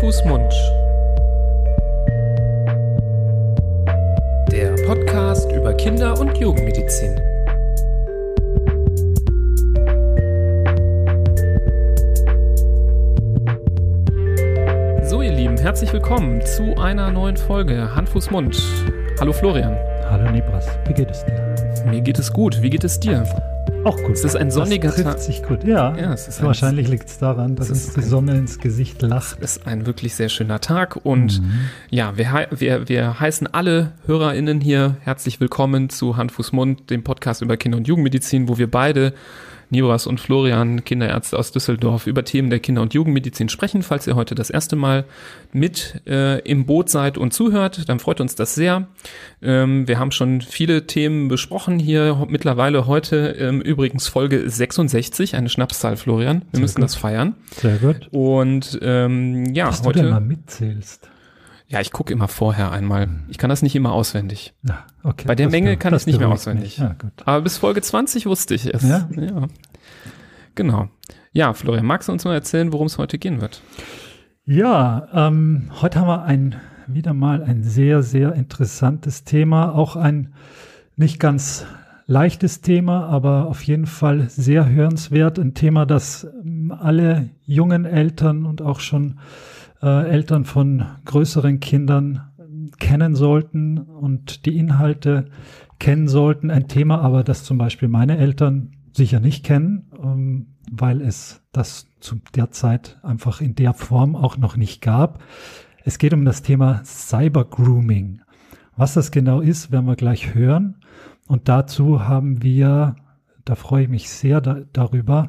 Fuß, 0.00 0.24
Mund. 0.24 0.52
Der 4.50 4.74
Podcast 4.86 5.50
über 5.52 5.74
Kinder- 5.74 6.18
und 6.18 6.36
Jugendmedizin. 6.36 7.16
So, 15.04 15.22
ihr 15.22 15.32
Lieben, 15.32 15.56
herzlich 15.58 15.92
willkommen 15.92 16.40
zu 16.42 16.74
einer 16.76 17.10
neuen 17.10 17.36
Folge 17.36 17.94
Hand, 17.94 18.08
Fuß, 18.08 18.30
Mund. 18.30 18.60
Hallo 19.20 19.32
Florian. 19.32 19.76
Hallo 20.08 20.30
Nibras, 20.30 20.66
wie 20.86 20.94
geht 20.94 21.10
es 21.10 21.24
dir? 21.24 21.54
Mir 21.86 22.00
geht 22.00 22.18
es 22.18 22.32
gut. 22.32 22.60
Wie 22.62 22.70
geht 22.70 22.84
es 22.84 22.98
dir? 22.98 23.24
Auch 23.84 23.96
gut. 23.96 24.12
Es 24.12 24.22
ist 24.22 24.36
ein 24.36 24.52
sonniger 24.52 24.88
das 24.88 24.94
trifft 24.96 25.08
Tag. 25.08 25.18
sich 25.18 25.42
gut, 25.42 25.64
ja. 25.64 25.96
Ja, 25.96 26.12
es 26.12 26.28
ist 26.28 26.38
ein- 26.40 26.46
Wahrscheinlich 26.46 26.86
liegt 26.88 27.08
es 27.08 27.18
daran, 27.18 27.56
dass 27.56 27.68
uns 27.68 27.94
die 27.94 28.00
ein- 28.00 28.06
Sonne 28.06 28.36
ins 28.36 28.58
Gesicht 28.60 29.02
lacht. 29.02 29.38
Es 29.40 29.56
ist 29.56 29.66
ein 29.66 29.86
wirklich 29.86 30.14
sehr 30.14 30.28
schöner 30.28 30.60
Tag 30.60 30.96
und 31.04 31.40
Mhm. 31.42 31.50
ja, 31.90 32.16
wir, 32.16 32.46
wir, 32.52 32.88
wir 32.88 33.18
heißen 33.18 33.48
alle 33.52 33.92
HörerInnen 34.06 34.60
hier 34.60 34.96
herzlich 35.00 35.40
willkommen 35.40 35.90
zu 35.90 36.16
Hand, 36.16 36.30
Fuß, 36.30 36.52
Mund, 36.52 36.90
dem 36.90 37.02
Podcast 37.02 37.42
über 37.42 37.56
Kinder- 37.56 37.76
und 37.78 37.88
Jugendmedizin, 37.88 38.48
wo 38.48 38.56
wir 38.56 38.70
beide, 38.70 39.14
Nibras 39.72 40.06
und 40.06 40.20
Florian, 40.20 40.84
Kinderärzte 40.84 41.38
aus 41.38 41.50
Düsseldorf, 41.50 42.06
über 42.06 42.24
Themen 42.24 42.50
der 42.50 42.60
Kinder- 42.60 42.82
und 42.82 42.94
Jugendmedizin 42.94 43.48
sprechen. 43.48 43.82
Falls 43.82 44.06
ihr 44.06 44.14
heute 44.14 44.34
das 44.34 44.50
erste 44.50 44.76
Mal 44.76 45.04
mit 45.52 46.00
äh, 46.06 46.38
im 46.48 46.66
Boot 46.66 46.90
seid 46.90 47.18
und 47.18 47.32
zuhört, 47.32 47.88
dann 47.88 47.98
freut 47.98 48.20
uns 48.20 48.34
das 48.34 48.54
sehr. 48.54 48.86
Ähm, 49.42 49.88
wir 49.88 49.98
haben 49.98 50.12
schon 50.12 50.42
viele 50.42 50.86
Themen 50.86 51.28
besprochen 51.28 51.78
hier 51.78 52.26
mittlerweile 52.28 52.86
heute, 52.86 53.34
ähm, 53.38 53.60
übrigens 53.60 54.06
Folge 54.08 54.48
66, 54.48 55.34
eine 55.34 55.48
Schnapszahl, 55.48 55.96
Florian. 55.96 56.42
Wir 56.42 56.46
Sehr 56.52 56.60
müssen 56.60 56.74
gut. 56.76 56.84
das 56.84 56.94
feiern. 56.94 57.34
Sehr 57.56 57.78
gut. 57.78 58.08
Und 58.12 58.78
ähm, 58.82 59.54
ja, 59.54 59.66
Dass 59.66 59.82
du 59.82 59.90
denn 59.90 60.10
mal 60.10 60.16
heute. 60.16 60.26
mitzählst. 60.26 61.08
Ja, 61.72 61.80
ich 61.80 61.90
gucke 61.90 62.12
immer 62.12 62.28
vorher 62.28 62.70
einmal. 62.70 63.08
Ich 63.28 63.38
kann 63.38 63.48
das 63.48 63.62
nicht 63.62 63.74
immer 63.74 63.92
auswendig. 63.92 64.52
Na, 64.62 64.80
okay. 65.02 65.24
Bei 65.26 65.34
der 65.34 65.48
Menge 65.48 65.70
be- 65.70 65.76
kann 65.78 65.92
das 65.92 66.02
ich 66.02 66.06
nicht 66.08 66.18
mehr 66.18 66.28
auswendig. 66.28 66.76
Ja, 66.76 66.94
gut. 67.00 67.12
Aber 67.24 67.40
bis 67.40 67.56
Folge 67.56 67.80
20 67.80 68.26
wusste 68.26 68.54
ich 68.54 68.66
es. 68.66 68.82
Ja? 68.82 69.08
ja. 69.16 69.48
Genau. 70.54 70.88
Ja, 71.32 71.54
Florian, 71.54 71.86
magst 71.86 72.08
du 72.08 72.12
uns 72.12 72.24
mal 72.24 72.34
erzählen, 72.34 72.72
worum 72.74 72.88
es 72.88 72.98
heute 72.98 73.18
gehen 73.18 73.40
wird? 73.40 73.62
Ja, 74.44 75.08
ähm, 75.14 75.70
heute 75.80 76.00
haben 76.00 76.08
wir 76.08 76.24
ein, 76.24 76.56
wieder 76.88 77.14
mal 77.14 77.42
ein 77.42 77.62
sehr, 77.62 78.02
sehr 78.02 78.34
interessantes 78.34 79.24
Thema. 79.24 79.74
Auch 79.74 79.96
ein 79.96 80.34
nicht 80.96 81.18
ganz 81.20 81.64
leichtes 82.06 82.60
Thema, 82.60 83.06
aber 83.06 83.46
auf 83.46 83.62
jeden 83.62 83.86
Fall 83.86 84.28
sehr 84.28 84.68
hörenswert. 84.68 85.38
Ein 85.38 85.54
Thema, 85.54 85.86
das 85.86 86.26
ähm, 86.44 86.70
alle 86.78 87.30
jungen 87.46 87.86
Eltern 87.86 88.44
und 88.44 88.60
auch 88.60 88.80
schon 88.80 89.18
äh, 89.82 90.08
Eltern 90.08 90.44
von 90.44 90.84
größeren 91.04 91.60
Kindern 91.60 92.32
kennen 92.78 93.14
sollten 93.14 93.78
und 93.78 94.46
die 94.46 94.56
Inhalte 94.56 95.26
kennen 95.78 96.08
sollten. 96.08 96.50
Ein 96.50 96.68
Thema 96.68 97.00
aber, 97.00 97.24
das 97.24 97.44
zum 97.44 97.58
Beispiel 97.58 97.88
meine 97.88 98.18
Eltern 98.18 98.72
sicher 98.92 99.20
nicht 99.20 99.44
kennen, 99.44 99.90
ähm, 100.02 100.46
weil 100.70 101.00
es 101.00 101.42
das 101.52 101.88
zu 102.00 102.16
der 102.34 102.50
Zeit 102.50 102.98
einfach 103.02 103.40
in 103.40 103.54
der 103.54 103.74
Form 103.74 104.16
auch 104.16 104.36
noch 104.36 104.56
nicht 104.56 104.80
gab. 104.80 105.22
Es 105.84 105.98
geht 105.98 106.14
um 106.14 106.24
das 106.24 106.42
Thema 106.42 106.82
Cyber-Grooming. 106.84 108.20
Was 108.76 108.94
das 108.94 109.10
genau 109.10 109.40
ist, 109.40 109.70
werden 109.70 109.86
wir 109.86 109.96
gleich 109.96 110.34
hören. 110.34 110.76
Und 111.26 111.48
dazu 111.48 112.06
haben 112.06 112.42
wir, 112.42 112.96
da 113.44 113.54
freue 113.54 113.84
ich 113.84 113.88
mich 113.88 114.08
sehr 114.08 114.40
da, 114.40 114.60
darüber, 114.72 115.26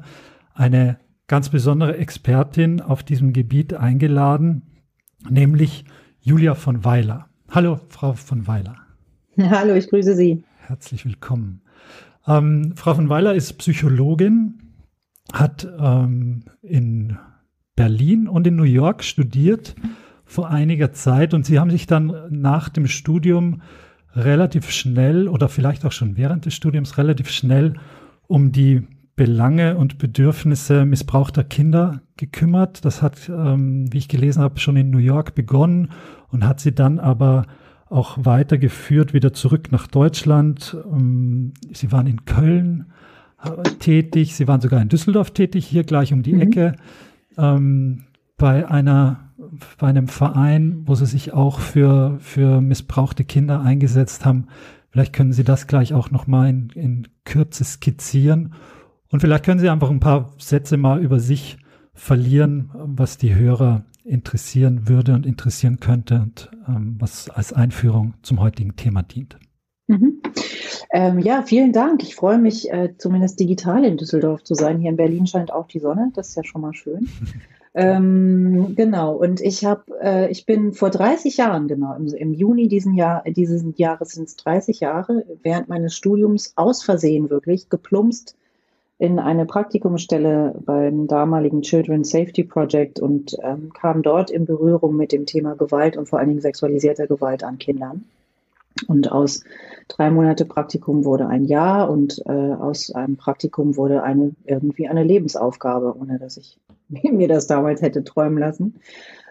eine 0.53 0.97
ganz 1.27 1.49
besondere 1.49 1.97
Expertin 1.97 2.81
auf 2.81 3.03
diesem 3.03 3.33
Gebiet 3.33 3.73
eingeladen, 3.73 4.63
nämlich 5.29 5.85
Julia 6.19 6.55
von 6.55 6.83
Weiler. 6.83 7.29
Hallo, 7.49 7.79
Frau 7.89 8.13
von 8.13 8.47
Weiler. 8.47 8.75
Hallo, 9.39 9.73
ich 9.75 9.89
grüße 9.89 10.15
Sie. 10.15 10.43
Herzlich 10.67 11.05
willkommen. 11.05 11.61
Ähm, 12.27 12.73
Frau 12.75 12.95
von 12.95 13.09
Weiler 13.09 13.35
ist 13.35 13.53
Psychologin, 13.57 14.59
hat 15.31 15.67
ähm, 15.79 16.45
in 16.61 17.17
Berlin 17.75 18.27
und 18.27 18.47
in 18.47 18.55
New 18.55 18.63
York 18.63 19.03
studiert 19.03 19.75
vor 20.25 20.49
einiger 20.49 20.93
Zeit 20.93 21.33
und 21.33 21.45
Sie 21.45 21.59
haben 21.59 21.71
sich 21.71 21.85
dann 21.85 22.13
nach 22.29 22.69
dem 22.69 22.87
Studium 22.87 23.61
relativ 24.15 24.69
schnell 24.69 25.27
oder 25.27 25.49
vielleicht 25.49 25.85
auch 25.85 25.91
schon 25.91 26.17
während 26.17 26.45
des 26.45 26.53
Studiums 26.53 26.97
relativ 26.97 27.29
schnell 27.29 27.75
um 28.27 28.51
die 28.51 28.87
Belange 29.15 29.77
und 29.77 29.99
Bedürfnisse 29.99 30.85
missbrauchter 30.85 31.43
Kinder 31.43 32.01
gekümmert. 32.17 32.83
Das 32.83 33.01
hat, 33.01 33.29
ähm, 33.29 33.91
wie 33.93 33.99
ich 33.99 34.07
gelesen 34.07 34.41
habe, 34.41 34.59
schon 34.59 34.75
in 34.75 34.89
New 34.89 34.97
York 34.97 35.35
begonnen 35.35 35.89
und 36.29 36.47
hat 36.47 36.59
sie 36.59 36.73
dann 36.73 36.99
aber 36.99 37.45
auch 37.89 38.17
weitergeführt, 38.23 39.13
wieder 39.13 39.33
zurück 39.33 39.71
nach 39.71 39.85
Deutschland. 39.87 40.75
Ähm, 40.91 41.53
Sie 41.71 41.91
waren 41.91 42.07
in 42.07 42.25
Köln 42.25 42.87
äh, 43.43 43.61
tätig, 43.77 44.35
Sie 44.35 44.47
waren 44.47 44.61
sogar 44.61 44.81
in 44.81 44.89
Düsseldorf 44.89 45.31
tätig, 45.31 45.67
hier 45.67 45.83
gleich 45.83 46.11
um 46.11 46.23
die 46.23 46.33
Mhm. 46.33 46.41
Ecke, 46.41 46.75
ähm, 47.37 48.05
bei 48.37 48.67
einer 48.67 49.19
bei 49.77 49.87
einem 49.87 50.07
Verein, 50.07 50.83
wo 50.85 50.95
Sie 50.95 51.05
sich 51.05 51.33
auch 51.33 51.59
für, 51.59 52.17
für 52.19 52.61
missbrauchte 52.61 53.23
Kinder 53.25 53.61
eingesetzt 53.61 54.25
haben. 54.25 54.47
Vielleicht 54.89 55.13
können 55.13 55.33
Sie 55.33 55.43
das 55.43 55.67
gleich 55.67 55.93
auch 55.93 56.11
nochmal 56.11 56.49
in, 56.49 56.69
in 56.75 57.07
Kürze 57.25 57.63
skizzieren. 57.63 58.53
Und 59.13 59.19
vielleicht 59.19 59.45
können 59.45 59.59
Sie 59.59 59.69
einfach 59.69 59.91
ein 59.91 59.99
paar 59.99 60.33
Sätze 60.39 60.75
mal 60.75 60.99
über 60.99 61.19
sich 61.19 61.59
verlieren, 61.93 62.71
was 62.73 63.19
die 63.19 63.35
Hörer 63.35 63.85
interessieren 64.03 64.89
würde 64.89 65.13
und 65.13 65.27
interessieren 65.27 65.79
könnte 65.79 66.15
und 66.23 66.49
ähm, 66.67 66.95
was 66.99 67.29
als 67.29 67.53
Einführung 67.53 68.15
zum 68.23 68.39
heutigen 68.39 68.75
Thema 68.75 69.03
dient. 69.03 69.37
Mhm. 69.85 70.23
Ähm, 70.91 71.19
ja, 71.19 71.43
vielen 71.43 71.73
Dank. 71.73 72.01
Ich 72.01 72.15
freue 72.15 72.39
mich, 72.39 72.71
äh, 72.73 72.95
zumindest 72.97 73.39
digital 73.39 73.85
in 73.85 73.97
Düsseldorf 73.97 74.43
zu 74.43 74.55
sein. 74.55 74.79
Hier 74.79 74.89
in 74.89 74.97
Berlin 74.97 75.27
scheint 75.27 75.53
auch 75.53 75.67
die 75.67 75.79
Sonne. 75.79 76.11
Das 76.15 76.29
ist 76.29 76.35
ja 76.35 76.43
schon 76.43 76.61
mal 76.61 76.73
schön. 76.73 77.07
ähm, 77.75 78.73
genau. 78.75 79.13
Und 79.13 79.41
ich 79.41 79.63
habe, 79.63 79.83
äh, 80.01 80.31
ich 80.31 80.47
bin 80.47 80.73
vor 80.73 80.89
30 80.89 81.37
Jahren, 81.37 81.67
genau, 81.67 81.95
im, 81.95 82.07
im 82.07 82.33
Juni 82.33 82.67
diesen 82.67 82.95
Jahr, 82.95 83.23
dieses 83.27 83.63
Jahres 83.75 84.13
sind 84.13 84.27
es 84.27 84.37
30 84.37 84.79
Jahre, 84.79 85.23
während 85.43 85.69
meines 85.69 85.95
Studiums 85.95 86.53
aus 86.55 86.81
Versehen 86.81 87.29
wirklich 87.29 87.69
geplumpst 87.69 88.37
in 89.03 89.19
eine 89.19 89.45
Praktikumsstelle 89.45 90.55
beim 90.65 91.07
damaligen 91.07 91.61
Children's 91.61 92.09
Safety 92.09 92.45
Project 92.45 93.01
und 93.01 93.35
ähm, 93.43 93.73
kam 93.73 94.01
dort 94.01 94.31
in 94.31 94.45
Berührung 94.45 94.95
mit 94.95 95.11
dem 95.11 95.25
Thema 95.25 95.55
Gewalt 95.55 95.97
und 95.97 96.07
vor 96.07 96.19
allen 96.19 96.29
Dingen 96.29 96.39
sexualisierter 96.39 97.05
Gewalt 97.05 97.43
an 97.43 97.57
Kindern. 97.57 98.05
Und 98.87 99.11
aus 99.11 99.43
drei 99.89 100.09
Monate 100.09 100.45
Praktikum 100.45 101.03
wurde 101.03 101.27
ein 101.27 101.43
Jahr 101.43 101.89
und 101.89 102.23
äh, 102.27 102.31
aus 102.31 102.91
einem 102.91 103.17
Praktikum 103.17 103.75
wurde 103.75 104.03
eine 104.03 104.35
irgendwie 104.45 104.87
eine 104.87 105.03
Lebensaufgabe, 105.03 105.97
ohne 105.99 106.17
dass 106.17 106.37
ich 106.37 106.57
mir 106.89 107.27
das 107.27 107.45
damals 107.45 107.81
hätte 107.81 108.05
träumen 108.05 108.37
lassen. 108.37 108.75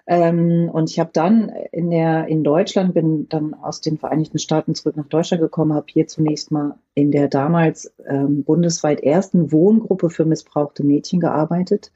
Ähm, 0.07 0.69
und 0.73 0.91
ich 0.91 0.99
habe 0.99 1.11
dann 1.13 1.49
in 1.71 1.91
der 1.91 2.27
in 2.27 2.43
Deutschland 2.43 2.95
bin 2.95 3.29
dann 3.29 3.55
aus 3.55 3.81
den 3.81 3.99
Vereinigten 3.99 4.39
Staaten 4.39 4.75
zurück 4.75 4.97
nach 4.97 5.07
Deutschland 5.07 5.41
gekommen, 5.41 5.75
habe 5.75 5.87
hier 5.89 6.09
zunächst 6.09 6.51
mal 6.51 6.77
in 6.95 7.13
der 7.13 7.29
damals 7.29 7.93
ähm, 8.07 8.43
bundesweit 8.43 9.01
ersten 9.01 9.53
Wohngruppe 9.53 10.11
für 10.11 10.25
missbrauchte 10.25 10.85
Mädchen 10.85 11.21
gearbeitet, 11.21 11.93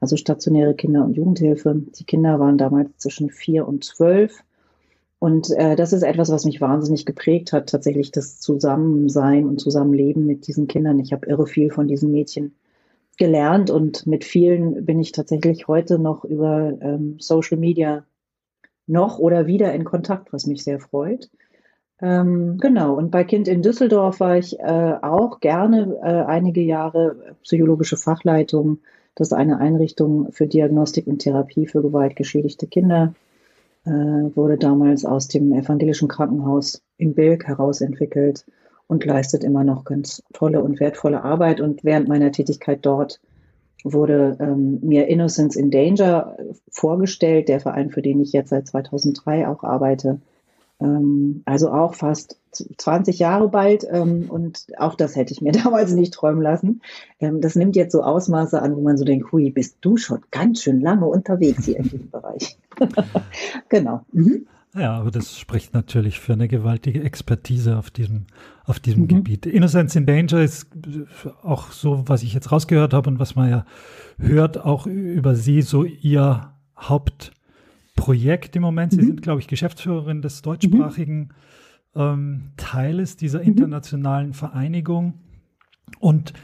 also 0.00 0.16
stationäre 0.16 0.74
Kinder- 0.74 1.04
und 1.04 1.14
Jugendhilfe. 1.14 1.74
Die 1.98 2.04
Kinder 2.04 2.38
waren 2.38 2.58
damals 2.58 2.96
zwischen 2.98 3.30
vier 3.30 3.66
und 3.66 3.84
zwölf. 3.84 4.44
Und 5.18 5.50
äh, 5.50 5.74
das 5.74 5.92
ist 5.92 6.02
etwas, 6.04 6.30
was 6.30 6.44
mich 6.44 6.60
wahnsinnig 6.60 7.06
geprägt 7.06 7.52
hat, 7.52 7.68
tatsächlich 7.68 8.12
das 8.12 8.38
Zusammensein 8.38 9.46
und 9.46 9.60
Zusammenleben 9.60 10.26
mit 10.26 10.46
diesen 10.46 10.68
Kindern. 10.68 11.00
Ich 11.00 11.12
habe 11.12 11.26
irre 11.26 11.48
viel 11.48 11.72
von 11.72 11.88
diesen 11.88 12.12
Mädchen 12.12 12.54
gelernt 13.18 13.70
und 13.70 14.06
mit 14.06 14.24
vielen 14.24 14.84
bin 14.84 15.00
ich 15.00 15.12
tatsächlich 15.12 15.68
heute 15.68 15.98
noch 15.98 16.24
über 16.24 16.72
ähm, 16.80 17.16
Social 17.18 17.58
Media 17.58 18.04
noch 18.86 19.18
oder 19.18 19.46
wieder 19.46 19.72
in 19.74 19.84
Kontakt, 19.84 20.32
was 20.32 20.46
mich 20.46 20.64
sehr 20.64 20.80
freut. 20.80 21.28
Ähm, 22.00 22.58
genau, 22.58 22.94
und 22.94 23.10
bei 23.10 23.24
Kind 23.24 23.48
in 23.48 23.60
Düsseldorf 23.60 24.20
war 24.20 24.38
ich 24.38 24.58
äh, 24.60 24.94
auch 25.02 25.40
gerne 25.40 25.98
äh, 26.02 26.24
einige 26.24 26.62
Jahre 26.62 27.36
psychologische 27.42 27.96
Fachleitung. 27.96 28.78
Das 29.16 29.28
ist 29.28 29.32
eine 29.32 29.58
Einrichtung 29.58 30.32
für 30.32 30.46
Diagnostik 30.46 31.06
und 31.06 31.18
Therapie 31.18 31.66
für 31.66 31.82
gewaltgeschädigte 31.82 32.68
Kinder 32.68 33.14
äh, 33.84 33.90
wurde 33.90 34.58
damals 34.58 35.04
aus 35.04 35.28
dem 35.28 35.52
evangelischen 35.52 36.08
Krankenhaus 36.08 36.82
in 36.98 37.14
Bilk 37.14 37.46
herausentwickelt 37.46 38.44
und 38.88 39.04
leistet 39.04 39.44
immer 39.44 39.62
noch 39.62 39.84
ganz 39.84 40.22
tolle 40.32 40.62
und 40.62 40.80
wertvolle 40.80 41.22
Arbeit. 41.22 41.60
Und 41.60 41.84
während 41.84 42.08
meiner 42.08 42.32
Tätigkeit 42.32 42.80
dort 42.82 43.20
wurde 43.84 44.36
ähm, 44.40 44.80
mir 44.82 45.06
Innocence 45.06 45.54
in 45.54 45.70
Danger 45.70 46.36
vorgestellt, 46.70 47.48
der 47.48 47.60
Verein, 47.60 47.90
für 47.90 48.02
den 48.02 48.20
ich 48.20 48.32
jetzt 48.32 48.50
seit 48.50 48.66
2003 48.66 49.46
auch 49.46 49.62
arbeite, 49.62 50.20
Ähm, 50.80 51.42
also 51.44 51.70
auch 51.70 51.94
fast 51.94 52.38
20 52.52 53.18
Jahre 53.18 53.48
bald. 53.48 53.86
Ähm, 53.90 54.30
und 54.30 54.66
auch 54.78 54.94
das 54.94 55.16
hätte 55.16 55.32
ich 55.32 55.42
mir 55.42 55.52
damals 55.64 55.92
nicht 55.92 56.14
träumen 56.14 56.42
lassen. 56.42 56.82
Ähm, 57.20 57.40
das 57.40 57.56
nimmt 57.56 57.76
jetzt 57.76 57.92
so 57.92 58.02
Ausmaße 58.02 58.60
an, 58.62 58.76
wo 58.76 58.80
man 58.80 58.96
so 58.96 59.04
denkt, 59.04 59.32
hui, 59.32 59.50
bist 59.50 59.78
du 59.80 59.96
schon 59.96 60.20
ganz 60.30 60.62
schön 60.62 60.80
lange 60.80 61.06
unterwegs 61.06 61.64
hier 61.64 61.78
in 61.78 61.84
diesem 61.84 62.10
Bereich. 62.10 62.58
genau. 63.68 64.02
Mhm. 64.12 64.46
Ja, 64.78 64.94
aber 64.98 65.10
das 65.10 65.38
spricht 65.38 65.74
natürlich 65.74 66.20
für 66.20 66.34
eine 66.34 66.48
gewaltige 66.48 67.02
Expertise 67.02 67.76
auf 67.76 67.90
diesem, 67.90 68.26
auf 68.64 68.78
diesem 68.78 69.02
mhm. 69.02 69.08
Gebiet. 69.08 69.46
Innocence 69.46 69.96
in 69.96 70.06
Danger 70.06 70.40
ist 70.40 70.68
auch 71.42 71.72
so, 71.72 72.04
was 72.06 72.22
ich 72.22 72.34
jetzt 72.34 72.52
rausgehört 72.52 72.94
habe 72.94 73.10
und 73.10 73.18
was 73.18 73.34
man 73.34 73.50
ja 73.50 73.64
hört, 74.18 74.64
auch 74.64 74.86
über 74.86 75.34
Sie, 75.34 75.62
so 75.62 75.84
Ihr 75.84 76.52
Hauptprojekt 76.78 78.54
im 78.56 78.62
Moment. 78.62 78.92
Sie 78.92 79.00
mhm. 79.00 79.06
sind, 79.06 79.22
glaube 79.22 79.40
ich, 79.40 79.48
Geschäftsführerin 79.48 80.22
des 80.22 80.42
deutschsprachigen 80.42 81.30
ähm, 81.96 82.52
Teiles 82.56 83.16
dieser 83.16 83.40
mhm. 83.40 83.46
internationalen 83.46 84.32
Vereinigung. 84.34 85.14
Und 85.98 86.34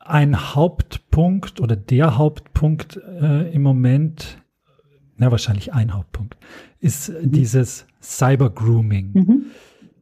ein 0.00 0.54
Hauptpunkt 0.54 1.60
oder 1.60 1.76
der 1.76 2.18
Hauptpunkt 2.18 2.96
äh, 2.96 3.52
im 3.52 3.62
Moment 3.62 4.39
na 5.20 5.30
wahrscheinlich 5.30 5.72
ein 5.72 5.94
Hauptpunkt, 5.94 6.36
ist 6.80 7.10
mhm. 7.10 7.30
dieses 7.30 7.86
Cyber-Grooming. 8.02 9.10
Mhm. 9.12 9.44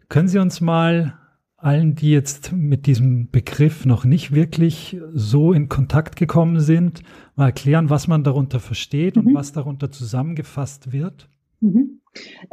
Können 0.09 0.29
Sie 0.29 0.39
uns 0.39 0.61
mal 0.61 1.19
allen, 1.57 1.97
die 1.97 2.13
jetzt 2.13 2.53
mit 2.53 2.87
diesem 2.87 3.31
Begriff 3.31 3.85
noch 3.85 4.05
nicht 4.05 4.33
wirklich 4.33 4.97
so 5.13 5.53
in 5.53 5.69
Kontakt 5.69 6.15
gekommen 6.15 6.61
sind, 6.61 7.03
mal 7.35 7.47
erklären, 7.47 7.91
was 7.91 8.07
man 8.07 8.23
darunter 8.23 8.61
versteht 8.61 9.17
mhm. 9.17 9.27
und 9.27 9.35
was 9.35 9.53
darunter 9.53 9.91
zusammengefasst 9.91 10.93
wird? 10.93 11.29
Mhm. 11.61 12.01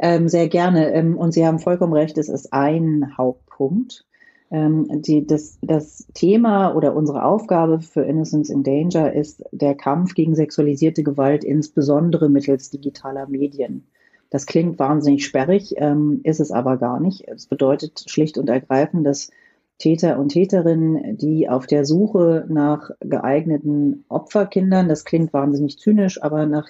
Ähm, 0.00 0.28
sehr 0.28 0.48
gerne. 0.48 0.92
Ähm, 0.92 1.16
und 1.16 1.32
Sie 1.32 1.46
haben 1.46 1.60
vollkommen 1.60 1.92
recht, 1.92 2.18
es 2.18 2.28
ist 2.28 2.52
ein 2.52 3.16
Hauptpunkt. 3.16 4.05
Ähm, 4.50 5.02
die, 5.02 5.26
das, 5.26 5.58
das 5.62 6.06
Thema 6.14 6.74
oder 6.74 6.94
unsere 6.94 7.24
Aufgabe 7.24 7.80
für 7.80 8.02
Innocence 8.02 8.50
in 8.50 8.62
Danger 8.62 9.12
ist 9.12 9.42
der 9.50 9.74
Kampf 9.74 10.14
gegen 10.14 10.34
sexualisierte 10.34 11.02
Gewalt, 11.02 11.44
insbesondere 11.44 12.28
mittels 12.28 12.70
digitaler 12.70 13.26
Medien. 13.26 13.86
Das 14.30 14.46
klingt 14.46 14.78
wahnsinnig 14.78 15.24
sperrig, 15.24 15.74
ähm, 15.78 16.20
ist 16.24 16.40
es 16.40 16.50
aber 16.50 16.76
gar 16.76 17.00
nicht. 17.00 17.26
Es 17.28 17.46
bedeutet 17.46 18.04
schlicht 18.06 18.38
und 18.38 18.48
ergreifend, 18.48 19.06
dass 19.06 19.30
Täter 19.78 20.18
und 20.18 20.30
Täterinnen, 20.30 21.18
die 21.18 21.48
auf 21.48 21.66
der 21.66 21.84
Suche 21.84 22.46
nach 22.48 22.90
geeigneten 23.00 24.04
Opferkindern, 24.08 24.88
das 24.88 25.04
klingt 25.04 25.32
wahnsinnig 25.32 25.78
zynisch, 25.78 26.22
aber 26.22 26.46
nach, 26.46 26.68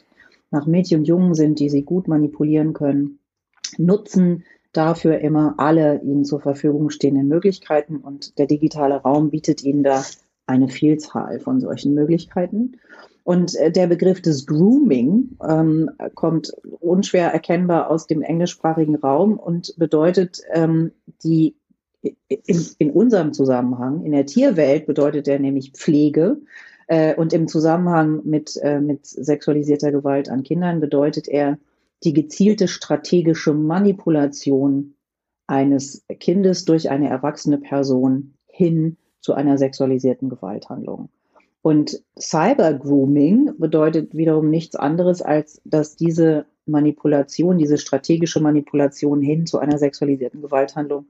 nach 0.51 0.67
Mädchen 0.67 1.01
und 1.01 1.09
Jungen 1.09 1.35
sind, 1.35 1.61
die 1.61 1.69
sie 1.69 1.83
gut 1.83 2.09
manipulieren 2.09 2.73
können, 2.73 3.21
nutzen 3.79 4.45
dafür 4.77 5.19
immer 5.19 5.55
alle 5.59 6.01
ihnen 6.03 6.25
zur 6.25 6.41
Verfügung 6.41 6.91
stehenden 6.91 7.29
Möglichkeiten 7.29 7.97
und 7.97 8.39
der 8.39 8.47
digitale 8.47 8.97
Raum 8.97 9.31
bietet 9.31 9.63
ihnen 9.63 9.83
da 9.83 10.05
eine 10.47 10.69
Vielzahl 10.69 11.41
von 11.41 11.61
solchen 11.61 11.95
Möglichkeiten. 11.95 12.79
Und 13.25 13.57
äh, 13.57 13.73
der 13.73 13.89
Begriff 13.89 14.23
des 14.23 14.47
Grooming 14.47 15.37
ähm, 15.47 15.91
kommt 16.15 16.53
unschwer 16.81 17.33
erkennbar 17.33 17.91
aus 17.91 18.07
dem 18.07 18.23
englischsprachigen 18.23 18.95
Raum 18.95 19.39
und 19.39 19.75
bedeutet 19.77 20.43
ähm, 20.53 20.93
die 21.25 21.57
in, 22.29 22.67
in, 22.79 22.91
unserem 22.93 23.33
Zusammenhang, 23.33 24.05
in 24.05 24.13
der 24.13 24.27
Tierwelt 24.27 24.87
bedeutet 24.87 25.27
er 25.27 25.41
nämlich 25.41 25.73
Pflege. 25.73 26.39
Äh, 26.87 27.17
und 27.17 27.33
im 27.33 27.49
Zusammenhang 27.49 28.21
mit, 28.25 28.57
äh, 28.63 28.81
mit 28.81 29.07
sexualisierter 29.07 29.91
Gewalt 29.91 30.31
an 30.31 30.45
Kindern 30.45 30.79
bedeutet 30.79 31.27
er 31.27 31.59
die 32.05 32.13
gezielte 32.13 32.69
strategische 32.69 33.55
Manipulation 33.55 34.95
eines 35.47 36.05
Kindes 36.21 36.65
durch 36.65 36.91
eine 36.91 37.09
erwachsene 37.09 37.59
Person 37.59 38.35
hin 38.47 38.97
zu 39.21 39.35
einer 39.35 39.59
sexualisierten 39.59 40.29
Gewalthandlung. 40.29 41.09
Und 41.63 42.01
Cyber-Grooming 42.19 43.55
bedeutet 43.59 44.15
wiederum 44.15 44.51
nichts 44.51 44.77
anderes, 44.77 45.21
als 45.21 45.61
dass 45.65 45.97
diese 45.97 46.47
Manipulation, 46.65 47.59
diese 47.59 47.79
strategische 47.79 48.41
Manipulation 48.41 49.21
hin 49.21 49.47
zu 49.47 49.59
einer 49.59 49.79
sexualisierten 49.79 50.43
Gewalthandlung 50.43 51.07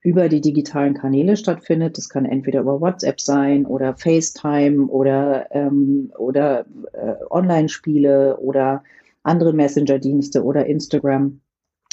über 0.00 0.28
die 0.28 0.40
digitalen 0.40 0.94
Kanäle 0.94 1.36
stattfindet. 1.36 1.96
Das 1.98 2.08
kann 2.08 2.26
entweder 2.26 2.60
über 2.60 2.80
WhatsApp 2.80 3.20
sein 3.20 3.66
oder 3.66 3.94
FaceTime 3.96 4.86
oder, 4.86 5.48
ähm, 5.50 6.12
oder 6.16 6.66
äh, 6.92 7.14
Online-Spiele 7.30 8.38
oder 8.38 8.84
andere 9.24 9.52
Messenger-Dienste 9.52 10.44
oder 10.44 10.66
Instagram. 10.66 11.40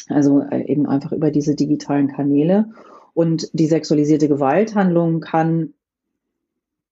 Also 0.08 0.42
äh, 0.42 0.66
eben 0.66 0.86
einfach 0.88 1.12
über 1.12 1.32
diese 1.32 1.56
digitalen 1.56 2.08
Kanäle. 2.08 2.70
Und 3.14 3.50
die 3.54 3.68
sexualisierte 3.68 4.28
Gewalthandlung 4.28 5.20
kann 5.20 5.74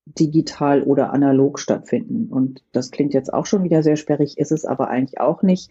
digital 0.05 0.83
oder 0.83 1.13
analog 1.13 1.59
stattfinden. 1.59 2.27
Und 2.31 2.63
das 2.71 2.91
klingt 2.91 3.13
jetzt 3.13 3.33
auch 3.33 3.45
schon 3.45 3.63
wieder 3.63 3.83
sehr 3.83 3.95
sperrig, 3.95 4.37
ist 4.37 4.51
es 4.51 4.65
aber 4.65 4.89
eigentlich 4.89 5.19
auch 5.19 5.43
nicht. 5.43 5.69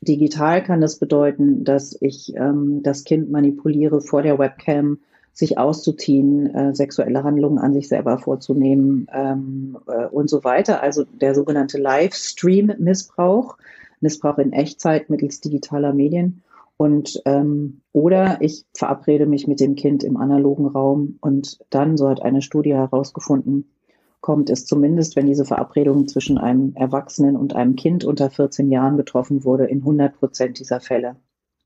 Digital 0.00 0.62
kann 0.62 0.80
das 0.80 0.98
bedeuten, 0.98 1.64
dass 1.64 1.96
ich 2.00 2.34
ähm, 2.36 2.82
das 2.82 3.04
Kind 3.04 3.30
manipuliere 3.30 4.00
vor 4.00 4.22
der 4.22 4.38
Webcam, 4.38 4.98
sich 5.32 5.56
auszuziehen, 5.56 6.52
äh, 6.52 6.74
sexuelle 6.74 7.22
Handlungen 7.22 7.58
an 7.58 7.72
sich 7.72 7.86
selber 7.86 8.18
vorzunehmen 8.18 9.06
ähm, 9.12 9.78
äh, 9.86 10.06
und 10.06 10.28
so 10.28 10.42
weiter. 10.42 10.82
Also 10.82 11.04
der 11.04 11.36
sogenannte 11.36 11.78
Livestream-Missbrauch 11.78 13.56
Missbrauch 14.00 14.38
in 14.38 14.52
Echtzeit 14.52 15.10
mittels 15.10 15.40
digitaler 15.40 15.92
Medien. 15.92 16.42
Und 16.76 17.20
ähm, 17.24 17.80
oder 17.92 18.40
ich 18.40 18.64
verabrede 18.72 19.26
mich 19.26 19.48
mit 19.48 19.58
dem 19.58 19.74
Kind 19.74 20.04
im 20.04 20.16
analogen 20.16 20.66
Raum 20.66 21.18
und 21.20 21.58
dann, 21.70 21.96
so 21.96 22.08
hat 22.08 22.22
eine 22.22 22.40
Studie 22.40 22.74
herausgefunden, 22.74 23.68
kommt 24.20 24.50
es 24.50 24.66
zumindest, 24.66 25.16
wenn 25.16 25.26
diese 25.26 25.44
Verabredung 25.44 26.06
zwischen 26.06 26.38
einem 26.38 26.74
Erwachsenen 26.74 27.36
und 27.36 27.54
einem 27.54 27.76
Kind 27.76 28.04
unter 28.04 28.30
14 28.30 28.70
Jahren 28.70 28.96
getroffen 28.96 29.44
wurde, 29.44 29.64
in 29.66 29.78
100 29.78 30.18
Prozent 30.18 30.58
dieser 30.60 30.80
Fälle 30.80 31.16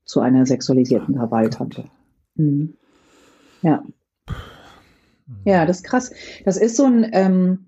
zu 0.05 0.19
einer 0.19 0.45
sexualisierten 0.45 1.15
Gewalthandlung. 1.15 1.89
Mhm. 2.35 2.73
Ja. 3.61 3.83
Ja, 5.45 5.65
das 5.65 5.77
ist 5.77 5.83
krass. 5.83 6.11
Das 6.45 6.57
ist 6.57 6.75
so 6.75 6.85
ein, 6.85 7.07
ähm, 7.13 7.65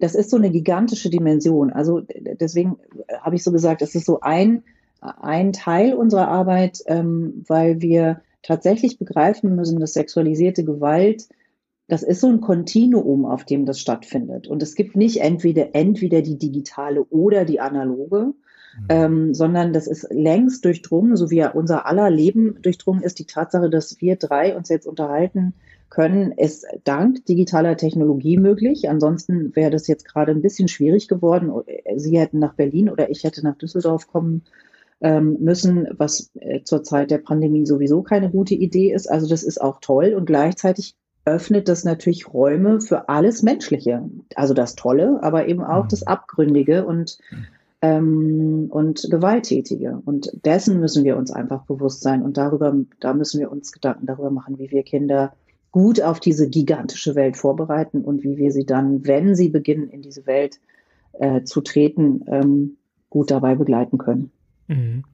das 0.00 0.14
ist 0.14 0.30
so 0.30 0.36
eine 0.36 0.50
gigantische 0.50 1.10
Dimension. 1.10 1.72
Also 1.72 2.02
deswegen 2.40 2.76
habe 3.20 3.36
ich 3.36 3.42
so 3.42 3.52
gesagt, 3.52 3.82
es 3.82 3.94
ist 3.94 4.06
so 4.06 4.20
ein, 4.20 4.62
ein 5.00 5.52
Teil 5.52 5.94
unserer 5.94 6.28
Arbeit, 6.28 6.82
ähm, 6.86 7.44
weil 7.48 7.80
wir 7.80 8.20
tatsächlich 8.42 8.98
begreifen 8.98 9.54
müssen, 9.54 9.80
dass 9.80 9.94
sexualisierte 9.94 10.64
Gewalt, 10.64 11.28
das 11.88 12.02
ist 12.02 12.20
so 12.20 12.28
ein 12.28 12.40
Kontinuum, 12.40 13.24
auf 13.24 13.44
dem 13.44 13.66
das 13.66 13.80
stattfindet. 13.80 14.46
Und 14.48 14.62
es 14.62 14.74
gibt 14.74 14.96
nicht 14.96 15.20
entweder, 15.20 15.74
entweder 15.74 16.22
die 16.22 16.38
digitale 16.38 17.04
oder 17.04 17.44
die 17.44 17.60
analoge, 17.60 18.26
mhm. 18.26 18.86
ähm, 18.88 19.34
sondern 19.34 19.72
das 19.72 19.86
ist 19.86 20.08
längst 20.10 20.64
durchdrungen, 20.64 21.16
so 21.16 21.30
wie 21.30 21.44
unser 21.44 21.86
aller 21.86 22.10
Leben 22.10 22.60
durchdrungen 22.62 23.02
ist, 23.02 23.18
die 23.18 23.26
Tatsache, 23.26 23.70
dass 23.70 24.00
wir 24.00 24.16
drei 24.16 24.56
uns 24.56 24.68
jetzt 24.68 24.86
unterhalten, 24.86 25.54
können, 25.92 26.32
ist 26.32 26.66
dank 26.84 27.26
digitaler 27.26 27.76
Technologie 27.76 28.38
möglich. 28.38 28.88
Ansonsten 28.88 29.54
wäre 29.54 29.70
das 29.70 29.86
jetzt 29.88 30.06
gerade 30.06 30.32
ein 30.32 30.40
bisschen 30.40 30.68
schwierig 30.68 31.06
geworden. 31.06 31.52
Sie 31.96 32.18
hätten 32.18 32.38
nach 32.38 32.54
Berlin 32.54 32.88
oder 32.88 33.10
ich 33.10 33.24
hätte 33.24 33.44
nach 33.44 33.56
Düsseldorf 33.56 34.06
kommen 34.06 34.42
ähm, 35.02 35.36
müssen, 35.40 35.86
was 35.98 36.30
äh, 36.40 36.62
zur 36.62 36.82
Zeit 36.82 37.10
der 37.10 37.18
Pandemie 37.18 37.66
sowieso 37.66 38.02
keine 38.02 38.30
gute 38.30 38.54
Idee 38.54 38.90
ist. 38.92 39.10
Also 39.10 39.28
das 39.28 39.42
ist 39.42 39.60
auch 39.60 39.80
toll 39.80 40.14
und 40.16 40.24
gleichzeitig 40.24 40.94
öffnet 41.26 41.68
das 41.68 41.84
natürlich 41.84 42.32
Räume 42.32 42.80
für 42.80 43.10
alles 43.10 43.42
Menschliche. 43.42 44.02
Also 44.34 44.54
das 44.54 44.74
Tolle, 44.76 45.22
aber 45.22 45.46
eben 45.46 45.62
auch 45.62 45.84
mhm. 45.84 45.88
das 45.88 46.06
Abgründige 46.06 46.86
und 46.86 47.18
ähm, 47.82 48.68
und 48.70 49.08
Gewalttätige. 49.10 50.00
Und 50.06 50.30
dessen 50.46 50.80
müssen 50.80 51.04
wir 51.04 51.18
uns 51.18 51.30
einfach 51.30 51.66
bewusst 51.66 52.00
sein. 52.00 52.22
Und 52.22 52.38
darüber, 52.38 52.74
da 53.00 53.12
müssen 53.12 53.40
wir 53.40 53.52
uns 53.52 53.72
Gedanken 53.72 54.06
darüber 54.06 54.30
machen, 54.30 54.58
wie 54.58 54.70
wir 54.70 54.84
Kinder 54.84 55.34
gut 55.72 56.00
auf 56.00 56.20
diese 56.20 56.48
gigantische 56.48 57.14
Welt 57.14 57.36
vorbereiten 57.36 58.02
und 58.02 58.22
wie 58.22 58.36
wir 58.36 58.52
sie 58.52 58.64
dann, 58.64 59.06
wenn 59.06 59.34
sie 59.34 59.48
beginnen, 59.48 59.88
in 59.88 60.02
diese 60.02 60.26
Welt 60.26 60.60
äh, 61.14 61.42
zu 61.42 61.62
treten, 61.62 62.24
ähm, 62.28 62.76
gut 63.10 63.30
dabei 63.30 63.54
begleiten 63.54 63.98
können. 63.98 64.30
Mhm. 64.68 65.04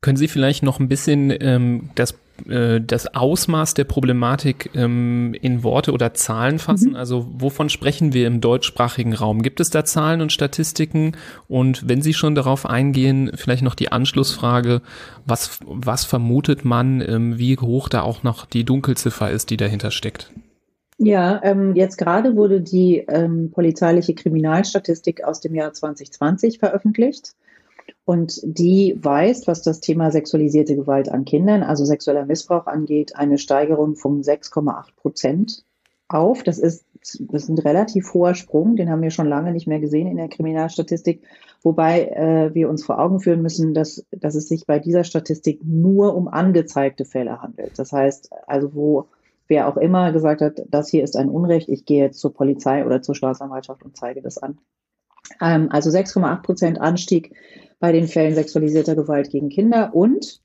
Können 0.00 0.16
Sie 0.16 0.28
vielleicht 0.28 0.62
noch 0.62 0.78
ein 0.78 0.88
bisschen 0.88 1.34
ähm, 1.40 1.90
das 1.94 2.14
äh, 2.48 2.80
das 2.80 3.14
Ausmaß 3.14 3.74
der 3.74 3.84
Problematik 3.84 4.70
ähm, 4.74 5.34
in 5.40 5.62
Worte 5.62 5.92
oder 5.92 6.14
Zahlen 6.14 6.58
fassen? 6.58 6.90
Mhm. 6.90 6.96
Also 6.96 7.26
wovon 7.30 7.68
sprechen 7.68 8.12
wir 8.12 8.26
im 8.26 8.40
deutschsprachigen 8.40 9.14
Raum? 9.14 9.42
Gibt 9.42 9.60
es 9.60 9.70
da 9.70 9.84
Zahlen 9.84 10.20
und 10.20 10.32
Statistiken? 10.32 11.12
Und 11.48 11.88
wenn 11.88 12.02
Sie 12.02 12.14
schon 12.14 12.34
darauf 12.34 12.66
eingehen, 12.66 13.30
vielleicht 13.34 13.62
noch 13.62 13.74
die 13.74 13.92
Anschlussfrage, 13.92 14.82
was, 15.26 15.60
was 15.64 16.04
vermutet 16.04 16.64
man, 16.64 17.00
ähm, 17.00 17.38
wie 17.38 17.56
hoch 17.58 17.88
da 17.88 18.02
auch 18.02 18.22
noch 18.22 18.46
die 18.46 18.64
Dunkelziffer 18.64 19.30
ist, 19.30 19.50
die 19.50 19.56
dahinter 19.56 19.90
steckt? 19.90 20.30
Ja, 20.98 21.40
ähm, 21.44 21.76
jetzt 21.76 21.96
gerade 21.96 22.34
wurde 22.34 22.60
die 22.60 23.04
ähm, 23.08 23.52
polizeiliche 23.52 24.14
Kriminalstatistik 24.14 25.22
aus 25.22 25.40
dem 25.40 25.54
Jahr 25.54 25.72
2020 25.72 26.58
veröffentlicht. 26.58 27.34
Und 28.08 28.40
die 28.42 28.98
weist, 29.02 29.48
was 29.48 29.60
das 29.60 29.80
Thema 29.80 30.10
sexualisierte 30.10 30.74
Gewalt 30.74 31.10
an 31.10 31.26
Kindern, 31.26 31.62
also 31.62 31.84
sexueller 31.84 32.24
Missbrauch 32.24 32.66
angeht, 32.66 33.14
eine 33.16 33.36
Steigerung 33.36 33.96
von 33.96 34.22
6,8 34.22 34.96
Prozent 34.96 35.64
auf. 36.08 36.42
Das 36.42 36.58
ist, 36.58 36.86
das 37.02 37.42
ist 37.42 37.48
ein 37.50 37.58
relativ 37.58 38.14
hoher 38.14 38.34
Sprung, 38.34 38.76
den 38.76 38.88
haben 38.88 39.02
wir 39.02 39.10
schon 39.10 39.28
lange 39.28 39.52
nicht 39.52 39.66
mehr 39.66 39.78
gesehen 39.78 40.06
in 40.06 40.16
der 40.16 40.30
Kriminalstatistik, 40.30 41.20
wobei 41.62 42.06
äh, 42.06 42.54
wir 42.54 42.70
uns 42.70 42.82
vor 42.82 42.98
Augen 42.98 43.20
führen 43.20 43.42
müssen, 43.42 43.74
dass, 43.74 44.06
dass 44.10 44.34
es 44.36 44.48
sich 44.48 44.64
bei 44.64 44.78
dieser 44.78 45.04
Statistik 45.04 45.60
nur 45.62 46.16
um 46.16 46.28
angezeigte 46.28 47.04
Fälle 47.04 47.42
handelt. 47.42 47.78
Das 47.78 47.92
heißt, 47.92 48.30
also 48.46 48.74
wo 48.74 49.08
wer 49.48 49.68
auch 49.68 49.76
immer 49.76 50.12
gesagt 50.12 50.40
hat, 50.40 50.62
das 50.70 50.88
hier 50.88 51.04
ist 51.04 51.14
ein 51.14 51.28
Unrecht, 51.28 51.68
ich 51.68 51.84
gehe 51.84 52.04
jetzt 52.04 52.20
zur 52.20 52.32
Polizei 52.32 52.86
oder 52.86 53.02
zur 53.02 53.14
Staatsanwaltschaft 53.14 53.82
und 53.82 53.98
zeige 53.98 54.22
das 54.22 54.38
an. 54.38 54.56
Ähm, 55.42 55.68
also 55.70 55.90
6,8 55.90 56.40
Prozent 56.40 56.80
Anstieg 56.80 57.34
bei 57.80 57.92
den 57.92 58.08
Fällen 58.08 58.34
sexualisierter 58.34 58.96
Gewalt 58.96 59.30
gegen 59.30 59.48
Kinder 59.48 59.94
und 59.94 60.40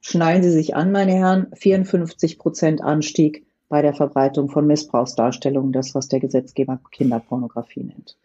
schneiden 0.00 0.42
Sie 0.42 0.50
sich 0.50 0.76
an, 0.76 0.92
meine 0.92 1.12
Herren, 1.12 1.46
54 1.54 2.38
Prozent 2.38 2.82
Anstieg 2.82 3.46
bei 3.68 3.82
der 3.82 3.94
Verbreitung 3.94 4.50
von 4.50 4.66
Missbrauchsdarstellungen, 4.66 5.72
das, 5.72 5.94
was 5.94 6.08
der 6.08 6.20
Gesetzgeber 6.20 6.78
Kinderpornografie 6.90 7.84
nennt. 7.84 8.16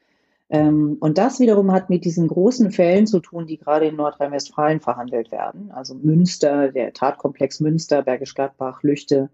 Ähm, 0.50 0.98
und 1.00 1.18
das 1.18 1.40
wiederum 1.40 1.72
hat 1.72 1.90
mit 1.90 2.06
diesen 2.06 2.28
großen 2.28 2.72
Fällen 2.72 3.08
zu 3.08 3.20
tun, 3.20 3.46
die 3.46 3.58
gerade 3.58 3.88
in 3.88 3.96
Nordrhein-Westfalen 3.96 4.80
verhandelt 4.80 5.32
werden. 5.32 5.72
Also 5.72 5.94
Münster, 5.96 6.72
der 6.72 6.94
Tatkomplex 6.94 7.60
Münster, 7.60 8.02
Bergisch 8.02 8.34
Gladbach, 8.34 8.84
Lüchte, 8.84 9.30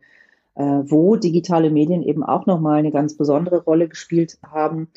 äh, 0.55 0.63
wo 0.63 1.15
digitale 1.15 1.69
Medien 1.69 2.03
eben 2.03 2.23
auch 2.23 2.45
nochmal 2.45 2.79
eine 2.79 2.91
ganz 2.91 3.15
besondere 3.15 3.63
Rolle 3.63 3.87
gespielt 3.87 4.37
haben 4.43 4.89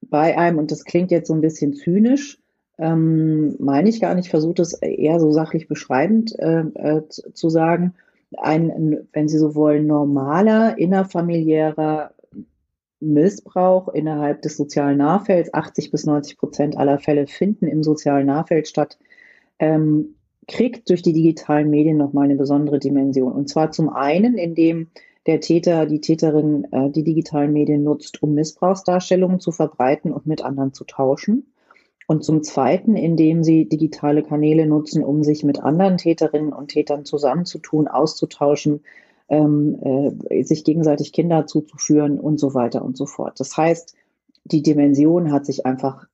bei 0.00 0.36
einem, 0.36 0.58
und 0.58 0.70
das 0.70 0.84
klingt 0.84 1.10
jetzt 1.10 1.28
so 1.28 1.34
ein 1.34 1.40
bisschen 1.40 1.74
zynisch, 1.74 2.41
ähm, 2.82 3.54
meine 3.60 3.88
ich 3.88 4.00
gar 4.00 4.16
nicht, 4.16 4.28
versuche 4.28 4.60
es 4.60 4.72
eher 4.74 5.20
so 5.20 5.30
sachlich 5.30 5.68
beschreibend 5.68 6.36
äh, 6.40 6.62
äh, 6.74 7.02
zu 7.08 7.48
sagen, 7.48 7.94
ein, 8.36 9.06
wenn 9.12 9.28
Sie 9.28 9.38
so 9.38 9.54
wollen, 9.54 9.86
normaler 9.86 10.78
innerfamiliärer 10.78 12.10
Missbrauch 12.98 13.88
innerhalb 13.88 14.42
des 14.42 14.56
sozialen 14.56 14.98
Nahfelds, 14.98 15.54
80 15.54 15.92
bis 15.92 16.06
90 16.06 16.38
Prozent 16.38 16.76
aller 16.76 16.98
Fälle 16.98 17.28
finden 17.28 17.68
im 17.68 17.84
sozialen 17.84 18.26
Nahfeld 18.26 18.66
statt, 18.66 18.98
ähm, 19.60 20.16
kriegt 20.48 20.90
durch 20.90 21.02
die 21.02 21.12
digitalen 21.12 21.70
Medien 21.70 21.98
nochmal 21.98 22.24
eine 22.24 22.36
besondere 22.36 22.80
Dimension. 22.80 23.32
Und 23.32 23.48
zwar 23.48 23.70
zum 23.70 23.90
einen, 23.90 24.38
indem 24.38 24.88
der 25.26 25.40
Täter, 25.40 25.86
die 25.86 26.00
Täterin 26.00 26.66
äh, 26.72 26.90
die 26.90 27.04
digitalen 27.04 27.52
Medien 27.52 27.84
nutzt, 27.84 28.24
um 28.24 28.34
Missbrauchsdarstellungen 28.34 29.38
zu 29.38 29.52
verbreiten 29.52 30.12
und 30.12 30.26
mit 30.26 30.42
anderen 30.44 30.72
zu 30.72 30.82
tauschen. 30.82 31.51
Und 32.06 32.24
zum 32.24 32.42
Zweiten, 32.42 32.96
indem 32.96 33.44
sie 33.44 33.68
digitale 33.68 34.22
Kanäle 34.22 34.66
nutzen, 34.66 35.04
um 35.04 35.22
sich 35.22 35.44
mit 35.44 35.60
anderen 35.60 35.98
Täterinnen 35.98 36.52
und 36.52 36.68
Tätern 36.68 37.04
zusammenzutun, 37.04 37.88
auszutauschen, 37.88 38.80
ähm, 39.28 40.14
äh, 40.30 40.42
sich 40.42 40.64
gegenseitig 40.64 41.12
Kinder 41.12 41.46
zuzuführen 41.46 42.18
und 42.18 42.38
so 42.38 42.54
weiter 42.54 42.84
und 42.84 42.96
so 42.96 43.06
fort. 43.06 43.40
Das 43.40 43.56
heißt, 43.56 43.94
die 44.44 44.62
Dimension 44.62 45.32
hat 45.32 45.46
sich 45.46 45.64
einfach 45.64 46.06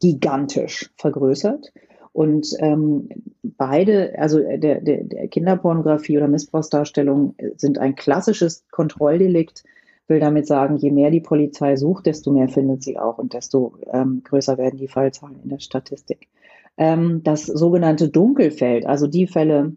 gigantisch 0.00 0.90
vergrößert. 0.96 1.72
Und 2.12 2.56
ähm, 2.58 3.08
beide, 3.42 4.18
also 4.18 4.40
der, 4.40 4.80
der, 4.80 5.04
der 5.04 5.28
Kinderpornografie 5.28 6.16
oder 6.16 6.26
Missbrauchsdarstellung 6.26 7.36
sind 7.56 7.78
ein 7.78 7.94
klassisches 7.94 8.64
Kontrolldelikt. 8.70 9.62
Will 10.10 10.20
damit 10.20 10.46
sagen, 10.46 10.76
je 10.76 10.90
mehr 10.90 11.10
die 11.10 11.20
Polizei 11.20 11.76
sucht, 11.76 12.06
desto 12.06 12.32
mehr 12.32 12.48
findet 12.48 12.82
sie 12.82 12.98
auch 12.98 13.18
und 13.18 13.32
desto 13.32 13.74
ähm, 13.92 14.22
größer 14.24 14.58
werden 14.58 14.76
die 14.76 14.88
Fallzahlen 14.88 15.40
in 15.42 15.48
der 15.48 15.60
Statistik. 15.60 16.28
Ähm, 16.76 17.22
das 17.22 17.46
sogenannte 17.46 18.08
Dunkelfeld, 18.08 18.86
also 18.86 19.06
die 19.06 19.28
Fälle, 19.28 19.76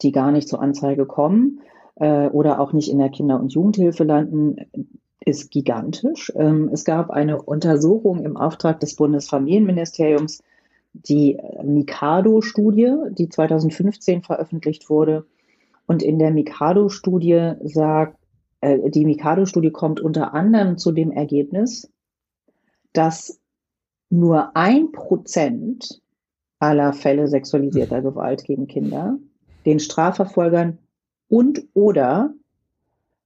die 0.00 0.12
gar 0.12 0.30
nicht 0.30 0.48
zur 0.48 0.62
Anzeige 0.62 1.06
kommen 1.06 1.60
äh, 1.96 2.28
oder 2.28 2.60
auch 2.60 2.72
nicht 2.72 2.88
in 2.88 2.98
der 2.98 3.08
Kinder- 3.08 3.40
und 3.40 3.52
Jugendhilfe 3.52 4.04
landen, 4.04 4.56
ist 5.24 5.50
gigantisch. 5.50 6.32
Ähm, 6.36 6.70
es 6.72 6.84
gab 6.84 7.10
eine 7.10 7.42
Untersuchung 7.42 8.24
im 8.24 8.36
Auftrag 8.36 8.78
des 8.80 8.94
Bundesfamilienministeriums, 8.94 10.42
die 10.92 11.34
äh, 11.34 11.64
Mikado-Studie, 11.64 12.94
die 13.10 13.28
2015 13.28 14.22
veröffentlicht 14.22 14.88
wurde. 14.88 15.26
Und 15.86 16.02
in 16.02 16.18
der 16.18 16.30
Mikado-Studie 16.30 17.54
sagt, 17.64 18.17
äh, 18.60 18.90
die 18.90 19.04
Mikado-Studie 19.04 19.70
kommt 19.70 20.00
unter 20.00 20.34
anderem 20.34 20.78
zu 20.78 20.92
dem 20.92 21.10
Ergebnis, 21.10 21.90
dass 22.92 23.40
nur 24.10 24.56
ein 24.56 24.92
Prozent 24.92 26.02
aller 26.58 26.92
Fälle 26.92 27.28
sexualisierter 27.28 28.02
Gewalt 28.02 28.44
gegen 28.44 28.66
Kinder 28.66 29.18
den 29.66 29.80
Strafverfolgern 29.80 30.78
und 31.28 31.62
oder 31.74 32.32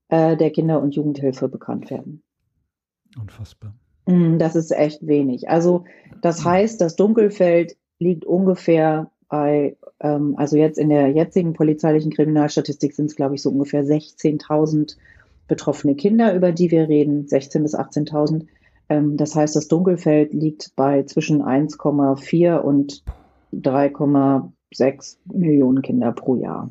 äh, 0.09 0.37
der 0.37 0.51
Kinder- 0.51 0.83
und 0.83 0.95
Jugendhilfe 0.95 1.49
bekannt 1.49 1.91
werden. 1.91 2.23
Unfassbar. 3.21 3.75
Mm, 4.07 4.39
das 4.39 4.57
ist 4.57 4.73
echt 4.73 5.07
wenig. 5.07 5.49
Also 5.49 5.85
das 6.21 6.45
heißt, 6.45 6.81
das 6.81 6.97
Dunkelfeld 6.97 7.77
liegt 7.99 8.25
ungefähr 8.25 9.11
bei, 9.29 9.77
ähm, 10.01 10.35
also 10.37 10.57
jetzt 10.57 10.79
in 10.79 10.89
der 10.89 11.09
jetzigen 11.11 11.53
polizeilichen 11.53 12.12
Kriminalstatistik 12.12 12.95
sind 12.95 13.07
es, 13.07 13.17
glaube 13.17 13.35
ich, 13.35 13.43
so 13.43 13.51
ungefähr 13.51 13.85
16.000 13.85 14.97
betroffene 15.49 15.95
Kinder, 15.95 16.35
über 16.35 16.53
die 16.53 16.71
wir 16.71 16.89
reden, 16.89 17.27
16.000 17.27 17.63
bis 17.63 17.75
18.000. 17.75 18.47
Ähm, 18.89 19.17
das 19.17 19.35
heißt, 19.35 19.57
das 19.57 19.69
Dunkelfeld 19.69 20.33
liegt 20.33 20.75
bei 20.77 21.03
zwischen 21.05 21.43
1,4 21.43 22.59
und 22.59 23.05
3,6 23.53 25.17
Millionen 25.27 25.83
Kinder 25.83 26.13
pro 26.13 26.37
Jahr 26.37 26.71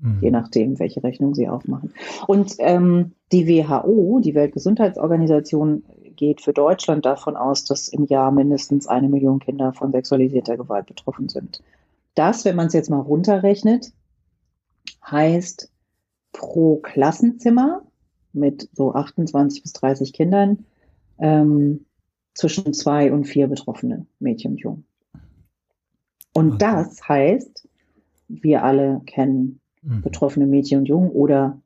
mhm. 0.00 0.18
je 0.20 0.30
nachdem, 0.30 0.78
welche 0.78 1.02
Rechnung 1.02 1.34
Sie 1.34 1.48
aufmachen. 1.48 1.92
Und 2.26 2.56
ähm, 2.58 3.12
die 3.32 3.46
WHO, 3.46 4.20
die 4.20 4.34
Weltgesundheitsorganisation, 4.34 5.84
geht 6.16 6.40
für 6.42 6.52
Deutschland 6.52 7.06
davon 7.06 7.36
aus, 7.36 7.64
dass 7.64 7.88
im 7.88 8.04
Jahr 8.04 8.30
mindestens 8.30 8.86
eine 8.86 9.08
Million 9.08 9.38
Kinder 9.38 9.72
von 9.72 9.92
sexualisierter 9.92 10.56
Gewalt 10.56 10.86
betroffen 10.86 11.28
sind. 11.28 11.62
Das, 12.14 12.44
wenn 12.44 12.56
man 12.56 12.66
es 12.66 12.74
jetzt 12.74 12.90
mal 12.90 13.00
runterrechnet, 13.00 13.92
heißt 15.08 15.70
pro 16.32 16.76
Klassenzimmer 16.76 17.82
mit 18.32 18.68
so 18.72 18.92
28 18.92 19.62
bis 19.62 19.72
30 19.72 20.12
Kindern 20.12 20.64
ähm, 21.18 21.86
zwischen 22.34 22.72
zwei 22.72 23.12
und 23.12 23.24
vier 23.24 23.48
betroffene 23.48 24.06
Mädchen 24.18 24.52
und 24.52 24.60
Jungen. 24.60 24.84
Und 26.32 26.54
okay. 26.54 26.58
das 26.58 27.08
heißt, 27.08 27.68
wir 28.28 28.62
alle 28.62 29.02
kennen 29.06 29.60
mhm. 29.82 30.02
betroffene 30.02 30.46
Mädchen 30.46 30.80
und 30.80 30.86
Jungen 30.86 31.10
oder 31.10 31.60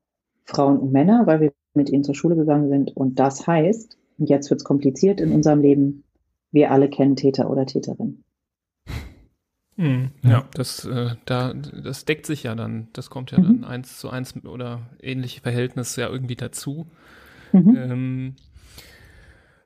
Frauen 0.44 0.78
und 0.78 0.92
Männer, 0.92 1.26
weil 1.26 1.40
wir 1.40 1.52
mit 1.74 1.90
ihnen 1.90 2.04
zur 2.04 2.14
Schule 2.14 2.36
gegangen 2.36 2.68
sind. 2.68 2.96
Und 2.96 3.18
das 3.18 3.46
heißt, 3.46 3.98
und 4.18 4.30
jetzt 4.30 4.50
wird 4.50 4.60
es 4.60 4.64
kompliziert 4.64 5.20
in 5.20 5.32
unserem 5.32 5.60
Leben, 5.60 6.04
wir 6.52 6.70
alle 6.70 6.88
kennen 6.88 7.16
Täter 7.16 7.50
oder 7.50 7.66
Täterin. 7.66 8.22
Mhm, 9.76 10.10
ja. 10.22 10.30
ja, 10.30 10.44
das, 10.54 10.84
äh, 10.84 11.16
da, 11.24 11.52
das 11.52 12.04
deckt 12.04 12.26
sich 12.26 12.44
ja 12.44 12.54
dann. 12.54 12.88
Das 12.92 13.10
kommt 13.10 13.30
ja 13.32 13.38
mhm. 13.38 13.62
dann 13.62 13.64
eins 13.64 13.98
zu 13.98 14.10
eins 14.10 14.34
oder 14.44 14.82
ähnliche 15.00 15.40
Verhältnisse 15.40 16.02
ja 16.02 16.08
irgendwie 16.08 16.36
dazu. 16.36 16.86
Mhm. 17.52 17.76
Ähm, 17.76 18.34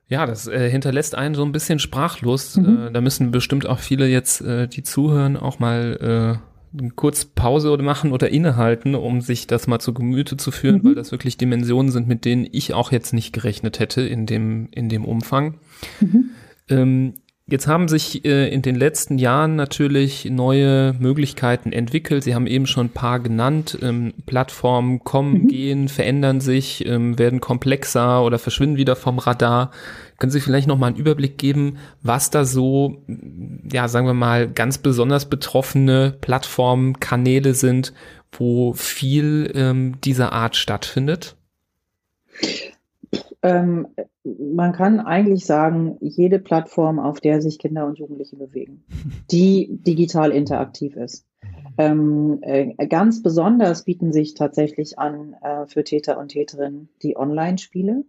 ja, 0.07 0.25
das 0.25 0.47
äh, 0.47 0.69
hinterlässt 0.69 1.13
einen 1.13 1.35
so 1.35 1.43
ein 1.43 1.51
bisschen 1.51 1.77
sprachlos. 1.79 2.57
Mhm. 2.57 2.87
Äh, 2.87 2.91
da 2.91 3.01
müssen 3.01 3.31
bestimmt 3.31 3.67
auch 3.67 3.79
viele 3.79 4.07
jetzt, 4.07 4.41
äh, 4.41 4.67
die 4.67 4.81
zuhören, 4.81 5.37
auch 5.37 5.59
mal 5.59 6.39
äh, 6.41 6.89
kurz 6.95 7.25
Pause 7.25 7.71
oder 7.71 7.83
machen 7.83 8.11
oder 8.11 8.29
innehalten, 8.29 8.95
um 8.95 9.21
sich 9.21 9.45
das 9.47 9.67
mal 9.67 9.79
zu 9.79 9.93
Gemüte 9.93 10.37
zu 10.37 10.51
führen, 10.51 10.77
mhm. 10.77 10.83
weil 10.85 10.95
das 10.95 11.11
wirklich 11.11 11.37
Dimensionen 11.37 11.91
sind, 11.91 12.07
mit 12.07 12.25
denen 12.25 12.47
ich 12.51 12.73
auch 12.73 12.91
jetzt 12.91 13.13
nicht 13.13 13.33
gerechnet 13.33 13.79
hätte 13.79 14.01
in 14.01 14.25
dem, 14.25 14.67
in 14.71 14.89
dem 14.89 15.05
Umfang. 15.05 15.59
Mhm. 16.01 16.31
Ähm, 16.69 17.13
Jetzt 17.51 17.67
haben 17.67 17.87
sich 17.87 18.25
äh, 18.25 18.47
in 18.49 18.61
den 18.61 18.75
letzten 18.75 19.17
Jahren 19.17 19.55
natürlich 19.55 20.25
neue 20.25 20.93
Möglichkeiten 20.99 21.71
entwickelt. 21.71 22.23
Sie 22.23 22.35
haben 22.35 22.45
eben 22.45 22.67
schon 22.67 22.87
ein 22.87 22.93
paar 22.93 23.19
genannt. 23.19 23.77
Ähm, 23.81 24.13
Plattformen 24.27 25.03
kommen, 25.03 25.43
mhm. 25.43 25.47
gehen, 25.47 25.87
verändern 25.87 26.41
sich, 26.41 26.85
ähm, 26.85 27.17
werden 27.17 27.39
komplexer 27.39 28.23
oder 28.23 28.37
verschwinden 28.37 28.77
wieder 28.77 28.95
vom 28.95 29.17
Radar. 29.17 29.71
Können 30.19 30.31
Sie 30.31 30.41
vielleicht 30.41 30.67
noch 30.67 30.77
mal 30.77 30.87
einen 30.87 30.97
Überblick 30.97 31.37
geben, 31.39 31.77
was 32.03 32.29
da 32.29 32.45
so, 32.45 33.03
ja, 33.71 33.87
sagen 33.87 34.05
wir 34.05 34.13
mal, 34.13 34.47
ganz 34.47 34.77
besonders 34.77 35.25
betroffene 35.27 36.15
Plattformen, 36.21 36.99
Kanäle 36.99 37.55
sind, 37.55 37.93
wo 38.31 38.73
viel 38.73 39.51
ähm, 39.55 39.99
dieser 40.01 40.33
Art 40.33 40.55
stattfindet? 40.55 41.35
Ähm, 43.41 43.87
man 44.23 44.73
kann 44.73 44.99
eigentlich 44.99 45.45
sagen, 45.45 45.97
jede 46.01 46.39
Plattform, 46.39 46.99
auf 46.99 47.19
der 47.19 47.41
sich 47.41 47.57
Kinder 47.57 47.85
und 47.85 47.97
Jugendliche 47.97 48.35
bewegen, 48.35 48.83
die 49.31 49.69
digital 49.71 50.31
interaktiv 50.31 50.95
ist. 50.95 51.25
Ähm, 51.77 52.39
äh, 52.41 52.87
ganz 52.87 53.23
besonders 53.23 53.85
bieten 53.85 54.11
sich 54.11 54.33
tatsächlich 54.33 54.99
an 54.99 55.35
äh, 55.41 55.65
für 55.67 55.83
Täter 55.83 56.17
und 56.17 56.29
Täterinnen 56.29 56.89
die 57.01 57.15
Online-Spiele. 57.15 58.03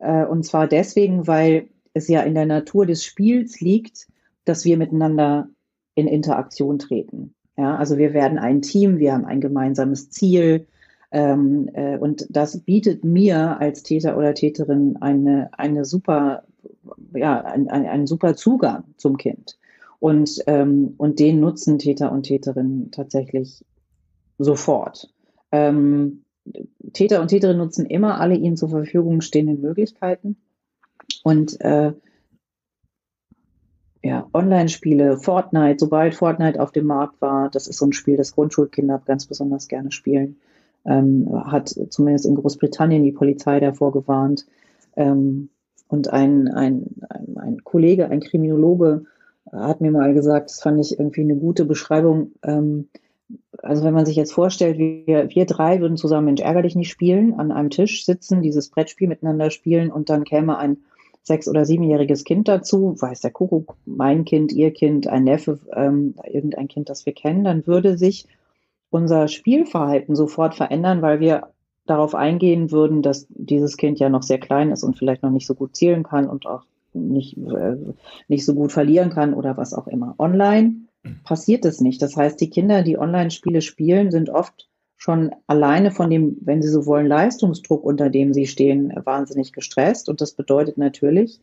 Äh, 0.00 0.24
und 0.24 0.44
zwar 0.44 0.66
deswegen, 0.66 1.26
weil 1.26 1.68
es 1.92 2.08
ja 2.08 2.22
in 2.22 2.34
der 2.34 2.46
Natur 2.46 2.86
des 2.86 3.04
Spiels 3.04 3.60
liegt, 3.60 4.08
dass 4.44 4.64
wir 4.64 4.76
miteinander 4.76 5.48
in 5.94 6.08
Interaktion 6.08 6.78
treten. 6.78 7.34
Ja, 7.56 7.76
also 7.76 7.98
wir 7.98 8.12
werden 8.12 8.38
ein 8.38 8.62
Team, 8.62 8.98
wir 8.98 9.12
haben 9.12 9.24
ein 9.24 9.40
gemeinsames 9.40 10.10
Ziel. 10.10 10.66
Ähm, 11.14 11.70
äh, 11.74 11.96
und 11.96 12.26
das 12.28 12.58
bietet 12.58 13.04
mir 13.04 13.60
als 13.60 13.84
Täter 13.84 14.18
oder 14.18 14.34
Täterin 14.34 14.96
eine, 14.96 15.48
eine 15.56 15.84
super, 15.84 16.42
ja, 17.14 17.40
ein, 17.40 17.70
ein, 17.70 17.86
einen 17.86 18.08
super 18.08 18.34
Zugang 18.34 18.82
zum 18.96 19.16
Kind. 19.16 19.56
Und, 20.00 20.42
ähm, 20.48 20.94
und 20.98 21.20
den 21.20 21.38
nutzen 21.38 21.78
Täter 21.78 22.10
und 22.10 22.24
Täterinnen 22.24 22.90
tatsächlich 22.90 23.64
sofort. 24.38 25.14
Ähm, 25.52 26.24
Täter 26.92 27.20
und 27.20 27.28
Täterinnen 27.28 27.58
nutzen 27.58 27.86
immer 27.86 28.20
alle 28.20 28.34
ihnen 28.34 28.56
zur 28.56 28.70
Verfügung 28.70 29.20
stehenden 29.20 29.60
Möglichkeiten. 29.60 30.36
Und 31.22 31.60
äh, 31.60 31.92
ja, 34.02 34.28
Online-Spiele, 34.34 35.16
Fortnite, 35.18 35.76
sobald 35.78 36.16
Fortnite 36.16 36.60
auf 36.60 36.72
dem 36.72 36.86
Markt 36.86 37.22
war, 37.22 37.50
das 37.50 37.68
ist 37.68 37.78
so 37.78 37.86
ein 37.86 37.92
Spiel, 37.92 38.16
das 38.16 38.34
Grundschulkinder 38.34 39.00
ganz 39.06 39.26
besonders 39.26 39.68
gerne 39.68 39.92
spielen, 39.92 40.38
ähm, 40.86 41.28
hat 41.46 41.74
zumindest 41.90 42.26
in 42.26 42.34
Großbritannien 42.34 43.02
die 43.02 43.12
Polizei 43.12 43.60
davor 43.60 43.92
gewarnt. 43.92 44.46
Ähm, 44.96 45.48
und 45.88 46.12
ein, 46.12 46.48
ein, 46.48 46.86
ein, 47.08 47.36
ein, 47.36 47.64
Kollege, 47.64 48.08
ein 48.08 48.20
Kriminologe, 48.20 49.04
hat 49.52 49.80
mir 49.80 49.90
mal 49.90 50.14
gesagt, 50.14 50.50
das 50.50 50.60
fand 50.60 50.80
ich 50.80 50.98
irgendwie 50.98 51.20
eine 51.20 51.36
gute 51.36 51.64
Beschreibung. 51.64 52.32
Ähm, 52.42 52.88
also 53.62 53.84
wenn 53.84 53.94
man 53.94 54.06
sich 54.06 54.16
jetzt 54.16 54.32
vorstellt, 54.32 54.78
wir, 54.78 55.28
wir 55.30 55.46
drei 55.46 55.80
würden 55.80 55.96
zusammen 55.96 56.26
Mensch 56.26 56.42
ärgerlich 56.42 56.74
nicht 56.74 56.90
spielen, 56.90 57.34
an 57.34 57.52
einem 57.52 57.70
Tisch 57.70 58.04
sitzen, 58.04 58.42
dieses 58.42 58.68
Brettspiel 58.68 59.08
miteinander 59.08 59.50
spielen 59.50 59.90
und 59.90 60.10
dann 60.10 60.24
käme 60.24 60.58
ein 60.58 60.78
sechs- 61.22 61.48
oder 61.48 61.64
siebenjähriges 61.64 62.24
Kind 62.24 62.48
dazu, 62.48 63.00
weiß 63.00 63.20
der 63.22 63.30
Kuckuck, 63.30 63.76
mein 63.86 64.24
Kind, 64.24 64.52
ihr 64.52 64.72
Kind, 64.72 65.06
ein 65.06 65.24
Neffe, 65.24 65.58
ähm, 65.74 66.14
irgendein 66.30 66.68
Kind, 66.68 66.90
das 66.90 67.06
wir 67.06 67.14
kennen, 67.14 67.44
dann 67.44 67.66
würde 67.66 67.96
sich 67.96 68.26
unser 68.94 69.26
Spielverhalten 69.26 70.14
sofort 70.14 70.54
verändern, 70.54 71.02
weil 71.02 71.18
wir 71.18 71.48
darauf 71.84 72.14
eingehen 72.14 72.70
würden, 72.70 73.02
dass 73.02 73.26
dieses 73.28 73.76
Kind 73.76 73.98
ja 73.98 74.08
noch 74.08 74.22
sehr 74.22 74.38
klein 74.38 74.70
ist 74.70 74.84
und 74.84 74.96
vielleicht 74.96 75.24
noch 75.24 75.32
nicht 75.32 75.48
so 75.48 75.56
gut 75.56 75.74
zielen 75.74 76.04
kann 76.04 76.28
und 76.30 76.46
auch 76.46 76.62
nicht, 76.92 77.36
äh, 77.36 77.76
nicht 78.28 78.44
so 78.44 78.54
gut 78.54 78.70
verlieren 78.70 79.10
kann 79.10 79.34
oder 79.34 79.56
was 79.56 79.74
auch 79.74 79.88
immer. 79.88 80.14
Online 80.18 80.76
passiert 81.24 81.64
es 81.64 81.80
nicht. 81.80 82.00
Das 82.02 82.16
heißt, 82.16 82.40
die 82.40 82.50
Kinder, 82.50 82.82
die 82.82 82.96
Online-Spiele 82.96 83.62
spielen, 83.62 84.12
sind 84.12 84.30
oft 84.30 84.68
schon 84.96 85.32
alleine 85.48 85.90
von 85.90 86.08
dem, 86.08 86.36
wenn 86.42 86.62
sie 86.62 86.68
so 86.68 86.86
wollen, 86.86 87.08
Leistungsdruck, 87.08 87.82
unter 87.82 88.10
dem 88.10 88.32
sie 88.32 88.46
stehen, 88.46 88.92
wahnsinnig 89.04 89.52
gestresst. 89.52 90.08
Und 90.08 90.20
das 90.20 90.34
bedeutet 90.34 90.78
natürlich, 90.78 91.40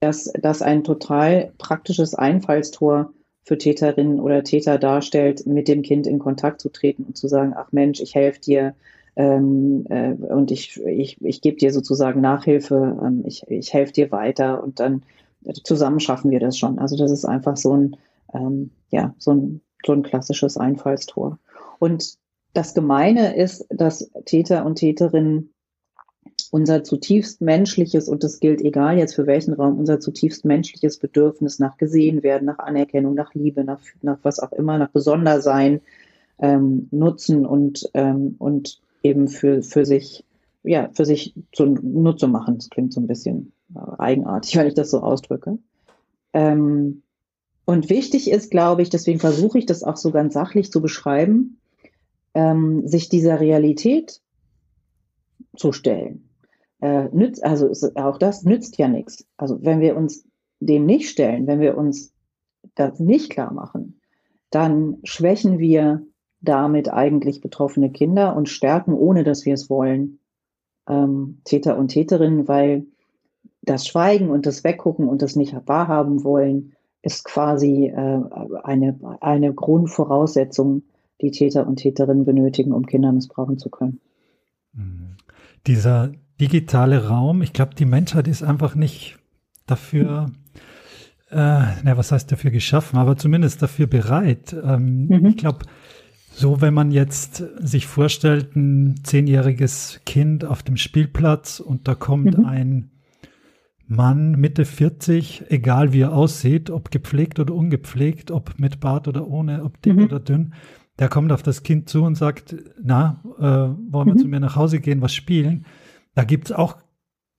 dass 0.00 0.30
das 0.42 0.60
ein 0.60 0.84
total 0.84 1.50
praktisches 1.56 2.14
Einfallstor 2.14 3.10
für 3.42 3.58
Täterinnen 3.58 4.20
oder 4.20 4.44
Täter 4.44 4.78
darstellt, 4.78 5.46
mit 5.46 5.68
dem 5.68 5.82
Kind 5.82 6.06
in 6.06 6.18
Kontakt 6.18 6.60
zu 6.60 6.68
treten 6.68 7.04
und 7.04 7.16
zu 7.16 7.28
sagen, 7.28 7.54
ach 7.56 7.72
Mensch, 7.72 8.00
ich 8.00 8.14
helfe 8.14 8.40
dir 8.40 8.74
ähm, 9.16 9.86
äh, 9.88 10.12
und 10.12 10.50
ich, 10.50 10.80
ich, 10.84 11.20
ich 11.22 11.40
gebe 11.40 11.56
dir 11.56 11.72
sozusagen 11.72 12.20
Nachhilfe, 12.20 12.98
ähm, 13.02 13.24
ich, 13.26 13.42
ich 13.48 13.72
helfe 13.72 13.92
dir 13.92 14.12
weiter 14.12 14.62
und 14.62 14.80
dann 14.80 15.02
äh, 15.44 15.52
zusammen 15.64 16.00
schaffen 16.00 16.30
wir 16.30 16.40
das 16.40 16.56
schon. 16.56 16.78
Also 16.78 16.96
das 16.96 17.10
ist 17.10 17.24
einfach 17.24 17.56
so 17.56 17.76
ein, 17.76 17.96
ähm, 18.34 18.70
ja, 18.90 19.14
so 19.18 19.32
ein, 19.32 19.60
so 19.84 19.92
ein 19.92 20.02
klassisches 20.02 20.56
Einfallstor. 20.56 21.38
Und 21.78 22.18
das 22.52 22.74
Gemeine 22.74 23.36
ist, 23.36 23.66
dass 23.70 24.10
Täter 24.24 24.64
und 24.64 24.76
Täterinnen 24.76 25.52
unser 26.50 26.82
zutiefst 26.82 27.40
menschliches, 27.40 28.08
und 28.08 28.24
das 28.24 28.40
gilt 28.40 28.60
egal 28.60 28.98
jetzt 28.98 29.14
für 29.14 29.26
welchen 29.26 29.54
Raum, 29.54 29.78
unser 29.78 30.00
zutiefst 30.00 30.44
menschliches 30.44 30.98
Bedürfnis 30.98 31.58
nach 31.58 31.76
gesehen 31.76 32.22
werden, 32.22 32.46
nach 32.46 32.58
Anerkennung, 32.58 33.14
nach 33.14 33.34
Liebe, 33.34 33.64
nach, 33.64 33.80
nach 34.02 34.18
was 34.22 34.40
auch 34.40 34.52
immer, 34.52 34.78
nach 34.78 34.90
Besondersein 34.90 35.80
ähm, 36.40 36.88
nutzen 36.90 37.46
und, 37.46 37.88
ähm, 37.94 38.34
und 38.38 38.80
eben 39.02 39.28
für, 39.28 39.62
für 39.62 39.84
sich, 39.84 40.24
ja, 40.62 40.90
für 40.92 41.04
sich 41.04 41.34
zunutze 41.52 42.26
machen. 42.26 42.56
Das 42.56 42.70
klingt 42.70 42.92
so 42.92 43.00
ein 43.00 43.06
bisschen 43.06 43.52
äh, 43.74 43.78
eigenartig, 43.98 44.56
wenn 44.56 44.66
ich 44.66 44.74
das 44.74 44.90
so 44.90 45.00
ausdrücke. 45.00 45.58
Ähm, 46.32 47.02
und 47.64 47.88
wichtig 47.88 48.30
ist, 48.30 48.50
glaube 48.50 48.82
ich, 48.82 48.90
deswegen 48.90 49.20
versuche 49.20 49.58
ich 49.58 49.66
das 49.66 49.84
auch 49.84 49.96
so 49.96 50.10
ganz 50.10 50.34
sachlich 50.34 50.72
zu 50.72 50.80
beschreiben, 50.80 51.58
ähm, 52.34 52.86
sich 52.86 53.08
dieser 53.08 53.38
Realität 53.38 54.20
zu 55.56 55.72
stellen. 55.72 56.30
Äh, 56.80 57.08
nützt, 57.12 57.44
also 57.44 57.66
ist, 57.66 57.96
auch 57.96 58.18
das 58.18 58.44
nützt 58.44 58.78
ja 58.78 58.88
nichts. 58.88 59.26
Also 59.36 59.62
wenn 59.62 59.80
wir 59.80 59.96
uns 59.96 60.26
dem 60.60 60.86
nicht 60.86 61.08
stellen, 61.08 61.46
wenn 61.46 61.60
wir 61.60 61.76
uns 61.76 62.12
das 62.74 62.98
nicht 63.00 63.30
klar 63.30 63.52
machen, 63.52 64.00
dann 64.50 64.98
schwächen 65.04 65.58
wir 65.58 66.02
damit 66.40 66.90
eigentlich 66.90 67.40
betroffene 67.40 67.90
Kinder 67.90 68.34
und 68.34 68.48
stärken, 68.48 68.94
ohne 68.94 69.24
dass 69.24 69.44
wir 69.44 69.54
es 69.54 69.68
wollen, 69.68 70.20
ähm, 70.88 71.40
Täter 71.44 71.76
und 71.76 71.88
Täterinnen, 71.88 72.48
weil 72.48 72.86
das 73.62 73.86
Schweigen 73.86 74.30
und 74.30 74.46
das 74.46 74.64
Weggucken 74.64 75.06
und 75.06 75.22
das 75.22 75.36
nicht 75.36 75.54
wahrhaben 75.66 76.24
wollen, 76.24 76.72
ist 77.02 77.24
quasi 77.24 77.86
äh, 77.86 78.22
eine, 78.62 78.98
eine 79.20 79.54
Grundvoraussetzung 79.54 80.82
die 81.20 81.30
Täter 81.30 81.66
und 81.66 81.76
Täterinnen 81.76 82.24
benötigen, 82.24 82.72
um 82.72 82.86
Kinder 82.86 83.12
missbrauchen 83.12 83.58
zu 83.58 83.68
können. 83.68 84.00
Dieser 85.66 86.12
digitale 86.40 87.08
Raum, 87.08 87.42
ich 87.42 87.52
glaube, 87.52 87.74
die 87.74 87.84
Menschheit 87.84 88.26
ist 88.26 88.42
einfach 88.42 88.74
nicht 88.74 89.18
dafür, 89.66 90.30
äh, 91.30 91.34
na, 91.34 91.96
was 91.96 92.12
heißt 92.12 92.32
dafür 92.32 92.50
geschaffen, 92.50 92.98
aber 92.98 93.16
zumindest 93.16 93.62
dafür 93.62 93.86
bereit. 93.86 94.56
Ähm, 94.64 95.06
mhm. 95.06 95.26
Ich 95.26 95.36
glaube, 95.36 95.66
so 96.32 96.60
wenn 96.60 96.74
man 96.74 96.90
jetzt 96.90 97.44
sich 97.58 97.86
vorstellt, 97.86 98.56
ein 98.56 99.00
zehnjähriges 99.04 100.00
Kind 100.06 100.44
auf 100.44 100.62
dem 100.62 100.76
Spielplatz 100.76 101.60
und 101.60 101.86
da 101.86 101.94
kommt 101.94 102.38
mhm. 102.38 102.44
ein 102.46 102.90
Mann 103.86 104.32
Mitte 104.32 104.64
40, 104.64 105.46
egal 105.48 105.92
wie 105.92 106.02
er 106.02 106.12
aussieht, 106.12 106.70
ob 106.70 106.92
gepflegt 106.92 107.40
oder 107.40 107.54
ungepflegt, 107.54 108.30
ob 108.30 108.54
mit 108.58 108.78
Bart 108.78 109.08
oder 109.08 109.26
ohne, 109.26 109.64
ob 109.64 109.82
dick 109.82 109.96
mhm. 109.96 110.04
oder 110.04 110.20
dünn, 110.20 110.54
der 111.00 111.08
kommt 111.08 111.32
auf 111.32 111.42
das 111.42 111.62
Kind 111.62 111.88
zu 111.88 112.04
und 112.04 112.14
sagt, 112.14 112.54
na, 112.80 113.22
äh, 113.38 113.42
wollen 113.42 114.06
wir 114.06 114.14
mhm. 114.14 114.18
zu 114.18 114.28
mir 114.28 114.38
nach 114.38 114.54
Hause 114.54 114.80
gehen, 114.80 115.00
was 115.00 115.14
spielen? 115.14 115.64
Da 116.14 116.24
gibt 116.24 116.50
es 116.50 116.52
auch 116.52 116.76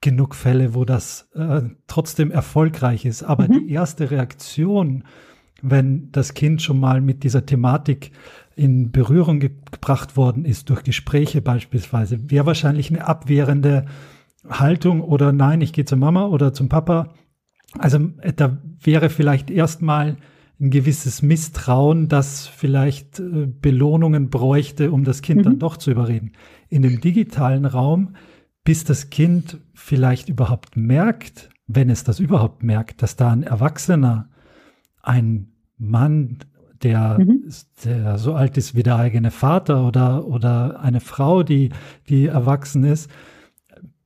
genug 0.02 0.34
Fälle, 0.34 0.74
wo 0.74 0.84
das 0.84 1.30
äh, 1.36 1.62
trotzdem 1.86 2.32
erfolgreich 2.32 3.06
ist. 3.06 3.22
Aber 3.22 3.48
mhm. 3.48 3.68
die 3.68 3.72
erste 3.72 4.10
Reaktion, 4.10 5.04
wenn 5.62 6.12
das 6.12 6.34
Kind 6.34 6.64
schon 6.64 6.80
mal 6.80 7.02
mit 7.02 7.24
dieser 7.24 7.46
Thematik 7.46 8.12
in 8.56 8.92
Berührung 8.92 9.40
ge 9.40 9.52
gebracht 9.72 10.18
worden 10.18 10.44
ist, 10.44 10.72
durch 10.72 10.84
Gespräche 10.84 11.42
beispielsweise, 11.42 12.32
wäre 12.32 12.48
wahrscheinlich 12.48 12.90
eine 12.90 13.06
abwehrende 13.06 13.86
Haltung 14.50 15.02
oder 15.02 15.32
nein, 15.32 15.62
ich 15.62 15.72
gehe 15.72 15.86
zur 15.86 16.00
Mama 16.00 16.26
oder 16.26 16.52
zum 16.52 16.68
Papa. 16.68 17.14
Also 17.78 18.10
äh, 18.22 18.34
da 18.34 18.58
wäre 18.82 19.12
vielleicht 19.12 19.52
erstmal 19.52 20.18
ein 20.62 20.70
gewisses 20.70 21.24
Misstrauen, 21.24 22.08
das 22.08 22.48
vielleicht 22.48 23.20
äh, 23.20 23.48
Belohnungen 23.48 24.30
bräuchte, 24.30 24.92
um 24.92 25.04
das 25.04 25.24
Kind 25.24 25.40
mhm. 25.40 25.44
dann 25.44 25.60
doch 25.60 25.78
zu 25.78 25.92
überreden. 25.92 26.34
In 26.70 26.84
dem 26.84 27.02
digitalen 27.02 27.66
Raum, 27.66 28.16
bis 28.64 28.84
das 28.84 29.10
Kind 29.10 29.58
vielleicht 29.74 30.30
überhaupt 30.30 30.78
merkt, 30.78 31.50
wenn 31.68 31.90
es 31.90 32.04
das 32.04 32.20
überhaupt 32.20 32.64
merkt, 32.64 33.02
dass 33.02 33.16
da 33.16 33.32
ein 33.32 33.44
Erwachsener, 33.44 34.30
ein 35.02 35.52
Mann, 35.78 36.38
der, 36.84 37.18
mhm. 37.20 37.52
der 37.84 38.18
so 38.20 38.36
alt 38.36 38.58
ist 38.58 38.76
wie 38.76 38.84
der 38.84 38.98
eigene 38.98 39.32
Vater 39.32 39.88
oder, 39.88 40.28
oder 40.28 40.80
eine 40.80 41.00
Frau, 41.00 41.42
die, 41.42 41.70
die 42.08 42.28
erwachsen 42.28 42.84
ist, 42.84 43.10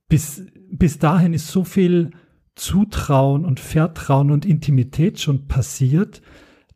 bis, 0.08 0.42
bis 0.70 0.98
dahin 0.98 1.34
ist 1.34 1.48
so 1.48 1.64
viel 1.64 2.12
Zutrauen 2.54 3.44
und 3.44 3.60
Vertrauen 3.60 4.30
und 4.30 4.46
Intimität 4.46 5.20
schon 5.20 5.46
passiert, 5.46 6.22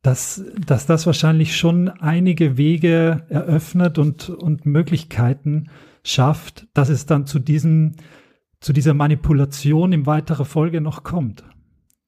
dass, 0.03 0.45
dass 0.67 0.87
das 0.87 1.07
wahrscheinlich 1.07 1.57
schon 1.57 1.89
einige 1.89 2.57
Wege 2.57 3.25
eröffnet 3.29 3.99
und, 3.99 4.31
und 4.31 4.65
Möglichkeiten 4.65 5.69
schafft, 6.03 6.67
dass 6.73 6.89
es 6.89 7.07
dann 7.07 7.27
zu 7.27 7.39
diesem, 7.39 7.93
zu 8.61 8.73
dieser 8.73 8.95
Manipulation 8.95 9.93
in 9.93 10.07
weiterer 10.07 10.47
Folge 10.47 10.81
noch 10.81 11.03
kommt, 11.03 11.45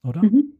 oder? 0.02 0.22
Mhm. 0.22 0.54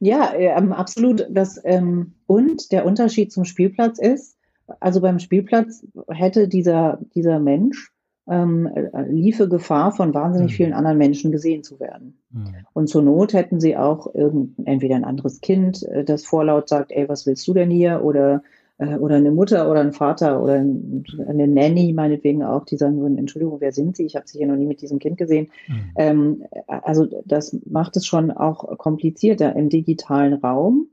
Ja, 0.00 0.32
ähm, 0.34 0.72
absolut. 0.72 1.26
Das, 1.30 1.60
ähm, 1.64 2.14
und 2.26 2.72
der 2.72 2.86
Unterschied 2.86 3.32
zum 3.32 3.44
Spielplatz 3.44 3.98
ist, 3.98 4.38
also 4.80 5.00
beim 5.00 5.18
Spielplatz 5.18 5.86
hätte 6.08 6.48
dieser, 6.48 7.00
dieser 7.14 7.38
Mensch 7.38 7.92
ähm, 8.28 8.66
äh, 8.66 9.10
liefe 9.10 9.48
Gefahr, 9.48 9.92
von 9.92 10.14
wahnsinnig 10.14 10.52
mhm. 10.52 10.56
vielen 10.56 10.72
anderen 10.72 10.98
Menschen 10.98 11.32
gesehen 11.32 11.64
zu 11.64 11.80
werden. 11.80 12.18
Mhm. 12.38 12.54
Und 12.72 12.88
zur 12.88 13.02
Not 13.02 13.32
hätten 13.32 13.60
sie 13.60 13.76
auch 13.76 14.14
irgend, 14.14 14.54
entweder 14.64 14.96
ein 14.96 15.04
anderes 15.04 15.40
Kind, 15.40 15.82
äh, 15.84 16.04
das 16.04 16.24
vorlaut 16.24 16.68
sagt, 16.68 16.92
ey, 16.92 17.08
was 17.08 17.26
willst 17.26 17.46
du 17.48 17.54
denn 17.54 17.70
hier? 17.70 18.02
Oder, 18.04 18.42
äh, 18.78 18.96
oder 18.96 19.16
eine 19.16 19.30
Mutter 19.30 19.70
oder 19.70 19.80
ein 19.80 19.92
Vater 19.92 20.42
oder 20.42 20.54
eine 20.54 21.48
Nanny 21.48 21.92
meinetwegen 21.92 22.42
auch, 22.42 22.64
die 22.64 22.76
sagen 22.76 23.00
würden, 23.00 23.18
Entschuldigung, 23.18 23.60
wer 23.60 23.72
sind 23.72 23.96
Sie? 23.96 24.04
Ich 24.04 24.16
habe 24.16 24.26
Sie 24.28 24.38
hier 24.38 24.46
noch 24.46 24.56
nie 24.56 24.66
mit 24.66 24.82
diesem 24.82 24.98
Kind 24.98 25.18
gesehen. 25.18 25.48
Mhm. 25.66 25.74
Ähm, 25.96 26.44
also 26.66 27.06
das 27.24 27.56
macht 27.66 27.96
es 27.96 28.06
schon 28.06 28.30
auch 28.30 28.78
komplizierter 28.78 29.54
im 29.56 29.68
digitalen 29.68 30.34
Raum. 30.34 30.88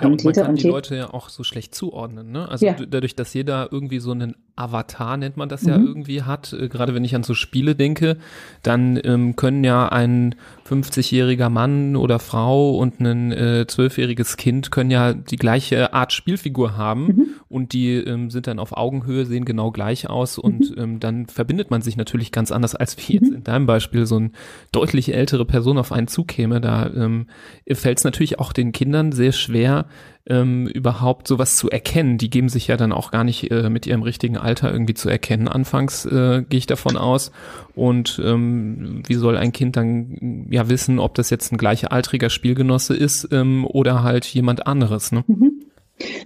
Ja, 0.00 0.06
und 0.06 0.24
man 0.24 0.32
kann 0.32 0.56
die 0.56 0.66
Leute 0.66 0.96
ja 0.96 1.12
auch 1.12 1.28
so 1.28 1.44
schlecht 1.44 1.74
zuordnen, 1.74 2.32
ne? 2.32 2.48
Also 2.48 2.66
ja. 2.66 2.74
dadurch, 2.74 3.14
dass 3.14 3.34
jeder 3.34 3.68
irgendwie 3.70 3.98
so 3.98 4.12
einen 4.12 4.36
Avatar, 4.56 5.16
nennt 5.16 5.36
man 5.36 5.48
das 5.48 5.62
mhm. 5.62 5.68
ja 5.68 5.76
irgendwie 5.76 6.22
hat, 6.22 6.52
äh, 6.52 6.68
gerade 6.68 6.94
wenn 6.94 7.04
ich 7.04 7.14
an 7.14 7.22
so 7.22 7.34
Spiele 7.34 7.74
denke, 7.74 8.16
dann 8.62 9.00
ähm, 9.02 9.36
können 9.36 9.64
ja 9.64 9.88
ein 9.88 10.34
50-jähriger 10.68 11.48
Mann 11.48 11.96
oder 11.96 12.18
Frau 12.18 12.76
und 12.76 13.00
ein 13.00 13.32
äh, 13.32 13.66
zwölfjähriges 13.66 14.36
Kind 14.36 14.70
können 14.70 14.90
ja 14.90 15.12
die 15.12 15.36
gleiche 15.36 15.92
Art 15.92 16.12
Spielfigur 16.12 16.76
haben 16.76 17.06
mhm. 17.06 17.26
und 17.48 17.72
die 17.72 17.94
ähm, 17.94 18.30
sind 18.30 18.46
dann 18.46 18.58
auf 18.58 18.76
Augenhöhe, 18.76 19.26
sehen 19.26 19.44
genau 19.44 19.70
gleich 19.70 20.08
aus 20.08 20.38
und 20.38 20.70
mhm. 20.70 20.82
ähm, 20.82 21.00
dann 21.00 21.26
verbindet 21.26 21.70
man 21.70 21.82
sich 21.82 21.96
natürlich 21.96 22.32
ganz 22.32 22.52
anders, 22.52 22.74
als 22.74 22.96
wie 22.96 23.14
jetzt 23.14 23.30
mhm. 23.30 23.36
in 23.36 23.44
deinem 23.44 23.66
Beispiel 23.66 24.06
so 24.06 24.18
ein 24.18 24.32
deutlich 24.70 25.14
ältere 25.14 25.44
Person 25.44 25.78
auf 25.78 25.92
einen 25.92 26.08
zukäme. 26.08 26.60
Da 26.60 26.86
ähm, 26.86 27.26
fällt 27.70 27.98
es 27.98 28.04
natürlich 28.04 28.38
auch 28.38 28.52
den 28.52 28.72
Kindern 28.72 29.12
sehr 29.12 29.32
schwer, 29.32 29.86
ähm, 30.26 30.66
überhaupt 30.66 31.26
sowas 31.26 31.56
zu 31.56 31.70
erkennen. 31.70 32.18
Die 32.18 32.30
geben 32.30 32.48
sich 32.48 32.68
ja 32.68 32.76
dann 32.76 32.92
auch 32.92 33.10
gar 33.10 33.24
nicht 33.24 33.50
äh, 33.50 33.68
mit 33.68 33.86
ihrem 33.86 34.02
richtigen 34.02 34.36
Alter 34.36 34.72
irgendwie 34.72 34.94
zu 34.94 35.08
erkennen. 35.08 35.48
Anfangs 35.48 36.04
äh, 36.06 36.44
gehe 36.48 36.58
ich 36.58 36.66
davon 36.66 36.96
aus. 36.96 37.32
Und 37.74 38.20
ähm, 38.24 39.02
wie 39.06 39.14
soll 39.14 39.36
ein 39.36 39.52
Kind 39.52 39.76
dann 39.76 40.46
ja 40.50 40.68
wissen, 40.68 40.98
ob 40.98 41.14
das 41.14 41.30
jetzt 41.30 41.52
ein 41.52 41.58
gleichaltriger 41.58 42.30
Spielgenosse 42.30 42.94
ist 42.94 43.28
ähm, 43.32 43.66
oder 43.66 44.02
halt 44.02 44.24
jemand 44.26 44.66
anderes? 44.66 45.12
Ne? 45.12 45.24
Mhm. 45.26 45.62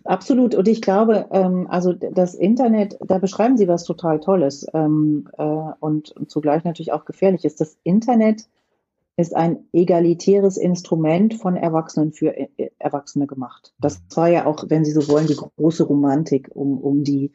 Absolut. 0.04 0.54
Und 0.54 0.68
ich 0.68 0.80
glaube, 0.80 1.26
ähm, 1.32 1.66
also 1.68 1.92
das 1.92 2.34
Internet, 2.34 2.96
da 3.06 3.18
beschreiben 3.18 3.56
Sie 3.56 3.68
was 3.68 3.84
total 3.84 4.20
Tolles 4.20 4.66
ähm, 4.72 5.28
äh, 5.36 5.44
und, 5.80 6.14
zugleich 6.28 6.64
natürlich 6.64 6.92
auch 6.92 7.04
gefährliches. 7.04 7.56
Das 7.56 7.76
Internet 7.82 8.46
ist 9.16 9.34
ein 9.34 9.64
egalitäres 9.72 10.58
Instrument 10.58 11.34
von 11.34 11.56
Erwachsenen 11.56 12.12
für 12.12 12.36
äh, 12.36 12.70
Erwachsene 12.78 13.26
gemacht. 13.26 13.72
Das 13.80 14.02
war 14.14 14.28
ja 14.28 14.46
auch, 14.46 14.64
wenn 14.68 14.84
Sie 14.84 14.92
so 14.92 15.08
wollen, 15.08 15.26
die 15.26 15.36
große 15.36 15.84
Romantik 15.84 16.50
um, 16.54 16.78
um 16.78 17.02
die, 17.02 17.32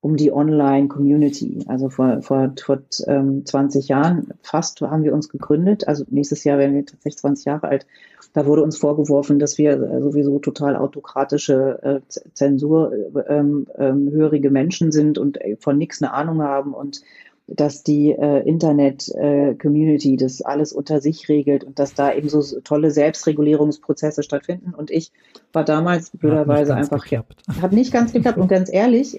um 0.00 0.16
die 0.16 0.32
Online-Community. 0.32 1.64
Also 1.66 1.90
vor, 1.90 2.22
vor, 2.22 2.54
vor 2.58 2.78
ähm, 3.06 3.44
20 3.44 3.88
Jahren 3.88 4.32
fast 4.42 4.80
haben 4.80 5.04
wir 5.04 5.12
uns 5.12 5.28
gegründet. 5.28 5.86
Also 5.86 6.04
nächstes 6.08 6.44
Jahr 6.44 6.58
werden 6.58 6.74
wir 6.74 6.86
tatsächlich 6.86 7.18
20 7.18 7.44
Jahre 7.44 7.68
alt. 7.68 7.86
Da 8.32 8.46
wurde 8.46 8.62
uns 8.62 8.78
vorgeworfen, 8.78 9.38
dass 9.38 9.58
wir 9.58 9.72
äh, 9.72 10.00
sowieso 10.00 10.38
total 10.38 10.76
autokratische, 10.76 11.78
äh, 11.82 12.00
zensurhörige 12.32 13.28
ähm, 13.28 13.66
ähm, 13.78 14.52
Menschen 14.52 14.92
sind 14.92 15.18
und 15.18 15.38
äh, 15.42 15.56
von 15.60 15.76
nichts 15.76 16.02
eine 16.02 16.14
Ahnung 16.14 16.42
haben 16.42 16.72
und 16.72 17.02
dass 17.50 17.82
die 17.82 18.10
äh, 18.10 18.46
Internet-Community 18.46 20.14
äh, 20.14 20.16
das 20.18 20.42
alles 20.42 20.72
unter 20.72 21.00
sich 21.00 21.28
regelt 21.30 21.64
und 21.64 21.78
dass 21.78 21.94
da 21.94 22.12
eben 22.12 22.28
so 22.28 22.42
tolle 22.60 22.90
Selbstregulierungsprozesse 22.90 24.22
stattfinden. 24.22 24.74
Und 24.74 24.90
ich 24.90 25.12
war 25.54 25.64
damals 25.64 26.10
blöderweise 26.10 26.76
einfach, 26.76 27.02
geklappt. 27.02 27.42
hat 27.62 27.72
nicht 27.72 27.90
ganz 27.90 28.12
geklappt. 28.12 28.36
Und 28.36 28.48
ganz 28.48 28.70
ehrlich, 28.70 29.18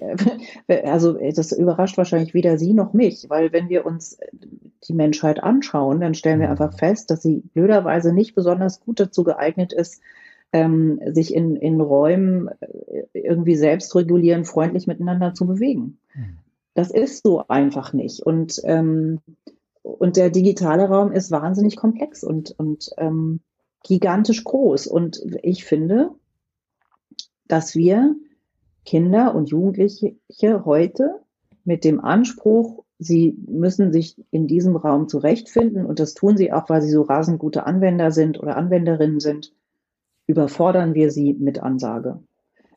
also 0.84 1.18
das 1.34 1.50
überrascht 1.50 1.98
wahrscheinlich 1.98 2.32
weder 2.32 2.56
Sie 2.56 2.72
noch 2.72 2.92
mich, 2.92 3.26
weil 3.28 3.52
wenn 3.52 3.68
wir 3.68 3.84
uns 3.84 4.16
die 4.86 4.94
Menschheit 4.94 5.42
anschauen, 5.42 6.00
dann 6.00 6.14
stellen 6.14 6.40
wir 6.40 6.46
mhm. 6.46 6.52
einfach 6.52 6.78
fest, 6.78 7.10
dass 7.10 7.22
sie 7.22 7.42
blöderweise 7.52 8.12
nicht 8.12 8.34
besonders 8.34 8.80
gut 8.80 9.00
dazu 9.00 9.24
geeignet 9.24 9.72
ist, 9.72 10.00
ähm, 10.52 11.00
sich 11.06 11.34
in, 11.34 11.56
in 11.56 11.80
Räumen 11.80 12.48
äh, 12.60 13.04
irgendwie 13.12 13.56
selbstregulieren, 13.56 14.44
freundlich 14.44 14.86
miteinander 14.86 15.34
zu 15.34 15.46
bewegen. 15.46 15.98
Mhm. 16.14 16.39
Das 16.74 16.90
ist 16.90 17.22
so 17.22 17.44
einfach 17.48 17.92
nicht. 17.92 18.20
Und, 18.20 18.60
ähm, 18.64 19.20
und 19.82 20.16
der 20.16 20.30
digitale 20.30 20.88
Raum 20.88 21.12
ist 21.12 21.30
wahnsinnig 21.30 21.76
komplex 21.76 22.22
und, 22.22 22.54
und 22.58 22.90
ähm, 22.96 23.40
gigantisch 23.82 24.44
groß. 24.44 24.86
Und 24.86 25.22
ich 25.42 25.64
finde, 25.64 26.10
dass 27.48 27.74
wir 27.74 28.14
Kinder 28.84 29.34
und 29.34 29.50
Jugendliche 29.50 30.16
heute 30.64 31.20
mit 31.64 31.84
dem 31.84 32.00
Anspruch, 32.00 32.84
sie 32.98 33.36
müssen 33.46 33.92
sich 33.92 34.16
in 34.30 34.46
diesem 34.46 34.76
Raum 34.76 35.08
zurechtfinden 35.08 35.86
und 35.86 35.98
das 35.98 36.14
tun 36.14 36.36
sie 36.36 36.52
auch, 36.52 36.68
weil 36.68 36.82
sie 36.82 36.90
so 36.90 37.02
rasend 37.02 37.38
gute 37.38 37.66
Anwender 37.66 38.10
sind 38.10 38.38
oder 38.38 38.56
Anwenderinnen 38.56 39.20
sind, 39.20 39.52
überfordern 40.26 40.94
wir 40.94 41.10
sie 41.10 41.34
mit 41.34 41.62
Ansage. 41.62 42.20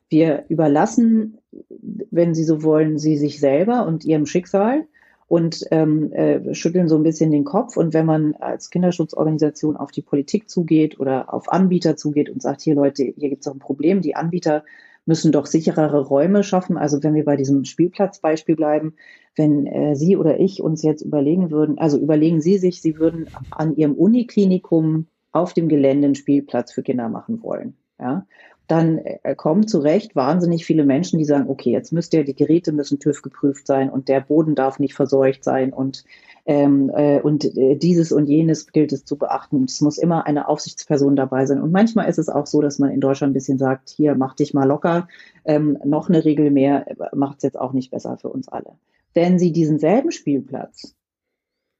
Wir 0.08 0.44
überlassen, 0.48 1.38
wenn 1.68 2.34
Sie 2.34 2.44
so 2.44 2.62
wollen, 2.62 2.98
sie 2.98 3.16
sich 3.16 3.40
selber 3.40 3.86
und 3.86 4.04
ihrem 4.04 4.26
Schicksal 4.26 4.86
und 5.26 5.64
ähm, 5.70 6.12
äh, 6.12 6.54
schütteln 6.54 6.88
so 6.88 6.96
ein 6.96 7.02
bisschen 7.02 7.30
den 7.30 7.44
Kopf. 7.44 7.76
Und 7.76 7.94
wenn 7.94 8.06
man 8.06 8.34
als 8.34 8.70
Kinderschutzorganisation 8.70 9.76
auf 9.76 9.90
die 9.90 10.02
Politik 10.02 10.48
zugeht 10.50 11.00
oder 11.00 11.32
auf 11.32 11.50
Anbieter 11.50 11.96
zugeht 11.96 12.30
und 12.30 12.42
sagt, 12.42 12.62
hier 12.62 12.74
Leute, 12.74 13.04
hier 13.16 13.28
gibt 13.28 13.40
es 13.40 13.46
doch 13.46 13.54
ein 13.54 13.58
Problem, 13.58 14.00
die 14.00 14.16
Anbieter 14.16 14.64
müssen 15.06 15.32
doch 15.32 15.46
sicherere 15.46 16.00
Räume 16.00 16.42
schaffen. 16.42 16.76
Also 16.78 17.02
wenn 17.02 17.14
wir 17.14 17.24
bei 17.24 17.36
diesem 17.36 17.64
Spielplatzbeispiel 17.64 18.56
bleiben, 18.56 18.94
wenn 19.36 19.66
äh, 19.66 19.96
Sie 19.96 20.16
oder 20.16 20.40
ich 20.40 20.62
uns 20.62 20.82
jetzt 20.82 21.02
überlegen 21.02 21.50
würden, 21.50 21.78
also 21.78 21.98
überlegen 21.98 22.40
Sie 22.40 22.58
sich, 22.58 22.80
Sie 22.80 22.98
würden 22.98 23.28
an 23.50 23.76
Ihrem 23.76 23.94
Uniklinikum 23.94 25.06
auf 25.32 25.52
dem 25.52 25.68
Gelände 25.68 26.06
einen 26.06 26.14
Spielplatz 26.14 26.72
für 26.72 26.82
Kinder 26.82 27.08
machen 27.08 27.42
wollen. 27.42 27.76
Ja, 28.00 28.26
dann 28.66 28.98
äh, 28.98 29.34
kommen 29.34 29.66
zu 29.66 29.78
Recht 29.78 30.16
wahnsinnig 30.16 30.64
viele 30.64 30.84
Menschen, 30.84 31.18
die 31.18 31.24
sagen, 31.24 31.48
okay, 31.48 31.70
jetzt 31.70 31.92
müsst 31.92 32.14
ihr, 32.14 32.24
die 32.24 32.34
Geräte 32.34 32.72
müssen 32.72 32.98
TÜV 32.98 33.20
geprüft 33.20 33.66
sein 33.66 33.90
und 33.90 34.08
der 34.08 34.20
Boden 34.20 34.54
darf 34.54 34.78
nicht 34.78 34.94
verseucht 34.94 35.44
sein 35.44 35.72
und, 35.72 36.04
ähm, 36.46 36.90
äh, 36.94 37.20
und 37.20 37.44
äh, 37.56 37.76
dieses 37.76 38.10
und 38.10 38.26
jenes 38.26 38.72
gilt 38.72 38.92
es 38.92 39.04
zu 39.04 39.18
beachten. 39.18 39.64
Es 39.64 39.80
muss 39.82 39.98
immer 39.98 40.26
eine 40.26 40.48
Aufsichtsperson 40.48 41.14
dabei 41.14 41.44
sein. 41.44 41.60
Und 41.60 41.72
manchmal 41.72 42.08
ist 42.08 42.18
es 42.18 42.28
auch 42.28 42.46
so, 42.46 42.62
dass 42.62 42.78
man 42.78 42.90
in 42.90 43.00
Deutschland 43.00 43.32
ein 43.32 43.34
bisschen 43.34 43.58
sagt, 43.58 43.90
hier, 43.90 44.14
mach 44.14 44.34
dich 44.34 44.54
mal 44.54 44.64
locker, 44.64 45.08
ähm, 45.44 45.78
noch 45.84 46.08
eine 46.08 46.24
Regel 46.24 46.50
mehr 46.50 46.88
äh, 46.88 46.94
macht 47.14 47.38
es 47.38 47.42
jetzt 47.42 47.60
auch 47.60 47.74
nicht 47.74 47.90
besser 47.90 48.16
für 48.16 48.30
uns 48.30 48.48
alle. 48.48 48.72
Wenn 49.12 49.38
Sie 49.38 49.52
diesen 49.52 49.78
selben 49.78 50.10
Spielplatz 50.10 50.94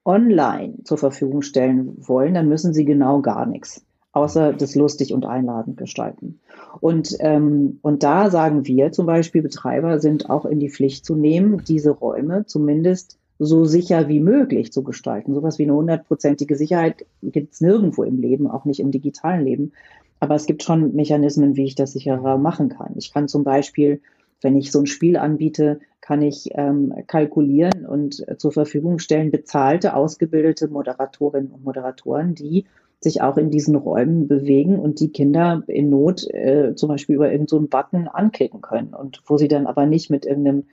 online 0.05 0.75
zur 0.85 0.99
Verfügung 0.99 1.40
stellen 1.40 1.94
wollen, 2.07 2.35
dann 2.35 2.49
müssen 2.49 2.75
Sie 2.75 2.85
genau 2.85 3.23
gar 3.23 3.47
nichts 3.47 3.85
außer 4.14 4.53
das 4.53 4.74
lustig 4.74 5.12
und 5.12 5.27
einladend 5.27 5.77
gestalten. 5.77 6.40
Und, 6.81 7.16
ähm, 7.20 7.79
und 7.83 8.03
da 8.03 8.31
sagen 8.31 8.66
wir 8.66 8.92
zum 8.92 9.07
Beispiel, 9.07 9.42
Betreiber 9.42 9.98
sind 9.98 10.31
auch 10.31 10.44
in 10.46 10.61
die 10.61 10.70
Pflicht 10.70 11.05
zu 11.05 11.16
nehmen, 11.16 11.62
diese 11.66 11.90
Räume 11.90 12.46
zumindest 12.46 13.18
so 13.40 13.64
sicher 13.64 14.09
wie 14.09 14.20
möglich 14.20 14.72
zu 14.72 14.85
gestalten. 14.85 15.35
Sowas 15.35 15.59
wie 15.59 15.64
eine 15.64 15.74
hundertprozentige 15.74 16.57
Sicherheit 16.57 17.05
gibt 17.22 17.55
es 17.55 17.61
nirgendwo 17.61 18.05
im 18.05 18.20
Leben, 18.20 18.48
auch 18.48 18.64
nicht 18.64 18.79
im 18.79 18.92
digitalen 18.92 19.44
Leben. 19.44 19.72
Aber 20.20 20.37
es 20.37 20.46
gibt 20.46 20.62
schon 20.62 20.94
Mechanismen, 20.94 21.57
wie 21.57 21.64
ich 21.64 21.74
das 21.74 21.92
sicherer 21.92 22.38
machen 22.38 22.68
kann. 22.68 22.94
Ich 22.96 23.12
kann 23.12 23.27
zum 23.27 23.42
Beispiel, 23.42 24.00
wenn 24.40 24.57
ich 24.57 24.70
so 24.70 24.79
ein 24.79 24.87
Spiel 24.87 25.16
anbiete, 25.16 25.81
kann 26.00 26.22
ich 26.22 26.50
ähm, 26.53 26.94
kalkulieren 27.09 27.85
und 27.87 28.27
äh, 28.29 28.37
zur 28.37 28.53
Verfügung 28.53 29.00
stellen 29.00 29.33
bezahlte, 29.33 29.96
ausgebildete 29.96 30.68
Moderatorinnen 30.68 31.50
und 31.50 31.64
Moderatoren, 31.64 32.35
die 32.35 32.66
sich 33.05 33.23
auch 33.23 33.37
in 33.37 33.51
diesen 33.51 33.77
Räumen 33.77 34.27
bewegen 34.27 34.81
und 34.81 34.99
die 34.99 35.12
Kinder 35.12 35.62
in 35.69 35.90
Not 35.90 36.27
äh, 36.29 36.75
zum 36.75 36.88
Beispiel 36.88 37.14
über 37.14 37.31
irgendeinen 37.31 37.62
so 37.62 37.69
Button 37.69 38.09
anklicken 38.09 38.61
können 38.61 38.95
und 38.95 39.23
wo 39.27 39.38
sie 39.38 39.47
dann 39.47 39.69
aber 39.69 39.87
nicht 39.87 40.11
mit 40.11 40.27
irgendeinem 40.27 40.64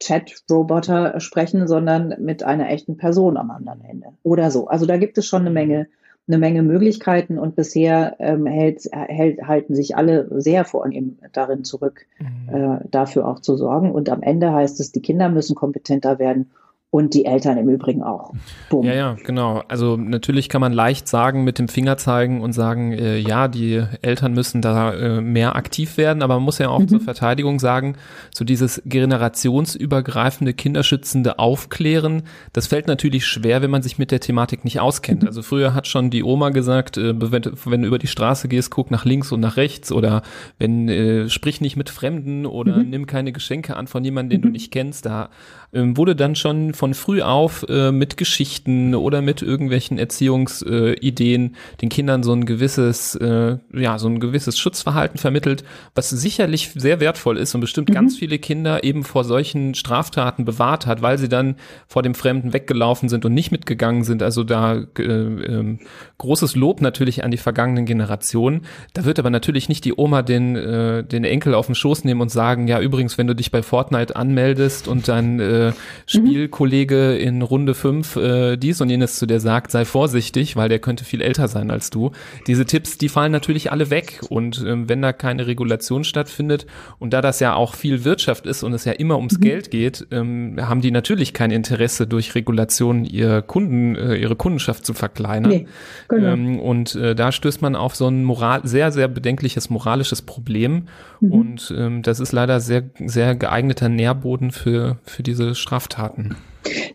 Chat-Roboter 0.00 1.20
sprechen, 1.20 1.68
sondern 1.68 2.16
mit 2.18 2.42
einer 2.42 2.68
echten 2.68 2.96
Person 2.96 3.36
am 3.36 3.50
anderen 3.50 3.84
Ende 3.84 4.08
oder 4.22 4.50
so. 4.50 4.66
Also 4.66 4.86
da 4.86 4.96
gibt 4.96 5.16
es 5.18 5.26
schon 5.26 5.42
eine 5.42 5.50
Menge, 5.50 5.86
eine 6.26 6.38
Menge 6.38 6.62
Möglichkeiten 6.62 7.38
und 7.38 7.54
bisher 7.54 8.16
ähm, 8.18 8.46
hält, 8.46 8.88
hält, 8.90 9.46
halten 9.46 9.74
sich 9.74 9.96
alle 9.96 10.28
sehr 10.40 10.64
vornehm 10.64 11.18
darin 11.32 11.64
zurück, 11.64 12.06
mhm. 12.18 12.54
äh, 12.54 12.78
dafür 12.90 13.28
auch 13.28 13.40
zu 13.40 13.56
sorgen. 13.56 13.92
Und 13.92 14.08
am 14.08 14.22
Ende 14.22 14.52
heißt 14.52 14.80
es, 14.80 14.90
die 14.90 15.02
Kinder 15.02 15.28
müssen 15.28 15.54
kompetenter 15.54 16.18
werden 16.18 16.50
und 16.94 17.12
die 17.12 17.24
Eltern 17.24 17.58
im 17.58 17.68
Übrigen 17.68 18.04
auch. 18.04 18.32
Boom. 18.70 18.86
Ja, 18.86 18.94
ja, 18.94 19.16
genau. 19.24 19.64
Also 19.66 19.96
natürlich 19.96 20.48
kann 20.48 20.60
man 20.60 20.72
leicht 20.72 21.08
sagen, 21.08 21.42
mit 21.42 21.58
dem 21.58 21.66
Finger 21.66 21.96
zeigen 21.96 22.40
und 22.40 22.52
sagen, 22.52 22.92
äh, 22.92 23.18
ja, 23.18 23.48
die 23.48 23.82
Eltern 24.00 24.32
müssen 24.32 24.62
da 24.62 24.94
äh, 24.94 25.20
mehr 25.20 25.56
aktiv 25.56 25.96
werden, 25.96 26.22
aber 26.22 26.34
man 26.34 26.44
muss 26.44 26.58
ja 26.58 26.68
auch 26.68 26.78
mhm. 26.78 26.86
zur 26.86 27.00
Verteidigung 27.00 27.58
sagen, 27.58 27.96
so 28.32 28.44
dieses 28.44 28.80
generationsübergreifende, 28.86 30.54
kinderschützende 30.54 31.40
Aufklären, 31.40 32.22
das 32.52 32.68
fällt 32.68 32.86
natürlich 32.86 33.26
schwer, 33.26 33.60
wenn 33.60 33.72
man 33.72 33.82
sich 33.82 33.98
mit 33.98 34.12
der 34.12 34.20
Thematik 34.20 34.62
nicht 34.62 34.78
auskennt. 34.78 35.22
Mhm. 35.22 35.26
Also 35.26 35.42
früher 35.42 35.74
hat 35.74 35.88
schon 35.88 36.10
die 36.10 36.22
Oma 36.22 36.50
gesagt, 36.50 36.96
äh, 36.96 37.12
wenn, 37.20 37.44
wenn, 37.64 37.82
du 37.82 37.88
über 37.88 37.98
die 37.98 38.06
Straße 38.06 38.46
gehst, 38.46 38.70
guck 38.70 38.92
nach 38.92 39.04
links 39.04 39.32
und 39.32 39.40
nach 39.40 39.56
rechts 39.56 39.90
oder 39.90 40.22
wenn 40.60 40.88
äh, 40.88 41.28
sprich 41.28 41.60
nicht 41.60 41.74
mit 41.74 41.90
Fremden 41.90 42.46
oder 42.46 42.76
mhm. 42.76 42.90
nimm 42.90 43.06
keine 43.06 43.32
Geschenke 43.32 43.76
an 43.76 43.88
von 43.88 44.04
jemandem, 44.04 44.30
den 44.30 44.42
du 44.42 44.46
mhm. 44.46 44.52
nicht 44.52 44.70
kennst. 44.70 45.06
Da 45.06 45.30
wurde 45.74 46.14
dann 46.14 46.36
schon 46.36 46.72
von 46.72 46.94
früh 46.94 47.20
auf 47.22 47.66
äh, 47.68 47.90
mit 47.90 48.16
Geschichten 48.16 48.94
oder 48.94 49.22
mit 49.22 49.42
irgendwelchen 49.42 49.98
Erziehungsideen 49.98 51.46
äh, 51.46 51.76
den 51.80 51.88
Kindern 51.88 52.22
so 52.22 52.32
ein 52.32 52.46
gewisses, 52.46 53.14
äh, 53.16 53.58
ja, 53.72 53.98
so 53.98 54.08
ein 54.08 54.20
gewisses 54.20 54.58
Schutzverhalten 54.58 55.18
vermittelt, 55.18 55.64
was 55.94 56.10
sicherlich 56.10 56.70
sehr 56.74 57.00
wertvoll 57.00 57.38
ist 57.38 57.54
und 57.54 57.60
bestimmt 57.60 57.88
mhm. 57.88 57.94
ganz 57.94 58.16
viele 58.16 58.38
Kinder 58.38 58.84
eben 58.84 59.04
vor 59.04 59.24
solchen 59.24 59.74
Straftaten 59.74 60.44
bewahrt 60.44 60.86
hat, 60.86 61.02
weil 61.02 61.18
sie 61.18 61.28
dann 61.28 61.56
vor 61.88 62.02
dem 62.02 62.14
Fremden 62.14 62.52
weggelaufen 62.52 63.08
sind 63.08 63.24
und 63.24 63.34
nicht 63.34 63.50
mitgegangen 63.50 64.04
sind. 64.04 64.22
Also 64.22 64.44
da 64.44 64.84
äh, 64.98 65.02
äh, 65.02 65.78
großes 66.18 66.54
Lob 66.54 66.80
natürlich 66.80 67.24
an 67.24 67.30
die 67.30 67.36
vergangenen 67.36 67.86
Generationen. 67.86 68.62
Da 68.92 69.04
wird 69.04 69.18
aber 69.18 69.30
natürlich 69.30 69.68
nicht 69.68 69.84
die 69.84 69.94
Oma 69.96 70.22
den, 70.22 70.56
äh, 70.56 71.04
den 71.04 71.24
Enkel 71.24 71.54
auf 71.54 71.66
den 71.66 71.74
Schoß 71.74 72.04
nehmen 72.04 72.20
und 72.20 72.30
sagen, 72.30 72.68
ja, 72.68 72.80
übrigens, 72.80 73.18
wenn 73.18 73.26
du 73.26 73.34
dich 73.34 73.50
bei 73.50 73.62
Fortnite 73.62 74.14
anmeldest 74.14 74.88
und 74.88 75.08
dein 75.08 75.40
äh, 75.68 75.72
Spielkollege 76.06 77.16
in 77.16 77.42
Runde 77.42 77.74
5 77.74 78.16
äh, 78.16 78.56
dies 78.56 78.80
und 78.80 78.90
jenes 78.90 79.18
zu 79.18 79.26
dir 79.26 79.40
sagt, 79.40 79.70
sei 79.70 79.84
vorsichtig, 79.84 80.56
weil 80.56 80.68
der 80.68 80.78
könnte 80.78 81.04
viel 81.04 81.20
älter 81.20 81.48
sein 81.48 81.70
als 81.70 81.90
du. 81.90 82.12
Diese 82.46 82.64
Tipps, 82.64 82.98
die 82.98 83.08
fallen 83.08 83.32
natürlich 83.32 83.72
alle 83.72 83.90
weg. 83.90 84.20
Und 84.28 84.64
ähm, 84.66 84.88
wenn 84.88 85.02
da 85.02 85.12
keine 85.12 85.46
Regulation 85.46 86.04
stattfindet 86.04 86.66
und 86.98 87.12
da 87.12 87.20
das 87.20 87.40
ja 87.40 87.54
auch 87.54 87.74
viel 87.74 88.04
Wirtschaft 88.04 88.46
ist 88.46 88.62
und 88.62 88.72
es 88.72 88.84
ja 88.84 88.92
immer 88.92 89.16
ums 89.16 89.38
mhm. 89.38 89.42
Geld 89.42 89.70
geht, 89.70 90.06
ähm, 90.10 90.56
haben 90.60 90.80
die 90.80 90.90
natürlich 90.90 91.32
kein 91.32 91.50
Interesse 91.50 92.06
durch 92.06 92.34
Regulation 92.34 93.04
ihr 93.04 93.42
Kunden, 93.42 93.96
äh, 93.96 94.16
ihre 94.16 94.36
Kundenschaft 94.36 94.84
zu 94.84 94.94
verkleinern. 94.94 95.50
Nee, 95.50 95.66
genau. 96.08 96.32
ähm, 96.32 96.60
und 96.60 96.94
äh, 96.94 97.14
da 97.14 97.32
stößt 97.32 97.62
man 97.62 97.76
auf 97.76 97.94
so 97.94 98.08
ein 98.08 98.24
moral 98.24 98.60
sehr, 98.64 98.92
sehr 98.92 99.08
bedenkliches 99.08 99.70
moralisches 99.70 100.22
Problem. 100.22 100.84
Mhm. 101.20 101.32
Und 101.32 101.74
ähm, 101.76 102.02
das 102.02 102.20
ist 102.20 102.32
leider 102.32 102.60
sehr, 102.60 102.84
sehr 103.04 103.34
geeigneter 103.34 103.88
Nährboden 103.88 104.50
für, 104.50 104.98
für 105.04 105.22
diese 105.22 105.53
Straftaten. 105.58 106.36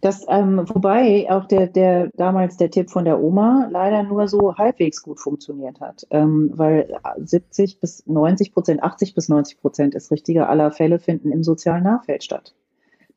Das, 0.01 0.25
ähm, 0.27 0.63
wobei 0.67 1.27
auch 1.29 1.45
der, 1.45 1.67
der 1.67 2.09
damals 2.15 2.57
der 2.57 2.71
Tipp 2.71 2.89
von 2.89 3.05
der 3.05 3.21
Oma 3.21 3.67
leider 3.71 4.03
nur 4.03 4.27
so 4.27 4.55
halbwegs 4.55 5.03
gut 5.03 5.19
funktioniert 5.19 5.79
hat, 5.79 6.07
ähm, 6.09 6.51
weil 6.55 6.95
70 7.17 7.79
bis 7.79 8.05
90 8.07 8.53
Prozent, 8.53 8.81
80 8.81 9.13
bis 9.13 9.29
90 9.29 9.61
Prozent 9.61 9.95
ist 9.95 10.11
richtiger 10.11 10.49
aller 10.49 10.71
Fälle 10.71 10.99
finden 10.99 11.31
im 11.31 11.43
sozialen 11.43 11.83
Nachfeld 11.83 12.23
statt. 12.23 12.55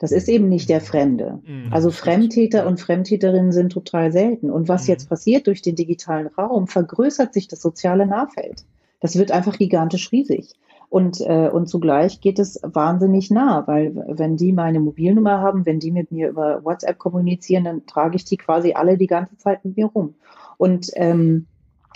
Das 0.03 0.11
ist 0.11 0.29
eben 0.29 0.49
nicht 0.49 0.69
der 0.69 0.81
Fremde. 0.81 1.39
Mhm. 1.47 1.73
Also 1.73 1.93
Fremdtäter 1.93 2.67
und 2.67 2.81
Fremdtäterinnen 2.81 3.53
sind 3.53 3.71
total 3.71 4.11
selten. 4.11 4.51
Und 4.51 4.69
was 4.69 4.83
mhm. 4.83 4.89
jetzt 4.89 5.09
passiert 5.09 5.47
durch 5.47 5.63
den 5.63 5.77
digitalen 5.77 6.27
Raum, 6.27 6.67
vergrößert 6.67 7.33
sich 7.33 7.47
das 7.47 7.63
soziale 7.63 8.05
Nahfeld. 8.05 8.65
Das 8.99 9.17
wird 9.17 9.31
einfach 9.31 9.59
gigantisch 9.59 10.11
riesig. 10.11 10.55
Und, 10.93 11.23
äh, 11.23 11.49
und 11.49 11.69
zugleich 11.69 12.21
geht 12.21 12.39
es 12.39 12.61
wahnsinnig 12.63 13.31
nah, 13.31 13.67
weil 13.67 13.95
wenn 14.09 14.37
die 14.37 14.53
meine 14.53 14.79
Mobilnummer 14.79 15.41
haben, 15.41 15.65
wenn 15.65 15.81
die 15.81 15.91
mit 15.91 16.13
mir 16.13 16.29
über 16.29 16.63
WhatsApp 16.67 16.99
kommunizieren, 16.99 17.65
dann 17.65 17.87
trage 17.87 18.17
ich 18.17 18.27
die 18.27 18.37
quasi 18.37 18.75
alle 18.75 18.99
die 18.99 19.07
ganze 19.07 19.39
Zeit 19.39 19.65
mit 19.65 19.79
mir 19.79 19.87
rum. 19.87 20.17
Und 20.59 20.91
ähm, 20.97 21.47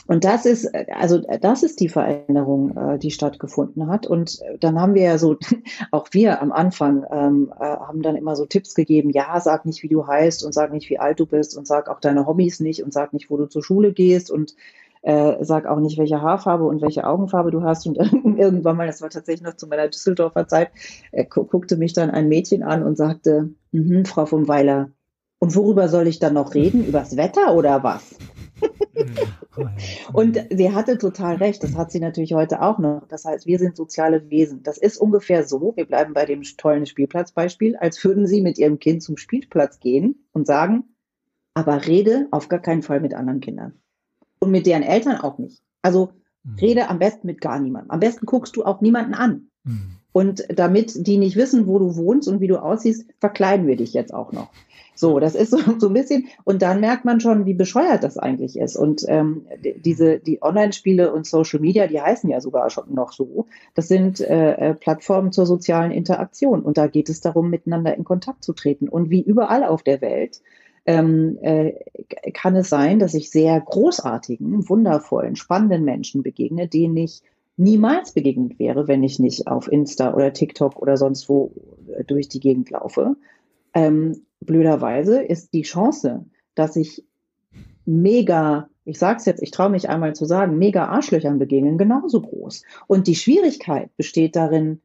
und 0.07 0.25
das 0.25 0.47
ist, 0.47 0.73
also 0.95 1.21
das 1.41 1.63
ist 1.63 1.81
die 1.81 1.89
Veränderung, 1.89 2.75
äh, 2.77 2.99
die 2.99 3.11
stattgefunden 3.11 3.89
hat. 3.89 4.07
Und 4.07 4.41
dann 4.61 4.81
haben 4.81 4.95
wir 4.95 5.03
ja 5.03 5.19
so, 5.19 5.37
auch 5.91 6.07
wir 6.13 6.41
am 6.41 6.53
Anfang 6.53 7.05
ähm, 7.11 7.53
äh, 7.59 7.65
haben 7.65 8.01
dann 8.01 8.17
immer 8.17 8.35
so 8.35 8.47
Tipps 8.47 8.75
gegeben, 8.75 9.11
ja, 9.11 9.39
sag 9.41 9.67
nicht, 9.67 9.83
wie 9.83 9.89
du 9.89 10.07
heißt 10.07 10.43
und 10.43 10.55
sag 10.55 10.73
nicht, 10.73 10.89
wie 10.89 10.99
alt 10.99 11.21
du 11.21 11.27
bist 11.27 11.55
und 11.59 11.67
sag 11.67 11.91
auch 11.91 12.01
deine 12.01 12.27
Hobbys 12.27 12.61
nicht 12.61 12.83
und 12.83 12.95
sag 12.95 13.13
nicht, 13.13 13.29
wo 13.29 13.37
du 13.37 13.47
zur 13.47 13.63
Schule 13.63 13.93
gehst 13.93 14.31
und 14.31 14.55
äh, 15.07 15.45
sag 15.45 15.67
auch 15.67 15.79
nicht, 15.79 15.99
welche 15.99 16.21
Haarfarbe 16.21 16.65
und 16.65 16.83
welche 16.83 17.07
Augenfarbe 17.07 17.53
du 17.53 17.63
hast. 17.63 17.87
Und 17.87 17.97
irgendwann 18.39 18.77
mal, 18.77 18.89
das 18.89 19.03
war 19.03 19.09
tatsächlich 19.09 19.47
noch 19.47 19.57
zu 19.57 19.69
meiner 19.69 19.87
Düsseldorfer 19.87 20.49
Zeit, 20.49 20.71
äh, 21.13 21.25
gu 21.25 21.45
guckte 21.45 21.77
mich 21.77 21.93
dann 21.93 22.11
ein 22.11 22.27
Mädchen 22.27 22.65
an 22.65 22.83
und 22.83 22.97
sagte, 22.97 23.51
mhm, 23.71 24.05
Frau 24.05 24.27
vom 24.27 24.49
Weiler, 24.49 24.91
und 25.39 25.55
worüber 25.55 25.89
soll 25.89 26.09
ich 26.09 26.19
dann 26.19 26.35
noch 26.35 26.55
reden? 26.55 26.85
Übers 26.89 27.17
Wetter 27.17 27.55
oder 27.55 27.85
was? 27.85 28.17
und 30.13 30.45
sie 30.51 30.73
hatte 30.75 30.99
total 30.99 31.37
recht, 31.37 31.63
das 31.63 31.77
hat 31.77 31.93
sie 31.93 32.01
natürlich 32.01 32.33
heute 32.33 32.61
auch 32.61 32.79
noch. 32.79 33.07
Das 33.07 33.25
heißt, 33.25 33.47
wir 33.47 33.61
sind 33.61 33.77
soziale 33.77 34.29
Wesen. 34.29 34.65
Das 34.65 34.77
ist 34.77 34.97
ungefähr 34.97 35.45
so, 35.45 35.75
wir 35.77 35.85
bleiben 35.85 36.15
bei 36.15 36.25
dem 36.25 36.43
tollen 36.43 36.87
Spielplatzbeispiel, 36.87 37.77
als 37.77 38.03
würden 38.03 38.27
sie 38.27 38.41
mit 38.41 38.59
ihrem 38.59 38.81
Kind 38.81 39.05
zum 39.05 39.19
Spielplatz 39.19 39.79
gehen 39.79 40.27
und 40.33 40.49
sagen, 40.49 40.85
aber 41.55 41.87
rede 41.87 42.27
auf 42.33 42.49
gar 42.49 42.61
keinen 42.61 42.83
Fall 42.83 43.01
mit 43.01 43.15
anderen 43.15 43.41
Kindern 43.41 43.81
und 44.39 44.51
mit 44.51 44.67
deren 44.67 44.83
Eltern 44.83 45.17
auch 45.17 45.39
nicht. 45.39 45.63
Also 45.83 46.11
mhm. 46.45 46.57
rede 46.61 46.89
am 46.89 46.99
besten 46.99 47.27
mit 47.27 47.41
gar 47.41 47.59
niemandem. 47.61 47.91
Am 47.91 48.01
besten 48.01 48.27
guckst 48.27 48.57
du 48.57 48.65
auch 48.65 48.81
niemanden 48.81 49.15
an. 49.15 49.49
Mhm. 49.65 49.97
Und 50.13 50.47
damit 50.49 51.07
die 51.07 51.19
nicht 51.19 51.37
wissen, 51.37 51.67
wo 51.67 51.79
du 51.79 51.97
wohnst 51.97 52.27
und 52.27 52.41
wie 52.41 52.47
du 52.47 52.57
aussiehst, 52.57 53.07
verkleiden 53.21 53.67
wir 53.67 53.77
dich 53.77 53.93
jetzt 53.93 54.15
auch 54.15 54.33
noch. 54.33 54.49
So, 54.95 55.21
das 55.21 55.35
ist 55.35 55.51
so, 55.51 55.59
so 55.79 55.89
ein 55.89 55.93
bisschen, 55.93 56.29
und 56.45 56.63
dann 56.63 56.81
merkt 56.81 57.05
man 57.05 57.21
schon, 57.21 57.45
wie 57.45 57.53
bescheuert 57.53 58.03
das 58.03 58.17
eigentlich 58.17 58.59
ist. 58.59 58.77
Und 58.77 59.05
ähm, 59.09 59.47
diese, 59.85 60.19
die 60.19 60.43
Online-Spiele 60.43 61.13
und 61.13 61.27
Social 61.27 61.61
Media, 61.61 61.87
die 61.87 62.01
heißen 62.01 62.31
ja 62.31 62.41
sogar 62.41 62.71
schon 62.71 62.95
noch 62.95 63.13
so. 63.13 63.45
Das 63.75 63.89
sind 63.89 64.21
äh, 64.21 64.53
äh, 64.53 64.75
Plattformen 64.75 65.33
zur 65.33 65.45
sozialen 65.45 65.91
Interaktion. 65.91 66.63
Und 66.63 66.79
da 66.79 66.87
geht 66.87 67.11
es 67.11 67.21
darum, 67.21 67.51
miteinander 67.51 67.95
in 67.95 68.05
Kontakt 68.05 68.43
zu 68.43 68.55
treten. 68.55 68.89
Und 68.89 69.11
wie 69.11 69.21
überall 69.21 69.65
auf 69.65 69.83
der 69.83 70.01
Welt 70.01 70.41
ähm, 70.87 71.39
äh, 71.43 71.75
kann 72.33 72.57
es 72.57 72.69
sein, 72.69 72.99
dass 72.99 73.15
ich 73.15 73.31
sehr 73.31 73.61
großartigen, 73.61 74.69
wundervollen, 74.69 75.37
spannenden 75.37 75.85
Menschen 75.85 76.23
begegne, 76.23 76.69
denen 76.69 76.97
ich 76.97 77.23
niemals 77.57 78.13
begegnet 78.13 78.59
wäre, 78.59 78.87
wenn 78.87 79.03
ich 79.03 79.19
nicht 79.19 79.47
auf 79.47 79.71
Insta 79.71 80.15
oder 80.15 80.33
TikTok 80.33 80.81
oder 80.81 80.97
sonst 80.97 81.29
wo 81.29 81.53
äh, 81.97 82.05
durch 82.05 82.29
die 82.29 82.41
Gegend 82.41 82.71
laufe. 82.71 83.17
Ähm, 83.75 84.23
blöderweise 84.41 85.23
ist 85.23 85.53
die 85.55 85.63
Chance, 85.63 86.25
dass 86.55 86.77
ich 86.77 87.05
mega, 87.85 88.69
ich 88.85 88.99
sage 88.99 89.19
es 89.19 89.27
jetzt, 89.27 89.43
ich 89.43 89.51
traue 89.51 89.71
mich 89.71 89.89
einmal 89.89 90.15
zu 90.15 90.25
sagen, 90.25 90.59
mega 90.59 90.87
Arschlöchern 90.87 91.39
begegnen, 91.39 91.79
genauso 91.79 92.21
groß. 92.21 92.63
Und 92.87 93.07
die 93.07 93.15
Schwierigkeit 93.15 93.91
besteht 93.97 94.37
darin, 94.37 94.81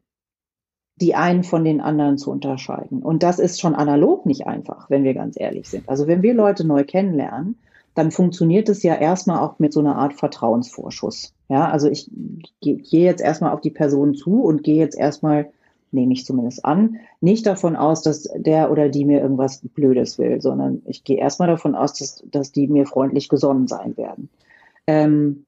die 1.02 1.16
einen 1.16 1.44
von 1.44 1.64
den 1.64 1.82
anderen 1.82 2.18
zu 2.18 2.32
unterscheiden. 2.32 3.02
Und 3.02 3.24
das 3.24 3.40
ist 3.40 3.60
schon 3.60 3.76
analog 3.76 4.26
nicht 4.26 4.46
einfach, 4.46 4.90
wenn 4.90 5.04
wir 5.04 5.16
ganz 5.16 5.40
ehrlich 5.40 5.68
sind. 5.68 5.90
Also 5.90 6.08
wenn 6.08 6.22
wir 6.22 6.34
Leute 6.34 6.66
neu 6.66 6.84
kennenlernen, 6.84 7.58
dann 7.96 8.12
funktioniert 8.12 8.70
es 8.70 8.84
ja 8.84 8.96
erstmal 8.96 9.40
auch 9.40 9.60
mit 9.60 9.74
so 9.74 9.80
einer 9.80 9.98
Art 9.98 10.14
Vertrauensvorschuss. 10.14 11.34
Ja, 11.50 11.70
also 11.70 11.90
ich 11.90 12.10
gehe 12.62 12.80
jetzt 13.04 13.22
erstmal 13.22 13.52
auf 13.52 13.62
die 13.62 13.72
Person 13.72 14.16
zu 14.16 14.44
und 14.44 14.64
gehe 14.64 14.78
jetzt 14.78 14.98
erstmal, 14.98 15.50
nehme 15.92 16.14
ich 16.14 16.24
zumindest 16.24 16.64
an, 16.64 17.00
nicht 17.20 17.46
davon 17.46 17.76
aus, 17.76 18.02
dass 18.02 18.30
der 18.36 18.72
oder 18.72 18.88
die 18.88 19.04
mir 19.04 19.20
irgendwas 19.20 19.62
Blödes 19.74 20.18
will, 20.20 20.40
sondern 20.40 20.84
ich 20.86 21.04
gehe 21.04 21.18
erstmal 21.18 21.50
davon 21.50 21.76
aus, 21.76 21.94
dass, 21.94 22.24
dass 22.32 22.52
die 22.54 22.68
mir 22.68 22.86
freundlich 22.86 23.28
gesonnen 23.28 23.68
sein 23.68 23.98
werden. 23.98 24.30
Ähm, 24.88 25.46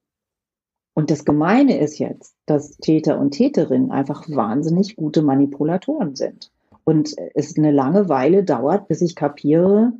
und 0.94 1.10
das 1.10 1.24
Gemeine 1.24 1.78
ist 1.78 1.98
jetzt, 1.98 2.36
dass 2.46 2.76
Täter 2.78 3.18
und 3.18 3.32
Täterinnen 3.32 3.90
einfach 3.90 4.24
wahnsinnig 4.28 4.96
gute 4.96 5.22
Manipulatoren 5.22 6.14
sind. 6.14 6.50
Und 6.84 7.16
es 7.34 7.56
eine 7.58 7.72
lange 7.72 8.08
Weile 8.08 8.44
dauert, 8.44 8.88
bis 8.88 9.00
ich 9.00 9.16
kapiere, 9.16 9.92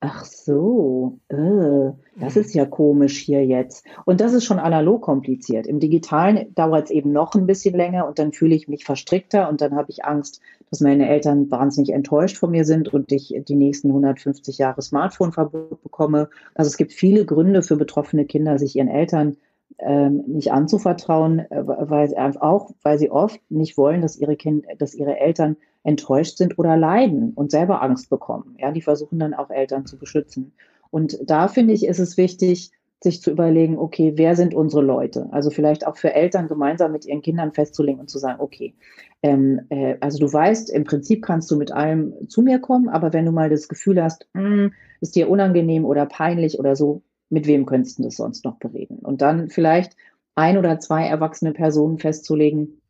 ach 0.00 0.24
so, 0.24 1.18
äh, 1.28 1.92
das 2.20 2.36
ist 2.36 2.54
ja 2.54 2.66
komisch 2.66 3.18
hier 3.18 3.44
jetzt. 3.44 3.84
Und 4.04 4.20
das 4.20 4.32
ist 4.32 4.44
schon 4.44 4.58
analog 4.58 5.02
kompliziert. 5.02 5.66
Im 5.66 5.80
digitalen 5.80 6.54
dauert 6.54 6.86
es 6.86 6.90
eben 6.90 7.12
noch 7.12 7.34
ein 7.34 7.46
bisschen 7.46 7.74
länger 7.74 8.06
und 8.06 8.18
dann 8.18 8.32
fühle 8.32 8.54
ich 8.54 8.68
mich 8.68 8.84
verstrickter 8.84 9.48
und 9.48 9.60
dann 9.60 9.74
habe 9.74 9.90
ich 9.90 10.04
Angst, 10.04 10.40
dass 10.70 10.80
meine 10.80 11.08
Eltern 11.08 11.50
wahnsinnig 11.50 11.90
enttäuscht 11.90 12.36
von 12.36 12.50
mir 12.50 12.64
sind 12.64 12.92
und 12.92 13.10
ich 13.12 13.34
die 13.48 13.54
nächsten 13.54 13.88
150 13.88 14.58
Jahre 14.58 14.82
Smartphone-Verbot 14.82 15.82
bekomme. 15.82 16.28
Also 16.54 16.68
es 16.68 16.76
gibt 16.76 16.92
viele 16.92 17.24
Gründe 17.24 17.62
für 17.62 17.76
betroffene 17.76 18.26
Kinder, 18.26 18.58
sich 18.58 18.76
ihren 18.76 18.88
Eltern 18.88 19.36
ähm, 19.78 20.24
nicht 20.26 20.52
anzuvertrauen, 20.52 21.38
äh, 21.38 21.66
weil 21.66 22.08
sie 22.08 22.18
auch, 22.18 22.70
weil 22.82 22.98
sie 22.98 23.10
oft 23.10 23.40
nicht 23.50 23.76
wollen, 23.76 24.02
dass 24.02 24.16
ihre 24.16 24.36
Kind, 24.36 24.66
dass 24.78 24.94
ihre 24.94 25.18
Eltern 25.18 25.56
enttäuscht 25.84 26.36
sind 26.36 26.58
oder 26.58 26.76
leiden 26.76 27.32
und 27.34 27.50
selber 27.50 27.82
Angst 27.82 28.10
bekommen. 28.10 28.56
Ja, 28.58 28.72
die 28.72 28.82
versuchen 28.82 29.18
dann 29.18 29.34
auch 29.34 29.50
Eltern 29.50 29.86
zu 29.86 29.98
beschützen. 29.98 30.52
Und 30.90 31.18
da 31.24 31.48
finde 31.48 31.74
ich, 31.74 31.86
ist 31.86 31.98
es 31.98 32.16
wichtig, 32.16 32.72
sich 33.00 33.22
zu 33.22 33.30
überlegen, 33.30 33.78
okay, 33.78 34.14
wer 34.16 34.34
sind 34.34 34.54
unsere 34.54 34.82
Leute? 34.82 35.28
Also 35.30 35.50
vielleicht 35.50 35.86
auch 35.86 35.96
für 35.96 36.14
Eltern 36.14 36.48
gemeinsam 36.48 36.90
mit 36.90 37.06
ihren 37.06 37.22
Kindern 37.22 37.52
festzulegen 37.52 38.00
und 38.00 38.10
zu 38.10 38.18
sagen, 38.18 38.40
okay, 38.40 38.74
ähm, 39.22 39.60
äh, 39.68 39.96
also 40.00 40.18
du 40.18 40.32
weißt, 40.32 40.70
im 40.70 40.84
Prinzip 40.84 41.24
kannst 41.24 41.50
du 41.50 41.56
mit 41.56 41.70
allem 41.70 42.12
zu 42.28 42.42
mir 42.42 42.58
kommen, 42.58 42.88
aber 42.88 43.12
wenn 43.12 43.24
du 43.24 43.30
mal 43.30 43.50
das 43.50 43.68
Gefühl 43.68 44.02
hast, 44.02 44.28
mh, 44.32 44.42
hm, 44.42 44.72
ist 45.00 45.14
dir 45.14 45.30
unangenehm 45.30 45.84
oder 45.84 46.06
peinlich 46.06 46.58
oder 46.58 46.74
so, 46.74 47.02
mit 47.30 47.46
wem 47.46 47.66
könntest 47.66 47.98
du 47.98 48.04
das 48.04 48.16
sonst 48.16 48.44
noch 48.44 48.56
bereden? 48.56 48.98
Und 48.98 49.22
dann 49.22 49.48
vielleicht 49.48 49.96
ein 50.34 50.58
oder 50.58 50.78
zwei 50.80 51.06
erwachsene 51.06 51.52
Personen 51.52 51.98
festzulegen, 51.98 52.80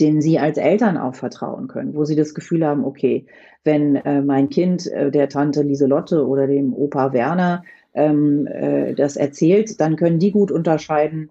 denen 0.00 0.20
sie 0.20 0.38
als 0.38 0.58
Eltern 0.58 0.96
auch 0.96 1.14
vertrauen 1.14 1.68
können, 1.68 1.94
wo 1.94 2.04
sie 2.04 2.16
das 2.16 2.34
Gefühl 2.34 2.64
haben, 2.66 2.84
okay, 2.84 3.26
wenn 3.64 3.96
äh, 3.96 4.22
mein 4.22 4.48
Kind 4.48 4.86
äh, 4.86 5.10
der 5.10 5.28
Tante 5.28 5.62
Lieselotte 5.62 6.26
oder 6.26 6.46
dem 6.46 6.72
Opa 6.74 7.12
Werner 7.12 7.64
ähm, 7.94 8.46
äh, 8.46 8.94
das 8.94 9.16
erzählt, 9.16 9.80
dann 9.80 9.96
können 9.96 10.18
die 10.18 10.30
gut 10.30 10.50
unterscheiden, 10.50 11.30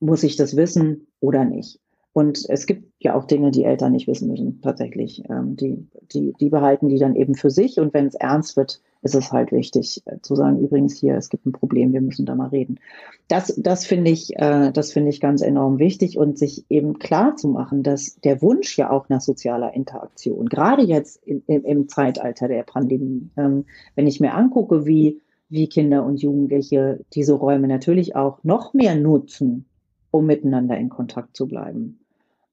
muss 0.00 0.22
ich 0.22 0.36
das 0.36 0.56
wissen 0.56 1.06
oder 1.20 1.44
nicht. 1.44 1.80
Und 2.16 2.48
es 2.48 2.64
gibt 2.64 2.94
ja 2.98 3.14
auch 3.14 3.26
Dinge, 3.26 3.50
die 3.50 3.64
Eltern 3.64 3.92
nicht 3.92 4.08
wissen 4.08 4.30
müssen, 4.30 4.62
tatsächlich. 4.62 5.22
Ähm, 5.28 5.54
die, 5.54 5.86
die, 6.14 6.32
die 6.40 6.48
behalten 6.48 6.88
die 6.88 6.96
dann 6.96 7.14
eben 7.14 7.34
für 7.34 7.50
sich. 7.50 7.78
Und 7.78 7.92
wenn 7.92 8.06
es 8.06 8.14
ernst 8.14 8.56
wird, 8.56 8.80
ist 9.02 9.14
es 9.14 9.32
halt 9.32 9.52
wichtig 9.52 10.02
äh, 10.06 10.18
zu 10.22 10.34
sagen, 10.34 10.58
übrigens 10.60 10.96
hier, 10.96 11.14
es 11.16 11.28
gibt 11.28 11.44
ein 11.44 11.52
Problem, 11.52 11.92
wir 11.92 12.00
müssen 12.00 12.24
da 12.24 12.34
mal 12.34 12.48
reden. 12.48 12.80
Das, 13.28 13.54
das 13.58 13.84
finde 13.84 14.12
ich, 14.12 14.34
äh, 14.36 14.72
das 14.72 14.96
ich 14.96 15.20
ganz 15.20 15.42
enorm 15.42 15.78
wichtig 15.78 16.16
und 16.16 16.38
sich 16.38 16.64
eben 16.70 16.98
klar 16.98 17.36
zu 17.36 17.48
machen, 17.48 17.82
dass 17.82 18.18
der 18.24 18.40
Wunsch 18.40 18.78
ja 18.78 18.88
auch 18.88 19.10
nach 19.10 19.20
sozialer 19.20 19.74
Interaktion, 19.74 20.46
gerade 20.48 20.84
jetzt 20.84 21.22
in, 21.22 21.42
im, 21.46 21.66
im 21.66 21.88
Zeitalter 21.90 22.48
der 22.48 22.62
Pandemie, 22.62 23.28
ähm, 23.36 23.66
wenn 23.94 24.06
ich 24.06 24.20
mir 24.20 24.32
angucke, 24.32 24.86
wie, 24.86 25.20
wie 25.50 25.68
Kinder 25.68 26.02
und 26.02 26.22
Jugendliche 26.22 27.04
diese 27.12 27.34
Räume 27.34 27.68
natürlich 27.68 28.16
auch 28.16 28.42
noch 28.42 28.72
mehr 28.72 28.96
nutzen, 28.96 29.66
um 30.10 30.24
miteinander 30.24 30.78
in 30.78 30.88
Kontakt 30.88 31.36
zu 31.36 31.46
bleiben 31.46 31.98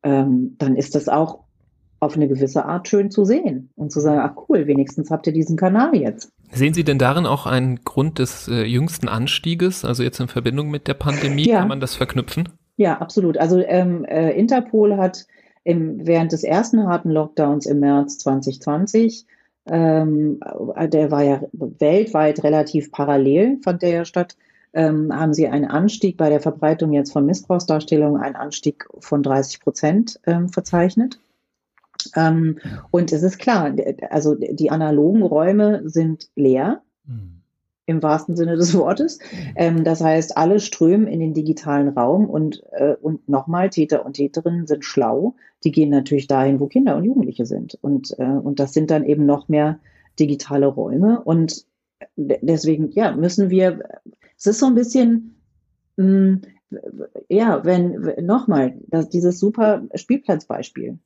ähm, 0.04 0.56
dann 0.58 0.76
ist 0.76 0.96
das 0.96 1.10
auch 1.10 1.40
auf 2.00 2.16
eine 2.16 2.28
gewisse 2.28 2.66
Art 2.66 2.88
schön 2.88 3.10
zu 3.10 3.26
sehen 3.26 3.70
und 3.76 3.92
zu 3.92 4.00
sagen, 4.00 4.20
ach 4.20 4.44
cool, 4.50 4.68
wenigstens 4.68 5.10
habt 5.10 5.26
ihr 5.26 5.34
diesen 5.34 5.56
Kanal 5.56 5.96
jetzt. 5.96 6.32
Sehen 6.52 6.74
Sie 6.74 6.84
denn 6.84 7.00
darin 7.00 7.26
auch 7.26 7.46
einen 7.48 7.84
Grund 7.84 8.20
des 8.20 8.48
äh, 8.48 8.64
jüngsten 8.64 9.08
Anstieges, 9.08 9.86
also 9.86 10.04
jetzt 10.04 10.20
in 10.20 10.28
Verbindung 10.28 10.70
mit 10.70 10.88
der 10.88 10.94
Pandemie, 10.94 11.48
ja. 11.48 11.60
kann 11.60 11.70
man 11.70 11.80
das 11.80 11.96
verknüpfen? 11.96 12.50
Ja, 12.78 13.00
absolut. 13.00 13.38
Also 13.38 13.60
ähm, 13.60 14.04
äh, 14.06 14.32
Interpol 14.32 14.98
hat 14.98 15.26
im, 15.64 16.06
während 16.06 16.32
des 16.32 16.44
ersten 16.44 16.86
harten 16.86 17.10
Lockdowns 17.10 17.66
im 17.66 17.80
März 17.80 18.20
2020, 18.20 19.26
ähm, 19.70 20.40
der 20.88 21.10
war 21.10 21.24
ja 21.24 21.42
weltweit 21.54 22.44
relativ 22.44 22.92
parallel, 22.92 23.60
fand 23.64 23.82
der 23.82 23.90
ja 23.90 24.06
statt, 24.06 24.36
ähm, 24.74 25.14
haben 25.14 25.34
sie 25.34 25.48
einen 25.48 25.66
Anstieg 25.66 26.18
bei 26.18 26.30
der 26.30 26.42
Verbreitung 26.42 26.94
jetzt 26.94 27.14
von 27.14 27.26
Missbrauchsdarstellungen, 27.26 28.22
einen 28.22 28.36
Anstieg 28.36 28.88
von 29.00 29.24
30 29.24 29.62
Prozent 29.62 30.20
ähm, 30.26 30.50
verzeichnet. 30.50 31.20
Ähm, 32.16 32.58
und 32.92 33.12
es 33.12 33.24
ist 33.24 33.38
klar, 33.40 33.74
also 34.10 34.36
die 34.36 34.72
analogen 34.72 35.22
Räume 35.22 35.82
sind 35.86 36.30
leer. 36.36 36.82
Mhm. 37.06 37.40
Im 37.86 38.02
wahrsten 38.02 38.38
Sinne 38.38 38.56
des 38.56 38.78
Wortes. 38.78 39.20
Ähm, 39.56 39.84
das 39.84 40.00
heißt, 40.00 40.38
alle 40.38 40.62
strömen 40.62 41.06
in 41.06 41.20
den 41.20 41.34
digitalen 41.34 41.90
Raum 41.90 42.30
und, 42.30 42.64
äh, 42.72 42.96
und 43.02 43.28
nochmal, 43.28 43.70
Täter 43.70 44.06
und 44.06 44.14
Täterinnen 44.14 44.68
sind 44.68 44.86
schlau. 44.86 45.36
Die 45.66 45.72
gehen 45.74 45.90
natürlich 45.90 46.28
dahin, 46.28 46.62
wo 46.62 46.68
Kinder 46.68 46.96
und 46.96 47.04
Jugendliche 47.04 47.46
sind. 47.46 47.78
Und, 47.82 48.18
äh, 48.20 48.24
und 48.24 48.62
das 48.62 48.72
sind 48.72 48.90
dann 48.90 49.04
eben 49.04 49.26
noch 49.26 49.50
mehr 49.50 49.80
digitale 50.18 50.68
Räume. 50.68 51.22
Und 51.26 51.66
deswegen, 52.16 52.92
ja, 52.92 53.16
müssen 53.16 53.50
wir 53.50 53.80
es 54.38 54.48
ist 54.48 54.60
so 54.60 54.66
ein 54.66 54.76
bisschen, 54.76 55.42
mh, 55.96 56.06
mm, 56.06 56.42
ja, 57.30 57.64
wenn, 57.64 58.14
nochmal, 58.26 58.74
dieses 59.14 59.40
super 59.40 59.84
Spielplatzbeispiel. 59.94 60.98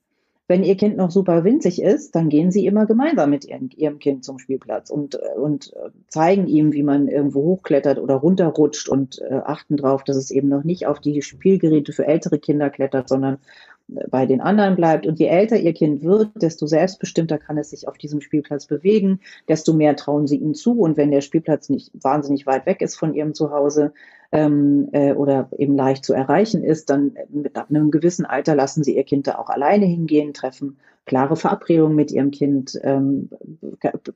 Wenn 0.47 0.63
Ihr 0.63 0.77
Kind 0.77 0.95
noch 0.95 1.11
super 1.11 1.43
winzig 1.43 1.81
ist, 1.81 2.15
dann 2.15 2.29
gehen 2.29 2.51
Sie 2.51 2.65
immer 2.65 2.85
gemeinsam 2.85 3.29
mit 3.29 3.43
Ihrem, 3.43 3.69
Ihrem 3.75 3.99
Kind 3.99 4.23
zum 4.23 4.39
Spielplatz 4.39 4.89
und, 4.89 5.15
und 5.15 5.73
zeigen 6.07 6.47
ihm, 6.47 6.71
wie 6.71 6.83
man 6.83 7.09
irgendwo 7.09 7.43
hochklettert 7.43 7.99
oder 7.99 8.15
runterrutscht 8.15 8.87
und 8.87 9.21
äh, 9.21 9.41
achten 9.43 9.75
darauf, 9.75 10.05
dass 10.05 10.15
es 10.15 10.31
eben 10.31 10.47
noch 10.47 10.63
nicht 10.63 10.87
auf 10.87 11.01
die 11.01 11.21
Spielgeräte 11.21 11.91
für 11.91 12.07
ältere 12.07 12.39
Kinder 12.39 12.69
klettert, 12.69 13.09
sondern 13.09 13.39
bei 13.87 14.25
den 14.25 14.41
anderen 14.41 14.75
bleibt. 14.75 15.07
Und 15.07 15.19
je 15.19 15.27
älter 15.27 15.57
ihr 15.57 15.73
Kind 15.73 16.03
wird, 16.03 16.29
desto 16.35 16.67
selbstbestimmter 16.67 17.37
kann 17.37 17.57
es 17.57 17.69
sich 17.69 17.87
auf 17.87 17.97
diesem 17.97 18.21
Spielplatz 18.21 18.65
bewegen, 18.65 19.21
desto 19.47 19.73
mehr 19.73 19.95
trauen 19.95 20.27
sie 20.27 20.37
ihm 20.37 20.53
zu. 20.53 20.79
Und 20.79 20.97
wenn 20.97 21.11
der 21.11 21.21
Spielplatz 21.21 21.69
nicht 21.69 21.91
wahnsinnig 21.93 22.45
weit 22.45 22.65
weg 22.65 22.81
ist 22.81 22.95
von 22.95 23.13
ihrem 23.13 23.33
Zuhause 23.33 23.93
ähm, 24.31 24.89
äh, 24.91 25.13
oder 25.13 25.49
eben 25.57 25.75
leicht 25.75 26.03
zu 26.03 26.13
erreichen 26.13 26.63
ist, 26.63 26.89
dann 26.89 27.15
mit 27.29 27.55
einem 27.55 27.91
gewissen 27.91 28.25
Alter 28.25 28.55
lassen 28.55 28.83
sie 28.83 28.95
ihr 28.95 29.05
Kind 29.05 29.27
da 29.27 29.37
auch 29.37 29.49
alleine 29.49 29.85
hingehen, 29.85 30.33
treffen 30.33 30.77
klare 31.07 31.37
Verabredungen 31.37 31.95
mit 31.95 32.11
ihrem 32.11 32.31
Kind, 32.31 32.77
ähm, 32.83 33.29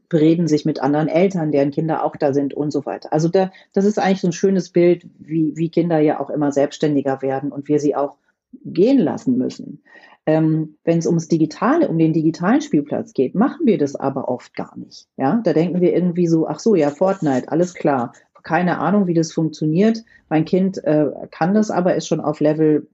bereden 0.10 0.48
sich 0.48 0.66
mit 0.66 0.82
anderen 0.82 1.08
Eltern, 1.08 1.52
deren 1.52 1.72
Kinder 1.72 2.04
auch 2.04 2.18
da 2.18 2.34
sind 2.34 2.54
und 2.54 2.72
so 2.72 2.86
weiter. 2.86 3.14
Also 3.14 3.30
da, 3.30 3.50
das 3.72 3.86
ist 3.86 3.98
eigentlich 3.98 4.20
so 4.20 4.28
ein 4.28 4.34
schönes 4.34 4.70
Bild, 4.70 5.08
wie, 5.18 5.54
wie 5.56 5.70
Kinder 5.70 6.00
ja 6.00 6.20
auch 6.20 6.30
immer 6.30 6.52
selbstständiger 6.52 7.22
werden 7.22 7.52
und 7.52 7.70
wir 7.70 7.80
sie 7.80 7.96
auch 7.96 8.18
gehen 8.64 9.00
lassen 9.00 9.38
müssen. 9.38 9.84
Ähm, 10.26 10.78
Wenn 10.84 11.00
es 11.00 11.08
ums 11.08 11.28
Digitale, 11.28 11.88
um 11.88 11.98
den 11.98 12.14
digitalen 12.14 12.62
Spielplatz 12.62 13.14
geht, 13.14 13.34
machen 13.34 13.66
wir 13.66 13.78
das 13.78 13.96
aber 13.96 14.30
oft 14.30 14.56
gar 14.56 14.78
nicht. 14.78 15.08
Ja, 15.18 15.42
da 15.44 15.54
denken 15.54 15.82
wir 15.82 15.94
irgendwie 15.94 16.28
so, 16.28 16.48
ach 16.48 16.60
so, 16.60 16.76
ja, 16.76 16.92
Fortnite, 16.92 17.52
alles 17.52 17.74
klar. 17.74 18.14
Keine 18.44 18.80
Ahnung, 18.80 19.08
wie 19.08 19.14
das 19.14 19.32
funktioniert. 19.32 20.04
Mein 20.30 20.46
Kind 20.46 20.84
äh, 20.84 21.08
kann 21.32 21.54
das 21.54 21.72
aber, 21.72 21.96
ist 21.96 22.08
schon 22.08 22.20
auf 22.20 22.40
Level 22.40 22.88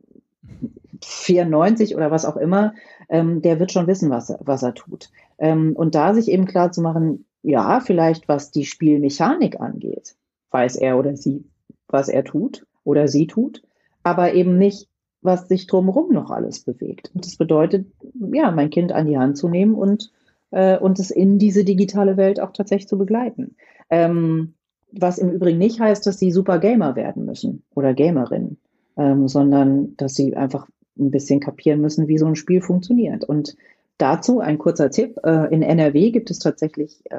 94 1.03 1.95
oder 1.95 2.11
was 2.11 2.25
auch 2.25 2.37
immer. 2.37 2.73
Ähm, 3.09 3.41
der 3.41 3.59
wird 3.59 3.71
schon 3.71 3.87
wissen, 3.87 4.09
was 4.09 4.29
er, 4.29 4.39
was 4.41 4.63
er 4.63 4.73
tut. 4.73 5.09
Ähm, 5.37 5.73
und 5.75 5.95
da 5.95 6.13
sich 6.13 6.29
eben 6.29 6.45
klar 6.45 6.71
zu 6.71 6.81
machen, 6.81 7.25
ja, 7.43 7.79
vielleicht 7.79 8.27
was 8.27 8.51
die 8.51 8.65
Spielmechanik 8.65 9.59
angeht, 9.59 10.15
weiß 10.51 10.75
er 10.77 10.97
oder 10.97 11.15
sie, 11.15 11.45
was 11.87 12.09
er 12.09 12.23
tut 12.23 12.65
oder 12.83 13.07
sie 13.07 13.27
tut, 13.27 13.63
aber 14.03 14.33
eben 14.33 14.57
nicht, 14.57 14.89
was 15.27 15.47
sich 15.47 15.67
drumherum 15.67 16.11
noch 16.11 16.31
alles 16.31 16.61
bewegt. 16.61 17.11
Und 17.13 17.25
das 17.25 17.35
bedeutet, 17.35 17.85
ja, 18.33 18.49
mein 18.49 18.71
Kind 18.71 18.91
an 18.91 19.05
die 19.05 19.17
Hand 19.17 19.37
zu 19.37 19.49
nehmen 19.49 19.75
und, 19.75 20.11
äh, 20.49 20.79
und 20.79 20.97
es 20.97 21.11
in 21.11 21.37
diese 21.37 21.63
digitale 21.63 22.17
Welt 22.17 22.39
auch 22.39 22.53
tatsächlich 22.53 22.87
zu 22.87 22.97
begleiten. 22.97 23.55
Ähm, 23.91 24.55
was 24.91 25.19
im 25.19 25.29
Übrigen 25.29 25.59
nicht 25.59 25.79
heißt, 25.79 26.07
dass 26.07 26.17
sie 26.17 26.31
super 26.31 26.59
Gamer 26.59 26.95
werden 26.95 27.25
müssen 27.25 27.63
oder 27.75 27.93
Gamerinnen, 27.93 28.57
ähm, 28.95 29.27
sondern 29.27 29.95
dass 29.97 30.15
sie 30.15 30.35
einfach 30.35 30.67
ein 30.97 31.11
bisschen 31.11 31.41
kapieren 31.41 31.81
müssen, 31.81 32.07
wie 32.07 32.17
so 32.17 32.25
ein 32.25 32.35
Spiel 32.35 32.61
funktioniert. 32.61 33.25
Und 33.25 33.55
dazu 33.97 34.39
ein 34.39 34.57
kurzer 34.57 34.89
Tipp. 34.89 35.17
Äh, 35.23 35.53
in 35.53 35.61
NRW 35.61 36.11
gibt 36.11 36.31
es 36.31 36.39
tatsächlich 36.39 37.03
äh, 37.11 37.17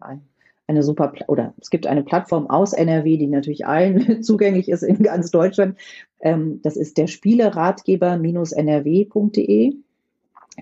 ein 0.00 0.22
eine 0.66 0.82
super, 0.82 1.12
oder 1.28 1.54
es 1.60 1.70
gibt 1.70 1.86
eine 1.86 2.02
Plattform 2.02 2.50
aus 2.50 2.72
NRW, 2.72 3.16
die 3.16 3.28
natürlich 3.28 3.66
allen 3.66 4.22
zugänglich 4.26 4.68
ist 4.68 4.82
in 4.82 5.02
ganz 5.02 5.30
Deutschland. 5.30 5.78
Ähm, 6.20 6.60
das 6.62 6.76
ist 6.76 6.98
der 6.98 7.06
Spieleratgeber-nrw.de. 7.06 9.74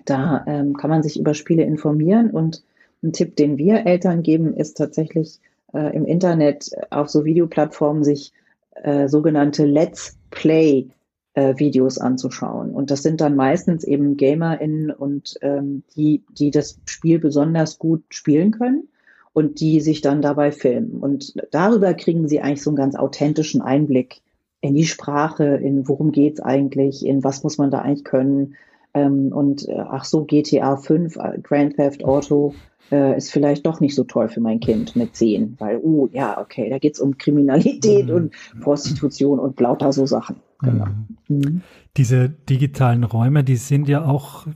Da 0.05 0.43
ähm, 0.47 0.75
kann 0.75 0.89
man 0.89 1.03
sich 1.03 1.19
über 1.19 1.33
Spiele 1.33 1.63
informieren 1.63 2.29
und 2.29 2.63
ein 3.03 3.11
Tipp, 3.13 3.35
den 3.35 3.57
wir 3.57 3.85
Eltern 3.85 4.23
geben, 4.23 4.53
ist 4.53 4.77
tatsächlich 4.77 5.39
äh, 5.73 5.95
im 5.95 6.05
Internet 6.05 6.71
auf 6.89 7.09
so 7.09 7.25
Videoplattformen 7.25 8.03
sich 8.03 8.33
äh, 8.75 9.07
sogenannte 9.07 9.65
Let's 9.65 10.17
Play 10.31 10.87
äh, 11.33 11.57
Videos 11.57 11.97
anzuschauen. 11.97 12.71
Und 12.71 12.91
das 12.91 13.03
sind 13.03 13.21
dann 13.21 13.35
meistens 13.35 13.85
eben 13.85 14.17
GamerInnen 14.17 14.91
und 14.91 15.35
ähm, 15.41 15.83
die, 15.95 16.23
die 16.29 16.51
das 16.51 16.79
Spiel 16.85 17.19
besonders 17.19 17.79
gut 17.79 18.03
spielen 18.09 18.51
können 18.51 18.89
und 19.35 19.59
die 19.59 19.81
sich 19.81 19.99
dann 19.99 20.21
dabei 20.21 20.53
filmen. 20.53 21.01
Und 21.01 21.33
darüber 21.51 21.93
kriegen 21.93 22.29
sie 22.29 22.39
eigentlich 22.39 22.63
so 22.63 22.69
einen 22.69 22.77
ganz 22.77 22.95
authentischen 22.95 23.61
Einblick 23.61 24.21
in 24.61 24.75
die 24.75 24.85
Sprache, 24.85 25.43
in 25.43 25.89
worum 25.89 26.13
geht's 26.13 26.39
eigentlich, 26.39 27.05
in 27.05 27.21
was 27.21 27.43
muss 27.43 27.57
man 27.57 27.69
da 27.69 27.79
eigentlich 27.79 28.05
können. 28.05 28.55
Ähm, 28.93 29.33
und 29.33 29.67
äh, 29.67 29.75
ach 29.77 30.05
so, 30.05 30.23
GTA 30.23 30.77
5, 30.77 31.17
äh, 31.17 31.39
Grand 31.43 31.75
Theft 31.75 32.05
Auto 32.05 32.55
äh, 32.93 33.17
ist 33.17 33.29
vielleicht 33.29 33.65
doch 33.65 33.81
nicht 33.81 33.93
so 33.93 34.05
toll 34.05 34.29
für 34.29 34.39
mein 34.39 34.61
Kind 34.61 34.95
mit 34.95 35.17
10, 35.17 35.57
weil, 35.59 35.79
uh, 35.83 36.07
ja, 36.13 36.39
okay, 36.39 36.69
da 36.69 36.79
geht's 36.79 37.01
um 37.01 37.17
Kriminalität 37.17 38.07
mhm. 38.07 38.15
und 38.15 38.33
Prostitution 38.61 39.39
und 39.39 39.59
lauter 39.59 39.91
so 39.91 40.05
Sachen. 40.05 40.37
Genau. 40.61 40.85
Mhm. 41.27 41.37
Mhm. 41.37 41.61
Diese 41.97 42.29
digitalen 42.29 43.03
Räume, 43.03 43.43
die 43.43 43.57
sind 43.57 43.89
ja 43.89 44.05
auch, 44.05 44.47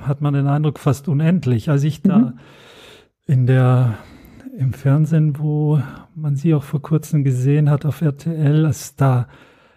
hat 0.00 0.22
man 0.22 0.32
den 0.32 0.46
Eindruck, 0.46 0.78
fast 0.78 1.08
unendlich. 1.08 1.68
Als 1.68 1.84
ich 1.84 2.00
da 2.00 2.18
mhm. 2.18 2.38
in 3.26 3.46
der 3.46 3.98
im 4.58 4.72
Fernsehen, 4.72 5.38
wo 5.38 5.80
man 6.14 6.36
sie 6.36 6.54
auch 6.54 6.62
vor 6.62 6.82
kurzem 6.82 7.24
gesehen 7.24 7.70
hat 7.70 7.84
auf 7.84 8.00
RTL, 8.00 8.66
als 8.66 8.96
da, 8.96 9.28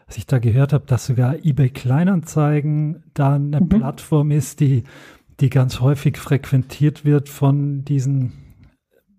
als 0.06 0.18
ich 0.18 0.26
da 0.26 0.40
gehört 0.40 0.74
habe, 0.74 0.86
dass 0.86 1.08
sogar 1.08 1.44
eBay 1.44 1.70
Kleinanzeigen 1.70 3.04
da 3.14 3.36
eine 3.36 3.62
mhm. 3.62 3.70
Plattform 3.70 4.32
ist, 4.32 4.60
die, 4.60 4.84
die 5.40 5.50
ganz 5.50 5.80
häufig 5.80 6.18
frequentiert 6.18 7.06
wird 7.06 7.30
von 7.30 7.84
diesen 7.86 8.34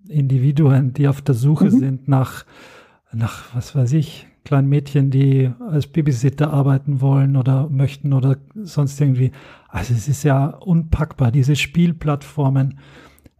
Individuen, 0.08 0.92
die 0.92 1.08
auf 1.08 1.20
der 1.20 1.34
Suche 1.34 1.66
mhm. 1.66 1.78
sind 1.78 2.08
nach, 2.08 2.44
nach, 3.12 3.54
was 3.54 3.74
weiß 3.74 3.92
ich, 3.92 4.26
kleinen 4.44 4.68
Mädchen, 4.68 5.10
die 5.10 5.50
als 5.68 5.88
Babysitter 5.88 6.52
arbeiten 6.52 7.00
wollen 7.00 7.36
oder 7.36 7.68
möchten 7.68 8.12
oder 8.12 8.38
sonst 8.54 8.98
irgendwie. 9.00 9.32
Also 9.68 9.92
es 9.92 10.08
ist 10.08 10.22
ja 10.22 10.46
unpackbar, 10.46 11.30
diese 11.30 11.54
Spielplattformen 11.54 12.78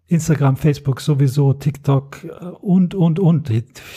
Instagram, 0.08 0.56
Facebook 0.56 1.00
sowieso, 1.00 1.52
TikTok 1.52 2.24
äh, 2.24 2.44
und, 2.60 2.94
und, 2.94 3.20
und. 3.20 3.50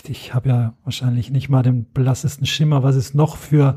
Ich, 0.08 0.34
habe 0.34 0.50
ja 0.50 0.78
wahrscheinlich 0.84 1.32
nicht 1.32 1.50
mal 1.50 1.63
den 1.63 1.86
blassesten 1.86 2.45
Schimmer, 2.45 2.84
was 2.84 2.95
es 2.95 3.13
noch 3.13 3.38
für 3.38 3.76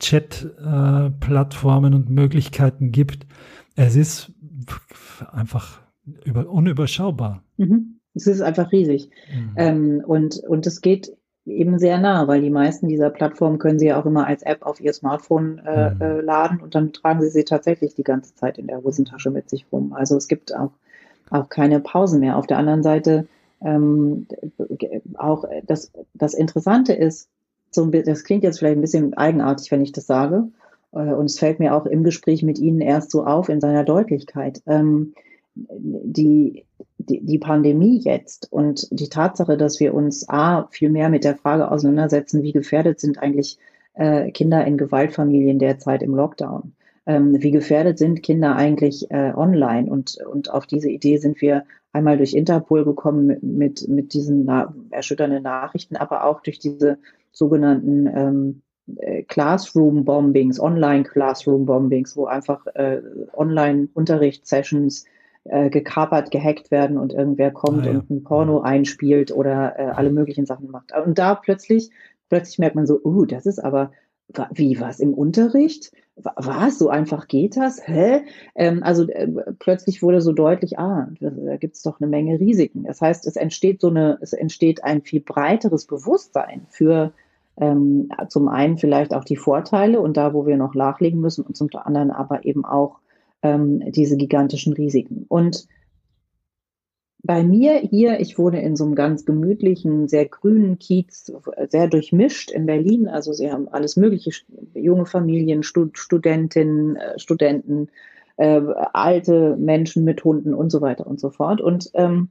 Chat-Plattformen 0.00 1.94
und 1.94 2.10
Möglichkeiten 2.10 2.90
gibt. 2.90 3.26
Es 3.76 3.96
ist 3.96 4.32
einfach 5.30 5.80
über, 6.24 6.48
unüberschaubar. 6.48 7.44
Mhm. 7.56 8.00
Es 8.14 8.26
ist 8.26 8.42
einfach 8.42 8.72
riesig. 8.72 9.10
Mhm. 9.32 9.52
Ähm, 9.56 10.02
und, 10.06 10.42
und 10.46 10.66
es 10.66 10.80
geht 10.80 11.16
eben 11.44 11.78
sehr 11.78 11.98
nah, 11.98 12.28
weil 12.28 12.40
die 12.40 12.50
meisten 12.50 12.88
dieser 12.88 13.10
Plattformen 13.10 13.58
können 13.58 13.78
Sie 13.78 13.86
ja 13.86 14.00
auch 14.00 14.06
immer 14.06 14.26
als 14.26 14.42
App 14.42 14.62
auf 14.62 14.80
Ihr 14.80 14.92
Smartphone 14.92 15.58
äh, 15.58 15.90
mhm. 15.90 16.00
äh, 16.00 16.20
laden 16.20 16.60
und 16.60 16.74
dann 16.74 16.92
tragen 16.92 17.20
Sie 17.22 17.30
sie 17.30 17.44
tatsächlich 17.44 17.94
die 17.94 18.04
ganze 18.04 18.34
Zeit 18.34 18.58
in 18.58 18.66
der 18.66 18.82
Hosentasche 18.82 19.30
mit 19.30 19.50
sich 19.50 19.66
rum. 19.72 19.92
Also 19.92 20.16
es 20.16 20.28
gibt 20.28 20.54
auch, 20.54 20.72
auch 21.32 21.48
keine 21.48 21.80
Pausen 21.80 22.20
mehr. 22.20 22.36
Auf 22.36 22.46
der 22.46 22.58
anderen 22.58 22.82
Seite 22.82 23.26
ähm, 23.64 24.26
auch 25.16 25.44
das, 25.66 25.92
das 26.14 26.34
Interessante 26.34 26.92
ist, 26.92 27.28
so, 27.70 27.86
das 27.86 28.24
klingt 28.24 28.44
jetzt 28.44 28.58
vielleicht 28.58 28.76
ein 28.76 28.82
bisschen 28.82 29.14
eigenartig, 29.14 29.70
wenn 29.70 29.82
ich 29.82 29.92
das 29.92 30.06
sage, 30.06 30.48
äh, 30.92 30.98
und 30.98 31.26
es 31.26 31.38
fällt 31.38 31.58
mir 31.58 31.74
auch 31.74 31.86
im 31.86 32.04
Gespräch 32.04 32.42
mit 32.42 32.58
Ihnen 32.58 32.80
erst 32.80 33.10
so 33.10 33.24
auf 33.24 33.48
in 33.48 33.60
seiner 33.60 33.84
Deutlichkeit. 33.84 34.62
Ähm, 34.66 35.14
die, 35.54 36.64
die, 36.98 37.20
die 37.20 37.38
Pandemie 37.38 37.98
jetzt 37.98 38.50
und 38.50 38.88
die 38.90 39.08
Tatsache, 39.08 39.56
dass 39.56 39.80
wir 39.80 39.92
uns 39.92 40.28
A, 40.28 40.66
viel 40.70 40.88
mehr 40.88 41.10
mit 41.10 41.24
der 41.24 41.36
Frage 41.36 41.70
auseinandersetzen, 41.70 42.42
wie 42.42 42.52
gefährdet 42.52 43.00
sind 43.00 43.18
eigentlich 43.18 43.58
äh, 43.94 44.30
Kinder 44.30 44.64
in 44.64 44.78
Gewaltfamilien 44.78 45.58
derzeit 45.58 46.02
im 46.02 46.14
Lockdown. 46.14 46.72
Ähm, 47.06 47.42
wie 47.42 47.50
gefährdet 47.50 47.98
sind 47.98 48.22
Kinder 48.22 48.54
eigentlich 48.56 49.10
äh, 49.10 49.32
online? 49.34 49.90
Und, 49.90 50.18
und 50.24 50.50
auf 50.50 50.66
diese 50.66 50.88
Idee 50.88 51.16
sind 51.18 51.40
wir 51.40 51.64
einmal 51.92 52.16
durch 52.16 52.34
Interpol 52.34 52.84
gekommen 52.84 53.26
mit, 53.26 53.42
mit, 53.42 53.88
mit 53.88 54.14
diesen 54.14 54.44
na 54.44 54.74
erschütternden 54.90 55.42
Nachrichten, 55.42 55.96
aber 55.96 56.24
auch 56.24 56.40
durch 56.40 56.58
diese 56.58 56.98
sogenannten 57.32 58.06
ähm, 58.06 58.62
äh, 58.96 59.22
Classroom-Bombings, 59.24 60.60
Online-Classroom-Bombings, 60.60 62.16
wo 62.16 62.26
einfach 62.26 62.66
äh, 62.74 63.00
Online-Unterrichtssessions 63.32 65.04
äh, 65.44 65.70
gekapert, 65.70 66.30
gehackt 66.30 66.70
werden 66.70 66.98
und 66.98 67.12
irgendwer 67.12 67.50
kommt 67.50 67.82
ah, 67.86 67.90
ja. 67.90 67.98
und 67.98 68.10
ein 68.10 68.22
Porno 68.22 68.60
einspielt 68.60 69.32
oder 69.32 69.78
äh, 69.78 69.82
alle 69.84 70.10
möglichen 70.10 70.46
Sachen 70.46 70.70
macht. 70.70 70.92
Und 71.04 71.18
da 71.18 71.34
plötzlich, 71.34 71.90
plötzlich 72.28 72.58
merkt 72.58 72.76
man 72.76 72.86
so, 72.86 73.00
uh, 73.02 73.24
das 73.24 73.46
ist 73.46 73.58
aber, 73.58 73.92
wie, 74.52 74.80
was 74.80 75.00
im 75.00 75.14
Unterricht? 75.14 75.92
Was, 76.16 76.78
so 76.78 76.88
einfach 76.90 77.26
geht 77.26 77.56
das? 77.56 77.86
Hä? 77.86 78.22
Ähm, 78.54 78.82
also 78.82 79.08
äh, 79.08 79.28
plötzlich 79.58 80.02
wurde 80.02 80.20
so 80.20 80.32
deutlich, 80.32 80.78
ah, 80.78 81.08
da 81.20 81.56
gibt 81.56 81.76
es 81.76 81.82
doch 81.82 82.00
eine 82.00 82.08
Menge 82.08 82.38
Risiken. 82.38 82.84
Das 82.84 83.00
heißt, 83.00 83.26
es 83.26 83.36
entsteht 83.36 83.80
so 83.80 83.88
eine, 83.88 84.18
es 84.20 84.32
entsteht 84.32 84.84
ein 84.84 85.00
viel 85.02 85.20
breiteres 85.20 85.86
Bewusstsein 85.86 86.66
für 86.68 87.12
ähm, 87.56 88.10
zum 88.28 88.48
einen 88.48 88.78
vielleicht 88.78 89.14
auch 89.14 89.24
die 89.24 89.36
Vorteile 89.36 90.00
und 90.00 90.16
da, 90.16 90.34
wo 90.34 90.46
wir 90.46 90.56
noch 90.56 90.74
nachlegen 90.74 91.20
müssen 91.20 91.44
und 91.44 91.56
zum 91.56 91.68
anderen 91.72 92.10
aber 92.10 92.44
eben 92.44 92.64
auch 92.64 92.98
ähm, 93.42 93.82
diese 93.92 94.16
gigantischen 94.16 94.72
Risiken. 94.72 95.24
Und 95.28 95.66
bei 97.24 97.44
mir 97.44 97.74
hier, 97.78 98.18
ich 98.18 98.36
wohne 98.38 98.62
in 98.62 98.74
so 98.74 98.84
einem 98.84 98.94
ganz 98.94 99.24
gemütlichen, 99.24 100.08
sehr 100.08 100.26
grünen 100.26 100.78
Kiez, 100.78 101.32
sehr 101.68 101.86
durchmischt 101.86 102.50
in 102.50 102.66
Berlin. 102.66 103.08
Also 103.08 103.32
sie 103.32 103.50
haben 103.50 103.68
alles 103.68 103.96
mögliche, 103.96 104.32
junge 104.74 105.06
Familien, 105.06 105.62
Stud 105.62 105.98
Studentinnen, 105.98 106.96
äh, 106.96 107.18
Studenten, 107.18 107.88
äh, 108.38 108.60
alte 108.92 109.56
Menschen 109.56 110.04
mit 110.04 110.24
Hunden 110.24 110.52
und 110.52 110.70
so 110.70 110.80
weiter 110.80 111.06
und 111.06 111.20
so 111.20 111.30
fort. 111.30 111.60
Und 111.60 111.90
ähm, 111.94 112.30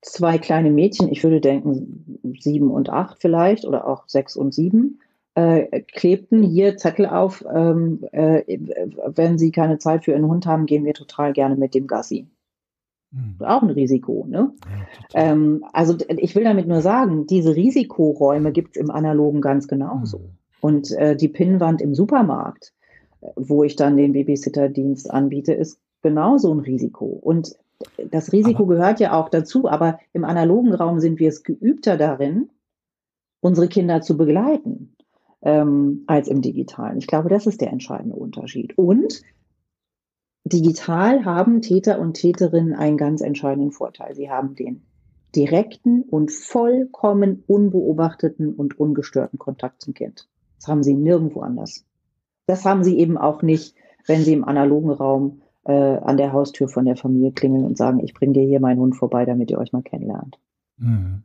zwei 0.00 0.38
kleine 0.38 0.70
Mädchen, 0.70 1.08
ich 1.08 1.22
würde 1.22 1.40
denken 1.40 2.34
sieben 2.40 2.70
und 2.70 2.90
acht 2.90 3.18
vielleicht 3.20 3.64
oder 3.64 3.86
auch 3.86 4.08
sechs 4.08 4.34
und 4.34 4.52
sieben, 4.52 4.98
äh, 5.34 5.82
klebten 5.82 6.42
hier 6.42 6.76
Zettel 6.76 7.06
auf, 7.06 7.44
ähm, 7.54 8.04
äh, 8.10 8.42
wenn 9.06 9.38
sie 9.38 9.52
keine 9.52 9.78
Zeit 9.78 10.04
für 10.04 10.10
ihren 10.10 10.26
Hund 10.26 10.46
haben, 10.46 10.66
gehen 10.66 10.84
wir 10.84 10.94
total 10.94 11.32
gerne 11.32 11.54
mit 11.54 11.74
dem 11.74 11.86
Gassi. 11.86 12.26
Hm. 13.12 13.36
Auch 13.40 13.62
ein 13.62 13.70
Risiko, 13.70 14.26
ne? 14.28 14.52
Ja, 15.14 15.32
ähm, 15.32 15.64
also 15.72 15.96
ich 16.08 16.34
will 16.34 16.44
damit 16.44 16.66
nur 16.66 16.80
sagen, 16.80 17.26
diese 17.26 17.54
Risikoräume 17.54 18.52
gibt 18.52 18.76
es 18.76 18.82
im 18.82 18.90
Analogen 18.90 19.40
ganz 19.40 19.68
genauso. 19.68 20.18
Hm. 20.18 20.30
Und 20.60 20.92
äh, 20.92 21.16
die 21.16 21.28
Pinnwand 21.28 21.82
im 21.82 21.94
Supermarkt, 21.94 22.72
wo 23.36 23.64
ich 23.64 23.76
dann 23.76 23.96
den 23.96 24.12
Babysitterdienst 24.12 25.10
anbiete, 25.10 25.52
ist 25.52 25.78
genauso 26.02 26.52
ein 26.54 26.60
Risiko. 26.60 27.06
Und 27.06 27.56
das 28.10 28.32
Risiko 28.32 28.64
aber, 28.64 28.74
gehört 28.74 29.00
ja 29.00 29.12
auch 29.12 29.28
dazu, 29.28 29.68
aber 29.68 29.98
im 30.12 30.24
analogen 30.24 30.72
Raum 30.72 31.00
sind 31.00 31.18
wir 31.18 31.28
es 31.28 31.42
geübter 31.42 31.96
darin, 31.96 32.50
unsere 33.40 33.68
Kinder 33.68 34.00
zu 34.02 34.16
begleiten 34.16 34.94
ähm, 35.42 36.04
als 36.06 36.28
im 36.28 36.42
digitalen. 36.42 36.98
Ich 36.98 37.06
glaube, 37.06 37.28
das 37.28 37.46
ist 37.46 37.60
der 37.60 37.72
entscheidende 37.72 38.16
Unterschied. 38.16 38.78
Und 38.78 39.22
digital 40.44 41.24
haben 41.24 41.62
Täter 41.62 41.98
und 41.98 42.14
Täterinnen 42.14 42.74
einen 42.74 42.96
ganz 42.96 43.20
entscheidenden 43.20 43.72
Vorteil. 43.72 44.14
Sie 44.14 44.30
haben 44.30 44.54
den 44.54 44.82
direkten 45.34 46.02
und 46.02 46.30
vollkommen 46.30 47.42
unbeobachteten 47.46 48.54
und 48.54 48.78
ungestörten 48.78 49.38
Kontakt 49.38 49.80
zum 49.82 49.94
Kind. 49.94 50.28
Das 50.58 50.68
haben 50.68 50.82
sie 50.82 50.94
nirgendwo 50.94 51.40
anders. 51.40 51.84
Das 52.46 52.64
haben 52.64 52.84
sie 52.84 52.98
eben 52.98 53.16
auch 53.16 53.42
nicht, 53.42 53.74
wenn 54.06 54.22
sie 54.22 54.32
im 54.32 54.44
analogen 54.44 54.90
Raum 54.90 55.42
äh, 55.64 55.72
an 55.72 56.16
der 56.16 56.32
Haustür 56.32 56.68
von 56.68 56.84
der 56.84 56.96
Familie 56.96 57.32
klingeln 57.32 57.64
und 57.64 57.78
sagen, 57.78 58.00
ich 58.00 58.14
bringe 58.14 58.34
dir 58.34 58.42
hier 58.42 58.60
meinen 58.60 58.80
Hund 58.80 58.96
vorbei, 58.96 59.24
damit 59.24 59.50
ihr 59.50 59.58
euch 59.58 59.72
mal 59.72 59.82
kennenlernt. 59.82 60.38
Mhm. 60.76 61.22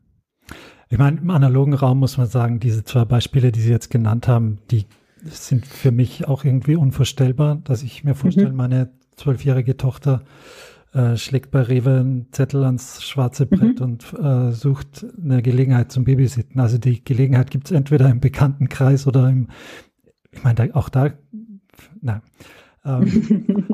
Ich 0.89 0.97
meine, 0.97 1.19
im 1.19 1.29
analogen 1.29 1.73
Raum 1.73 1.99
muss 1.99 2.17
man 2.17 2.27
sagen, 2.27 2.59
diese 2.59 2.83
zwei 2.83 3.03
Beispiele, 3.03 3.51
die 3.51 3.59
Sie 3.59 3.71
jetzt 3.71 3.89
genannt 3.89 4.27
haben, 4.27 4.59
die 4.71 4.85
sind 5.25 5.65
für 5.65 5.91
mich 5.91 6.27
auch 6.27 6.45
irgendwie 6.45 6.77
unvorstellbar, 6.77 7.55
dass 7.63 7.83
ich 7.83 8.03
mir 8.03 8.15
vorstelle, 8.15 8.51
mhm. 8.51 8.55
meine 8.55 8.89
zwölfjährige 9.17 9.75
Tochter 9.75 10.23
äh, 10.93 11.17
schlägt 11.17 11.51
bei 11.51 11.61
Rewe 11.61 11.99
einen 11.99 12.27
Zettel 12.31 12.63
ans 12.63 13.03
schwarze 13.03 13.45
mhm. 13.45 13.49
Brett 13.49 13.79
mhm. 13.79 13.85
und 13.85 14.13
äh, 14.13 14.51
sucht 14.51 15.05
eine 15.21 15.41
Gelegenheit 15.41 15.91
zum 15.91 16.05
Babysitten. 16.05 16.61
Also 16.61 16.77
die 16.77 17.03
Gelegenheit 17.03 17.51
gibt 17.51 17.67
es 17.67 17.71
entweder 17.71 18.09
im 18.09 18.19
Bekanntenkreis 18.19 19.05
oder 19.05 19.29
im, 19.29 19.49
ich 20.31 20.43
meine, 20.43 20.55
da, 20.55 20.75
auch 20.75 20.89
da, 20.89 21.11
nein. 22.01 22.21
Ähm, 22.85 23.05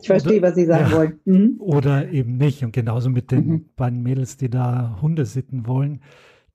ich 0.00 0.06
verstehe, 0.06 0.38
oder, 0.38 0.48
was 0.48 0.54
Sie 0.56 0.66
sagen 0.66 0.90
ja, 0.90 0.96
wollen. 0.96 1.20
Mhm. 1.24 1.56
Oder 1.58 2.10
eben 2.10 2.36
nicht. 2.36 2.62
Und 2.62 2.72
genauso 2.72 3.08
mit 3.08 3.30
den 3.30 3.46
mhm. 3.46 3.64
beiden 3.74 4.02
Mädels, 4.02 4.36
die 4.36 4.50
da 4.50 4.98
Hunde 5.00 5.24
sitten 5.24 5.66
wollen. 5.66 6.00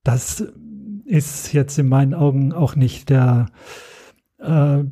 Das 0.03 0.45
ist 1.05 1.53
jetzt 1.53 1.77
in 1.77 1.89
meinen 1.89 2.13
Augen 2.13 2.53
auch 2.53 2.75
nicht 2.75 3.09
der, 3.09 3.47
äh, 4.37 4.83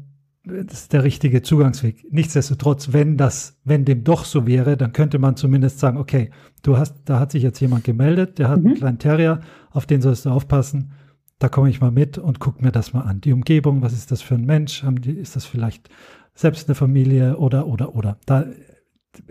der 0.91 1.03
richtige 1.03 1.41
Zugangsweg. 1.41 2.05
Nichtsdestotrotz, 2.11 2.93
wenn 2.93 3.17
das, 3.17 3.59
wenn 3.63 3.85
dem 3.85 4.03
doch 4.03 4.25
so 4.25 4.45
wäre, 4.47 4.77
dann 4.77 4.93
könnte 4.93 5.19
man 5.19 5.35
zumindest 5.35 5.79
sagen, 5.79 5.97
okay, 5.97 6.31
du 6.61 6.77
hast, 6.77 6.95
da 7.05 7.19
hat 7.19 7.31
sich 7.31 7.43
jetzt 7.43 7.59
jemand 7.59 7.83
gemeldet, 7.83 8.39
der 8.39 8.49
hat 8.49 8.59
mhm. 8.59 8.67
einen 8.67 8.75
kleinen 8.75 8.99
Terrier, 8.99 9.41
auf 9.71 9.85
den 9.85 10.01
sollst 10.01 10.25
du 10.25 10.29
aufpassen. 10.29 10.91
Da 11.39 11.47
komme 11.47 11.69
ich 11.69 11.79
mal 11.79 11.91
mit 11.91 12.17
und 12.17 12.39
guck 12.39 12.61
mir 12.61 12.71
das 12.71 12.93
mal 12.93 13.01
an. 13.01 13.21
Die 13.21 13.31
Umgebung, 13.31 13.81
was 13.81 13.93
ist 13.93 14.11
das 14.11 14.21
für 14.21 14.35
ein 14.35 14.45
Mensch? 14.45 14.83
Die, 14.85 15.11
ist 15.11 15.35
das 15.35 15.45
vielleicht 15.45 15.89
selbst 16.35 16.67
eine 16.67 16.75
Familie 16.75 17.37
oder, 17.37 17.67
oder, 17.67 17.95
oder. 17.95 18.17
Da 18.25 18.45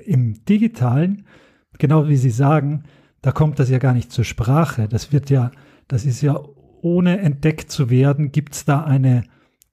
im 0.05 0.45
Digitalen, 0.45 1.25
genau 1.79 2.09
wie 2.09 2.17
Sie 2.17 2.31
sagen, 2.31 2.85
da 3.21 3.33
kommt 3.33 3.59
das 3.59 3.71
ja 3.71 3.79
gar 3.79 3.93
nicht 3.93 4.13
zur 4.13 4.25
Sprache. 4.25 4.89
Das 4.89 5.13
wird 5.13 5.31
ja, 5.31 5.51
das 5.87 6.05
ist 6.05 6.23
ja 6.23 6.41
ohne 6.81 7.19
entdeckt 7.19 7.71
zu 7.71 7.91
werden, 7.91 8.33
gibt 8.33 8.55
es 8.55 8.65
da 8.65 8.85
eine 8.85 9.25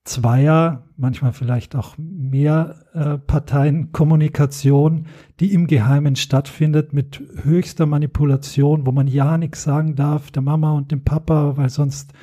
Zweier, 0.03 0.84
manchmal 0.97 1.33
vielleicht 1.33 1.75
auch 1.75 1.95
mehr 1.97 2.75
äh, 2.93 3.17
Parteienkommunikation, 3.17 5.07
die 5.39 5.53
im 5.53 5.67
Geheimen 5.67 6.15
stattfindet 6.15 6.93
mit 6.93 7.21
höchster 7.43 7.85
Manipulation, 7.85 8.85
wo 8.85 8.91
man 8.91 9.07
ja 9.07 9.37
nichts 9.37 9.63
sagen 9.63 9.95
darf, 9.95 10.31
der 10.31 10.41
Mama 10.41 10.73
und 10.73 10.91
dem 10.91 11.03
Papa, 11.03 11.57
weil 11.57 11.69
sonst 11.69 12.13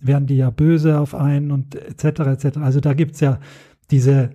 wären 0.00 0.26
die 0.26 0.36
ja 0.36 0.50
böse 0.50 0.98
auf 0.98 1.14
einen 1.14 1.50
und 1.50 1.74
etc. 1.74 2.20
etc. 2.20 2.58
Also 2.58 2.80
da 2.80 2.94
gibt 2.94 3.14
es 3.14 3.20
ja 3.20 3.38
diese 3.90 4.30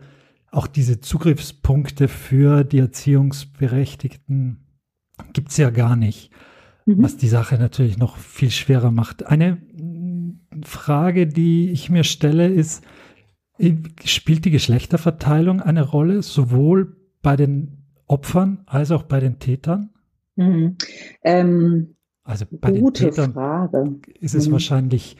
auch 0.51 0.67
diese 0.67 1.01
Zugriffspunkte 1.01 2.07
für 2.07 2.63
die 2.63 2.79
Erziehungsberechtigten 2.79 4.63
gibt 5.33 5.49
es 5.49 5.57
ja 5.57 5.69
gar 5.69 5.95
nicht, 5.95 6.31
mhm. 6.85 7.03
was 7.03 7.17
die 7.17 7.27
Sache 7.27 7.57
natürlich 7.57 7.97
noch 7.97 8.17
viel 8.17 8.51
schwerer 8.51 8.91
macht. 8.91 9.25
Eine 9.25 9.57
Frage, 10.63 11.27
die 11.27 11.69
ich 11.69 11.89
mir 11.89 12.03
stelle, 12.03 12.47
ist, 12.47 12.83
spielt 14.03 14.45
die 14.45 14.51
Geschlechterverteilung 14.51 15.61
eine 15.61 15.83
Rolle, 15.83 16.21
sowohl 16.21 16.95
bei 17.21 17.35
den 17.35 17.83
Opfern 18.07 18.63
als 18.65 18.91
auch 18.91 19.03
bei 19.03 19.19
den 19.19 19.39
Tätern? 19.39 19.89
Mhm. 20.35 20.77
Ähm, 21.23 21.95
also 22.23 22.45
bei 22.51 22.71
den 22.71 22.93
Tätern 22.93 23.33
Frage. 23.33 23.99
ist 24.19 24.35
es 24.35 24.47
mhm. 24.47 24.53
wahrscheinlich 24.53 25.17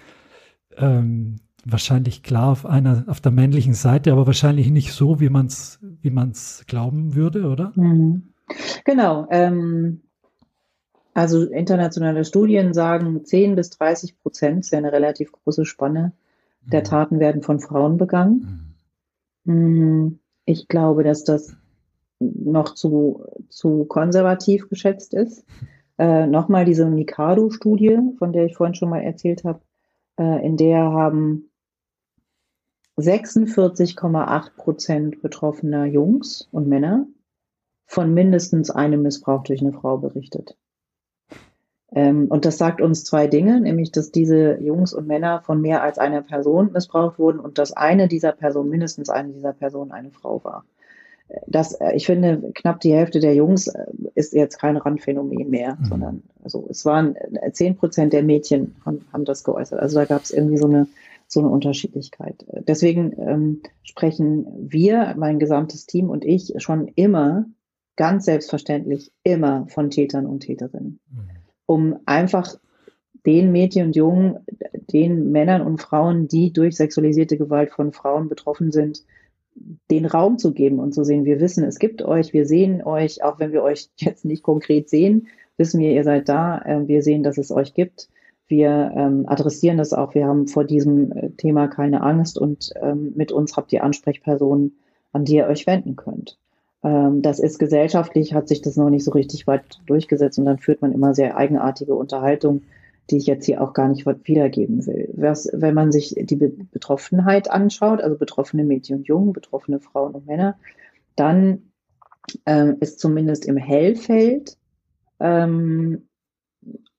ähm, 0.77 1.38
wahrscheinlich 1.65 2.23
klar 2.23 2.49
auf 2.49 2.65
einer, 2.65 3.03
auf 3.07 3.19
der 3.19 3.31
männlichen 3.31 3.73
Seite, 3.73 4.11
aber 4.11 4.25
wahrscheinlich 4.25 4.69
nicht 4.69 4.93
so, 4.93 5.19
wie 5.19 5.29
man 5.29 5.47
es 5.47 5.79
wie 6.01 6.09
man's 6.09 6.63
glauben 6.67 7.15
würde, 7.15 7.47
oder? 7.47 7.73
Mhm. 7.75 8.33
Genau. 8.85 9.27
Ähm, 9.29 10.01
also 11.13 11.43
internationale 11.43 12.23
Studien 12.25 12.73
sagen, 12.73 13.25
10 13.25 13.55
bis 13.55 13.71
30 13.71 14.19
Prozent, 14.19 14.59
ist 14.59 14.71
ja 14.71 14.77
eine 14.77 14.91
relativ 14.91 15.31
große 15.31 15.65
Spanne, 15.65 16.13
der 16.62 16.82
mhm. 16.82 16.86
Taten 16.86 17.20
werden 17.20 17.41
von 17.41 17.60
Frauen 17.60 17.97
begangen. 17.97 18.76
Mhm. 19.43 19.53
mhm. 19.53 20.20
Ich 20.49 20.70
glaube, 20.70 21.03
dass 21.03 21.26
das 21.26 21.58
noch 22.20 22.74
zu, 22.74 23.26
zu 23.49 23.86
konservativ 23.86 24.70
geschätzt 24.70 25.14
ist. 25.14 25.45
Äh, 25.99 26.28
Nochmal 26.28 26.64
diese 26.64 26.88
Mikado-Studie, 26.88 27.97
von 28.20 28.32
der 28.32 28.45
ich 28.45 28.55
vorhin 28.55 28.76
schon 28.76 28.91
mal 28.91 29.01
erzählt 29.01 29.43
habe, 29.43 29.62
äh, 30.20 30.45
in 30.45 30.55
der 30.55 30.84
haben 30.91 31.49
46,8 32.97 34.55
Prozent 34.55 35.22
betroffener 35.24 35.86
Jungs 35.86 36.47
und 36.51 36.68
Männer 36.68 37.08
von 37.88 38.14
mindestens 38.14 38.70
einem 38.70 39.01
Missbrauch 39.01 39.43
durch 39.43 39.62
eine 39.62 39.74
Frau 39.74 39.97
berichtet. 39.97 40.55
Ähm, 41.93 42.27
und 42.27 42.45
das 42.45 42.57
sagt 42.57 42.81
uns 42.81 43.03
zwei 43.03 43.27
Dinge, 43.27 43.61
nämlich, 43.61 43.91
dass 43.91 44.11
diese 44.11 44.59
Jungs 44.59 44.93
und 44.93 45.07
Männer 45.07 45.41
von 45.41 45.61
mehr 45.61 45.83
als 45.83 45.97
einer 45.97 46.21
Person 46.21 46.71
missbraucht 46.73 47.17
wurden 47.17 47.39
und 47.39 47.57
dass 47.57 47.71
eine 47.71 48.07
dieser 48.07 48.33
Personen, 48.33 48.69
mindestens 48.69 49.09
eine 49.09 49.29
dieser 49.29 49.53
Personen, 49.53 49.91
eine 49.91 50.11
Frau 50.11 50.43
war. 50.43 50.65
Das, 51.45 51.73
äh, 51.73 51.93
ich 51.95 52.05
finde, 52.05 52.51
knapp 52.53 52.79
die 52.81 52.93
Hälfte 52.93 53.19
der 53.19 53.35
Jungs 53.35 53.67
äh, 53.67 53.85
ist 54.15 54.33
jetzt 54.33 54.59
kein 54.59 54.77
Randphänomen 54.77 55.49
mehr, 55.49 55.77
mhm. 55.79 55.85
sondern 55.85 56.23
also 56.43 56.67
es 56.69 56.85
waren 56.85 57.15
äh, 57.15 57.51
zehn 57.51 57.75
Prozent 57.75 58.13
der 58.13 58.23
Mädchen 58.23 58.75
haben, 58.85 59.05
haben 59.11 59.25
das 59.25 59.43
geäußert. 59.43 59.79
Also 59.79 59.97
da 59.97 60.05
gab 60.05 60.23
es 60.23 60.31
irgendwie 60.31 60.57
so 60.57 60.67
eine 60.67 60.88
so 61.29 61.41
eine 61.41 61.49
Unterschiedlichkeit. 61.49 62.45
Deswegen 62.69 63.11
ähm, 63.19 63.61
sprechen 63.83 64.47
wir, 64.69 65.13
mein 65.17 65.39
gesamtes 65.39 65.85
Team 65.85 66.09
und 66.09 66.23
ich 66.23 66.53
schon 66.59 66.88
immer 66.95 67.43
ganz 67.97 68.23
selbstverständlich 68.23 69.11
immer 69.23 69.67
von 69.67 69.89
Tätern 69.89 70.25
und 70.25 70.39
Täterinnen. 70.39 71.01
Mhm 71.11 71.36
um 71.68 71.99
einfach 72.05 72.55
den 73.28 73.51
Mädchen 73.51 73.88
und 73.88 73.95
Jungen, 73.95 74.39
den 74.91 75.32
Männern 75.32 75.61
und 75.61 75.82
Frauen, 75.82 76.28
die 76.28 76.51
durch 76.53 76.76
sexualisierte 76.76 77.38
Gewalt 77.38 77.72
von 77.72 77.91
Frauen 77.91 78.30
betroffen 78.30 78.72
sind, 78.72 79.03
den 79.91 80.05
Raum 80.05 80.38
zu 80.38 80.53
geben 80.53 80.80
und 80.80 80.93
zu 80.93 81.03
sehen, 81.03 81.26
wir 81.26 81.39
wissen, 81.39 81.63
es 81.63 81.78
gibt 81.78 82.01
euch, 82.01 82.34
wir 82.34 82.45
sehen 82.45 82.84
euch, 82.84 83.24
auch 83.24 83.39
wenn 83.39 83.51
wir 83.51 83.63
euch 83.63 83.89
jetzt 83.97 84.26
nicht 84.26 84.43
konkret 84.43 84.89
sehen, 84.89 85.28
wissen 85.57 85.80
wir, 85.80 85.91
ihr 85.91 86.03
seid 86.03 86.30
da, 86.30 86.59
äh, 86.59 86.88
wir 86.88 87.01
sehen, 87.01 87.24
dass 87.24 87.38
es 87.38 87.51
euch 87.51 87.74
gibt. 87.74 88.09
Wir 88.47 88.93
ähm, 88.95 89.26
adressieren 89.28 89.78
das 89.78 89.91
auch, 89.91 90.15
wir 90.15 90.26
haben 90.26 90.47
vor 90.47 90.63
diesem 90.63 91.11
äh, 91.11 91.30
Thema 91.32 91.68
keine 91.68 92.01
Angst 92.01 92.38
und 92.38 92.72
ähm, 92.82 93.11
mit 93.15 93.32
uns 93.32 93.57
habt 93.57 93.74
ihr 93.74 93.84
Ansprechpersonen, 93.84 94.78
an 95.11 95.26
die 95.26 95.36
ihr 95.36 95.47
euch 95.47 95.68
wenden 95.68 95.97
könnt. 95.97 96.38
Ähm, 96.84 97.21
das 97.21 97.39
ist 97.39 97.59
gesellschaftlich, 97.59 98.34
hat 98.34 98.47
sich 98.47 98.61
das 98.61 98.75
noch 98.75 98.89
nicht 98.89 99.03
so 99.03 99.11
richtig 99.11 99.47
weit 99.47 99.80
durchgesetzt 99.86 100.39
und 100.39 100.45
dann 100.45 100.59
führt 100.59 100.82
man 100.82 100.91
immer 100.91 101.13
sehr 101.13 101.38
eigenartige 101.38 101.95
Unterhaltung, 101.95 102.63
die 103.09 103.17
ich 103.17 103.25
jetzt 103.25 103.45
hier 103.45 103.61
auch 103.61 103.73
gar 103.73 103.88
nicht 103.88 104.05
wiedergeben 104.05 104.86
will. 104.86 105.09
Was, 105.15 105.49
wenn 105.53 105.73
man 105.73 105.91
sich 105.91 106.15
die 106.17 106.36
Betroffenheit 106.36 107.49
anschaut, 107.49 108.01
also 108.01 108.17
betroffene 108.17 108.63
Mädchen 108.63 108.97
und 108.97 109.07
Jungen, 109.07 109.34
betroffene 109.34 109.80
Frauen 109.80 110.13
und 110.13 110.28
Männer, 110.28 110.57
dann 111.15 111.71
ähm, 112.45 112.78
ist 112.80 112.99
zumindest 112.99 113.45
im 113.45 113.57
Hellfeld 113.57 114.57
ähm, 115.19 116.07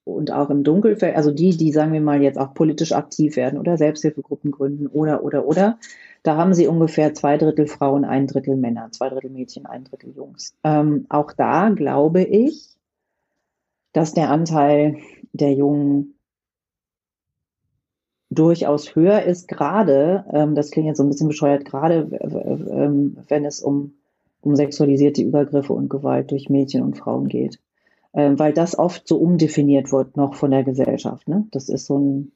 und 0.04 0.32
auch 0.32 0.48
im 0.48 0.64
Dunkelfeld, 0.64 1.16
also 1.16 1.30
die, 1.30 1.56
die, 1.56 1.70
sagen 1.70 1.92
wir 1.92 2.00
mal, 2.00 2.22
jetzt 2.22 2.38
auch 2.38 2.54
politisch 2.54 2.92
aktiv 2.92 3.36
werden 3.36 3.58
oder 3.58 3.76
Selbsthilfegruppen 3.76 4.50
gründen 4.50 4.86
oder, 4.86 5.22
oder, 5.22 5.46
oder, 5.46 5.78
da 6.22 6.36
haben 6.36 6.54
sie 6.54 6.66
ungefähr 6.66 7.14
zwei 7.14 7.36
Drittel 7.38 7.66
Frauen, 7.66 8.04
ein 8.04 8.26
Drittel 8.26 8.56
Männer, 8.56 8.90
zwei 8.90 9.08
Drittel 9.08 9.30
Mädchen, 9.30 9.66
ein 9.66 9.84
Drittel 9.84 10.14
Jungs. 10.14 10.54
Ähm, 10.64 11.06
auch 11.08 11.32
da 11.32 11.70
glaube 11.70 12.22
ich, 12.22 12.76
dass 13.92 14.14
der 14.14 14.30
Anteil 14.30 14.98
der 15.32 15.52
Jungen 15.52 16.14
durchaus 18.30 18.94
höher 18.94 19.22
ist, 19.22 19.48
gerade, 19.48 20.24
ähm, 20.32 20.54
das 20.54 20.70
klingt 20.70 20.86
jetzt 20.86 20.98
so 20.98 21.02
ein 21.02 21.08
bisschen 21.08 21.28
bescheuert, 21.28 21.64
gerade 21.64 22.08
ähm, 22.20 23.16
wenn 23.28 23.44
es 23.44 23.60
um, 23.60 23.94
um 24.42 24.54
sexualisierte 24.54 25.22
Übergriffe 25.22 25.72
und 25.72 25.88
Gewalt 25.88 26.30
durch 26.30 26.50
Mädchen 26.50 26.82
und 26.82 26.98
Frauen 26.98 27.28
geht. 27.28 27.58
Ähm, 28.14 28.38
weil 28.38 28.52
das 28.52 28.78
oft 28.78 29.06
so 29.06 29.18
umdefiniert 29.18 29.92
wird 29.92 30.16
noch 30.16 30.34
von 30.34 30.50
der 30.50 30.64
Gesellschaft. 30.64 31.28
Ne? 31.28 31.46
Das 31.50 31.68
ist 31.68 31.86
so 31.86 31.98
ein, 31.98 32.32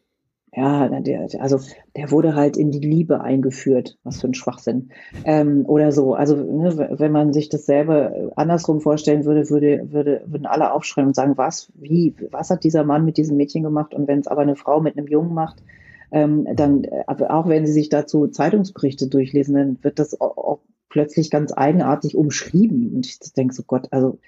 ja, 0.54 0.86
der, 1.00 1.28
also 1.40 1.60
der 1.96 2.10
wurde 2.10 2.34
halt 2.34 2.58
in 2.58 2.70
die 2.70 2.80
Liebe 2.80 3.22
eingeführt. 3.22 3.96
Was 4.04 4.20
für 4.20 4.28
ein 4.28 4.34
Schwachsinn. 4.34 4.90
Ähm, 5.24 5.64
oder 5.64 5.92
so. 5.92 6.12
Also, 6.12 6.36
ne, 6.36 6.90
wenn 6.98 7.10
man 7.10 7.32
sich 7.32 7.48
das 7.48 7.64
selber 7.64 8.32
andersrum 8.36 8.82
vorstellen 8.82 9.24
würde, 9.24 9.48
würde, 9.48 9.90
würde, 9.92 10.22
würden 10.26 10.44
alle 10.44 10.72
aufschreien 10.72 11.08
und 11.08 11.16
sagen, 11.16 11.38
was, 11.38 11.72
wie, 11.74 12.14
was 12.30 12.50
hat 12.50 12.64
dieser 12.64 12.84
Mann 12.84 13.06
mit 13.06 13.16
diesem 13.16 13.38
Mädchen 13.38 13.62
gemacht? 13.62 13.94
Und 13.94 14.06
wenn 14.08 14.18
es 14.18 14.26
aber 14.26 14.42
eine 14.42 14.56
Frau 14.56 14.80
mit 14.80 14.98
einem 14.98 15.06
Jungen 15.06 15.32
macht, 15.32 15.62
ähm, 16.10 16.46
dann, 16.54 16.84
auch 17.06 17.48
wenn 17.48 17.66
sie 17.66 17.72
sich 17.72 17.88
dazu 17.88 18.28
Zeitungsberichte 18.28 19.08
durchlesen, 19.08 19.54
dann 19.54 19.78
wird 19.82 19.98
das 19.98 20.20
auch, 20.20 20.36
auch 20.36 20.58
plötzlich 20.90 21.30
ganz 21.30 21.54
eigenartig 21.56 22.14
umschrieben. 22.14 22.94
Und 22.94 23.06
ich 23.06 23.18
denke 23.32 23.54
so, 23.54 23.62
Gott, 23.62 23.88
also, 23.90 24.18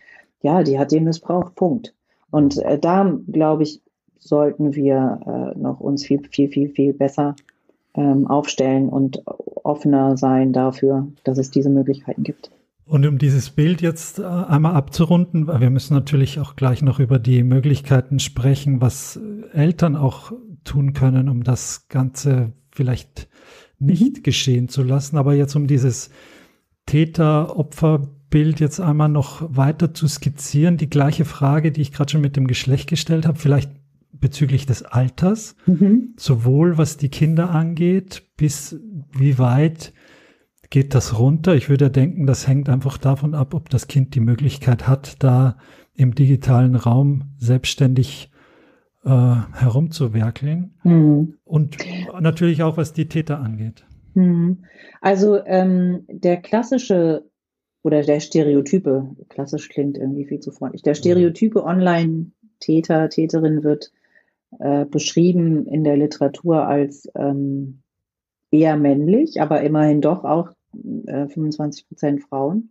ja, 0.41 0.63
die 0.63 0.79
hat 0.79 0.91
den 0.91 1.05
missbraucht, 1.05 1.55
Punkt. 1.55 1.95
Und 2.31 2.57
äh, 2.63 2.79
da, 2.79 3.15
glaube 3.31 3.65
ich, 3.65 3.83
sollten 4.25 4.75
wir 4.75 5.21
äh, 5.55 5.59
noch 5.59 5.81
uns 5.81 6.05
viel, 6.05 6.21
viel, 6.31 6.49
viel, 6.49 6.71
viel 6.71 6.95
besser 6.95 7.37
ähm, 7.95 8.27
aufstellen 8.27 8.89
und 8.89 9.23
offener 9.27 10.17
sein 10.17 10.53
dafür, 10.53 11.07
dass 11.25 11.39
es 11.39 11.51
diese 11.51 11.69
Möglichkeiten 11.69 12.25
gibt. 12.25 12.51
Und 12.87 13.07
um 13.07 13.19
dieses 13.19 13.51
Bild 13.51 13.83
jetzt 13.83 14.19
äh, 14.19 14.25
einmal 14.25 14.75
abzurunden, 14.75 15.47
weil 15.47 15.61
wir 15.61 15.71
müssen 15.71 15.95
natürlich 15.95 16.41
auch 16.41 16.57
gleich 16.57 16.83
noch 16.83 17.01
über 17.01 17.19
die 17.19 17.43
Möglichkeiten 17.43 18.19
sprechen, 18.19 18.81
was 18.81 19.21
Eltern 19.53 19.95
auch 19.95 20.33
tun 20.65 20.95
können, 20.95 21.29
um 21.29 21.45
das 21.45 21.89
Ganze 21.89 22.53
vielleicht 22.73 23.29
nicht 23.79 24.25
geschehen 24.25 24.69
zu 24.69 24.83
lassen. 24.83 25.19
Aber 25.19 25.35
jetzt 25.35 25.55
um 25.55 25.67
dieses 25.67 26.11
Täter-Opfer-Bild 26.87 28.61
jetzt 28.61 28.81
einmal 28.81 29.09
noch 29.11 29.55
weiter 29.55 29.93
zu 29.93 30.09
skizzieren, 30.09 30.79
die 30.79 30.91
gleiche 30.91 31.27
Frage, 31.27 31.73
die 31.73 31.83
ich 31.83 31.93
gerade 31.93 32.11
schon 32.11 32.21
mit 32.21 32.37
dem 32.37 32.47
Geschlecht 32.47 32.89
gestellt 32.89 33.27
habe, 33.27 33.39
vielleicht 33.39 33.71
bezüglich 34.25 34.65
des 34.65 34.83
Alters, 34.83 35.55
mhm. 35.67 36.15
sowohl 36.17 36.79
was 36.79 36.97
die 36.97 37.11
Kinder 37.11 37.51
angeht, 37.51 38.23
bis 38.39 38.81
wie 39.15 39.39
weit 39.39 39.93
geht 40.71 40.95
das 40.95 41.19
runter. 41.19 41.55
Ich 41.55 41.69
würde 41.69 41.91
denken, 41.91 42.27
das 42.27 42.49
hängt 42.49 42.71
einfach 42.71 42.97
davon 42.97 43.35
ab, 43.35 43.53
ob 43.53 43.69
das 43.69 43.87
Kind 43.87 44.15
die 44.15 44.21
Möglichkeit 44.21 44.89
hat, 44.89 45.23
da 45.23 45.59
im 45.95 46.15
digitalen 46.15 46.75
Raum 46.75 47.35
selbstständig 47.37 48.33
äh, 49.05 49.11
herumzuwerkeln. 49.11 50.73
Mhm. 50.85 51.35
Und 51.45 51.77
natürlich 52.19 52.63
auch, 52.63 52.79
was 52.79 52.95
die 52.95 53.09
Täter 53.09 53.41
angeht. 53.41 53.85
Mhm. 54.15 54.65
Also 55.03 55.45
ähm, 55.45 56.07
der 56.09 56.39
klassische 56.39 57.29
oder 57.83 58.01
der 58.01 58.21
Stereotype, 58.21 59.15
klassisch 59.29 59.69
klingt 59.69 59.99
irgendwie 59.99 60.25
viel 60.25 60.41
zu 60.41 60.51
freundlich, 60.51 60.81
der 60.81 60.95
Stereotype 60.95 61.63
Online-Täter, 61.63 63.11
Täterin 63.11 63.63
wird 63.63 63.93
äh, 64.59 64.85
beschrieben 64.85 65.67
in 65.67 65.85
der 65.85 65.97
Literatur 65.97 66.67
als 66.67 67.09
ähm, 67.15 67.81
eher 68.51 68.77
männlich, 68.77 69.41
aber 69.41 69.63
immerhin 69.63 70.01
doch 70.01 70.25
auch 70.25 70.51
äh, 71.07 71.29
25 71.29 71.89
Prozent 71.89 72.23
Frauen. 72.23 72.71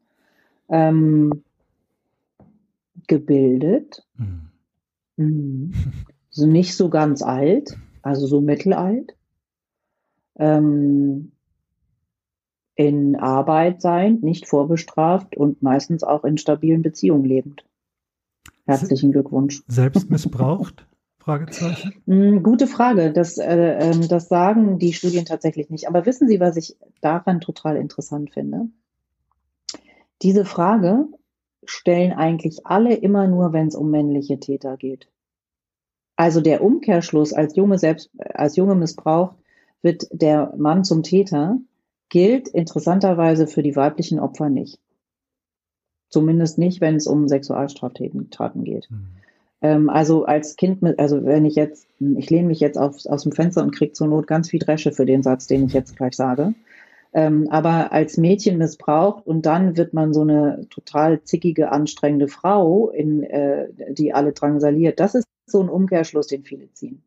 Ähm, 0.70 1.44
gebildet. 3.08 4.06
Mhm. 4.18 4.50
Mhm. 5.18 5.74
Also 6.30 6.48
nicht 6.48 6.76
so 6.76 6.90
ganz 6.90 7.22
alt, 7.22 7.78
also 8.02 8.26
so 8.28 8.42
mittelalt. 8.42 9.16
Ähm, 10.38 11.32
in 12.76 13.16
Arbeit 13.16 13.82
sein, 13.82 14.20
nicht 14.22 14.48
vorbestraft 14.48 15.38
und 15.38 15.62
meistens 15.62 16.04
auch 16.04 16.24
in 16.24 16.40
stabilen 16.40 16.82
Beziehungen 16.82 17.26
lebend. 17.26 17.66
Herzlichen 18.66 19.12
Glückwunsch. 19.12 19.62
Selbst 19.68 20.10
missbraucht? 20.10 20.88
Fragezeichen? 21.24 21.94
Hm, 22.06 22.44
gute 22.44 22.68
Frage. 22.68 23.14
Das, 23.14 23.38
äh, 23.38 23.78
ähm, 23.80 24.08
das 24.08 24.28
sagen 24.28 24.78
die 24.78 24.94
Studien 24.94 25.26
tatsächlich 25.26 25.70
nicht. 25.70 25.88
Aber 25.88 26.06
wissen 26.06 26.28
Sie, 26.28 26.40
was 26.40 26.58
ich 26.58 26.76
daran 27.02 27.40
total 27.40 27.78
interessant 27.78 28.32
finde? 28.32 28.68
Diese 30.22 30.44
Frage 30.44 31.08
stellen 31.66 32.12
eigentlich 32.12 32.66
alle 32.66 32.94
immer 32.94 33.28
nur, 33.28 33.54
wenn 33.54 33.68
es 33.68 33.76
um 33.76 33.90
männliche 33.90 34.40
Täter 34.40 34.76
geht. 34.76 35.08
Also 36.16 36.42
der 36.42 36.62
Umkehrschluss 36.62 37.34
als 37.34 37.56
Junge 37.56 37.80
selbst, 37.80 38.12
als 38.20 38.56
Junge 38.56 38.76
missbraucht, 38.76 39.38
wird 39.82 40.08
der 40.12 40.54
Mann 40.58 40.84
zum 40.84 41.04
Täter, 41.04 41.58
gilt 42.10 42.48
interessanterweise 42.50 43.48
für 43.48 43.64
die 43.64 43.76
weiblichen 43.76 44.20
Opfer 44.20 44.50
nicht. 44.50 44.80
Zumindest 46.10 46.58
nicht, 46.58 46.82
wenn 46.82 46.96
es 46.96 47.08
um 47.08 47.28
Sexualstraftaten 47.28 48.64
geht. 48.64 48.92
Mhm. 48.92 49.23
Ähm, 49.64 49.90
also 49.90 50.26
als 50.26 50.58
Kind, 50.58 50.82
mit, 50.84 51.00
also 51.00 51.26
wenn 51.26 51.46
ich 51.46 51.56
jetzt, 51.56 51.88
ich 52.00 52.30
lehne 52.30 52.48
mich 52.48 52.60
jetzt 52.60 52.78
auf, 52.78 52.98
aus 53.08 53.24
dem 53.24 53.32
Fenster 53.32 53.64
und 53.64 53.74
kriege 53.74 53.94
zur 53.94 54.08
Not 54.08 54.28
ganz 54.28 54.50
viel 54.50 54.60
Dresche 54.60 54.92
für 54.92 55.06
den 55.06 55.24
Satz, 55.24 55.48
den 55.48 55.66
ich 55.66 55.74
jetzt 55.74 55.96
gleich 55.96 56.14
sage. 56.14 56.54
Ähm, 57.14 57.48
aber 57.50 57.94
als 57.94 58.18
Mädchen 58.18 58.58
missbraucht 58.58 59.26
und 59.26 59.46
dann 59.46 59.78
wird 59.78 59.94
man 59.94 60.14
so 60.14 60.22
eine 60.22 60.68
total 60.70 61.24
zickige, 61.24 61.72
anstrengende 61.72 62.28
Frau, 62.28 62.90
in, 62.90 63.24
äh, 63.24 63.70
die 63.94 64.14
alle 64.14 64.34
drangsaliert. 64.34 65.00
Das 65.00 65.16
ist 65.16 65.28
so 65.46 65.62
ein 65.62 65.70
Umkehrschluss, 65.70 66.28
den 66.28 66.44
viele 66.44 66.72
ziehen. 66.74 67.04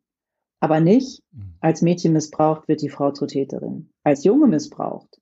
Aber 0.59 0.79
nicht, 0.79 1.21
mhm. 1.33 1.53
als 1.59 1.81
Mädchen 1.81 2.13
missbraucht 2.13 2.67
wird 2.67 2.81
die 2.81 2.89
Frau 2.89 3.11
zur 3.11 3.27
Täterin. 3.27 3.89
Als 4.03 4.23
Junge 4.23 4.47
missbraucht 4.47 5.19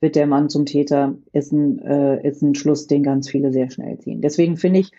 wird 0.00 0.16
der 0.16 0.26
Mann 0.26 0.48
zum 0.48 0.66
Täter, 0.66 1.16
ist 1.32 1.52
ein, 1.52 1.78
äh, 1.80 2.26
ist 2.26 2.42
ein 2.42 2.54
Schluss, 2.54 2.86
den 2.86 3.02
ganz 3.02 3.28
viele 3.28 3.52
sehr 3.52 3.70
schnell 3.70 3.98
ziehen. 3.98 4.20
Deswegen 4.20 4.56
finde 4.56 4.80
ich, 4.80 4.92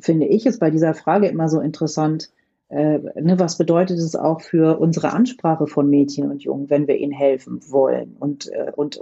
finde 0.00 0.26
ich 0.26 0.46
es 0.46 0.58
bei 0.58 0.70
dieser 0.70 0.94
Frage 0.94 1.28
immer 1.28 1.48
so 1.48 1.60
interessant, 1.60 2.30
äh, 2.68 2.98
ne, 2.98 3.38
was 3.38 3.58
bedeutet 3.58 3.98
es 3.98 4.16
auch 4.16 4.40
für 4.40 4.78
unsere 4.78 5.12
Ansprache 5.12 5.66
von 5.66 5.88
Mädchen 5.88 6.30
und 6.30 6.42
Jungen, 6.42 6.68
wenn 6.68 6.88
wir 6.88 6.96
ihnen 6.96 7.12
helfen 7.12 7.60
wollen? 7.68 8.16
Und, 8.18 8.50
äh, 8.52 8.72
und 8.74 9.00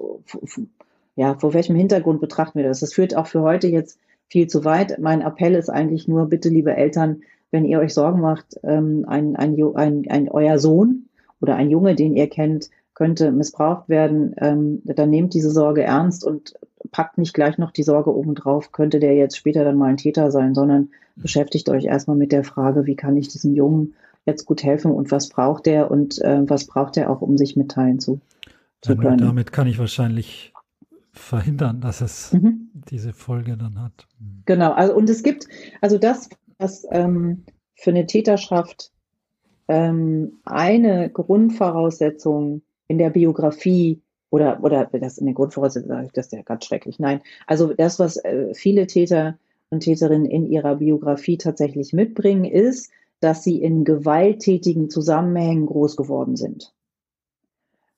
ja, 1.16 1.34
vor 1.34 1.54
welchem 1.54 1.76
Hintergrund 1.76 2.20
betrachten 2.20 2.58
wir 2.58 2.68
das? 2.68 2.80
Das 2.80 2.92
führt 2.92 3.16
auch 3.16 3.26
für 3.26 3.42
heute 3.42 3.68
jetzt 3.68 3.98
viel 4.28 4.48
zu 4.48 4.64
weit. 4.64 4.98
Mein 4.98 5.22
Appell 5.22 5.54
ist 5.54 5.70
eigentlich 5.70 6.08
nur, 6.08 6.26
bitte, 6.26 6.48
liebe 6.48 6.74
Eltern, 6.74 7.22
wenn 7.50 7.64
ihr 7.64 7.78
euch 7.78 7.94
Sorgen 7.94 8.20
macht, 8.20 8.58
ähm, 8.64 9.04
ein, 9.06 9.36
ein, 9.36 9.56
ein, 9.76 10.04
ein, 10.08 10.28
euer 10.28 10.58
Sohn 10.58 11.08
oder 11.40 11.56
ein 11.56 11.70
Junge, 11.70 11.94
den 11.94 12.16
ihr 12.16 12.28
kennt, 12.28 12.68
könnte 12.94 13.32
missbraucht 13.32 13.88
werden, 13.88 14.34
ähm, 14.38 14.82
dann 14.84 15.10
nehmt 15.10 15.34
diese 15.34 15.50
Sorge 15.50 15.82
ernst 15.82 16.24
und 16.24 16.54
packt 16.94 17.18
nicht 17.18 17.34
gleich 17.34 17.58
noch 17.58 17.72
die 17.72 17.82
Sorge 17.82 18.14
obendrauf, 18.14 18.70
könnte 18.70 19.00
der 19.00 19.16
jetzt 19.16 19.36
später 19.36 19.64
dann 19.64 19.76
mal 19.76 19.90
ein 19.90 19.96
Täter 19.96 20.30
sein, 20.30 20.54
sondern 20.54 20.90
beschäftigt 21.16 21.68
euch 21.68 21.86
erstmal 21.86 22.16
mit 22.16 22.30
der 22.30 22.44
Frage, 22.44 22.86
wie 22.86 22.94
kann 22.94 23.16
ich 23.16 23.26
diesem 23.26 23.52
Jungen 23.52 23.94
jetzt 24.26 24.44
gut 24.44 24.62
helfen 24.62 24.92
und 24.92 25.10
was 25.10 25.28
braucht 25.28 25.66
er 25.66 25.90
und 25.90 26.22
äh, 26.22 26.48
was 26.48 26.68
braucht 26.68 26.96
er 26.96 27.10
auch, 27.10 27.20
um 27.20 27.36
sich 27.36 27.56
mitteilen 27.56 27.98
zu, 27.98 28.20
zu 28.80 28.96
können. 28.96 29.18
damit 29.18 29.50
kann 29.50 29.66
ich 29.66 29.80
wahrscheinlich 29.80 30.52
verhindern, 31.10 31.80
dass 31.80 32.00
es 32.00 32.32
mhm. 32.32 32.70
diese 32.88 33.12
Folge 33.12 33.56
dann 33.56 33.82
hat. 33.82 34.06
Mhm. 34.20 34.42
Genau, 34.46 34.70
also 34.70 34.94
und 34.94 35.10
es 35.10 35.24
gibt, 35.24 35.48
also 35.80 35.98
das, 35.98 36.28
was 36.58 36.86
ähm, 36.92 37.42
für 37.74 37.90
eine 37.90 38.06
Täterschaft 38.06 38.92
ähm, 39.66 40.34
eine 40.44 41.10
Grundvoraussetzung 41.10 42.62
in 42.86 42.98
der 42.98 43.10
Biografie 43.10 44.00
oder, 44.34 44.58
oder 44.64 44.86
das 44.86 45.18
in 45.18 45.26
der 45.26 45.34
Grundvoraussetzung, 45.34 46.10
das 46.12 46.26
ist 46.26 46.32
ja 46.32 46.42
ganz 46.42 46.64
schrecklich. 46.64 46.98
Nein, 46.98 47.20
also 47.46 47.72
das, 47.72 48.00
was 48.00 48.16
äh, 48.16 48.52
viele 48.52 48.88
Täter 48.88 49.38
und 49.70 49.80
Täterinnen 49.80 50.26
in 50.26 50.44
ihrer 50.44 50.76
Biografie 50.76 51.38
tatsächlich 51.38 51.92
mitbringen, 51.92 52.44
ist, 52.44 52.90
dass 53.20 53.44
sie 53.44 53.62
in 53.62 53.84
gewalttätigen 53.84 54.90
Zusammenhängen 54.90 55.66
groß 55.66 55.96
geworden 55.96 56.34
sind. 56.34 56.74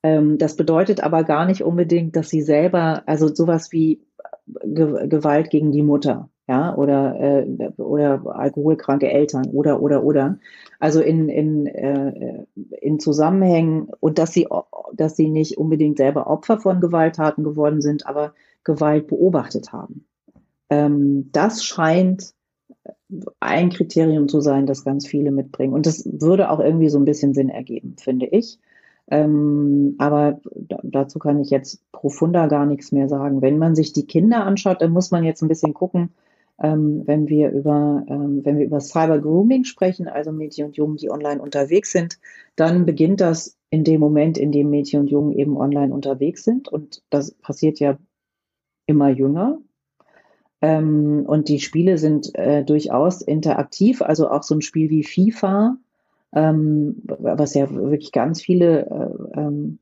Ähm, 0.03 0.37
das 0.37 0.57
bedeutet 0.57 1.03
aber 1.03 1.25
gar 1.25 1.47
nicht 1.47 1.63
unbedingt, 1.63 2.17
dass 2.17 2.29
sie 2.29 2.43
selber, 2.43 3.03
also 3.07 3.35
sowas 3.35 3.73
wie 3.73 4.03
Ge 4.63 5.09
Gewalt 5.09 5.49
gegen 5.49 5.73
die 5.73 5.83
Mutter, 5.83 6.29
ja, 6.49 6.77
oder, 6.77 7.19
äh, 7.21 7.71
oder 7.77 8.23
alkoholkranke 8.27 9.11
Eltern 9.11 9.49
oder, 9.49 9.83
oder, 9.83 10.05
oder. 10.05 10.39
Also 10.79 11.01
in, 11.01 11.29
in, 11.29 11.67
äh, 11.67 12.45
in 12.81 13.01
Zusammenhängen 13.01 13.89
und 14.01 14.19
dass 14.19 14.33
sie, 14.33 14.47
dass 14.95 15.17
sie 15.17 15.29
nicht 15.29 15.59
unbedingt 15.59 15.99
selber 15.99 16.29
Opfer 16.29 16.59
von 16.59 16.81
Gewalttaten 16.81 17.43
geworden 17.43 17.81
sind, 17.81 18.07
aber 18.07 18.35
Gewalt 18.63 19.09
beobachtet 19.09 19.73
haben. 19.73 20.07
Ähm, 20.71 21.31
das 21.33 21.65
scheint 21.65 22.33
ein 23.41 23.71
Kriterium 23.71 24.29
zu 24.29 24.41
sein, 24.41 24.67
das 24.67 24.85
ganz 24.85 25.07
viele 25.07 25.31
mitbringen. 25.31 25.73
Und 25.73 25.87
das 25.87 26.05
würde 26.07 26.51
auch 26.51 26.61
irgendwie 26.61 26.89
so 26.89 26.99
ein 26.99 27.05
bisschen 27.05 27.35
Sinn 27.35 27.49
ergeben, 27.49 27.97
finde 27.99 28.27
ich. 28.27 28.59
Ähm, 29.09 29.95
aber 29.99 30.41
dazu 30.83 31.19
kann 31.19 31.41
ich 31.41 31.51
jetzt 31.51 31.81
profunder 31.93 32.49
gar 32.49 32.67
nichts 32.67 32.91
mehr 32.91 33.09
sagen. 33.09 33.43
Wenn 33.43 33.59
man 33.59 33.77
sich 33.77 33.93
die 33.93 34.07
Kinder 34.07 34.45
anschaut, 34.45 34.81
dann 34.81 34.91
muss 34.91 35.11
man 35.11 35.25
jetzt 35.25 35.43
ein 35.43 35.49
bisschen 35.49 35.75
gucken, 35.75 36.11
ähm, 36.63 37.03
wenn 37.07 37.29
wir 37.29 37.51
über, 37.51 38.05
ähm, 38.09 38.45
wenn 38.45 38.59
wir 38.59 38.67
über 38.67 38.81
Cyber 38.81 39.19
Grooming 39.19 39.65
sprechen, 39.65 40.09
also 40.09 40.33
Mädchen 40.33 40.67
und 40.67 40.77
Jungen, 40.77 40.97
die 40.97 41.11
online 41.11 41.41
unterwegs 41.41 41.93
sind, 41.93 42.19
dann 42.57 42.87
beginnt 42.87 43.21
das 43.21 43.57
in 43.71 43.85
dem 43.85 44.01
Moment, 44.01 44.39
in 44.39 44.53
dem 44.53 44.71
Mädchen 44.71 45.01
und 45.01 45.11
Jungen 45.11 45.33
eben 45.33 45.57
online 45.57 45.93
unterwegs 45.93 46.45
sind. 46.45 46.69
Und 46.69 47.03
das 47.11 47.33
passiert 47.33 47.79
ja 47.79 47.99
immer 48.87 49.09
jünger. 49.09 49.59
Ähm, 50.63 51.25
und 51.27 51.49
die 51.49 51.61
Spiele 51.61 51.99
sind 51.99 52.35
äh, 52.35 52.65
durchaus 52.65 53.21
interaktiv, 53.21 54.01
also 54.01 54.31
auch 54.31 54.43
so 54.43 54.55
ein 54.55 54.63
Spiel 54.63 54.89
wie 54.91 55.05
FIFA 55.05 55.77
ähm, 56.37 57.03
was 57.07 57.55
ja 57.55 57.71
wirklich 57.73 58.13
ganz 58.13 58.43
viele, 58.43 58.87
äh, 58.87 59.41
ähm, 59.41 59.79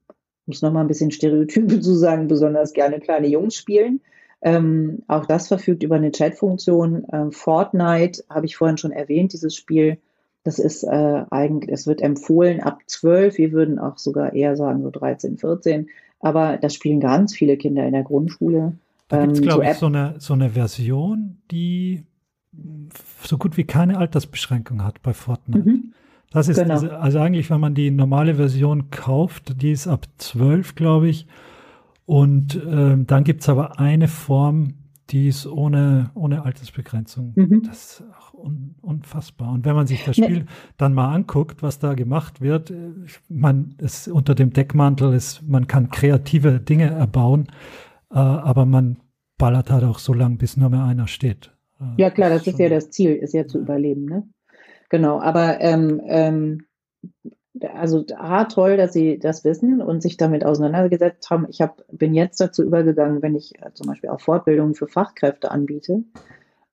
muss 0.47 0.62
nochmal 0.62 0.85
ein 0.85 0.89
bisschen 0.89 1.11
Stereotype 1.11 1.81
zu 1.81 1.95
sagen, 1.95 2.29
besonders 2.29 2.72
gerne 2.72 3.01
kleine 3.01 3.27
Jungs 3.27 3.57
spielen. 3.57 4.01
Ähm, 4.45 5.03
auch 5.09 5.25
das 5.25 5.49
verfügt 5.49 5.83
über 5.83 5.97
eine 5.97 6.11
Chatfunktion. 6.11 7.07
Ähm, 7.11 7.33
Fortnite 7.33 8.23
habe 8.29 8.45
ich 8.45 8.57
vorhin 8.57 8.77
schon 8.77 8.93
erwähnt, 8.93 9.33
dieses 9.33 9.57
Spiel. 9.57 9.97
Das 10.45 10.59
ist 10.59 10.85
äh, 10.85 11.25
eigentlich, 11.31 11.73
es 11.73 11.87
wird 11.87 12.03
empfohlen 12.03 12.61
ab 12.61 12.81
12. 12.87 13.39
Wir 13.39 13.53
würden 13.53 13.79
auch 13.79 13.97
sogar 13.97 14.35
eher 14.35 14.55
sagen 14.57 14.83
so 14.83 14.91
13, 14.91 15.39
14. 15.39 15.89
Aber 16.21 16.59
das 16.59 16.75
spielen 16.75 17.01
ganz 17.01 17.35
viele 17.35 17.57
Kinder 17.57 17.87
in 17.87 17.93
der 17.93 18.03
Grundschule. 18.03 18.75
Da 19.09 19.23
gibt 19.23 19.33
es, 19.33 19.39
ähm, 19.39 19.45
glaube 19.45 19.65
so 19.65 19.71
ich, 19.71 19.79
so 19.79 19.87
eine, 19.87 20.15
so 20.19 20.35
eine 20.35 20.51
Version, 20.51 21.39
die 21.51 22.05
so 23.23 23.39
gut 23.39 23.57
wie 23.57 23.65
keine 23.65 23.97
Altersbeschränkung 23.97 24.85
hat 24.85 25.01
bei 25.03 25.15
Fortnite. 25.15 25.67
Mhm. 25.67 25.95
Das 26.31 26.49
ist 26.49 26.59
genau. 26.59 26.75
diese, 26.75 26.99
also 26.99 27.19
eigentlich, 27.19 27.49
wenn 27.49 27.61
man 27.61 27.75
die 27.75 27.91
normale 27.91 28.35
Version 28.35 28.91
kauft, 28.91 29.63
die 29.63 29.73
ist 29.73 29.87
ab 29.87 30.07
12, 30.19 30.75
glaube 30.75 31.09
ich. 31.09 31.27
Und 32.07 32.55
äh, 32.57 32.97
dann 32.99 33.25
gibt 33.25 33.43
es 33.43 33.49
aber 33.49 33.79
eine 33.79 34.09
Form, 34.09 34.75
die 35.11 35.29
ist 35.29 35.47
ohne, 35.47 36.11
ohne 36.15 36.45
Altersbegrenzung. 36.45 37.33
Mhm. 37.35 37.63
Das 37.67 38.01
ist 38.01 38.05
auch 38.19 38.35
un, 38.35 38.75
unfassbar. 38.81 39.53
Und 39.53 39.65
wenn 39.65 39.75
man 39.75 39.87
sich 39.87 40.05
das 40.05 40.17
Spiel 40.17 40.41
nee. 40.41 40.47
dann 40.77 40.95
mal 40.95 41.15
anguckt, 41.15 41.63
was 41.63 41.79
da 41.79 41.95
gemacht 41.95 42.41
wird, 42.41 42.71
äh, 42.71 42.93
man 43.29 43.75
ist 43.79 44.09
unter 44.09 44.35
dem 44.35 44.53
Deckmantel 44.53 45.13
ist, 45.13 45.43
man 45.47 45.67
kann 45.67 45.91
kreative 45.91 46.61
Dinge 46.61 46.91
erbauen, 46.91 47.49
äh, 48.11 48.19
aber 48.19 48.65
man 48.65 48.99
ballert 49.39 49.71
halt 49.71 49.85
auch 49.85 49.99
so 49.99 50.13
lange, 50.15 50.37
bis 50.37 50.57
nur 50.57 50.71
mehr 50.71 50.85
einer 50.85 51.07
steht. 51.07 51.53
Äh, 51.81 52.03
ja 52.03 52.11
klar, 52.11 52.31
das, 52.31 52.45
das 52.45 52.55
ist 52.55 52.61
ja 52.61 52.69
das 52.69 52.91
Ziel, 52.91 53.15
ist 53.15 53.35
ja 53.35 53.47
zu 53.47 53.59
überleben, 53.59 54.07
ne? 54.07 54.29
Genau, 54.91 55.21
aber 55.21 55.61
ähm, 55.61 56.01
ähm, 56.07 56.67
also 57.63 58.05
A, 58.17 58.45
toll, 58.45 58.77
dass 58.77 58.93
Sie 58.93 59.19
das 59.19 59.45
wissen 59.45 59.81
und 59.81 60.03
sich 60.03 60.17
damit 60.17 60.45
auseinandergesetzt 60.45 61.31
haben. 61.31 61.47
Ich 61.49 61.61
hab, 61.61 61.85
bin 61.91 62.15
jetzt 62.15 62.41
dazu 62.41 62.63
übergegangen, 62.63 63.23
wenn 63.23 63.37
ich 63.37 63.55
äh, 63.63 63.73
zum 63.75 63.87
Beispiel 63.87 64.11
auch 64.11 64.21
Fortbildungen 64.21 64.75
für 64.75 64.89
Fachkräfte 64.89 65.51
anbiete, 65.51 66.03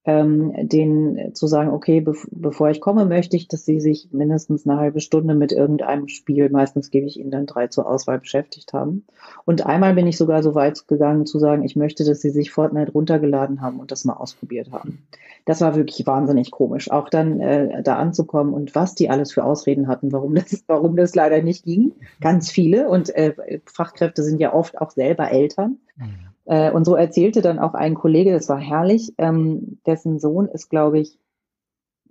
ähm, 0.03 0.51
denen 0.67 1.35
zu 1.35 1.45
sagen, 1.45 1.69
okay, 1.69 2.01
be 2.01 2.15
bevor 2.31 2.69
ich 2.69 2.81
komme, 2.81 3.05
möchte 3.05 3.37
ich, 3.37 3.47
dass 3.47 3.65
sie 3.65 3.79
sich 3.79 4.09
mindestens 4.11 4.67
eine 4.67 4.79
halbe 4.79 4.99
Stunde 4.99 5.35
mit 5.35 5.51
irgendeinem 5.51 6.07
Spiel, 6.07 6.49
meistens 6.49 6.89
gebe 6.89 7.05
ich 7.05 7.19
ihnen 7.19 7.29
dann 7.29 7.45
drei 7.45 7.67
zur 7.67 7.87
Auswahl, 7.87 8.19
beschäftigt 8.19 8.73
haben. 8.73 9.05
Und 9.45 9.65
einmal 9.65 9.93
bin 9.93 10.07
ich 10.07 10.17
sogar 10.17 10.41
so 10.41 10.55
weit 10.55 10.87
gegangen 10.87 11.27
zu 11.27 11.37
sagen, 11.37 11.63
ich 11.63 11.75
möchte, 11.75 12.03
dass 12.03 12.21
sie 12.21 12.31
sich 12.31 12.49
Fortnite 12.49 12.91
runtergeladen 12.91 13.61
haben 13.61 13.79
und 13.79 13.91
das 13.91 14.03
mal 14.03 14.13
ausprobiert 14.13 14.71
haben. 14.71 15.03
Das 15.45 15.61
war 15.61 15.75
wirklich 15.75 16.05
wahnsinnig 16.07 16.49
komisch, 16.49 16.89
auch 16.89 17.09
dann 17.09 17.39
äh, 17.39 17.83
da 17.83 17.97
anzukommen 17.97 18.53
und 18.53 18.73
was 18.73 18.95
die 18.95 19.09
alles 19.09 19.31
für 19.31 19.43
Ausreden 19.43 19.87
hatten, 19.87 20.11
warum 20.11 20.33
das, 20.33 20.63
warum 20.67 20.95
das 20.95 21.13
leider 21.13 21.43
nicht 21.43 21.63
ging. 21.63 21.93
Ganz 22.21 22.49
viele 22.49 22.89
und 22.89 23.13
äh, 23.15 23.59
Fachkräfte 23.65 24.23
sind 24.23 24.39
ja 24.39 24.53
oft 24.53 24.79
auch 24.81 24.91
selber 24.91 25.29
Eltern. 25.29 25.77
Mhm 25.97 26.30
äh, 26.45 26.71
und 26.71 26.85
so 26.85 26.95
erzählte 26.95 27.41
dann 27.41 27.59
auch 27.59 27.73
ein 27.73 27.95
Kollege, 27.95 28.31
das 28.31 28.49
war 28.49 28.59
herrlich, 28.59 29.13
ähm, 29.17 29.79
dessen 29.85 30.19
Sohn 30.19 30.47
ist, 30.47 30.69
glaube 30.69 30.99
ich, 30.99 31.17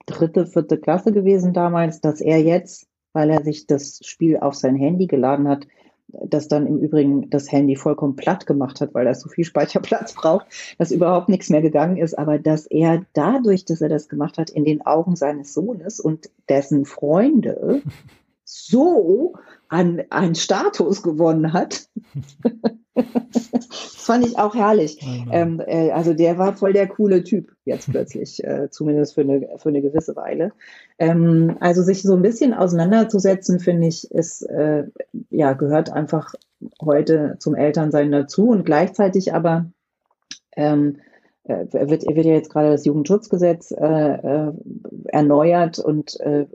dritte, 0.06 0.46
vierte 0.46 0.78
Klasse 0.78 1.12
gewesen 1.12 1.52
damals, 1.52 2.00
dass 2.00 2.20
er 2.20 2.40
jetzt, 2.40 2.86
weil 3.12 3.30
er 3.30 3.42
sich 3.42 3.66
das 3.66 4.00
Spiel 4.04 4.38
auf 4.38 4.54
sein 4.54 4.76
Handy 4.76 5.06
geladen 5.06 5.48
hat, 5.48 5.66
das 6.08 6.48
dann 6.48 6.66
im 6.66 6.78
Übrigen 6.78 7.30
das 7.30 7.52
Handy 7.52 7.76
vollkommen 7.76 8.16
platt 8.16 8.46
gemacht 8.46 8.80
hat, 8.80 8.94
weil 8.94 9.06
er 9.06 9.14
so 9.14 9.28
viel 9.28 9.44
Speicherplatz 9.44 10.12
braucht, 10.14 10.46
dass 10.78 10.90
überhaupt 10.90 11.28
nichts 11.28 11.50
mehr 11.50 11.62
gegangen 11.62 11.96
ist, 11.96 12.18
aber 12.18 12.38
dass 12.38 12.66
er 12.66 13.04
dadurch, 13.12 13.64
dass 13.64 13.80
er 13.80 13.88
das 13.88 14.08
gemacht 14.08 14.38
hat, 14.38 14.50
in 14.50 14.64
den 14.64 14.84
Augen 14.86 15.16
seines 15.16 15.54
Sohnes 15.54 16.00
und 16.00 16.30
dessen 16.48 16.84
Freunde 16.84 17.82
so 18.44 19.34
an, 19.68 20.02
an 20.10 20.34
Status 20.34 21.02
gewonnen 21.02 21.52
hat. 21.52 21.88
das 23.32 23.48
fand 23.96 24.26
ich 24.26 24.38
auch 24.38 24.54
herrlich. 24.54 24.98
Oh 25.02 25.30
ähm, 25.32 25.62
äh, 25.66 25.90
also 25.90 26.14
der 26.14 26.38
war 26.38 26.56
voll 26.56 26.72
der 26.72 26.88
coole 26.88 27.24
Typ 27.24 27.52
jetzt 27.64 27.90
plötzlich, 27.90 28.42
äh, 28.44 28.68
zumindest 28.70 29.14
für 29.14 29.22
eine, 29.22 29.48
für 29.56 29.68
eine 29.68 29.82
gewisse 29.82 30.16
Weile. 30.16 30.52
Ähm, 30.98 31.56
also 31.60 31.82
sich 31.82 32.02
so 32.02 32.14
ein 32.14 32.22
bisschen 32.22 32.54
auseinanderzusetzen, 32.54 33.60
finde 33.60 33.88
ich, 33.88 34.10
ist, 34.10 34.42
äh, 34.42 34.84
ja, 35.30 35.52
gehört 35.52 35.92
einfach 35.92 36.34
heute 36.82 37.36
zum 37.38 37.54
Elternsein 37.54 38.10
dazu 38.12 38.48
und 38.48 38.64
gleichzeitig 38.64 39.32
aber 39.32 39.70
ähm, 40.56 40.98
äh, 41.44 41.66
wird, 41.72 42.04
wird 42.06 42.26
ja 42.26 42.34
jetzt 42.34 42.50
gerade 42.50 42.70
das 42.70 42.84
Jugendschutzgesetz 42.84 43.70
äh, 43.72 43.76
äh, 43.76 44.52
erneuert 45.06 45.78
und 45.78 46.18
äh, 46.20 46.46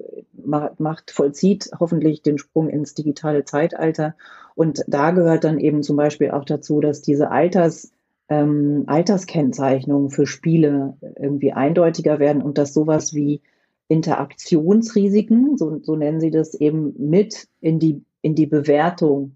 macht, 0.78 1.12
vollzieht 1.12 1.70
hoffentlich 1.80 2.22
den 2.22 2.38
Sprung 2.38 2.70
ins 2.70 2.94
digitale 2.94 3.46
Zeitalter. 3.46 4.16
Und 4.56 4.84
da 4.88 5.12
gehört 5.12 5.44
dann 5.44 5.60
eben 5.60 5.84
zum 5.84 5.98
Beispiel 5.98 6.32
auch 6.32 6.46
dazu, 6.46 6.80
dass 6.80 7.02
diese 7.02 7.30
Alters, 7.30 7.92
ähm, 8.30 8.86
Alterskennzeichnungen 8.88 10.10
für 10.10 10.26
Spiele 10.26 10.98
irgendwie 11.20 11.52
eindeutiger 11.52 12.20
werden 12.20 12.42
und 12.42 12.58
dass 12.58 12.74
sowas 12.74 13.14
wie 13.14 13.42
Interaktionsrisiken, 13.88 15.58
so, 15.58 15.80
so 15.84 15.96
nennen 15.96 16.20
sie 16.20 16.32
das, 16.32 16.56
eben 16.56 16.96
mit 16.98 17.48
in 17.62 17.80
die, 17.80 18.04
in 18.22 18.34
die 18.34 18.48
Bewertung 18.48 19.36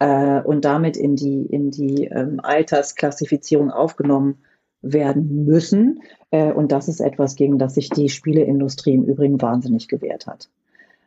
äh, 0.00 0.40
und 0.40 0.64
damit 0.64 0.96
in 0.96 1.14
die, 1.14 1.46
in 1.46 1.70
die 1.70 2.06
ähm, 2.06 2.40
Altersklassifizierung 2.42 3.70
aufgenommen 3.70 4.38
werden 4.82 5.44
müssen. 5.44 6.00
Äh, 6.30 6.52
und 6.52 6.72
das 6.72 6.88
ist 6.88 7.00
etwas, 7.00 7.36
gegen 7.36 7.58
das 7.58 7.74
sich 7.74 7.90
die 7.90 8.08
Spieleindustrie 8.08 8.94
im 8.94 9.04
Übrigen 9.04 9.40
wahnsinnig 9.40 9.86
gewehrt 9.86 10.26
hat. 10.26 10.50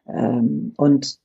Ähm, 0.08 0.74
und 0.78 1.20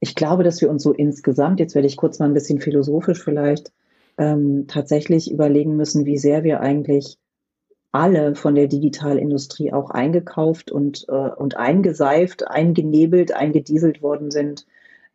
ich 0.00 0.14
glaube, 0.14 0.44
dass 0.44 0.60
wir 0.60 0.70
uns 0.70 0.82
so 0.82 0.92
insgesamt, 0.92 1.60
jetzt 1.60 1.74
werde 1.74 1.88
ich 1.88 1.96
kurz 1.96 2.18
mal 2.18 2.26
ein 2.26 2.34
bisschen 2.34 2.60
philosophisch 2.60 3.22
vielleicht, 3.22 3.72
ähm, 4.16 4.66
tatsächlich 4.68 5.30
überlegen 5.30 5.76
müssen, 5.76 6.06
wie 6.06 6.18
sehr 6.18 6.44
wir 6.44 6.60
eigentlich 6.60 7.18
alle 7.92 8.34
von 8.34 8.54
der 8.54 8.66
Digitalindustrie 8.66 9.72
auch 9.72 9.90
eingekauft 9.90 10.70
und, 10.70 11.06
äh, 11.08 11.30
und 11.30 11.56
eingeseift, 11.56 12.46
eingenebelt, 12.46 13.32
eingedieselt 13.32 14.02
worden 14.02 14.30
sind. 14.30 14.66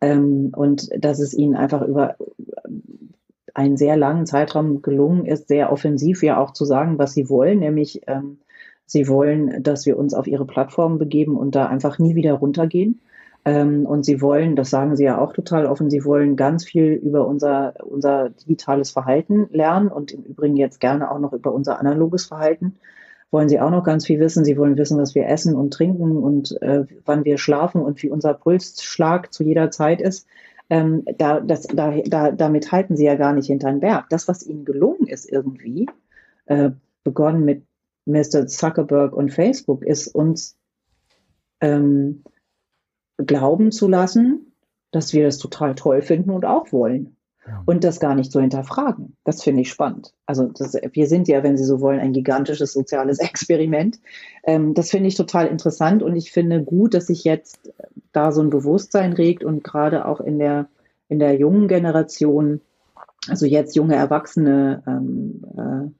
Ähm, 0.01 0.51
und 0.55 0.89
dass 0.97 1.19
es 1.19 1.33
ihnen 1.33 1.55
einfach 1.55 1.81
über 1.83 2.15
einen 3.53 3.77
sehr 3.77 3.95
langen 3.95 4.25
Zeitraum 4.25 4.81
gelungen 4.81 5.25
ist, 5.25 5.47
sehr 5.47 5.71
offensiv 5.71 6.23
ja 6.23 6.39
auch 6.39 6.51
zu 6.51 6.65
sagen, 6.65 6.97
was 6.97 7.13
sie 7.13 7.29
wollen, 7.29 7.59
nämlich 7.59 8.01
ähm, 8.07 8.39
sie 8.85 9.07
wollen, 9.07 9.61
dass 9.61 9.85
wir 9.85 9.97
uns 9.97 10.13
auf 10.13 10.27
ihre 10.27 10.45
Plattform 10.45 10.97
begeben 10.97 11.37
und 11.37 11.55
da 11.55 11.67
einfach 11.67 11.99
nie 11.99 12.15
wieder 12.15 12.33
runtergehen. 12.33 13.01
Ähm, 13.45 13.85
und 13.85 14.05
sie 14.05 14.21
wollen, 14.21 14.55
das 14.55 14.69
sagen 14.69 14.95
sie 14.95 15.03
ja 15.03 15.17
auch 15.17 15.33
total 15.33 15.65
offen, 15.65 15.89
sie 15.89 16.05
wollen 16.05 16.35
ganz 16.35 16.63
viel 16.63 16.93
über 16.93 17.27
unser, 17.27 17.73
unser 17.83 18.29
digitales 18.29 18.91
Verhalten 18.91 19.49
lernen 19.51 19.89
und 19.89 20.11
im 20.11 20.23
Übrigen 20.23 20.55
jetzt 20.55 20.79
gerne 20.79 21.11
auch 21.11 21.19
noch 21.19 21.33
über 21.33 21.53
unser 21.53 21.79
analoges 21.79 22.25
Verhalten. 22.25 22.77
Wollen 23.31 23.49
sie 23.49 23.59
auch 23.59 23.71
noch 23.71 23.83
ganz 23.83 24.05
viel 24.05 24.19
wissen. 24.19 24.45
Sie 24.45 24.57
wollen 24.57 24.77
wissen, 24.77 24.97
was 24.97 25.15
wir 25.15 25.27
essen 25.27 25.55
und 25.55 25.73
trinken 25.73 26.17
und 26.17 26.61
äh, 26.61 26.85
wann 27.05 27.25
wir 27.25 27.37
schlafen 27.37 27.81
und 27.81 28.01
wie 28.01 28.09
unser 28.09 28.33
Pulsschlag 28.33 29.33
zu 29.33 29.43
jeder 29.43 29.71
Zeit 29.71 30.01
ist. 30.01 30.27
Ähm, 30.69 31.03
da, 31.17 31.41
das, 31.41 31.63
da, 31.63 31.93
da, 32.05 32.31
damit 32.31 32.71
halten 32.71 32.95
sie 32.95 33.05
ja 33.05 33.15
gar 33.15 33.33
nicht 33.33 33.47
hinter 33.47 33.69
den 33.69 33.81
Berg. 33.81 34.09
Das, 34.09 34.27
was 34.27 34.45
ihnen 34.45 34.63
gelungen 34.63 35.07
ist 35.07 35.29
irgendwie, 35.29 35.87
äh, 36.45 36.69
begonnen 37.03 37.43
mit 37.43 37.63
Mr. 38.05 38.47
Zuckerberg 38.47 39.13
und 39.13 39.33
Facebook, 39.33 39.83
ist 39.83 40.07
uns 40.07 40.55
ähm, 41.59 42.23
glauben 43.17 43.71
zu 43.71 43.87
lassen, 43.87 44.53
dass 44.91 45.13
wir 45.13 45.25
das 45.25 45.37
total 45.37 45.75
toll 45.75 46.01
finden 46.01 46.29
und 46.29 46.45
auch 46.45 46.71
wollen. 46.71 47.15
Ja. 47.45 47.61
Und 47.65 47.83
das 47.83 47.99
gar 47.99 48.15
nicht 48.15 48.31
zu 48.31 48.39
hinterfragen. 48.39 49.17
Das 49.25 49.43
finde 49.43 49.61
ich 49.61 49.69
spannend. 49.69 50.13
Also 50.25 50.45
das, 50.45 50.75
wir 50.75 51.07
sind 51.07 51.27
ja, 51.27 51.43
wenn 51.43 51.57
Sie 51.57 51.65
so 51.65 51.81
wollen, 51.81 51.99
ein 51.99 52.13
gigantisches 52.13 52.71
soziales 52.71 53.19
Experiment. 53.19 53.99
Ähm, 54.45 54.73
das 54.73 54.89
finde 54.89 55.09
ich 55.09 55.15
total 55.15 55.47
interessant 55.47 56.03
und 56.03 56.15
ich 56.15 56.31
finde 56.31 56.63
gut, 56.63 56.93
dass 56.93 57.07
sich 57.07 57.25
jetzt 57.25 57.73
da 58.13 58.31
so 58.31 58.41
ein 58.41 58.49
Bewusstsein 58.49 59.11
regt 59.11 59.43
und 59.43 59.63
gerade 59.63 60.05
auch 60.05 60.21
in 60.21 60.39
der, 60.39 60.69
in 61.09 61.19
der 61.19 61.35
jungen 61.35 61.67
Generation, 61.67 62.61
also 63.27 63.45
jetzt 63.45 63.75
junge 63.75 63.95
Erwachsene, 63.95 64.81
ähm, 64.87 65.43
äh, 65.57 65.91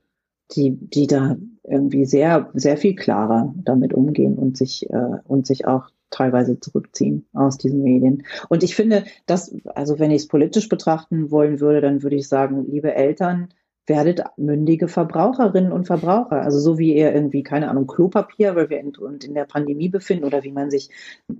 die, 0.55 0.71
die 0.71 1.07
da 1.07 1.35
irgendwie 1.63 2.05
sehr, 2.05 2.49
sehr 2.53 2.77
viel 2.77 2.95
klarer 2.95 3.53
damit 3.57 3.93
umgehen 3.93 4.35
und 4.35 4.55
sich, 4.55 4.89
äh, 4.89 5.17
und 5.27 5.45
sich 5.45 5.67
auch 5.67 5.89
teilweise 6.13 6.59
zurückziehen 6.59 7.25
aus 7.33 7.57
diesen 7.57 7.83
Medien. 7.83 8.23
Und 8.49 8.63
ich 8.63 8.75
finde, 8.75 9.03
dass, 9.25 9.55
also 9.65 9.99
wenn 9.99 10.11
ich 10.11 10.23
es 10.23 10.27
politisch 10.27 10.69
betrachten 10.69 11.31
wollen 11.31 11.59
würde, 11.59 11.81
dann 11.81 12.03
würde 12.03 12.15
ich 12.15 12.27
sagen, 12.27 12.65
liebe 12.69 12.93
Eltern, 12.93 13.49
werdet 13.85 14.21
mündige 14.37 14.87
Verbraucherinnen 14.87 15.71
und 15.71 15.85
Verbraucher. 15.85 16.41
Also 16.41 16.59
so 16.59 16.77
wie 16.77 16.95
ihr 16.95 17.13
irgendwie, 17.13 17.43
keine 17.43 17.69
Ahnung, 17.69 17.87
Klopapier, 17.87 18.55
weil 18.55 18.69
wir 18.69 18.79
in, 18.79 18.93
in 19.21 19.33
der 19.33 19.45
Pandemie 19.45 19.89
befinden 19.89 20.23
oder 20.23 20.43
wie 20.43 20.51
man 20.51 20.71
sich 20.71 20.89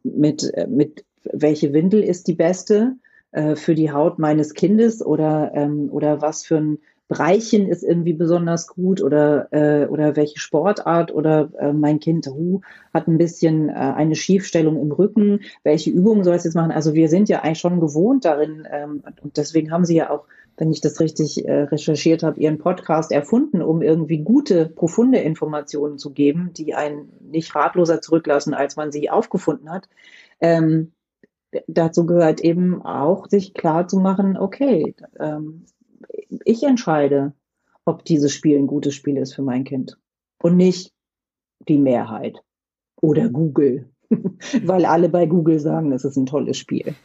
mit, 0.04 0.52
mit 0.68 1.06
welche 1.24 1.72
Windel 1.72 2.04
ist 2.04 2.28
die 2.28 2.34
beste 2.34 2.98
äh, 3.32 3.56
für 3.56 3.76
die 3.76 3.92
Haut 3.92 4.20
meines 4.20 4.54
Kindes 4.54 5.06
oder, 5.06 5.52
ähm, 5.56 5.90
oder 5.90 6.22
was 6.22 6.44
für 6.44 6.58
ein 6.58 6.80
Bereichen 7.14 7.68
ist 7.68 7.84
irgendwie 7.84 8.14
besonders 8.14 8.66
gut 8.66 9.00
oder, 9.00 9.48
äh, 9.52 9.86
oder 9.86 10.16
welche 10.16 10.40
Sportart 10.40 11.14
oder 11.14 11.52
äh, 11.60 11.72
mein 11.72 12.00
Kind 12.00 12.28
uh, 12.28 12.62
hat 12.92 13.08
ein 13.08 13.20
bisschen 13.20 13.70
äh, 13.70 13.74
eine 13.74 14.16
Schiefstellung 14.16 14.82
im 14.82 14.92
Rücken, 14.92 15.42
welche 15.62 15.92
Übungen 15.92 16.24
soll 16.24 16.34
es 16.34 16.44
jetzt 16.44 16.56
machen? 16.56 16.72
Also 16.72 16.96
wir 16.96 17.10
sind 17.10 17.30
ja 17.30 17.42
eigentlich 17.42 17.60
schon 17.60 17.80
gewohnt 17.80 18.26
darin 18.26 18.68
ähm, 18.72 19.04
und 19.22 19.38
deswegen 19.38 19.72
haben 19.72 19.86
sie 19.86 19.96
ja 19.96 20.10
auch, 20.10 20.26
wenn 20.58 20.72
ich 20.72 20.82
das 20.82 21.00
richtig 21.00 21.48
äh, 21.48 21.62
recherchiert 21.64 22.24
habe, 22.24 22.40
ihren 22.40 22.58
Podcast 22.58 23.12
erfunden, 23.12 23.62
um 23.62 23.84
irgendwie 23.84 24.18
gute, 24.18 24.66
profunde 24.66 25.20
Informationen 25.20 26.00
zu 26.00 26.14
geben, 26.14 26.50
die 26.58 26.74
einen 26.74 27.14
nicht 27.22 27.54
ratloser 27.54 28.02
zurücklassen, 28.02 28.56
als 28.56 28.76
man 28.76 28.92
sie 28.92 29.12
aufgefunden 29.12 29.70
hat. 29.70 29.88
Ähm, 30.42 30.94
dazu 31.68 32.08
gehört 32.08 32.42
eben 32.42 32.82
auch, 32.82 33.30
sich 33.30 33.54
klar 33.54 33.88
zu 33.88 33.98
machen, 33.98 34.36
okay, 34.36 34.96
ähm, 35.20 35.66
ich 36.46 36.64
entscheide, 36.64 37.34
ob 37.86 38.06
dieses 38.06 38.34
Spiel 38.34 38.58
ein 38.58 38.68
gutes 38.68 38.96
Spiel 38.96 39.18
ist 39.18 39.34
für 39.34 39.42
mein 39.42 39.64
Kind 39.64 39.98
und 40.42 40.56
nicht 40.56 40.94
die 41.68 41.78
Mehrheit 41.78 42.42
oder 43.02 43.30
Google, 43.30 43.90
weil 44.64 44.86
alle 44.86 45.10
bei 45.10 45.26
Google 45.26 45.60
sagen, 45.60 45.92
das 45.92 46.06
ist 46.06 46.18
ein 46.18 46.26
tolles 46.26 46.58
Spiel. 46.58 46.96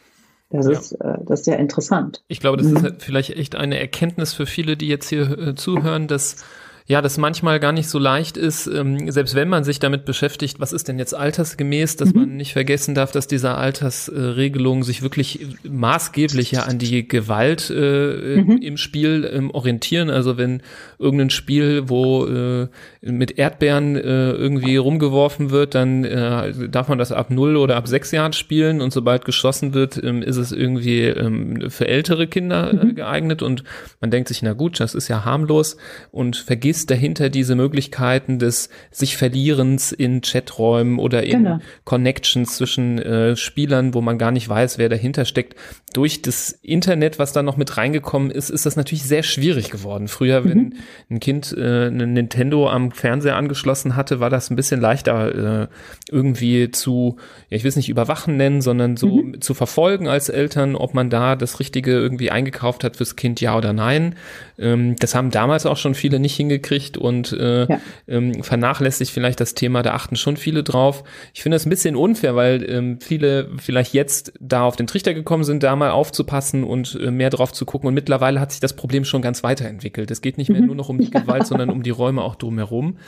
Das, 0.50 0.66
ja. 0.66 0.72
ist, 0.72 0.92
äh, 0.92 1.18
das 1.24 1.40
ist 1.40 1.46
ja 1.46 1.56
interessant. 1.56 2.24
Ich 2.28 2.40
glaube, 2.40 2.56
das 2.56 2.68
mhm. 2.68 2.76
ist 2.76 2.82
halt 2.82 3.02
vielleicht 3.02 3.30
echt 3.30 3.54
eine 3.54 3.78
Erkenntnis 3.78 4.32
für 4.32 4.46
viele, 4.46 4.76
die 4.76 4.88
jetzt 4.88 5.08
hier 5.08 5.38
äh, 5.38 5.54
zuhören, 5.54 6.08
dass 6.08 6.44
ja, 6.90 7.02
das 7.02 7.18
manchmal 7.18 7.60
gar 7.60 7.72
nicht 7.72 7.86
so 7.90 7.98
leicht 7.98 8.38
ist, 8.38 8.66
ähm, 8.66 9.10
selbst 9.10 9.34
wenn 9.34 9.50
man 9.50 9.62
sich 9.62 9.78
damit 9.78 10.06
beschäftigt, 10.06 10.58
was 10.58 10.72
ist 10.72 10.88
denn 10.88 10.98
jetzt 10.98 11.14
altersgemäß, 11.14 11.96
dass 11.96 12.14
mhm. 12.14 12.20
man 12.20 12.36
nicht 12.38 12.54
vergessen 12.54 12.94
darf, 12.94 13.12
dass 13.12 13.26
diese 13.26 13.56
Altersregelungen 13.56 14.82
sich 14.82 15.02
wirklich 15.02 15.46
maßgeblich 15.68 16.50
ja 16.50 16.62
an 16.62 16.78
die 16.78 17.06
Gewalt 17.06 17.68
äh, 17.68 18.36
mhm. 18.40 18.56
im 18.62 18.78
Spiel 18.78 19.30
ähm, 19.30 19.50
orientieren. 19.50 20.08
Also 20.08 20.38
wenn 20.38 20.62
irgendein 20.98 21.28
Spiel, 21.28 21.90
wo 21.90 22.24
äh, 22.24 22.68
mit 23.02 23.38
Erdbeeren 23.38 23.96
äh, 23.96 24.30
irgendwie 24.30 24.78
rumgeworfen 24.78 25.50
wird, 25.50 25.74
dann 25.74 26.04
äh, 26.04 26.70
darf 26.70 26.88
man 26.88 26.96
das 26.96 27.12
ab 27.12 27.28
null 27.28 27.58
oder 27.58 27.76
ab 27.76 27.86
sechs 27.86 28.12
Jahren 28.12 28.32
spielen 28.32 28.80
und 28.80 28.94
sobald 28.94 29.26
geschossen 29.26 29.74
wird, 29.74 30.02
ähm, 30.02 30.22
ist 30.22 30.38
es 30.38 30.52
irgendwie 30.52 31.02
ähm, 31.02 31.70
für 31.70 31.86
ältere 31.86 32.28
Kinder 32.28 32.70
äh, 32.70 32.86
mhm. 32.86 32.94
geeignet 32.94 33.42
und 33.42 33.62
man 34.00 34.10
denkt 34.10 34.28
sich, 34.28 34.40
na 34.40 34.54
gut, 34.54 34.80
das 34.80 34.94
ist 34.94 35.08
ja 35.08 35.26
harmlos 35.26 35.76
und 36.12 36.36
vergisst 36.36 36.77
ist 36.78 36.90
dahinter 36.90 37.28
diese 37.28 37.56
Möglichkeiten 37.56 38.38
des 38.38 38.68
sich 38.92 39.16
Verlierens 39.16 39.90
in 39.90 40.20
Chaträumen 40.20 41.00
oder 41.00 41.24
in 41.24 41.44
genau. 41.44 41.58
Connections 41.84 42.56
zwischen 42.56 42.98
äh, 42.98 43.34
Spielern, 43.34 43.94
wo 43.94 44.00
man 44.00 44.16
gar 44.16 44.30
nicht 44.30 44.48
weiß, 44.48 44.78
wer 44.78 44.88
dahinter 44.88 45.24
steckt. 45.24 45.56
Durch 45.94 46.20
das 46.20 46.50
Internet, 46.62 47.18
was 47.18 47.32
da 47.32 47.42
noch 47.42 47.56
mit 47.56 47.78
reingekommen 47.78 48.30
ist, 48.30 48.50
ist 48.50 48.66
das 48.66 48.76
natürlich 48.76 49.04
sehr 49.04 49.22
schwierig 49.22 49.70
geworden. 49.70 50.08
Früher, 50.08 50.42
mhm. 50.42 50.48
wenn 50.48 50.74
ein 51.10 51.20
Kind 51.20 51.54
äh, 51.56 51.86
ein 51.86 52.12
Nintendo 52.12 52.68
am 52.68 52.92
Fernseher 52.92 53.36
angeschlossen 53.36 53.96
hatte, 53.96 54.20
war 54.20 54.28
das 54.28 54.50
ein 54.50 54.56
bisschen 54.56 54.82
leichter 54.82 55.62
äh, 55.62 55.68
irgendwie 56.10 56.70
zu, 56.70 57.16
ja, 57.48 57.56
ich 57.56 57.64
will 57.64 57.70
es 57.70 57.76
nicht 57.76 57.88
überwachen 57.88 58.36
nennen, 58.36 58.60
sondern 58.60 58.98
so 58.98 59.22
mhm. 59.22 59.40
zu 59.40 59.54
verfolgen 59.54 60.08
als 60.08 60.28
Eltern, 60.28 60.76
ob 60.76 60.92
man 60.92 61.08
da 61.08 61.36
das 61.36 61.58
Richtige 61.58 61.92
irgendwie 61.92 62.30
eingekauft 62.30 62.84
hat 62.84 62.96
fürs 62.96 63.16
Kind, 63.16 63.40
ja 63.40 63.56
oder 63.56 63.72
nein. 63.72 64.14
Ähm, 64.58 64.94
das 64.96 65.14
haben 65.14 65.30
damals 65.30 65.64
auch 65.64 65.78
schon 65.78 65.94
viele 65.94 66.18
nicht 66.18 66.36
hingekriegt 66.36 66.98
und 66.98 67.32
äh, 67.32 67.66
ja. 67.66 67.80
ähm, 68.08 68.42
vernachlässigt 68.42 69.10
vielleicht 69.10 69.40
das 69.40 69.54
Thema, 69.54 69.82
da 69.82 69.94
achten 69.94 70.16
schon 70.16 70.36
viele 70.36 70.62
drauf. 70.62 71.02
Ich 71.32 71.42
finde 71.42 71.56
das 71.56 71.64
ein 71.64 71.70
bisschen 71.70 71.96
unfair, 71.96 72.36
weil 72.36 72.68
ähm, 72.68 73.00
viele 73.00 73.48
vielleicht 73.56 73.94
jetzt 73.94 74.34
da 74.38 74.64
auf 74.64 74.76
den 74.76 74.86
Trichter 74.86 75.14
gekommen 75.14 75.44
sind, 75.44 75.62
da 75.62 75.77
mal 75.78 75.90
aufzupassen 75.90 76.64
und 76.64 76.98
äh, 77.00 77.10
mehr 77.10 77.30
drauf 77.30 77.52
zu 77.52 77.64
gucken 77.64 77.88
und 77.88 77.94
mittlerweile 77.94 78.40
hat 78.40 78.52
sich 78.52 78.60
das 78.60 78.74
Problem 78.74 79.04
schon 79.04 79.22
ganz 79.22 79.42
weiterentwickelt. 79.42 80.10
Es 80.10 80.20
geht 80.20 80.38
nicht 80.38 80.50
mehr 80.50 80.60
nur 80.60 80.74
noch 80.74 80.88
um 80.88 80.98
die 80.98 81.10
Gewalt, 81.10 81.46
sondern 81.46 81.70
um 81.70 81.82
die 81.82 81.90
Räume 81.90 82.22
auch 82.22 82.34
drumherum. 82.34 82.98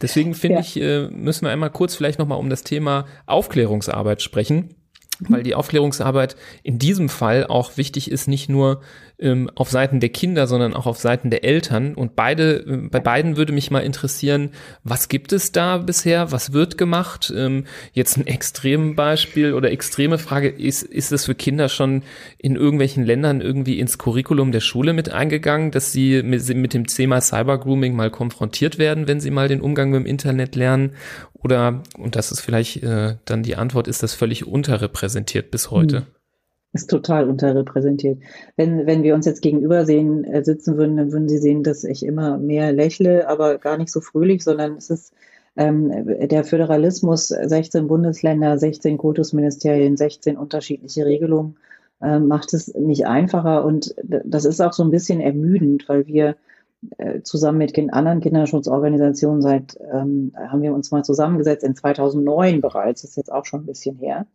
Deswegen 0.00 0.34
finde 0.34 0.56
ja. 0.56 0.60
ich, 0.60 0.80
äh, 0.80 1.08
müssen 1.10 1.44
wir 1.44 1.50
einmal 1.50 1.70
kurz 1.70 1.94
vielleicht 1.94 2.18
nochmal 2.18 2.38
um 2.38 2.48
das 2.48 2.62
Thema 2.62 3.06
Aufklärungsarbeit 3.26 4.22
sprechen 4.22 4.74
weil 5.28 5.42
die 5.42 5.54
Aufklärungsarbeit 5.54 6.36
in 6.62 6.78
diesem 6.78 7.08
Fall 7.08 7.46
auch 7.46 7.76
wichtig 7.76 8.10
ist, 8.10 8.26
nicht 8.26 8.48
nur 8.48 8.80
ähm, 9.20 9.50
auf 9.54 9.70
Seiten 9.70 10.00
der 10.00 10.08
Kinder, 10.08 10.46
sondern 10.46 10.74
auch 10.74 10.86
auf 10.86 10.98
Seiten 10.98 11.30
der 11.30 11.44
Eltern. 11.44 11.94
Und 11.94 12.16
beide, 12.16 12.60
äh, 12.60 12.76
bei 12.88 13.00
beiden 13.00 13.36
würde 13.36 13.52
mich 13.52 13.70
mal 13.70 13.80
interessieren, 13.80 14.50
was 14.82 15.08
gibt 15.08 15.32
es 15.32 15.52
da 15.52 15.78
bisher? 15.78 16.32
Was 16.32 16.52
wird 16.52 16.78
gemacht? 16.78 17.32
Ähm, 17.36 17.64
jetzt 17.92 18.16
ein 18.16 18.26
extremes 18.26 18.96
Beispiel 18.96 19.54
oder 19.54 19.70
extreme 19.70 20.18
Frage, 20.18 20.48
ist, 20.48 20.82
ist 20.82 21.12
es 21.12 21.26
für 21.26 21.34
Kinder 21.34 21.68
schon 21.68 22.02
in 22.38 22.56
irgendwelchen 22.56 23.04
Ländern 23.04 23.40
irgendwie 23.40 23.78
ins 23.78 23.98
Curriculum 23.98 24.52
der 24.52 24.60
Schule 24.60 24.92
mit 24.92 25.10
eingegangen, 25.10 25.70
dass 25.70 25.92
sie 25.92 26.22
mit, 26.22 26.48
mit 26.54 26.74
dem 26.74 26.86
Thema 26.86 27.20
Cybergrooming 27.20 27.94
mal 27.94 28.10
konfrontiert 28.10 28.78
werden, 28.78 29.06
wenn 29.06 29.20
sie 29.20 29.30
mal 29.30 29.48
den 29.48 29.60
Umgang 29.60 29.90
mit 29.90 30.00
dem 30.00 30.06
Internet 30.06 30.56
lernen? 30.56 30.92
Oder, 31.34 31.82
und 31.98 32.16
das 32.16 32.32
ist 32.32 32.40
vielleicht 32.40 32.82
äh, 32.82 33.16
dann 33.24 33.42
die 33.42 33.56
Antwort, 33.56 33.88
ist 33.88 34.02
das 34.02 34.14
völlig 34.14 34.46
unterrepräsentiert 34.46 35.50
bis 35.50 35.70
heute? 35.70 35.98
Hm 35.98 36.06
ist 36.72 36.88
total 36.88 37.28
unterrepräsentiert. 37.28 38.18
Wenn, 38.56 38.86
wenn 38.86 39.02
wir 39.02 39.14
uns 39.14 39.26
jetzt 39.26 39.42
gegenüber 39.42 39.84
sehen, 39.84 40.24
äh, 40.24 40.44
sitzen 40.44 40.76
würden, 40.76 40.96
dann 40.96 41.12
würden 41.12 41.28
Sie 41.28 41.38
sehen, 41.38 41.62
dass 41.62 41.84
ich 41.84 42.04
immer 42.04 42.38
mehr 42.38 42.72
lächle, 42.72 43.28
aber 43.28 43.58
gar 43.58 43.76
nicht 43.76 43.90
so 43.90 44.00
fröhlich, 44.00 44.44
sondern 44.44 44.76
es 44.76 44.90
ist 44.90 45.12
ähm, 45.56 45.90
der 46.28 46.44
Föderalismus, 46.44 47.28
16 47.28 47.88
Bundesländer, 47.88 48.56
16 48.56 48.98
Kultusministerien, 48.98 49.96
16 49.96 50.36
unterschiedliche 50.36 51.04
Regelungen, 51.04 51.56
äh, 52.00 52.18
macht 52.18 52.54
es 52.54 52.72
nicht 52.74 53.06
einfacher 53.06 53.64
und 53.64 53.94
das 54.02 54.44
ist 54.44 54.60
auch 54.60 54.72
so 54.72 54.84
ein 54.84 54.90
bisschen 54.90 55.20
ermüdend, 55.20 55.88
weil 55.88 56.06
wir 56.06 56.36
äh, 56.98 57.20
zusammen 57.22 57.58
mit 57.58 57.76
anderen 57.92 58.20
Kinderschutzorganisationen 58.20 59.42
seit, 59.42 59.76
ähm, 59.92 60.32
haben 60.36 60.62
wir 60.62 60.72
uns 60.72 60.90
mal 60.92 61.04
zusammengesetzt 61.04 61.64
in 61.64 61.74
2009 61.74 62.60
bereits, 62.60 63.04
ist 63.04 63.16
jetzt 63.16 63.32
auch 63.32 63.44
schon 63.44 63.62
ein 63.62 63.66
bisschen 63.66 63.96
her. 63.96 64.26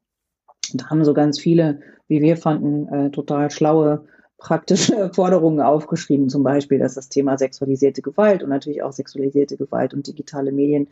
Und 0.74 0.90
haben 0.90 1.06
so 1.06 1.14
ganz 1.14 1.40
viele, 1.40 1.80
wie 2.08 2.22
wir 2.22 2.38
fanden, 2.38 2.88
äh, 2.88 3.12
total 3.12 3.52
schlaue 3.52 4.06
praktische 4.38 5.10
Forderungen 5.14 5.62
aufgeschrieben, 5.62 6.30
zum 6.30 6.44
Beispiel, 6.44 6.80
dass 6.80 6.96
das 6.96 7.10
Thema 7.10 7.38
sexualisierte 7.38 8.02
Gewalt 8.02 8.44
und 8.44 8.50
natürlich 8.50 8.84
auch 8.84 8.92
sexualisierte 8.92 9.58
Gewalt 9.58 9.94
und 9.94 10.08
digitale 10.08 10.52
Medien 10.52 10.88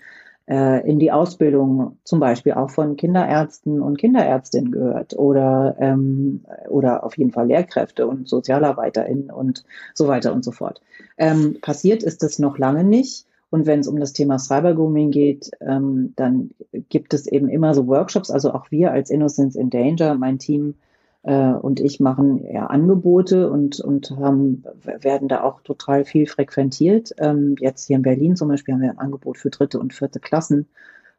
äh, 0.47 0.88
in 0.89 0.99
die 0.99 1.11
Ausbildung 1.11 1.97
zum 2.03 2.19
Beispiel 2.19 2.53
auch 2.53 2.69
von 2.69 2.97
Kinderärzten 2.97 3.82
und 3.82 3.97
Kinderärztinnen 3.97 4.71
gehört 4.71 5.17
oder, 5.17 5.76
ähm, 5.80 6.43
oder 6.69 7.03
auf 7.03 7.17
jeden 7.17 7.32
Fall 7.32 7.47
Lehrkräfte 7.47 8.07
und 8.07 8.28
SozialarbeiterInnen 8.28 9.30
und 9.32 9.63
so 9.93 10.07
weiter 10.07 10.34
und 10.34 10.43
so 10.43 10.51
fort. 10.51 10.82
Ähm, 11.17 11.57
passiert 11.61 12.03
ist 12.03 12.24
das 12.24 12.39
noch 12.39 12.57
lange 12.57 12.84
nicht. 12.84 13.26
Und 13.53 13.67
wenn 13.67 13.81
es 13.81 13.87
um 13.87 13.99
das 13.99 14.13
Thema 14.13 14.39
Cybergrooming 14.39 15.11
geht, 15.11 15.51
ähm, 15.61 16.13
dann 16.15 16.55
gibt 16.89 17.13
es 17.13 17.27
eben 17.27 17.49
immer 17.49 17.75
so 17.75 17.85
Workshops. 17.85 18.31
Also 18.31 18.51
auch 18.51 18.71
wir 18.71 18.91
als 18.91 19.11
Innocence 19.11 19.55
in 19.55 19.69
Danger, 19.69 20.15
mein 20.15 20.39
Team, 20.39 20.73
äh, 21.21 21.51
und 21.51 21.79
ich 21.79 21.99
machen 21.99 22.43
ja 22.51 22.65
Angebote 22.65 23.51
und, 23.51 23.79
und 23.79 24.09
haben, 24.17 24.63
werden 24.83 25.27
da 25.27 25.43
auch 25.43 25.61
total 25.61 26.03
viel 26.03 26.25
frequentiert. 26.25 27.13
Ähm, 27.19 27.55
jetzt 27.59 27.85
hier 27.85 27.97
in 27.97 28.01
Berlin 28.01 28.35
zum 28.35 28.47
Beispiel 28.47 28.73
haben 28.73 28.81
wir 28.81 28.89
ein 28.89 28.97
Angebot 28.97 29.37
für 29.37 29.51
dritte 29.51 29.79
und 29.79 29.93
vierte 29.93 30.19
Klassen, 30.19 30.65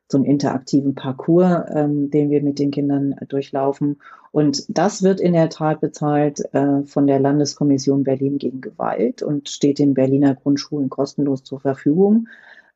so 0.08 0.18
einen 0.18 0.26
interaktiven 0.26 0.94
Parcours, 0.94 1.64
ähm, 1.74 2.10
den 2.10 2.30
wir 2.30 2.42
mit 2.42 2.58
den 2.58 2.70
Kindern 2.70 3.14
durchlaufen. 3.28 4.00
Und 4.32 4.64
das 4.68 5.02
wird 5.02 5.20
in 5.20 5.32
der 5.32 5.48
Tat 5.48 5.80
bezahlt 5.80 6.42
äh, 6.52 6.82
von 6.84 7.06
der 7.06 7.20
Landeskommission 7.20 8.04
Berlin 8.04 8.38
gegen 8.38 8.60
Gewalt 8.60 9.22
und 9.22 9.48
steht 9.48 9.78
den 9.78 9.94
Berliner 9.94 10.34
Grundschulen 10.34 10.90
kostenlos 10.90 11.42
zur 11.42 11.60
Verfügung 11.60 12.26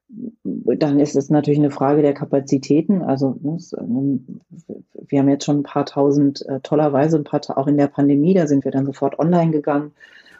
dann 0.08 1.00
ist 1.00 1.16
es 1.16 1.28
natürlich 1.28 1.58
eine 1.58 1.70
Frage 1.70 2.02
der 2.02 2.14
Kapazitäten. 2.14 3.02
Also 3.02 3.36
ne, 3.42 3.58
ähm, 3.78 4.40
wir 5.08 5.18
haben 5.18 5.28
jetzt 5.28 5.44
schon 5.44 5.60
ein 5.60 5.64
paar 5.64 5.84
tausend, 5.84 6.46
äh, 6.48 6.60
tollerweise 6.60 7.18
ein 7.18 7.24
paar, 7.24 7.40
auch 7.56 7.66
in 7.66 7.76
der 7.76 7.88
Pandemie, 7.88 8.34
da 8.34 8.46
sind 8.46 8.64
wir 8.64 8.72
dann 8.72 8.86
sofort 8.86 9.18
online 9.18 9.50
gegangen, 9.50 9.92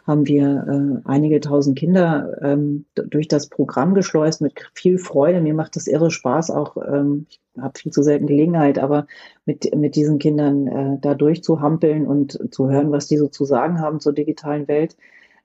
haben 0.05 0.27
wir 0.27 1.01
äh, 1.03 1.07
einige 1.07 1.39
tausend 1.39 1.77
Kinder 1.77 2.37
ähm, 2.41 2.85
durch 2.95 3.27
das 3.27 3.47
Programm 3.49 3.93
geschleust 3.93 4.41
mit 4.41 4.53
viel 4.73 4.97
Freude. 4.97 5.41
Mir 5.41 5.53
macht 5.53 5.75
das 5.75 5.87
irre 5.87 6.11
Spaß, 6.11 6.51
auch 6.51 6.77
ähm, 6.77 7.27
ich 7.29 7.39
habe 7.61 7.77
viel 7.77 7.91
zu 7.91 8.03
selten 8.03 8.27
Gelegenheit, 8.27 8.79
aber 8.79 9.05
mit, 9.45 9.75
mit 9.75 9.95
diesen 9.95 10.19
Kindern 10.19 10.67
äh, 10.67 10.97
da 11.01 11.13
durchzuhampeln 11.13 12.07
und 12.07 12.39
zu 12.51 12.69
hören, 12.69 12.91
was 12.91 13.07
die 13.07 13.17
so 13.17 13.27
zu 13.27 13.45
sagen 13.45 13.79
haben 13.79 13.99
zur 13.99 14.13
digitalen 14.13 14.67
Welt. 14.67 14.95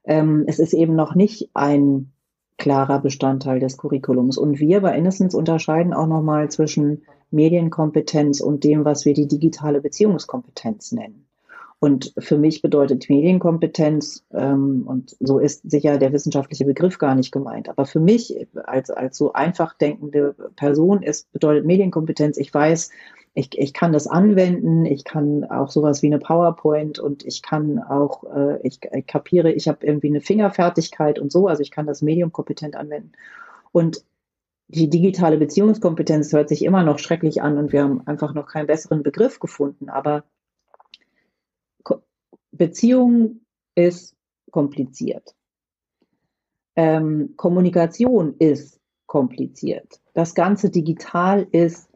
Ähm, 0.05 0.45
es 0.47 0.59
ist 0.59 0.73
eben 0.73 0.95
noch 0.95 1.15
nicht 1.15 1.49
ein 1.53 2.11
klarer 2.57 2.99
Bestandteil 2.99 3.59
des 3.59 3.77
Curriculums. 3.77 4.37
Und 4.37 4.59
wir 4.59 4.81
bei 4.81 4.97
Innocence 4.97 5.35
unterscheiden 5.35 5.93
auch 5.93 6.07
nochmal 6.07 6.49
zwischen 6.49 7.03
Medienkompetenz 7.31 8.39
und 8.39 8.63
dem, 8.63 8.85
was 8.85 9.05
wir 9.05 9.13
die 9.13 9.27
digitale 9.27 9.81
Beziehungskompetenz 9.81 10.91
nennen. 10.91 11.24
Und 11.79 12.13
für 12.17 12.37
mich 12.37 12.61
bedeutet 12.61 13.09
Medienkompetenz, 13.09 14.25
ähm, 14.33 14.83
und 14.87 15.15
so 15.19 15.39
ist 15.39 15.69
sicher 15.69 15.97
der 15.97 16.13
wissenschaftliche 16.13 16.65
Begriff 16.65 16.97
gar 16.97 17.15
nicht 17.15 17.31
gemeint, 17.31 17.69
aber 17.69 17.85
für 17.85 17.99
mich 17.99 18.47
als, 18.63 18.89
als 18.89 19.17
so 19.17 19.33
einfach 19.33 19.77
denkende 19.77 20.35
Person 20.55 21.03
ist, 21.03 21.31
bedeutet 21.31 21.65
Medienkompetenz, 21.65 22.37
ich 22.37 22.53
weiß, 22.53 22.89
ich, 23.37 23.49
ich 23.57 23.73
kann 23.73 23.91
das 23.91 24.07
anwenden, 24.07 24.85
ich 24.85 25.03
kann 25.03 25.43
auch 25.43 25.69
sowas 25.69 26.01
wie 26.01 26.07
eine 26.07 26.19
PowerPoint 26.19 26.99
und 26.99 27.25
ich 27.25 27.41
kann 27.41 27.79
auch, 27.79 28.23
äh, 28.33 28.65
ich, 28.65 28.79
ich 28.93 29.05
kapiere, 29.05 29.51
ich 29.51 29.67
habe 29.67 29.85
irgendwie 29.85 30.07
eine 30.07 30.21
Fingerfertigkeit 30.21 31.19
und 31.19 31.33
so, 31.33 31.47
also 31.47 31.61
ich 31.61 31.69
kann 31.69 31.85
das 31.85 32.01
Medium 32.01 32.31
kompetent 32.31 32.77
anwenden. 32.77 33.11
Und 33.73 34.05
die 34.69 34.89
digitale 34.89 35.37
Beziehungskompetenz 35.37 36.31
hört 36.31 36.47
sich 36.47 36.63
immer 36.63 36.83
noch 36.83 36.97
schrecklich 36.97 37.41
an 37.41 37.57
und 37.57 37.73
wir 37.73 37.83
haben 37.83 38.07
einfach 38.07 38.33
noch 38.33 38.47
keinen 38.47 38.67
besseren 38.67 39.03
Begriff 39.03 39.39
gefunden, 39.41 39.89
aber 39.89 40.23
Beziehung 42.57 43.41
ist 43.75 44.15
kompliziert. 44.51 45.35
Ähm, 46.75 47.33
Kommunikation 47.35 48.35
ist 48.39 48.79
kompliziert. 49.05 50.01
Das 50.13 50.35
Ganze 50.35 50.69
digital 50.69 51.47
ist 51.51 51.89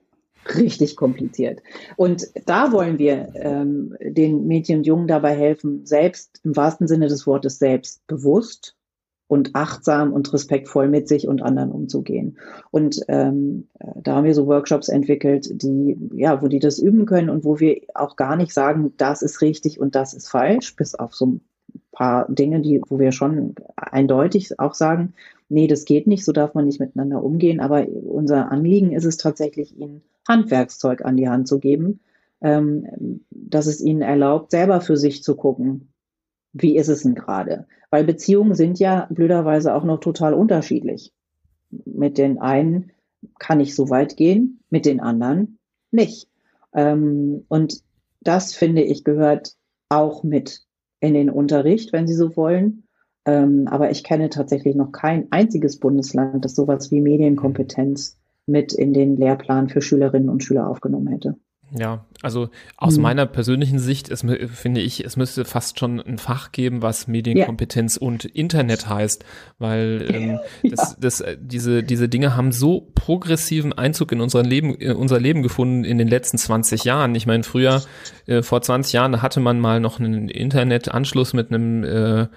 richtig 0.55 0.95
kompliziert. 0.95 1.61
Und 1.97 2.27
da 2.45 2.71
wollen 2.71 2.97
wir 2.97 3.33
ähm, 3.35 3.95
den 4.01 4.47
Mädchen 4.47 4.79
und 4.79 4.87
Jungen 4.87 5.07
dabei 5.07 5.35
helfen, 5.35 5.85
selbst 5.85 6.39
im 6.43 6.55
wahrsten 6.55 6.87
Sinne 6.87 7.07
des 7.07 7.27
Wortes 7.27 7.59
selbstbewusst 7.59 8.75
und 9.29 9.53
achtsam 9.53 10.11
und 10.11 10.33
respektvoll 10.33 10.89
mit 10.89 11.07
sich 11.07 11.27
und 11.27 11.43
anderen 11.43 11.71
umzugehen. 11.71 12.39
Und 12.71 12.99
ähm, 13.07 13.67
da 13.95 14.15
haben 14.15 14.23
wir 14.23 14.33
so 14.33 14.47
Workshops 14.47 14.89
entwickelt, 14.89 15.47
die, 15.61 15.95
ja, 16.15 16.41
wo 16.41 16.47
die 16.47 16.57
das 16.57 16.79
üben 16.79 17.05
können 17.05 17.29
und 17.29 17.43
wo 17.43 17.59
wir 17.59 17.79
auch 17.93 18.15
gar 18.15 18.35
nicht 18.35 18.51
sagen, 18.51 18.91
das 18.97 19.21
ist 19.21 19.41
richtig 19.43 19.79
und 19.79 19.93
das 19.93 20.15
ist 20.15 20.29
falsch, 20.29 20.75
bis 20.75 20.95
auf 20.95 21.13
so 21.13 21.27
ein 21.27 21.41
paar 21.91 22.25
Dinge, 22.27 22.61
die, 22.61 22.81
wo 22.87 22.97
wir 22.97 23.11
schon 23.11 23.53
eindeutig 23.75 24.59
auch 24.59 24.73
sagen, 24.73 25.13
nee, 25.47 25.67
das 25.67 25.85
geht 25.85 26.07
nicht, 26.07 26.25
so 26.25 26.31
darf 26.31 26.55
man 26.55 26.65
nicht 26.65 26.79
miteinander 26.79 27.23
umgehen. 27.23 27.59
Aber 27.59 27.87
unser 27.87 28.51
Anliegen 28.51 28.93
ist 28.93 29.05
es 29.05 29.17
tatsächlich, 29.17 29.77
ihnen 29.77 30.01
Handwerkszeug 30.27 31.05
an 31.05 31.17
die 31.17 31.29
Hand 31.29 31.47
zu 31.47 31.59
geben, 31.59 31.99
ähm, 32.41 33.21
dass 33.29 33.67
es 33.67 33.79
ihnen 33.79 34.01
erlaubt, 34.01 34.49
selber 34.49 34.81
für 34.81 34.97
sich 34.97 35.21
zu 35.21 35.35
gucken, 35.35 35.89
wie 36.53 36.77
ist 36.77 36.87
es 36.87 37.03
denn 37.03 37.15
gerade? 37.15 37.67
Weil 37.91 38.03
Beziehungen 38.03 38.55
sind 38.55 38.79
ja 38.79 39.07
blöderweise 39.09 39.73
auch 39.73 39.83
noch 39.83 39.99
total 39.99 40.33
unterschiedlich. 40.33 41.13
Mit 41.69 42.17
den 42.17 42.39
einen 42.39 42.91
kann 43.37 43.59
ich 43.59 43.75
so 43.75 43.89
weit 43.89 44.17
gehen, 44.17 44.59
mit 44.69 44.85
den 44.85 44.99
anderen 44.99 45.59
nicht. 45.91 46.29
Ähm, 46.73 47.45
und 47.47 47.81
das 48.21 48.53
finde 48.53 48.81
ich 48.83 49.03
gehört 49.03 49.55
auch 49.89 50.23
mit 50.23 50.65
in 50.99 51.13
den 51.13 51.29
Unterricht, 51.29 51.93
wenn 51.93 52.07
Sie 52.07 52.15
so 52.15 52.35
wollen. 52.35 52.83
Ähm, 53.25 53.67
aber 53.67 53.91
ich 53.91 54.03
kenne 54.03 54.29
tatsächlich 54.29 54.75
noch 54.75 54.91
kein 54.91 55.27
einziges 55.31 55.79
Bundesland, 55.79 56.45
das 56.45 56.55
sowas 56.55 56.91
wie 56.91 57.01
Medienkompetenz 57.01 58.17
mit 58.45 58.73
in 58.73 58.93
den 58.93 59.17
Lehrplan 59.17 59.69
für 59.69 59.81
Schülerinnen 59.81 60.29
und 60.29 60.43
Schüler 60.43 60.67
aufgenommen 60.67 61.07
hätte. 61.07 61.35
Ja, 61.71 62.05
also 62.21 62.49
aus 62.77 62.97
mhm. 62.97 63.03
meiner 63.03 63.25
persönlichen 63.25 63.79
Sicht, 63.79 64.09
es, 64.09 64.25
finde 64.53 64.81
ich, 64.81 65.05
es 65.05 65.17
müsste 65.17 65.45
fast 65.45 65.79
schon 65.79 65.99
ein 66.01 66.17
Fach 66.17 66.51
geben, 66.51 66.81
was 66.81 67.07
Medienkompetenz 67.07 67.95
ja. 67.95 68.07
und 68.07 68.25
Internet 68.25 68.89
heißt, 68.89 69.23
weil 69.59 70.05
ähm, 70.11 70.39
ja. 70.63 70.71
das, 70.71 70.97
das, 70.99 71.21
äh, 71.21 71.37
diese, 71.39 71.83
diese 71.83 72.09
Dinge 72.09 72.35
haben 72.35 72.51
so 72.51 72.87
progressiven 72.95 73.73
Einzug 73.73 74.11
in 74.11 74.21
unser 74.21 74.43
Leben, 74.43 74.75
in 74.75 74.93
unser 74.93 75.19
Leben 75.19 75.43
gefunden 75.43 75.83
in 75.83 75.97
den 75.97 76.07
letzten 76.07 76.37
20 76.37 76.83
Jahren. 76.83 77.13
Ich 77.15 77.27
meine, 77.27 77.43
früher, 77.43 77.83
äh, 78.29 78.43
vor 78.43 78.61
20 78.61 78.93
Jahren, 78.93 79.21
hatte 79.21 79.39
man 79.39 79.59
mal 79.59 79.79
noch 79.79 79.99
einen 79.99 80.29
Internetanschluss 80.29 81.33
mit 81.33 81.51
einem 81.51 81.83
äh, 81.83 82.27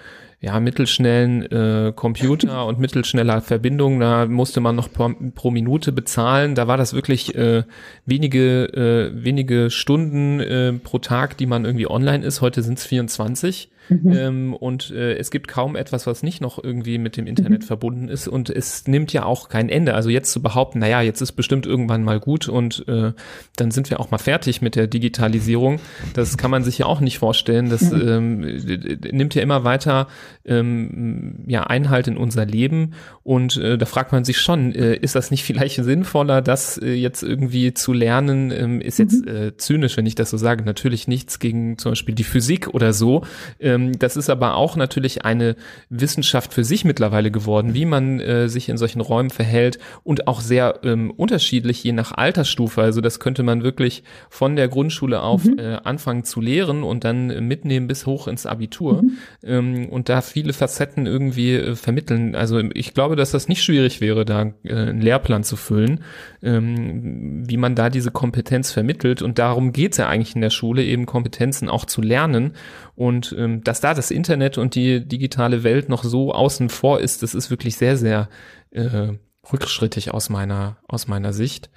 ja, 0.43 0.59
mittelschnellen 0.59 1.43
äh, 1.43 1.93
Computer 1.95 2.65
und 2.65 2.77
mittelschneller 2.77 3.39
Verbindung, 3.39 4.01
da 4.01 4.25
musste 4.25 4.59
man 4.59 4.75
noch 4.75 4.91
pro, 4.91 5.13
pro 5.35 5.51
Minute 5.51 5.93
bezahlen. 5.93 6.53
Da 6.53 6.67
war 6.67 6.75
das 6.75 6.93
wirklich 6.93 7.33
äh, 7.33 7.63
wenige, 8.05 8.65
äh, 8.65 9.23
wenige 9.23 9.69
Stunden 9.69 10.41
äh, 10.41 10.73
pro 10.73 10.99
Tag, 10.99 11.37
die 11.37 11.45
man 11.45 11.63
irgendwie 11.63 11.89
online 11.89 12.25
ist. 12.25 12.41
Heute 12.41 12.61
sind 12.61 12.77
es 12.77 12.85
24. 12.85 13.69
Mhm. 13.89 14.13
Ähm, 14.13 14.53
und 14.53 14.91
äh, 14.91 15.15
es 15.15 15.31
gibt 15.31 15.47
kaum 15.47 15.75
etwas, 15.75 16.07
was 16.07 16.23
nicht 16.23 16.41
noch 16.41 16.63
irgendwie 16.63 16.97
mit 16.97 17.17
dem 17.17 17.27
Internet 17.27 17.61
mhm. 17.61 17.65
verbunden 17.65 18.07
ist. 18.07 18.27
Und 18.27 18.49
es 18.49 18.87
nimmt 18.87 19.11
ja 19.13 19.25
auch 19.25 19.49
kein 19.49 19.69
Ende. 19.69 19.93
Also 19.93 20.09
jetzt 20.09 20.31
zu 20.31 20.41
behaupten, 20.41 20.79
naja, 20.79 21.01
jetzt 21.01 21.21
ist 21.21 21.33
bestimmt 21.33 21.65
irgendwann 21.65 22.03
mal 22.03 22.19
gut 22.19 22.47
und 22.47 22.87
äh, 22.87 23.11
dann 23.55 23.71
sind 23.71 23.89
wir 23.89 23.99
auch 23.99 24.11
mal 24.11 24.17
fertig 24.17 24.61
mit 24.61 24.75
der 24.75 24.87
Digitalisierung. 24.87 25.79
Das 26.13 26.37
kann 26.37 26.51
man 26.51 26.63
sich 26.63 26.77
ja 26.79 26.85
auch 26.85 27.01
nicht 27.01 27.19
vorstellen. 27.19 27.69
Das 27.69 27.91
mhm. 27.91 28.07
ähm, 28.07 28.97
nimmt 29.11 29.35
ja 29.35 29.41
immer 29.41 29.63
weiter 29.63 30.07
ähm, 30.45 31.43
ja, 31.47 31.63
Einhalt 31.63 32.07
in 32.07 32.17
unser 32.17 32.45
Leben. 32.45 32.93
Und 33.23 33.57
äh, 33.57 33.77
da 33.77 33.85
fragt 33.85 34.11
man 34.11 34.23
sich 34.23 34.37
schon, 34.37 34.73
äh, 34.73 34.95
ist 34.95 35.15
das 35.15 35.31
nicht 35.31 35.43
vielleicht 35.43 35.83
sinnvoller, 35.83 36.41
das 36.41 36.77
äh, 36.77 36.93
jetzt 36.93 37.23
irgendwie 37.23 37.73
zu 37.73 37.93
lernen? 37.93 38.51
Ähm, 38.51 38.81
ist 38.81 38.99
jetzt 38.99 39.25
mhm. 39.25 39.35
äh, 39.35 39.57
zynisch, 39.57 39.97
wenn 39.97 40.05
ich 40.05 40.15
das 40.15 40.29
so 40.29 40.37
sage. 40.37 40.63
Natürlich 40.63 41.07
nichts 41.07 41.39
gegen 41.39 41.77
zum 41.77 41.91
Beispiel 41.91 42.15
die 42.15 42.23
Physik 42.23 42.69
oder 42.69 42.93
so. 42.93 43.23
Äh, 43.59 43.72
ähm, 43.73 43.97
das 43.97 44.15
ist 44.17 44.29
aber 44.29 44.55
auch 44.55 44.75
natürlich 44.75 45.25
eine 45.25 45.55
Wissenschaft 45.89 46.53
für 46.53 46.63
sich 46.63 46.85
mittlerweile 46.85 47.31
geworden, 47.31 47.73
wie 47.73 47.85
man 47.85 48.19
äh, 48.19 48.49
sich 48.49 48.69
in 48.69 48.77
solchen 48.77 49.01
Räumen 49.01 49.29
verhält 49.29 49.79
und 50.03 50.27
auch 50.27 50.41
sehr 50.41 50.79
ähm, 50.83 51.11
unterschiedlich 51.11 51.83
je 51.83 51.91
nach 51.91 52.11
Altersstufe. 52.11 52.81
Also 52.81 53.01
das 53.01 53.19
könnte 53.19 53.43
man 53.43 53.63
wirklich 53.63 54.03
von 54.29 54.55
der 54.55 54.67
Grundschule 54.67 55.21
auf 55.21 55.45
mhm. 55.45 55.59
äh, 55.59 55.77
anfangen 55.83 56.23
zu 56.23 56.41
lehren 56.41 56.83
und 56.83 57.03
dann 57.03 57.47
mitnehmen 57.47 57.87
bis 57.87 58.05
hoch 58.05 58.27
ins 58.27 58.45
Abitur 58.45 59.03
mhm. 59.03 59.17
ähm, 59.43 59.89
und 59.89 60.09
da 60.09 60.21
viele 60.21 60.53
Facetten 60.53 61.05
irgendwie 61.05 61.53
äh, 61.53 61.75
vermitteln. 61.75 62.35
Also 62.35 62.59
ich 62.73 62.93
glaube, 62.93 63.15
dass 63.15 63.31
das 63.31 63.47
nicht 63.47 63.63
schwierig 63.63 64.01
wäre, 64.01 64.25
da 64.25 64.53
äh, 64.63 64.73
einen 64.73 65.01
Lehrplan 65.01 65.43
zu 65.43 65.55
füllen, 65.55 66.01
ähm, 66.41 67.43
wie 67.47 67.57
man 67.57 67.75
da 67.75 67.89
diese 67.89 68.11
Kompetenz 68.11 68.71
vermittelt. 68.71 69.21
Und 69.21 69.39
darum 69.39 69.73
geht 69.73 69.93
es 69.93 69.97
ja 69.97 70.07
eigentlich 70.07 70.35
in 70.35 70.41
der 70.41 70.49
Schule, 70.49 70.83
eben 70.83 71.05
Kompetenzen 71.05 71.69
auch 71.69 71.85
zu 71.85 72.01
lernen 72.01 72.53
und 72.95 73.35
ähm, 73.37 73.63
dass 73.63 73.81
da 73.81 73.93
das 73.93 74.11
Internet 74.11 74.57
und 74.57 74.75
die 74.75 75.05
digitale 75.07 75.63
Welt 75.63 75.89
noch 75.89 76.03
so 76.03 76.33
außen 76.33 76.69
vor 76.69 76.99
ist, 76.99 77.23
das 77.23 77.33
ist 77.33 77.49
wirklich 77.49 77.75
sehr, 77.75 77.97
sehr 77.97 78.29
äh, 78.71 79.13
rückschrittig 79.51 80.13
aus 80.13 80.29
meiner, 80.29 80.77
aus 80.87 81.07
meiner 81.07 81.33
Sicht. 81.33 81.69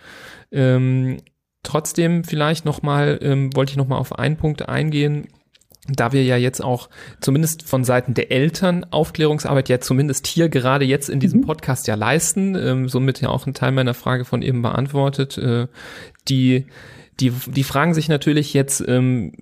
Ähm, 0.52 1.18
trotzdem 1.62 2.22
vielleicht 2.24 2.64
nochmal, 2.64 3.18
ähm, 3.22 3.54
wollte 3.56 3.70
ich 3.70 3.76
nochmal 3.76 3.98
auf 3.98 4.18
einen 4.18 4.36
Punkt 4.36 4.68
eingehen, 4.68 5.28
da 5.88 6.12
wir 6.12 6.24
ja 6.24 6.36
jetzt 6.36 6.62
auch 6.62 6.88
zumindest 7.20 7.62
von 7.62 7.84
Seiten 7.84 8.14
der 8.14 8.30
Eltern 8.30 8.84
Aufklärungsarbeit 8.90 9.68
ja 9.68 9.80
zumindest 9.80 10.26
hier 10.26 10.48
gerade 10.48 10.84
jetzt 10.84 11.08
in 11.08 11.20
diesem 11.20 11.40
mhm. 11.40 11.46
Podcast 11.46 11.86
ja 11.86 11.94
leisten, 11.94 12.54
ähm, 12.56 12.88
somit 12.88 13.20
ja 13.20 13.28
auch 13.28 13.46
ein 13.46 13.54
Teil 13.54 13.72
meiner 13.72 13.94
Frage 13.94 14.24
von 14.24 14.42
eben 14.42 14.62
beantwortet, 14.62 15.38
äh, 15.38 15.68
die 16.28 16.66
die, 17.20 17.30
die 17.30 17.64
fragen 17.64 17.94
sich 17.94 18.08
natürlich 18.10 18.52
jetzt, 18.52 18.84
ähm, 18.86 19.32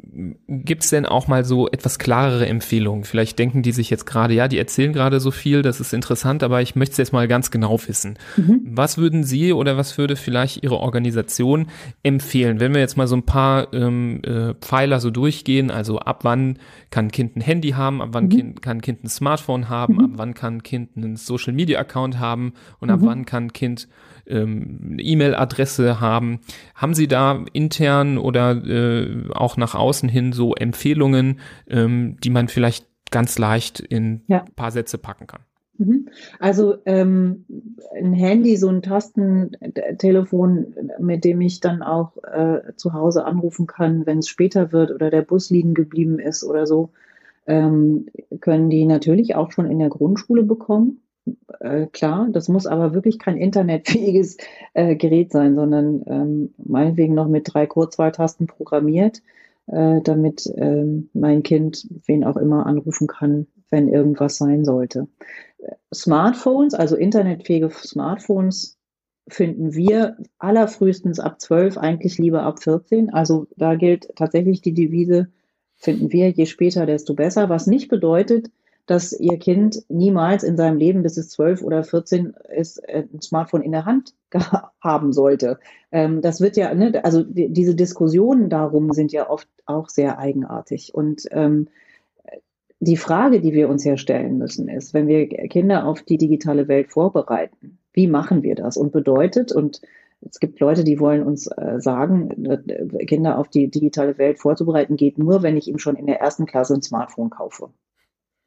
gibt 0.46 0.84
es 0.84 0.90
denn 0.90 1.06
auch 1.06 1.26
mal 1.26 1.44
so 1.44 1.68
etwas 1.68 1.98
klarere 1.98 2.46
Empfehlungen? 2.46 3.02
Vielleicht 3.02 3.36
denken 3.38 3.62
die 3.62 3.72
sich 3.72 3.90
jetzt 3.90 4.06
gerade, 4.06 4.32
ja, 4.32 4.46
die 4.46 4.58
erzählen 4.58 4.92
gerade 4.92 5.18
so 5.18 5.32
viel, 5.32 5.62
das 5.62 5.80
ist 5.80 5.92
interessant, 5.92 6.44
aber 6.44 6.62
ich 6.62 6.76
möchte 6.76 6.92
es 6.92 6.98
jetzt 6.98 7.12
mal 7.12 7.26
ganz 7.26 7.50
genau 7.50 7.80
wissen. 7.86 8.16
Mhm. 8.36 8.60
Was 8.64 8.96
würden 8.96 9.24
Sie 9.24 9.52
oder 9.52 9.76
was 9.76 9.98
würde 9.98 10.14
vielleicht 10.14 10.62
Ihre 10.62 10.78
Organisation 10.78 11.66
empfehlen? 12.04 12.60
Wenn 12.60 12.74
wir 12.74 12.80
jetzt 12.80 12.96
mal 12.96 13.08
so 13.08 13.16
ein 13.16 13.24
paar 13.24 13.72
ähm, 13.74 14.22
äh, 14.22 14.54
Pfeiler 14.54 15.00
so 15.00 15.10
durchgehen, 15.10 15.72
also 15.72 15.98
ab 15.98 16.20
wann 16.22 16.60
kann 16.90 17.06
ein 17.06 17.10
Kind 17.10 17.36
ein 17.36 17.40
Handy 17.40 17.70
haben, 17.70 18.00
ab 18.00 18.10
wann 18.12 18.26
mhm. 18.26 18.30
kind, 18.30 18.62
kann 18.62 18.76
ein 18.78 18.82
Kind 18.82 19.02
ein 19.02 19.08
Smartphone 19.08 19.68
haben, 19.68 19.94
mhm. 19.94 20.04
ab 20.04 20.10
wann 20.14 20.34
kann 20.34 20.58
ein 20.58 20.62
Kind 20.62 20.90
einen 20.96 21.16
Social 21.16 21.52
Media 21.52 21.80
Account 21.80 22.20
haben 22.20 22.52
und 22.78 22.90
ab 22.90 23.00
mhm. 23.00 23.06
wann 23.06 23.26
kann 23.26 23.46
ein 23.46 23.52
Kind 23.52 23.88
ähm, 24.26 24.96
E-Mail-Adresse 24.98 26.00
haben. 26.00 26.40
Haben 26.74 26.94
Sie 26.94 27.08
da 27.08 27.44
intern 27.52 28.18
oder 28.18 28.52
äh, 28.64 29.28
auch 29.32 29.56
nach 29.56 29.74
außen 29.74 30.08
hin 30.08 30.32
so 30.32 30.54
Empfehlungen, 30.54 31.40
ähm, 31.68 32.16
die 32.22 32.30
man 32.30 32.48
vielleicht 32.48 32.86
ganz 33.10 33.38
leicht 33.38 33.80
in 33.80 34.22
ja. 34.26 34.44
paar 34.56 34.70
Sätze 34.70 34.98
packen 34.98 35.26
kann? 35.26 35.40
Mhm. 35.76 36.08
Also 36.38 36.76
ähm, 36.84 37.44
ein 37.96 38.12
Handy, 38.12 38.56
so 38.56 38.68
ein 38.68 38.82
Tastentelefon, 38.82 40.74
mit 41.00 41.24
dem 41.24 41.40
ich 41.40 41.60
dann 41.60 41.82
auch 41.82 42.16
äh, 42.22 42.74
zu 42.76 42.92
Hause 42.92 43.24
anrufen 43.24 43.66
kann, 43.66 44.06
wenn 44.06 44.18
es 44.18 44.28
später 44.28 44.72
wird 44.72 44.92
oder 44.92 45.10
der 45.10 45.22
Bus 45.22 45.50
liegen 45.50 45.74
geblieben 45.74 46.18
ist 46.18 46.44
oder 46.44 46.66
so, 46.66 46.90
ähm, 47.46 48.06
können 48.40 48.70
die 48.70 48.86
natürlich 48.86 49.34
auch 49.34 49.50
schon 49.50 49.70
in 49.70 49.78
der 49.78 49.90
Grundschule 49.90 50.44
bekommen 50.44 51.00
äh, 51.60 51.86
klar. 51.86 52.28
Das 52.30 52.48
muss 52.48 52.66
aber 52.66 52.94
wirklich 52.94 53.18
kein 53.18 53.36
internetfähiges 53.36 54.36
äh, 54.74 54.96
Gerät 54.96 55.32
sein, 55.32 55.54
sondern 55.54 56.02
ähm, 56.06 56.54
meinetwegen 56.58 57.14
noch 57.14 57.28
mit 57.28 57.52
drei 57.52 57.66
Kurzwahltasten 57.66 58.46
programmiert, 58.46 59.22
äh, 59.66 60.00
damit 60.02 60.52
ähm, 60.56 61.10
mein 61.12 61.42
Kind 61.42 61.86
wen 62.06 62.24
auch 62.24 62.36
immer 62.36 62.66
anrufen 62.66 63.06
kann, 63.06 63.46
wenn 63.70 63.88
irgendwas 63.88 64.36
sein 64.36 64.64
sollte. 64.64 65.08
Smartphones, 65.94 66.74
also 66.74 66.96
internetfähige 66.96 67.70
Smartphones, 67.70 68.78
finden 69.26 69.74
wir 69.74 70.18
allerfrühestens 70.38 71.18
ab 71.18 71.40
12, 71.40 71.78
eigentlich 71.78 72.18
lieber 72.18 72.42
ab 72.42 72.62
14. 72.62 73.12
Also 73.14 73.46
da 73.56 73.74
gilt 73.74 74.14
tatsächlich 74.16 74.60
die 74.60 74.74
Devise, 74.74 75.28
finden 75.76 76.12
wir, 76.12 76.28
je 76.30 76.44
später, 76.46 76.84
desto 76.84 77.14
besser. 77.14 77.48
Was 77.48 77.66
nicht 77.66 77.88
bedeutet, 77.88 78.50
dass 78.86 79.12
ihr 79.12 79.38
Kind 79.38 79.82
niemals 79.88 80.42
in 80.42 80.56
seinem 80.56 80.76
Leben, 80.76 81.02
bis 81.02 81.16
es 81.16 81.30
zwölf 81.30 81.62
oder 81.62 81.84
vierzehn 81.84 82.34
ist, 82.54 82.78
äh, 82.88 83.04
ein 83.12 83.22
Smartphone 83.22 83.62
in 83.62 83.72
der 83.72 83.86
Hand 83.86 84.14
haben 84.82 85.12
sollte. 85.12 85.58
Ähm, 85.90 86.20
das 86.20 86.40
wird 86.40 86.56
ja, 86.56 86.74
ne, 86.74 87.04
also 87.04 87.22
die, 87.22 87.50
diese 87.50 87.74
Diskussionen 87.74 88.50
darum 88.50 88.92
sind 88.92 89.12
ja 89.12 89.30
oft 89.30 89.48
auch 89.66 89.88
sehr 89.88 90.18
eigenartig. 90.18 90.94
Und 90.94 91.26
ähm, 91.30 91.68
die 92.80 92.96
Frage, 92.96 93.40
die 93.40 93.54
wir 93.54 93.68
uns 93.68 93.84
ja 93.84 93.96
stellen 93.96 94.36
müssen, 94.36 94.68
ist, 94.68 94.92
wenn 94.92 95.06
wir 95.06 95.26
Kinder 95.28 95.86
auf 95.86 96.02
die 96.02 96.18
digitale 96.18 96.68
Welt 96.68 96.92
vorbereiten, 96.92 97.78
wie 97.94 98.08
machen 98.08 98.42
wir 98.42 98.54
das? 98.54 98.76
Und 98.76 98.92
bedeutet, 98.92 99.52
und 99.52 99.80
es 100.20 100.40
gibt 100.40 100.60
Leute, 100.60 100.84
die 100.84 101.00
wollen 101.00 101.22
uns 101.22 101.46
äh, 101.46 101.80
sagen, 101.80 102.44
äh, 102.44 103.06
Kinder 103.06 103.38
auf 103.38 103.48
die 103.48 103.70
digitale 103.70 104.18
Welt 104.18 104.38
vorzubereiten, 104.38 104.96
geht 104.96 105.18
nur, 105.18 105.42
wenn 105.42 105.56
ich 105.56 105.68
ihm 105.68 105.78
schon 105.78 105.96
in 105.96 106.06
der 106.06 106.20
ersten 106.20 106.44
Klasse 106.44 106.74
ein 106.74 106.82
Smartphone 106.82 107.30
kaufe. 107.30 107.70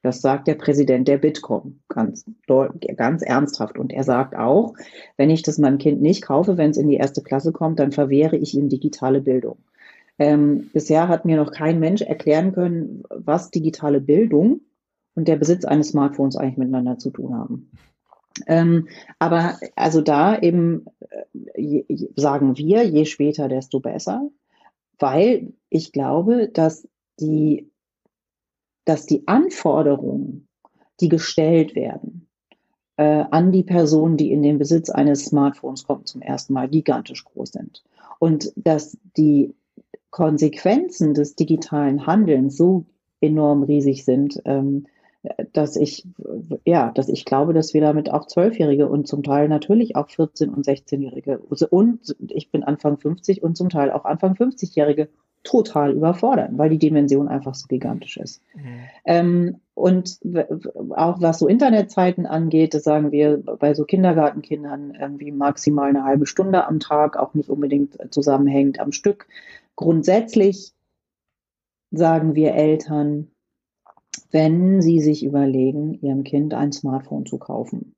Das 0.04 0.22
sagt 0.22 0.48
der 0.48 0.56
Präsident 0.56 1.08
der 1.08 1.18
Bitkom 1.18 1.80
ganz, 1.90 2.24
ganz 2.48 3.22
ernsthaft. 3.24 3.78
Und 3.78 3.92
er 3.92 4.04
sagt 4.04 4.36
auch, 4.36 4.74
wenn 5.18 5.30
ich 5.30 5.42
das 5.42 5.58
meinem 5.58 5.80
Kind 5.80 6.02
nicht 6.02 6.22
kaufe, 6.22 6.58
wenn 6.58 6.72
es 6.72 6.78
in 6.78 6.88
die 6.88 6.98
erste 6.98 7.24
Klasse 7.24 7.52
kommt, 7.52 7.80
dann 7.80 7.92
verwehre 7.92 8.38
ich 8.38 8.56
ihm 8.56 8.70
digitale 8.70 9.22
Bildung. 9.22 9.58
Ähm, 10.20 10.70
bisher 10.74 11.08
hat 11.08 11.26
mir 11.26 11.38
noch 11.38 11.52
kein 11.52 11.80
Mensch 11.80 12.02
erklären 12.02 12.54
können, 12.54 13.04
was 13.10 13.52
digitale 13.52 14.02
Bildung 14.02 14.62
und 15.16 15.28
der 15.28 15.36
Besitz 15.36 15.66
eines 15.66 15.90
Smartphones 15.90 16.36
eigentlich 16.36 16.58
miteinander 16.58 16.98
zu 16.98 17.12
tun 17.12 17.36
haben. 17.36 17.72
Ähm, 18.46 18.88
aber 19.20 19.58
also 19.76 20.02
da 20.02 20.38
eben 20.38 20.86
äh, 21.10 21.62
je, 21.62 21.86
sagen 22.16 22.58
wir, 22.58 22.84
je 22.86 23.06
später, 23.06 23.48
desto 23.48 23.80
besser, 23.80 24.30
weil 25.00 25.54
ich 25.70 25.92
glaube, 25.92 26.50
dass 26.50 26.88
die 27.20 27.72
dass 28.88 29.06
die 29.06 29.28
Anforderungen, 29.28 30.48
die 31.02 31.10
gestellt 31.10 31.76
werden 31.76 32.28
äh, 32.96 33.26
an 33.30 33.52
die 33.52 33.64
Person, 33.64 34.16
die 34.16 34.32
in 34.32 34.42
den 34.42 34.58
Besitz 34.58 34.90
eines 34.90 35.26
Smartphones 35.26 35.86
kommt, 35.86 36.08
zum 36.08 36.22
ersten 36.22 36.54
Mal 36.54 36.70
gigantisch 36.70 37.26
groß 37.26 37.52
sind. 37.52 37.84
Und 38.20 38.54
dass 38.56 38.98
die 39.18 39.54
Konsequenzen 40.10 41.14
des 41.14 41.36
digitalen 41.36 42.08
Handelns 42.08 42.56
so 42.56 42.86
enorm 43.20 43.64
riesig 43.64 44.06
sind, 44.06 44.42
ähm, 44.46 44.88
dass 45.52 45.76
ich, 45.76 46.08
ja, 46.64 46.92
dass 46.92 47.10
ich 47.10 47.26
glaube, 47.26 47.54
dass 47.54 47.74
wir 47.74 47.82
damit 47.82 48.10
auch 48.10 48.28
Zwölfjährige 48.28 48.88
und 48.88 49.08
zum 49.08 49.22
Teil 49.22 49.50
natürlich 49.50 49.98
auch 49.98 50.08
14- 50.08 50.48
und 50.48 50.66
16-Jährige 50.66 51.40
und 51.40 52.16
ich 52.30 52.52
bin 52.52 52.64
Anfang 52.64 52.98
50 52.98 53.44
und 53.44 53.58
zum 53.58 53.68
Teil 53.68 53.92
auch 53.92 54.06
Anfang 54.06 54.36
50-Jährige 54.36 55.10
total 55.48 55.94
überfordern, 55.94 56.58
weil 56.58 56.70
die 56.70 56.78
Dimension 56.78 57.30
einfach 57.30 57.56
so 57.56 57.68
gigantisch 57.68 58.18
ist. 58.18 58.42
Mhm. 58.54 58.80
Ähm, 59.06 59.56
und 59.76 60.20
auch 60.90 61.22
was 61.22 61.40
so 61.40 61.48
Internetzeiten 61.48 62.26
angeht, 62.26 62.74
das 62.74 62.84
sagen 62.84 63.14
wir 63.14 63.38
bei 63.38 63.74
so 63.74 63.86
Kindergartenkindern 63.86 64.94
irgendwie 65.00 65.32
maximal 65.32 65.88
eine 65.88 66.04
halbe 66.04 66.26
Stunde 66.26 66.68
am 66.68 66.82
Tag, 66.82 67.16
auch 67.16 67.34
nicht 67.34 67.50
unbedingt 67.50 67.98
zusammenhängend 68.12 68.82
am 68.82 68.92
Stück. 68.92 69.28
Grundsätzlich 69.78 70.74
sagen 71.92 72.36
wir 72.36 72.54
Eltern, 72.54 73.32
wenn 74.32 74.82
sie 74.82 75.00
sich 75.00 75.24
überlegen, 75.24 75.94
ihrem 76.02 76.26
Kind 76.26 76.54
ein 76.54 76.74
Smartphone 76.74 77.26
zu 77.26 77.38
kaufen, 77.38 77.94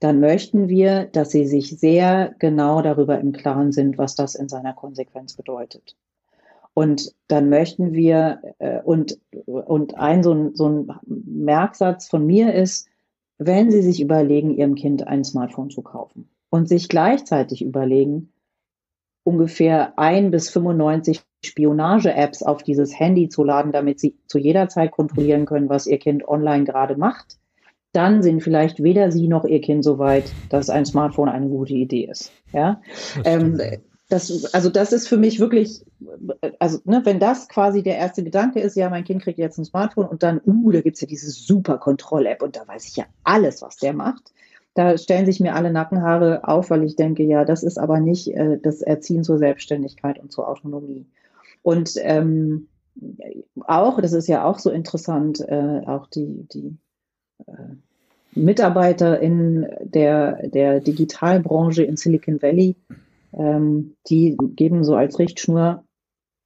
dann 0.00 0.20
möchten 0.20 0.68
wir, 0.68 1.06
dass 1.06 1.30
sie 1.30 1.46
sich 1.46 1.78
sehr 1.78 2.34
genau 2.38 2.82
darüber 2.82 3.18
im 3.18 3.32
Klaren 3.32 3.72
sind, 3.72 3.96
was 3.96 4.14
das 4.14 4.34
in 4.34 4.50
seiner 4.50 4.74
Konsequenz 4.74 5.32
bedeutet. 5.32 5.96
Und 6.78 7.14
dann 7.28 7.48
möchten 7.48 7.94
wir, 7.94 8.42
äh, 8.58 8.82
und, 8.82 9.18
und 9.46 9.96
ein 9.96 10.22
so, 10.22 10.34
ein 10.34 10.54
so 10.54 10.68
ein 10.68 10.90
Merksatz 11.06 12.06
von 12.06 12.26
mir 12.26 12.52
ist, 12.52 12.86
wenn 13.38 13.70
Sie 13.70 13.80
sich 13.80 13.98
überlegen, 14.02 14.50
Ihrem 14.50 14.74
Kind 14.74 15.06
ein 15.06 15.24
Smartphone 15.24 15.70
zu 15.70 15.80
kaufen 15.80 16.28
und 16.50 16.68
sich 16.68 16.90
gleichzeitig 16.90 17.64
überlegen, 17.64 18.30
ungefähr 19.24 19.98
ein 19.98 20.30
bis 20.30 20.50
95 20.50 21.22
Spionage-Apps 21.46 22.42
auf 22.42 22.62
dieses 22.62 23.00
Handy 23.00 23.30
zu 23.30 23.42
laden, 23.42 23.72
damit 23.72 23.98
Sie 23.98 24.18
zu 24.26 24.36
jeder 24.36 24.68
Zeit 24.68 24.90
kontrollieren 24.90 25.46
können, 25.46 25.70
was 25.70 25.86
Ihr 25.86 25.98
Kind 25.98 26.28
online 26.28 26.64
gerade 26.64 26.98
macht, 26.98 27.38
dann 27.92 28.22
sind 28.22 28.42
vielleicht 28.42 28.82
weder 28.82 29.10
Sie 29.10 29.28
noch 29.28 29.46
Ihr 29.46 29.62
Kind 29.62 29.82
so 29.82 29.98
weit, 29.98 30.30
dass 30.50 30.68
ein 30.68 30.84
Smartphone 30.84 31.30
eine 31.30 31.48
gute 31.48 31.72
Idee 31.72 32.04
ist. 32.04 32.32
Ja. 32.52 32.82
Ähm, 33.24 33.58
das, 34.08 34.54
also 34.54 34.70
das 34.70 34.92
ist 34.92 35.08
für 35.08 35.16
mich 35.16 35.40
wirklich, 35.40 35.84
also 36.60 36.78
ne, 36.84 37.00
wenn 37.04 37.18
das 37.18 37.48
quasi 37.48 37.82
der 37.82 37.96
erste 37.96 38.22
Gedanke 38.22 38.60
ist, 38.60 38.76
ja, 38.76 38.88
mein 38.88 39.04
Kind 39.04 39.22
kriegt 39.22 39.38
jetzt 39.38 39.58
ein 39.58 39.64
Smartphone 39.64 40.06
und 40.06 40.22
dann, 40.22 40.40
uh, 40.46 40.70
da 40.70 40.80
gibt's 40.80 41.00
ja 41.00 41.08
diese 41.08 41.30
super 41.30 41.78
Kontroll-App 41.78 42.42
und 42.42 42.56
da 42.56 42.66
weiß 42.66 42.86
ich 42.86 42.96
ja 42.96 43.04
alles, 43.24 43.62
was 43.62 43.76
der 43.76 43.94
macht. 43.94 44.32
Da 44.74 44.96
stellen 44.98 45.26
sich 45.26 45.40
mir 45.40 45.54
alle 45.54 45.72
Nackenhaare 45.72 46.46
auf, 46.46 46.70
weil 46.70 46.84
ich 46.84 46.96
denke, 46.96 47.24
ja, 47.24 47.44
das 47.44 47.62
ist 47.62 47.78
aber 47.78 47.98
nicht 47.98 48.28
äh, 48.28 48.58
das 48.62 48.82
Erziehen 48.82 49.24
zur 49.24 49.38
Selbstständigkeit 49.38 50.18
und 50.20 50.30
zur 50.30 50.48
Autonomie. 50.48 51.06
Und 51.62 51.94
ähm, 51.96 52.68
auch, 53.66 54.00
das 54.00 54.12
ist 54.12 54.28
ja 54.28 54.44
auch 54.44 54.58
so 54.58 54.70
interessant, 54.70 55.40
äh, 55.40 55.80
auch 55.86 56.06
die, 56.06 56.46
die 56.52 56.76
äh, 57.46 57.74
Mitarbeiter 58.34 59.18
in 59.18 59.66
der, 59.80 60.46
der 60.48 60.80
Digitalbranche 60.80 61.82
in 61.82 61.96
Silicon 61.96 62.40
Valley, 62.40 62.76
ähm, 63.36 63.96
die 64.08 64.36
geben 64.38 64.84
so 64.84 64.94
als 64.94 65.18
Richtschnur 65.18 65.84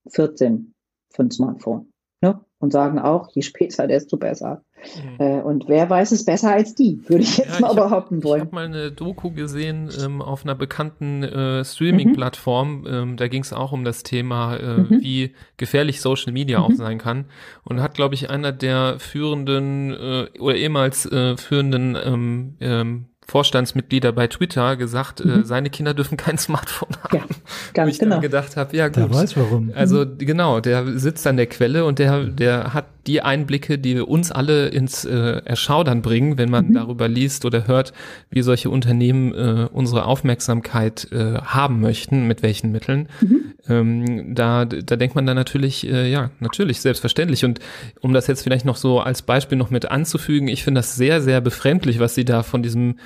14 0.09 0.75
für 1.11 1.23
ein 1.23 1.31
Smartphone. 1.31 1.93
Ne? 2.23 2.41
und 2.61 2.73
sagen 2.73 2.99
auch, 2.99 3.31
je 3.33 3.41
später, 3.41 3.87
desto 3.87 4.19
besser. 4.19 4.63
Mhm. 4.77 5.17
Äh, 5.19 5.41
und 5.41 5.65
wer 5.67 5.89
weiß 5.89 6.13
es 6.13 6.27
besser 6.27 6.53
als 6.53 6.75
die, 6.75 7.01
würde 7.07 7.25
ich 7.25 7.39
jetzt 7.39 7.55
ja, 7.55 7.61
mal 7.61 7.71
ich 7.71 7.77
behaupten 7.77 8.17
hab, 8.19 8.25
wollen. 8.25 8.43
Ich 8.43 8.47
habe 8.47 8.55
mal 8.55 8.67
eine 8.67 8.93
Doku 8.93 9.31
gesehen 9.31 9.91
ähm, 10.03 10.21
auf 10.21 10.45
einer 10.45 10.55
bekannten 10.55 11.23
äh, 11.23 11.65
Streaming-Plattform. 11.65 12.81
Mhm. 12.81 12.87
Ähm, 12.87 13.17
da 13.17 13.29
ging 13.29 13.43
es 13.43 13.55
auch 13.55 13.73
um 13.73 13.85
das 13.85 14.03
Thema, 14.03 14.57
äh, 14.57 14.77
mhm. 14.77 15.01
wie 15.01 15.33
gefährlich 15.57 16.03
Social 16.03 16.33
Media 16.33 16.61
auch 16.61 16.69
mhm. 16.69 16.77
sein 16.77 16.99
kann. 16.99 17.25
Und 17.65 17.81
hat, 17.81 17.95
glaube 17.95 18.15
ich, 18.15 18.29
einer 18.29 18.53
der 18.53 18.99
führenden 18.99 19.93
äh, 19.93 20.27
oder 20.39 20.57
ehemals 20.57 21.07
äh, 21.07 21.39
führenden 21.39 21.97
ähm, 22.03 22.57
ähm, 22.61 23.07
Vorstandsmitglieder 23.31 24.11
bei 24.13 24.27
Twitter 24.27 24.77
gesagt, 24.77 25.21
äh, 25.21 25.25
mhm. 25.25 25.41
äh, 25.41 25.45
seine 25.45 25.71
Kinder 25.71 25.95
dürfen 25.95 26.17
kein 26.17 26.37
Smartphone 26.37 26.97
haben. 27.03 27.17
Ja, 27.17 27.25
ganz 27.73 27.87
Wo 27.87 27.91
ich 27.91 27.99
genau. 28.01 28.17
dann 28.17 28.23
gedacht 28.23 28.57
habe, 28.57 28.77
ja 28.77 28.89
gut. 28.89 28.97
Der 28.97 29.15
weiß 29.15 29.37
warum. 29.37 29.73
Also 29.75 30.05
genau, 30.19 30.61
der 30.61 30.99
sitzt 30.99 31.27
an 31.27 31.37
der 31.37 31.47
Quelle 31.47 31.85
und 31.85 31.99
der, 31.99 32.25
der 32.25 32.75
hat 32.75 32.87
die 33.07 33.23
Einblicke, 33.23 33.79
die 33.79 34.01
uns 34.01 34.31
alle 34.31 34.69
ins 34.69 35.05
äh, 35.05 35.43
Erschaudern 35.45 36.03
bringen, 36.03 36.39
wenn 36.39 36.51
man 36.51 36.69
mhm. 36.69 36.75
darüber 36.75 37.09
liest 37.09 37.45
oder 37.45 37.67
hört, 37.67 37.93
wie 38.31 38.43
solche 38.43 38.69
Unternehmen 38.69 39.33
äh, 39.33 39.69
unsere 39.73 40.05
Aufmerksamkeit 40.05 41.09
äh, 41.13 41.35
haben 41.39 41.81
möchten, 41.81 42.27
mit 42.27 42.43
welchen 42.43 42.73
Mitteln. 42.73 43.09
Mhm. 43.21 43.55
Ähm, 43.69 44.35
da, 44.35 44.65
da 44.65 44.97
denkt 44.97 45.15
man 45.15 45.27
dann 45.27 45.37
natürlich, 45.37 45.87
äh, 45.87 46.11
ja, 46.11 46.31
natürlich, 46.41 46.81
selbstverständlich. 46.81 47.45
Und 47.45 47.61
um 48.01 48.13
das 48.13 48.27
jetzt 48.27 48.43
vielleicht 48.43 48.65
noch 48.65 48.77
so 48.77 49.01
als 49.01 49.23
Beispiel 49.23 49.57
noch 49.57 49.71
mit 49.71 49.91
anzufügen, 49.91 50.49
ich 50.49 50.63
finde 50.63 50.81
das 50.81 50.97
sehr, 50.97 51.21
sehr 51.21 51.41
befremdlich, 51.41 52.01
was 52.01 52.15
sie 52.15 52.25
da 52.25 52.43
von 52.43 52.63
diesem, 52.63 52.97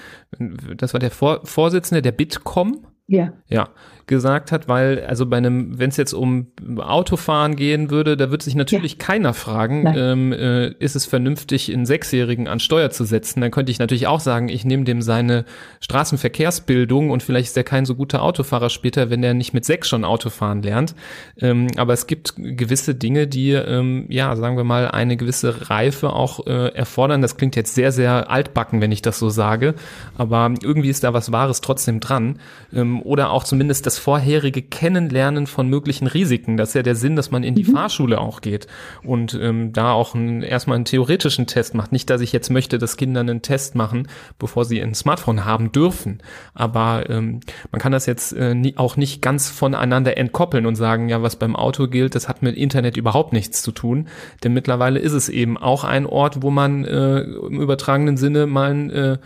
das 0.76 0.92
war 0.92 1.00
der 1.00 1.10
Vor 1.10 1.40
Vorsitzende 1.44 2.02
der 2.02 2.12
Bitkom, 2.12 2.86
ja. 3.06 3.32
Ja, 3.48 3.68
gesagt 4.06 4.52
hat, 4.52 4.68
weil, 4.68 5.04
also 5.06 5.26
bei 5.26 5.38
einem, 5.38 5.78
wenn 5.78 5.90
es 5.90 5.96
jetzt 5.96 6.12
um 6.12 6.48
Autofahren 6.78 7.56
gehen 7.56 7.90
würde, 7.90 8.16
da 8.16 8.30
wird 8.30 8.42
sich 8.42 8.54
natürlich 8.54 8.92
ja. 8.92 8.98
keiner 8.98 9.34
fragen, 9.34 9.92
ähm, 9.96 10.32
äh, 10.32 10.68
ist 10.78 10.94
es 10.94 11.06
vernünftig, 11.06 11.72
einen 11.72 11.86
Sechsjährigen 11.86 12.46
an 12.46 12.60
Steuer 12.60 12.90
zu 12.90 13.04
setzen? 13.04 13.40
Dann 13.40 13.50
könnte 13.50 13.72
ich 13.72 13.78
natürlich 13.78 14.06
auch 14.06 14.20
sagen, 14.20 14.48
ich 14.48 14.64
nehme 14.64 14.84
dem 14.84 15.00
seine 15.00 15.44
Straßenverkehrsbildung 15.80 17.10
und 17.10 17.22
vielleicht 17.22 17.48
ist 17.48 17.56
er 17.56 17.64
kein 17.64 17.86
so 17.86 17.94
guter 17.94 18.22
Autofahrer 18.22 18.70
später, 18.70 19.10
wenn 19.10 19.22
er 19.22 19.34
nicht 19.34 19.54
mit 19.54 19.64
sechs 19.64 19.88
schon 19.88 20.04
Autofahren 20.04 20.62
lernt. 20.62 20.94
Ähm, 21.40 21.68
aber 21.76 21.92
es 21.94 22.06
gibt 22.06 22.34
gewisse 22.36 22.94
Dinge, 22.94 23.26
die, 23.26 23.52
ähm, 23.52 24.06
ja, 24.08 24.36
sagen 24.36 24.56
wir 24.56 24.64
mal, 24.64 24.88
eine 24.88 25.16
gewisse 25.16 25.70
Reife 25.70 26.12
auch 26.12 26.46
äh, 26.46 26.74
erfordern. 26.74 27.22
Das 27.22 27.36
klingt 27.36 27.56
jetzt 27.56 27.74
sehr, 27.74 27.92
sehr 27.92 28.30
altbacken, 28.30 28.80
wenn 28.80 28.92
ich 28.92 29.02
das 29.02 29.18
so 29.18 29.30
sage, 29.30 29.74
aber 30.16 30.52
irgendwie 30.62 30.90
ist 30.90 31.04
da 31.04 31.14
was 31.14 31.32
Wahres 31.32 31.60
trotzdem 31.60 32.00
dran. 32.00 32.38
Ähm, 32.72 33.02
oder 33.02 33.30
auch 33.30 33.44
zumindest 33.44 33.86
das 33.86 33.93
das 33.94 34.02
vorherige 34.02 34.62
Kennenlernen 34.62 35.46
von 35.46 35.68
möglichen 35.68 36.08
Risiken. 36.08 36.56
Das 36.56 36.70
ist 36.70 36.74
ja 36.74 36.82
der 36.82 36.96
Sinn, 36.96 37.14
dass 37.14 37.30
man 37.30 37.44
in 37.44 37.54
die 37.54 37.62
mhm. 37.62 37.74
Fahrschule 37.74 38.20
auch 38.20 38.40
geht 38.40 38.66
und 39.04 39.38
ähm, 39.40 39.72
da 39.72 39.92
auch 39.92 40.14
ein, 40.14 40.42
erstmal 40.42 40.76
einen 40.76 40.84
theoretischen 40.84 41.46
Test 41.46 41.74
macht. 41.74 41.92
Nicht, 41.92 42.10
dass 42.10 42.20
ich 42.20 42.32
jetzt 42.32 42.50
möchte, 42.50 42.78
dass 42.78 42.96
Kinder 42.96 43.20
einen 43.20 43.42
Test 43.42 43.76
machen, 43.76 44.08
bevor 44.38 44.64
sie 44.64 44.82
ein 44.82 44.94
Smartphone 44.94 45.44
haben 45.44 45.70
dürfen. 45.70 46.22
Aber 46.54 47.08
ähm, 47.08 47.40
man 47.70 47.80
kann 47.80 47.92
das 47.92 48.06
jetzt 48.06 48.32
äh, 48.32 48.54
nie, 48.54 48.76
auch 48.76 48.96
nicht 48.96 49.22
ganz 49.22 49.48
voneinander 49.48 50.16
entkoppeln 50.16 50.66
und 50.66 50.74
sagen, 50.74 51.08
ja, 51.08 51.22
was 51.22 51.36
beim 51.36 51.54
Auto 51.54 51.86
gilt, 51.86 52.16
das 52.16 52.28
hat 52.28 52.42
mit 52.42 52.56
Internet 52.56 52.96
überhaupt 52.96 53.32
nichts 53.32 53.62
zu 53.62 53.70
tun. 53.70 54.08
Denn 54.42 54.52
mittlerweile 54.52 54.98
ist 54.98 55.12
es 55.12 55.28
eben 55.28 55.56
auch 55.56 55.84
ein 55.84 56.06
Ort, 56.06 56.42
wo 56.42 56.50
man 56.50 56.84
äh, 56.84 57.20
im 57.20 57.60
übertragenen 57.60 58.16
Sinne 58.16 58.46
mal 58.46 58.70
ein 58.70 58.90
äh, 58.90 59.18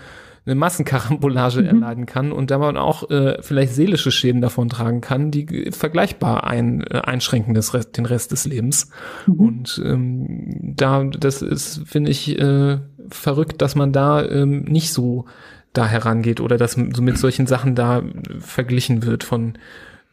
eine 0.49 0.59
Massenkarambolage 0.59 1.61
mhm. 1.61 1.67
erleiden 1.67 2.07
kann 2.07 2.33
und 2.33 2.51
da 2.51 2.59
man 2.59 2.77
auch 2.77 3.11
äh, 3.11 3.41
vielleicht 3.43 3.75
seelische 3.75 4.11
Schäden 4.11 4.41
davon 4.41 4.69
tragen 4.69 5.01
kann, 5.01 5.31
die 5.31 5.71
vergleichbar 5.71 6.45
ein, 6.45 6.83
äh, 6.83 7.01
einschränken 7.01 7.55
des 7.55 7.75
Rest, 7.75 7.97
den 7.97 8.07
Rest 8.07 8.33
des 8.33 8.47
Lebens. 8.47 8.91
Mhm. 9.27 9.35
Und 9.35 9.83
ähm, 9.85 10.75
da, 10.77 11.05
das 11.05 11.43
ist, 11.43 11.83
finde 11.87 12.11
ich, 12.11 12.39
äh, 12.39 12.79
verrückt, 13.11 13.63
dass 13.63 13.75
man 13.75 13.93
da 13.93 14.25
ähm, 14.25 14.65
nicht 14.65 14.93
so 14.93 15.27
da 15.73 15.87
herangeht 15.87 16.41
oder 16.41 16.57
dass 16.57 16.73
so 16.73 17.03
mit 17.03 17.19
solchen 17.19 17.47
Sachen 17.47 17.75
da 17.75 18.03
verglichen 18.39 19.05
wird 19.05 19.23
von 19.23 19.59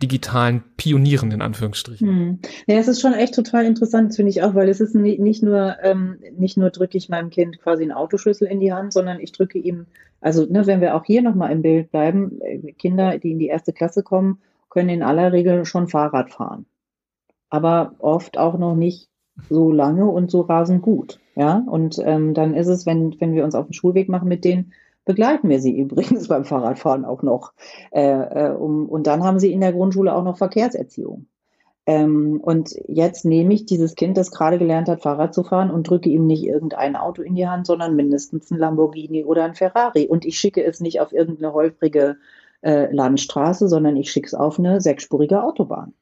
digitalen 0.05 0.63
Pionieren 0.77 1.31
in 1.31 1.41
Anführungsstrichen. 1.41 2.07
Hm. 2.07 2.39
Ja, 2.67 2.75
es 2.75 2.87
ist 2.87 3.01
schon 3.01 3.13
echt 3.13 3.33
total 3.33 3.65
interessant, 3.65 4.15
finde 4.15 4.29
ich 4.29 4.43
auch, 4.43 4.53
weil 4.53 4.69
es 4.69 4.79
ist 4.79 4.93
nicht 4.93 5.41
nur, 5.41 5.77
ähm, 5.81 6.19
nicht 6.37 6.57
nur 6.57 6.69
drücke 6.69 6.97
ich 6.97 7.09
meinem 7.09 7.31
Kind 7.31 7.59
quasi 7.59 7.81
einen 7.81 7.91
Autoschlüssel 7.91 8.47
in 8.47 8.59
die 8.59 8.71
Hand, 8.71 8.93
sondern 8.93 9.19
ich 9.19 9.31
drücke 9.31 9.57
ihm, 9.57 9.87
also 10.21 10.45
ne, 10.45 10.67
wenn 10.67 10.81
wir 10.81 10.95
auch 10.95 11.05
hier 11.05 11.23
nochmal 11.23 11.51
im 11.51 11.63
Bild 11.63 11.89
bleiben, 11.91 12.39
äh, 12.41 12.73
Kinder, 12.73 13.17
die 13.17 13.31
in 13.31 13.39
die 13.39 13.47
erste 13.47 13.73
Klasse 13.73 14.03
kommen, 14.03 14.39
können 14.69 14.89
in 14.89 15.03
aller 15.03 15.31
Regel 15.31 15.65
schon 15.65 15.87
Fahrrad 15.87 16.31
fahren. 16.31 16.67
Aber 17.49 17.95
oft 17.99 18.37
auch 18.37 18.59
noch 18.59 18.75
nicht 18.75 19.09
so 19.49 19.71
lange 19.71 20.05
und 20.05 20.29
so 20.29 20.41
rasend 20.41 20.81
gut. 20.81 21.19
Ja, 21.35 21.63
und 21.67 21.99
ähm, 22.03 22.33
dann 22.33 22.53
ist 22.53 22.67
es, 22.67 22.85
wenn, 22.85 23.19
wenn 23.19 23.33
wir 23.33 23.43
uns 23.43 23.55
auf 23.55 23.65
den 23.65 23.73
Schulweg 23.73 24.07
machen 24.07 24.29
mit 24.29 24.45
denen, 24.45 24.71
begleiten 25.05 25.49
wir 25.49 25.59
sie 25.59 25.77
übrigens 25.79 26.27
beim 26.27 26.45
Fahrradfahren 26.45 27.05
auch 27.05 27.23
noch. 27.23 27.53
Äh, 27.91 28.01
äh, 28.01 28.51
um, 28.51 28.89
und 28.89 29.07
dann 29.07 29.23
haben 29.23 29.39
sie 29.39 29.51
in 29.51 29.61
der 29.61 29.73
Grundschule 29.73 30.13
auch 30.13 30.23
noch 30.23 30.37
Verkehrserziehung. 30.37 31.27
Ähm, 31.87 32.39
und 32.41 32.75
jetzt 32.87 33.25
nehme 33.25 33.53
ich 33.53 33.65
dieses 33.65 33.93
Kind, 33.93 34.17
das 34.17 34.31
gerade 34.31 34.57
gelernt 34.57 34.89
hat, 34.89 35.03
Fahrrad 35.03 35.35
zu 35.35 35.43
fahren 35.43 35.69
und 35.69 35.87
drücke 35.87 36.09
ihm 36.09 36.25
nicht 36.25 36.43
irgendein 36.43 36.95
Auto 36.95 37.21
in 37.21 37.35
die 37.35 37.47
Hand, 37.47 37.67
sondern 37.67 37.95
mindestens 37.95 38.49
ein 38.49 38.57
Lamborghini 38.57 39.23
oder 39.23 39.43
ein 39.43 39.53
Ferrari. 39.53 40.07
Und 40.07 40.25
ich 40.25 40.39
schicke 40.39 40.63
es 40.63 40.79
nicht 40.79 40.99
auf 40.99 41.13
irgendeine 41.13 41.53
holprige 41.53 42.17
äh, 42.61 42.91
Landstraße, 42.91 43.67
sondern 43.67 43.95
ich 43.97 44.11
schicke 44.11 44.25
es 44.27 44.33
auf 44.33 44.57
eine 44.57 44.81
sechsspurige 44.81 45.43
Autobahn. 45.43 45.93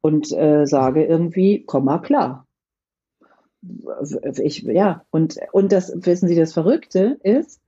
Und 0.00 0.32
äh, 0.32 0.66
sage 0.66 1.04
irgendwie, 1.04 1.62
komm 1.64 1.84
mal 1.84 2.00
klar. 2.00 2.46
Ich, 4.42 4.62
ja, 4.62 5.04
und, 5.10 5.38
und 5.52 5.72
das, 5.72 5.92
wissen 5.94 6.28
Sie, 6.28 6.34
das 6.34 6.52
Verrückte 6.52 7.18
ist, 7.22 7.60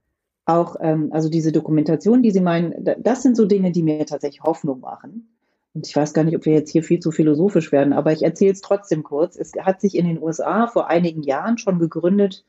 auch, 0.47 0.77
ähm, 0.79 1.09
also 1.11 1.29
diese 1.29 1.51
Dokumentation, 1.51 2.23
die 2.23 2.31
Sie 2.31 2.41
meinen, 2.41 2.73
das 2.99 3.21
sind 3.21 3.35
so 3.35 3.45
Dinge, 3.45 3.71
die 3.71 3.83
mir 3.83 4.05
tatsächlich 4.05 4.43
Hoffnung 4.43 4.79
machen. 4.79 5.29
Und 5.73 5.85
ich 5.85 5.95
weiß 5.95 6.13
gar 6.13 6.23
nicht, 6.23 6.35
ob 6.35 6.45
wir 6.45 6.53
jetzt 6.53 6.71
hier 6.71 6.83
viel 6.83 6.99
zu 6.99 7.11
philosophisch 7.11 7.71
werden, 7.71 7.93
aber 7.93 8.11
ich 8.11 8.23
erzähle 8.23 8.53
es 8.53 8.61
trotzdem 8.61 9.03
kurz. 9.03 9.35
Es 9.35 9.51
hat 9.59 9.81
sich 9.81 9.95
in 9.95 10.07
den 10.07 10.21
USA 10.21 10.67
vor 10.67 10.87
einigen 10.87 11.21
Jahren 11.21 11.57
schon 11.57 11.77
gegründet, 11.77 12.45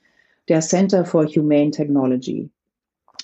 der 0.48 0.60
Center 0.60 1.04
for 1.04 1.26
Humane 1.26 1.72
Technology. 1.72 2.48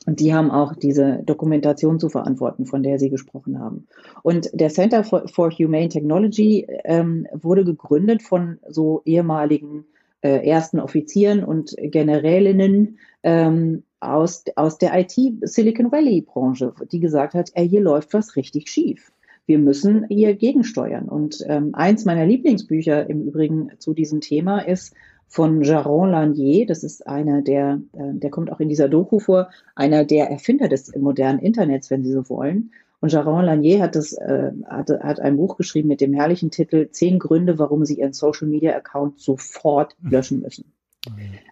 Und 0.07 0.20
die 0.20 0.35
haben 0.35 0.51
auch 0.51 0.75
diese 0.75 1.22
Dokumentation 1.25 1.99
zu 1.99 2.11
verantworten, 2.11 2.66
von 2.66 2.83
der 2.83 2.99
Sie 2.99 3.09
gesprochen 3.09 3.59
haben. 3.59 3.87
Und 4.22 4.51
der 4.53 4.68
Center 4.68 5.05
for, 5.05 5.27
for 5.29 5.51
Humane 5.51 5.89
Technology 5.89 6.66
ähm, 6.85 7.27
wurde 7.33 7.64
gegründet 7.64 8.22
von 8.22 8.59
so 8.68 9.01
ehemaligen 9.07 9.87
äh, 10.25 10.49
ersten 10.49 10.81
Offizieren 10.81 11.45
und 11.45 11.77
Generälinnen 11.79 12.99
ähm, 13.22 13.83
aus, 14.01 14.45
aus 14.57 14.79
der 14.79 14.99
IT-Silicon 14.99 15.93
Valley-Branche, 15.93 16.72
die 16.91 16.99
gesagt 16.99 17.35
hat, 17.35 17.51
ey, 17.53 17.68
hier 17.68 17.83
läuft 17.83 18.14
was 18.14 18.35
richtig 18.35 18.70
schief. 18.70 19.12
Wir 19.45 19.59
müssen 19.59 20.07
hier 20.09 20.35
gegensteuern. 20.35 21.11
Und 21.11 21.45
ähm, 21.47 21.75
eins 21.75 22.07
meiner 22.07 22.25
Lieblingsbücher 22.25 23.09
im 23.11 23.20
Übrigen 23.27 23.72
zu 23.79 23.93
diesem 23.93 24.22
Thema 24.22 24.61
ist 24.61 24.95
von 25.29 25.61
Jaron 25.61 26.12
Lanier. 26.12 26.64
Das 26.64 26.85
ist 26.85 27.07
einer 27.07 27.43
der, 27.43 27.83
äh, 27.93 28.14
der 28.14 28.31
kommt 28.31 28.51
auch 28.51 28.61
in 28.61 28.70
dieser 28.70 28.89
Doku 28.89 29.18
vor, 29.18 29.51
einer 29.75 30.07
der 30.07 30.31
Erfinder 30.31 30.68
des 30.68 30.97
modernen 30.97 31.39
Internets, 31.39 31.91
wenn 31.91 32.03
Sie 32.03 32.12
so 32.12 32.31
wollen. 32.31 32.70
Und 33.05 33.12
Jaron 33.12 33.44
Lanier 33.44 33.82
hat, 33.82 33.96
das, 33.96 34.14
äh, 34.14 34.50
hat, 34.64 34.88
hat 34.88 35.20
ein 35.20 35.36
Buch 35.36 35.59
geschrieben 35.59 35.88
mit 35.88 36.00
dem 36.00 36.14
herrlichen 36.14 36.50
Titel 36.50 36.88
Zehn 36.88 37.18
Gründe, 37.18 37.59
warum 37.59 37.84
Sie 37.84 37.98
Ihren 37.98 38.14
Social 38.14 38.48
Media 38.48 38.74
Account 38.74 39.20
sofort 39.20 39.94
löschen 40.02 40.40
müssen. 40.40 40.72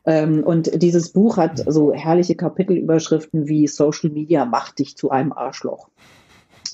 Ähm, 0.07 0.45
und 0.45 0.81
dieses 0.81 1.11
Buch 1.11 1.37
hat 1.37 1.63
so 1.67 1.93
herrliche 1.93 2.37
Kapitelüberschriften 2.37 3.49
wie 3.49 3.69
Social 3.69 4.09
Media 4.09 4.47
macht 4.47 4.79
dich 4.79 4.97
zu 4.97 5.11
einem 5.11 5.35
Arschloch 5.35 5.91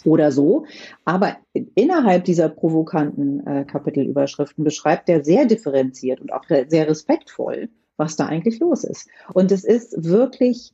oder 0.05 0.31
so. 0.31 0.65
Aber 1.05 1.39
innerhalb 1.75 2.23
dieser 2.23 2.49
provokanten 2.49 3.45
äh, 3.49 3.65
Kapitelüberschriften 3.65 4.63
beschreibt 4.63 5.09
er 5.09 5.25
sehr 5.25 5.47
differenziert 5.47 6.21
und 6.21 6.33
auch 6.33 6.45
sehr 6.69 6.87
respektvoll, 6.87 7.69
was 7.97 8.15
da 8.15 8.27
eigentlich 8.27 8.61
los 8.61 8.85
ist. 8.85 9.09
Und 9.35 9.51
es 9.51 9.65
ist 9.65 10.05
wirklich 10.05 10.73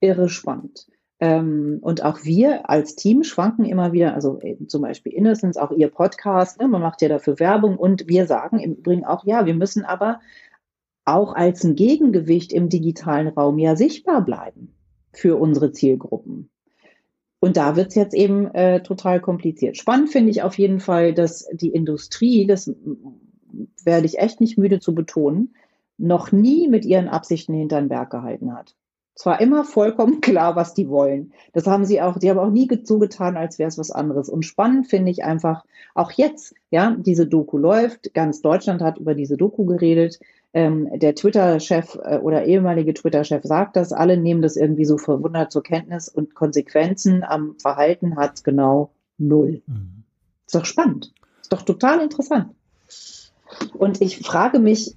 irre 0.00 0.30
spannend. 0.30 0.86
Ähm, 1.22 1.78
und 1.82 2.02
auch 2.02 2.24
wir 2.24 2.68
als 2.68 2.96
Team 2.96 3.22
schwanken 3.22 3.64
immer 3.64 3.92
wieder, 3.92 4.12
also 4.12 4.40
äh, 4.40 4.56
zum 4.66 4.82
Beispiel 4.82 5.12
Innocence, 5.12 5.56
auch 5.56 5.70
ihr 5.70 5.86
Podcast, 5.86 6.60
ne, 6.60 6.66
man 6.66 6.82
macht 6.82 7.00
ja 7.00 7.08
dafür 7.08 7.38
Werbung 7.38 7.76
und 7.76 8.08
wir 8.08 8.26
sagen 8.26 8.58
im 8.58 8.74
Übrigen 8.74 9.04
auch, 9.04 9.24
ja, 9.24 9.46
wir 9.46 9.54
müssen 9.54 9.84
aber 9.84 10.18
auch 11.04 11.32
als 11.32 11.62
ein 11.62 11.76
Gegengewicht 11.76 12.52
im 12.52 12.68
digitalen 12.68 13.28
Raum 13.28 13.60
ja 13.60 13.76
sichtbar 13.76 14.24
bleiben 14.24 14.74
für 15.12 15.36
unsere 15.36 15.70
Zielgruppen. 15.70 16.50
Und 17.38 17.56
da 17.56 17.76
wird 17.76 17.90
es 17.90 17.94
jetzt 17.94 18.14
eben 18.14 18.52
äh, 18.52 18.82
total 18.82 19.20
kompliziert. 19.20 19.76
Spannend 19.76 20.10
finde 20.10 20.30
ich 20.32 20.42
auf 20.42 20.58
jeden 20.58 20.80
Fall, 20.80 21.14
dass 21.14 21.46
die 21.52 21.70
Industrie, 21.70 22.48
das 22.48 22.74
werde 23.84 24.06
ich 24.06 24.18
echt 24.18 24.40
nicht 24.40 24.58
müde 24.58 24.80
zu 24.80 24.92
betonen, 24.92 25.54
noch 25.98 26.32
nie 26.32 26.66
mit 26.66 26.84
ihren 26.84 27.06
Absichten 27.06 27.54
hinter 27.54 27.80
den 27.80 27.88
Berg 27.88 28.10
gehalten 28.10 28.52
hat. 28.54 28.74
Es 29.14 29.26
war 29.26 29.40
immer 29.40 29.64
vollkommen 29.64 30.20
klar, 30.20 30.56
was 30.56 30.74
die 30.74 30.88
wollen. 30.88 31.32
Das 31.52 31.66
haben 31.66 31.84
sie 31.84 32.00
auch, 32.00 32.18
die 32.18 32.30
haben 32.30 32.38
auch 32.38 32.50
nie 32.50 32.68
so 32.84 32.98
getan, 32.98 33.36
als 33.36 33.58
wäre 33.58 33.68
es 33.68 33.78
was 33.78 33.90
anderes. 33.90 34.28
Und 34.28 34.44
spannend 34.44 34.88
finde 34.88 35.10
ich 35.10 35.24
einfach, 35.24 35.64
auch 35.94 36.10
jetzt, 36.12 36.54
ja, 36.70 36.96
diese 36.98 37.26
Doku 37.26 37.58
läuft, 37.58 38.14
ganz 38.14 38.40
Deutschland 38.40 38.80
hat 38.80 38.98
über 38.98 39.14
diese 39.14 39.36
Doku 39.36 39.64
geredet. 39.64 40.18
Ähm, 40.54 40.88
der 40.98 41.14
Twitter-Chef 41.14 41.98
äh, 42.02 42.18
oder 42.18 42.44
ehemalige 42.44 42.94
Twitter-Chef 42.94 43.42
sagt 43.42 43.76
das, 43.76 43.92
alle 43.92 44.16
nehmen 44.16 44.42
das 44.42 44.56
irgendwie 44.56 44.84
so 44.84 44.98
verwundert 44.98 45.50
zur 45.50 45.62
Kenntnis 45.62 46.08
und 46.08 46.34
Konsequenzen 46.34 47.22
am 47.24 47.56
Verhalten 47.58 48.16
hat 48.16 48.34
es 48.34 48.44
genau 48.44 48.90
null. 49.18 49.62
Mhm. 49.66 50.04
Ist 50.46 50.54
doch 50.54 50.64
spannend. 50.64 51.12
Ist 51.40 51.52
doch 51.52 51.62
total 51.62 52.00
interessant. 52.00 52.54
Und 53.74 54.00
ich 54.00 54.18
frage 54.18 54.58
mich, 54.58 54.94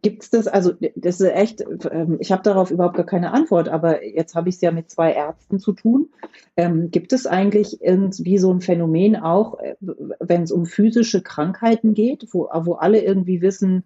Gibt 0.00 0.22
es 0.22 0.30
das, 0.30 0.46
also 0.46 0.72
das 0.96 1.20
ist 1.20 1.32
echt, 1.32 1.64
ähm, 1.90 2.16
ich 2.20 2.32
habe 2.32 2.42
darauf 2.42 2.70
überhaupt 2.70 2.96
gar 2.96 3.04
keine 3.04 3.32
Antwort, 3.32 3.68
aber 3.68 4.04
jetzt 4.04 4.34
habe 4.34 4.48
ich 4.48 4.54
es 4.54 4.60
ja 4.62 4.70
mit 4.70 4.90
zwei 4.90 5.12
Ärzten 5.12 5.58
zu 5.58 5.72
tun. 5.72 6.08
Ähm, 6.56 6.90
gibt 6.90 7.12
es 7.12 7.26
eigentlich 7.26 7.82
irgendwie 7.82 8.38
so 8.38 8.50
ein 8.52 8.62
Phänomen 8.62 9.16
auch, 9.16 9.58
äh, 9.58 9.76
wenn 10.18 10.44
es 10.44 10.52
um 10.52 10.64
physische 10.64 11.22
Krankheiten 11.22 11.92
geht, 11.92 12.28
wo, 12.32 12.48
wo 12.62 12.74
alle 12.74 13.02
irgendwie 13.02 13.42
wissen, 13.42 13.84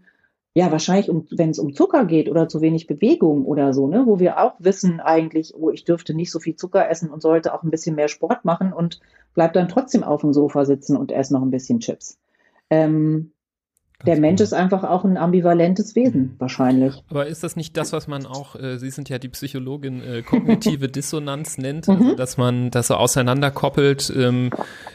ja, 0.57 0.71
wahrscheinlich, 0.71 1.11
um, 1.11 1.27
wenn 1.33 1.51
es 1.51 1.59
um 1.59 1.75
Zucker 1.75 2.05
geht 2.05 2.31
oder 2.31 2.47
zu 2.47 2.61
wenig 2.61 2.87
Bewegung 2.87 3.45
oder 3.45 3.73
so, 3.73 3.89
ne, 3.89 4.05
wo 4.07 4.21
wir 4.21 4.39
auch 4.39 4.55
wissen 4.61 5.01
eigentlich, 5.01 5.55
oh, 5.57 5.71
ich 5.71 5.85
dürfte 5.85 6.15
nicht 6.15 6.31
so 6.31 6.39
viel 6.39 6.55
Zucker 6.55 6.89
essen 6.89 7.11
und 7.11 7.21
sollte 7.21 7.53
auch 7.53 7.65
ein 7.65 7.71
bisschen 7.71 7.97
mehr 7.97 8.07
Sport 8.07 8.45
machen 8.45 8.73
und 8.73 9.01
bleib 9.35 9.53
dann 9.55 9.69
trotzdem 9.69 10.05
auf 10.05 10.21
dem 10.21 10.33
Sofa 10.33 10.65
sitzen 10.65 10.97
und 10.97 11.11
esse 11.11 11.35
noch 11.35 11.43
ein 11.43 11.51
bisschen 11.51 11.81
Chips. 11.81 12.19
Ähm, 12.71 13.33
der 14.07 14.19
Mensch 14.19 14.41
ist 14.41 14.53
einfach 14.53 14.85
auch 14.85 15.05
ein 15.05 15.17
ambivalentes 15.17 15.95
Wesen, 15.95 16.21
mhm. 16.21 16.35
wahrscheinlich. 16.39 17.03
Aber 17.09 17.27
ist 17.27 17.43
das 17.43 17.57
nicht 17.57 17.77
das, 17.77 17.93
was 17.93 18.07
man 18.07 18.27
auch, 18.27 18.55
äh, 18.57 18.79
Sie 18.79 18.91
sind 18.91 19.09
ja 19.09 19.19
die 19.19 19.29
Psychologin, 19.29 20.03
äh, 20.03 20.23
kognitive 20.23 20.89
Dissonanz 20.91 21.59
nennt, 21.59 21.89
also, 21.89 22.05
mhm. 22.05 22.17
dass 22.17 22.37
man 22.37 22.71
das 22.71 22.89
so 22.89 22.97
auseinanderkoppelt? 22.97 24.13
Ähm, 24.15 24.51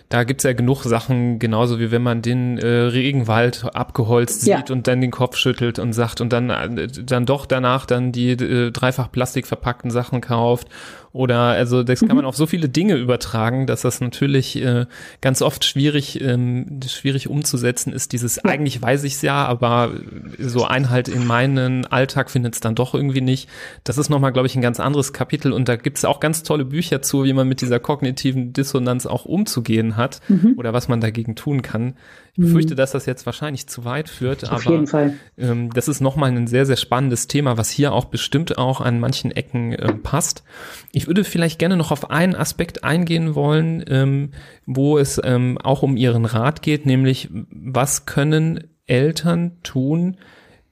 da 0.10 0.24
gibt's 0.24 0.44
ja 0.44 0.54
genug 0.54 0.84
Sachen, 0.84 1.40
genauso 1.40 1.80
wie 1.80 1.92
wenn 1.92 2.04
man 2.04 2.22
den 2.22 2.58
äh, 2.58 2.68
Regenwald 2.68 3.66
abgeholzt 3.74 4.46
ja. 4.46 4.58
sieht 4.58 4.72
und 4.72 4.88
dann 4.88 5.02
den 5.02 5.12
Kopf 5.12 5.38
schüttelt 5.38 5.80
und 5.80 5.94
sagt 5.94 6.22
und 6.22 6.32
dann, 6.32 6.50
äh, 6.50 6.88
dann 6.88 7.26
doch 7.26 7.46
danach 7.46 7.86
dann 7.86 8.12
die 8.12 8.32
äh, 8.32 8.72
dreifach 8.72 9.12
Plastik 9.12 9.48
verpackten 9.48 9.92
Sachen 9.92 10.22
kauft 10.22 10.68
oder 11.12 11.40
also 11.40 11.82
das 11.84 12.02
kann 12.02 12.10
man 12.10 12.20
mhm. 12.20 12.26
auf 12.26 12.36
so 12.36 12.46
viele 12.46 12.70
Dinge 12.70 12.96
übertragen, 12.96 13.66
dass 13.66 13.82
das 13.82 14.00
natürlich 14.00 14.62
äh, 14.62 14.86
ganz 15.22 15.42
oft 15.42 15.66
schwierig, 15.66 16.22
ähm, 16.22 16.80
schwierig 16.88 17.28
umzusetzen 17.28 17.94
ist. 17.94 18.14
Dieses 18.14 18.36
ja. 18.38 18.46
eigentlich 18.46 18.82
weiß 18.90 19.04
ich 19.04 19.14
es 19.14 19.22
ja, 19.22 19.46
aber 19.46 19.92
so 20.40 20.66
Einhalt 20.66 21.10
in 21.10 21.28
meinen 21.28 21.86
Alltag 21.86 22.32
findet 22.32 22.56
es 22.56 22.60
dann 22.60 22.74
doch 22.74 22.96
irgendwie 22.96 23.22
nicht. 23.22 23.48
Das 23.84 24.00
ist 24.00 24.10
nochmal, 24.10 24.32
glaube 24.32 24.48
ich, 24.48 24.56
ein 24.56 24.64
ganz 24.64 24.80
anderes 24.80 25.14
Kapitel 25.14 25.54
und 25.54 25.70
da 25.70 25.76
gibt 25.76 26.00
es 26.00 26.06
auch 26.06 26.20
ganz 26.20 26.42
tolle 26.42 26.66
Bücher 26.66 27.04
zu, 27.04 27.24
wie 27.24 27.34
man 27.34 27.48
mit 27.48 27.62
dieser 27.62 27.80
kognitiven 27.80 28.52
Dissonanz 28.52 29.06
auch 29.06 29.26
umzugehen 29.26 29.96
hat 29.96 30.22
mhm. 30.28 30.56
oder 30.58 30.74
was 30.74 30.88
man 30.88 31.02
dagegen 31.02 31.36
tun 31.36 31.62
kann. 31.62 31.94
Ich 32.40 32.46
befürchte, 32.46 32.74
mhm. 32.74 32.78
dass 32.78 32.92
das 32.92 33.06
jetzt 33.06 33.26
wahrscheinlich 33.26 33.68
zu 33.68 33.86
weit 33.86 34.10
führt, 34.10 34.50
Auf 34.50 34.66
aber 34.66 34.72
jeden 34.72 34.88
Fall. 34.88 35.16
Ähm, 35.38 35.72
das 35.74 35.88
ist 35.88 36.02
nochmal 36.02 36.32
ein 36.32 36.48
sehr, 36.48 36.66
sehr 36.66 36.78
spannendes 36.78 37.28
Thema, 37.28 37.58
was 37.58 37.70
hier 37.70 37.94
auch 37.94 38.06
bestimmt 38.06 38.58
auch 38.58 38.82
an 38.82 39.00
manchen 39.00 39.32
Ecken 39.32 39.74
äh, 39.74 39.94
passt. 39.94 40.44
Ich 40.92 41.08
würde 41.08 41.24
vielleicht 41.24 41.60
gerne 41.60 41.78
noch 41.78 41.92
auf 41.92 42.10
einen 42.10 42.36
Aspekt 42.36 42.84
eingehen 42.84 43.36
wollen, 43.36 43.84
ähm, 43.88 44.32
wo 44.66 44.98
es 44.98 45.20
ähm, 45.24 45.58
auch 45.58 45.84
um 45.84 45.98
Ihren 45.98 46.26
Rat 46.26 46.62
geht, 46.62 46.86
nämlich 46.86 47.30
was 47.32 48.06
können 48.06 48.64
Eltern 48.86 49.58
tun, 49.64 50.18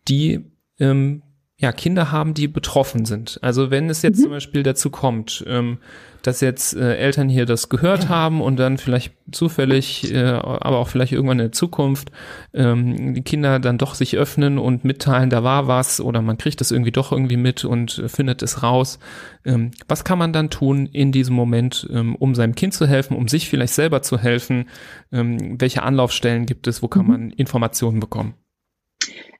die 0.07 0.45
ähm, 0.79 1.21
ja, 1.59 1.71
Kinder 1.71 2.11
haben, 2.11 2.35
die 2.35 2.47
betroffen 2.47 3.05
sind. 3.05 3.39
Also 3.41 3.71
wenn 3.71 3.89
es 3.89 4.03
jetzt 4.03 4.19
mhm. 4.19 4.23
zum 4.23 4.31
Beispiel 4.31 4.61
dazu 4.61 4.91
kommt, 4.91 5.43
ähm, 5.47 5.79
dass 6.21 6.41
jetzt 6.41 6.75
äh, 6.75 6.97
Eltern 6.97 7.29
hier 7.29 7.47
das 7.47 7.69
gehört 7.69 8.09
haben 8.09 8.41
und 8.41 8.57
dann 8.57 8.77
vielleicht 8.77 9.13
zufällig, 9.31 10.13
äh, 10.13 10.23
aber 10.23 10.77
auch 10.77 10.89
vielleicht 10.89 11.13
irgendwann 11.13 11.39
in 11.39 11.45
der 11.45 11.51
Zukunft 11.53 12.11
ähm, 12.53 13.15
die 13.15 13.23
Kinder 13.23 13.59
dann 13.59 13.79
doch 13.79 13.95
sich 13.95 14.17
öffnen 14.17 14.59
und 14.59 14.83
mitteilen, 14.83 15.31
da 15.31 15.43
war 15.43 15.67
was 15.67 15.99
oder 15.99 16.21
man 16.21 16.37
kriegt 16.37 16.61
das 16.61 16.69
irgendwie 16.69 16.91
doch 16.91 17.11
irgendwie 17.11 17.37
mit 17.37 17.65
und 17.65 17.97
äh, 17.97 18.09
findet 18.09 18.43
es 18.43 18.61
raus. 18.61 18.99
Ähm, 19.43 19.71
was 19.87 20.03
kann 20.03 20.19
man 20.19 20.33
dann 20.33 20.51
tun 20.51 20.85
in 20.85 21.11
diesem 21.11 21.35
Moment, 21.35 21.87
ähm, 21.91 22.15
um 22.15 22.35
seinem 22.35 22.53
Kind 22.53 22.75
zu 22.75 22.85
helfen, 22.85 23.17
um 23.17 23.27
sich 23.27 23.49
vielleicht 23.49 23.73
selber 23.73 24.03
zu 24.03 24.19
helfen? 24.19 24.65
Ähm, 25.11 25.59
welche 25.59 25.81
Anlaufstellen 25.81 26.45
gibt 26.45 26.67
es? 26.67 26.83
Wo 26.83 26.87
kann 26.87 27.05
mhm. 27.05 27.11
man 27.11 27.31
Informationen 27.31 27.99
bekommen? 27.99 28.35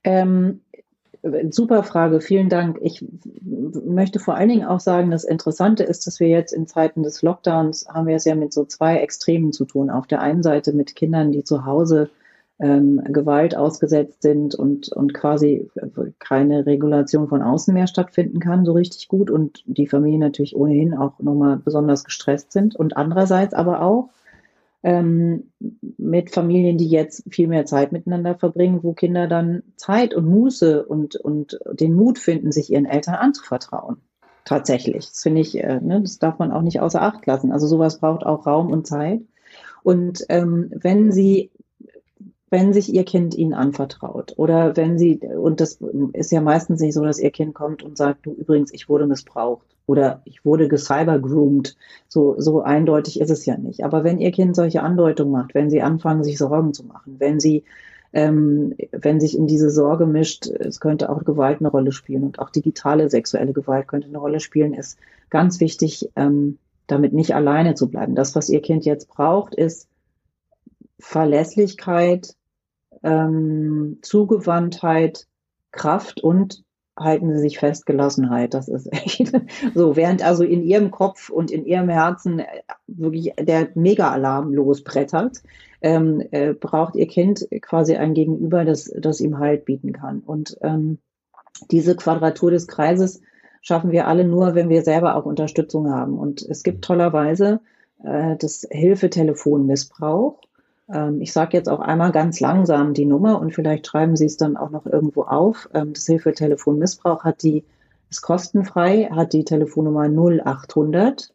Ähm, 0.04 0.62
Super 1.52 1.84
Frage, 1.84 2.22
vielen 2.22 2.50
Dank. 2.50 2.80
Ich 2.82 3.06
möchte 3.42 4.20
vor 4.20 4.36
allen 4.36 4.50
Dingen 4.50 4.68
auch 4.68 4.80
sagen, 4.80 5.12
das 5.12 5.24
Interessante 5.24 5.84
ist, 5.84 6.08
dass 6.08 6.20
wir 6.20 6.28
jetzt 6.28 6.54
in 6.54 6.68
Zeiten 6.68 7.04
des 7.04 7.22
Lockdowns 7.22 7.88
haben 7.88 8.08
wir 8.08 8.16
es 8.16 8.26
ja 8.26 8.36
mit 8.36 8.54
so 8.54 8.66
zwei 8.66 8.98
Extremen 8.98 9.52
zu 9.52 9.66
tun. 9.66 9.90
Auf 9.90 10.08
der 10.08 10.22
einen 10.22 10.44
Seite 10.44 10.74
mit 10.74 10.96
Kindern, 10.96 11.32
die 11.32 11.44
zu 11.44 11.66
Hause 11.66 12.10
ähm, 12.60 13.02
Gewalt 13.08 13.56
ausgesetzt 13.56 14.22
sind 14.22 14.56
und, 14.56 14.90
und 14.90 15.14
quasi 15.14 15.70
keine 16.20 16.66
Regulation 16.66 17.28
von 17.28 17.42
außen 17.42 17.74
mehr 17.74 17.88
stattfinden 17.88 18.40
kann, 18.40 18.66
so 18.66 18.74
richtig 18.74 19.08
gut 19.08 19.30
und 19.30 19.64
die 19.66 19.88
Familien 19.88 20.22
natürlich 20.22 20.56
ohnehin 20.56 20.96
auch 20.96 21.20
nochmal 21.20 21.58
besonders 21.58 22.04
gestresst 22.04 22.52
sind 22.52 22.76
und 22.76 22.98
andererseits 22.98 23.54
aber 23.54 23.82
auch 23.82 24.10
ähm, 24.84 25.52
mit 25.98 26.32
Familien, 26.32 26.78
die 26.78 26.88
jetzt 26.88 27.24
viel 27.30 27.48
mehr 27.48 27.66
Zeit 27.66 27.92
miteinander 27.92 28.36
verbringen, 28.36 28.84
wo 28.84 28.94
Kinder 28.94 29.28
dann 29.28 29.64
Zeit 29.76 30.14
und 30.14 30.26
Muße 30.26 30.86
und, 30.86 31.16
und 31.16 31.60
den 31.72 31.94
Mut 31.94 32.20
finden, 32.20 32.52
sich 32.52 32.72
ihren 32.72 32.86
Eltern 32.86 33.16
anzuvertrauen. 33.16 33.98
Tatsächlich. 34.46 35.08
Das 35.08 35.22
finde 35.22 35.42
ich, 35.42 35.62
äh, 35.62 35.82
ne, 35.82 36.02
das 36.02 36.20
darf 36.20 36.40
man 36.40 36.52
auch 36.52 36.62
nicht 36.62 36.80
außer 36.80 37.02
Acht 37.02 37.26
lassen. 37.26 37.52
Also 37.52 37.68
sowas 37.68 38.00
braucht 38.00 38.26
auch 38.26 38.46
Raum 38.46 38.72
und 38.72 38.88
Zeit. 38.88 39.22
Und 39.84 40.26
ähm, 40.30 40.72
wenn 40.74 41.12
sie 41.12 41.52
wenn 42.50 42.74
sich 42.74 42.94
ihr 42.94 43.04
Kind 43.04 43.36
ihnen 43.36 43.54
anvertraut 43.54 44.34
oder 44.38 44.78
wenn 44.78 44.98
sie, 44.98 45.18
und 45.18 45.60
das 45.60 45.80
ist 46.14 46.32
ja 46.32 46.42
meistens 46.42 46.80
nicht 46.80 46.94
so, 46.94 47.04
dass 47.04 47.20
ihr 47.20 47.32
Kind 47.32 47.54
kommt 47.54 47.84
und 47.84 47.98
sagt, 47.98 48.26
du 48.26 48.32
übrigens, 48.32 48.74
ich 48.74 48.88
wurde 48.88 49.06
missbraucht 49.06 49.68
oder 49.86 50.22
ich 50.24 50.46
wurde 50.46 50.68
gecybergroomed. 50.70 51.76
So, 52.08 52.36
so 52.38 52.62
eindeutig 52.62 53.20
ist 53.20 53.32
es 53.32 53.46
ja 53.46 53.58
nicht. 53.58 53.84
Aber 53.84 54.04
wenn 54.04 54.20
ihr 54.20 54.32
Kind 54.32 54.56
solche 54.56 54.82
Andeutungen 54.82 55.32
macht, 55.32 55.56
wenn 55.56 55.70
sie 55.70 55.82
anfangen, 55.82 56.24
sich 56.24 56.38
Sorgen 56.38 56.74
zu 56.74 56.86
machen, 56.86 57.16
wenn 57.20 57.40
sie, 57.40 57.64
ähm, 58.14 58.76
wenn 58.92 59.20
sich 59.20 59.38
in 59.38 59.48
diese 59.48 59.70
Sorge 59.70 60.06
mischt, 60.06 60.48
es 60.48 60.80
könnte 60.80 61.10
auch 61.10 61.26
Gewalt 61.26 61.60
eine 61.60 61.70
Rolle 61.70 61.92
spielen 61.92 62.24
und 62.24 62.40
auch 62.40 62.50
digitale 62.50 63.10
sexuelle 63.10 63.52
Gewalt 63.52 63.90
könnte 63.90 64.08
eine 64.08 64.20
Rolle 64.20 64.40
spielen, 64.40 64.74
ist 64.74 64.98
ganz 65.30 65.60
wichtig, 65.60 66.10
ähm, 66.16 66.60
damit 66.88 67.12
nicht 67.12 67.36
alleine 67.36 67.76
zu 67.76 67.90
bleiben. 67.90 68.16
Das, 68.16 68.36
was 68.36 68.48
ihr 68.48 68.62
Kind 68.62 68.86
jetzt 68.86 69.10
braucht, 69.10 69.54
ist 69.54 69.90
Verlässlichkeit, 71.00 72.36
ähm, 73.04 74.00
Zugewandtheit, 74.02 75.28
Kraft 75.72 76.22
und 76.22 76.64
halten 77.00 77.32
Sie 77.34 77.40
sich 77.40 77.60
fest, 77.60 77.86
Gelassenheit. 77.86 78.54
Das 78.54 78.68
ist 78.68 78.92
echt 78.92 79.32
so. 79.76 79.96
Während 79.96 80.24
also 80.24 80.44
in 80.44 80.64
Ihrem 80.64 80.92
Kopf 80.92 81.30
und 81.30 81.52
in 81.52 81.66
Ihrem 81.66 81.90
Herzen 81.90 82.40
äh, 82.40 82.46
wirklich 82.88 83.34
der 83.40 83.70
Mega-Alarm 83.76 84.54
losbrettert, 84.54 85.44
ähm, 85.82 86.24
äh, 86.32 86.54
braucht 86.54 86.96
Ihr 86.96 87.08
Kind 87.08 87.48
quasi 87.62 87.96
ein 87.96 88.14
Gegenüber, 88.14 88.66
das, 88.66 88.92
das 88.98 89.22
ihm 89.22 89.38
Halt 89.38 89.66
bieten 89.66 89.94
kann. 89.94 90.20
Und 90.20 90.58
ähm, 90.62 90.98
diese 91.72 91.96
Quadratur 91.96 92.52
des 92.52 92.68
Kreises 92.68 93.22
schaffen 93.62 93.92
wir 93.92 94.08
alle 94.08 94.24
nur, 94.24 94.56
wenn 94.56 94.70
wir 94.70 94.82
selber 94.82 95.16
auch 95.16 95.26
Unterstützung 95.26 95.92
haben. 95.92 96.18
Und 96.18 96.42
es 96.42 96.64
gibt 96.64 96.84
tollerweise 96.84 97.60
äh, 98.04 98.36
das 98.38 98.68
Hilfetelefon 98.72 99.68
Missbrauch 99.68 100.42
ähm, 100.42 100.47
ich 101.20 101.34
sage 101.34 101.58
jetzt 101.58 101.70
auch 101.70 101.80
einmal 101.80 102.12
ganz 102.12 102.40
langsam 102.40 102.94
die 102.94 103.06
Nummer 103.06 103.40
und 103.40 103.54
vielleicht 103.54 103.88
schreiben 103.88 104.16
Sie 104.16 104.26
es 104.26 104.38
dann 104.38 104.58
auch 104.58 104.70
noch 104.70 104.86
irgendwo 104.86 105.24
auf. 105.24 105.70
Ähm, 105.74 105.94
das 105.94 106.06
Hilfetelefon 106.06 106.80
Missbrauch 106.80 107.24
hat 107.24 107.44
die, 107.44 107.66
ist 108.10 108.22
kostenfrei, 108.22 109.10
hat 109.12 109.34
die 109.34 109.44
Telefonnummer 109.44 110.08
0800 110.08 111.34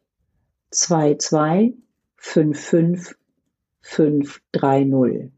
22 0.71 1.75
55 2.17 3.17
530. 3.83 5.33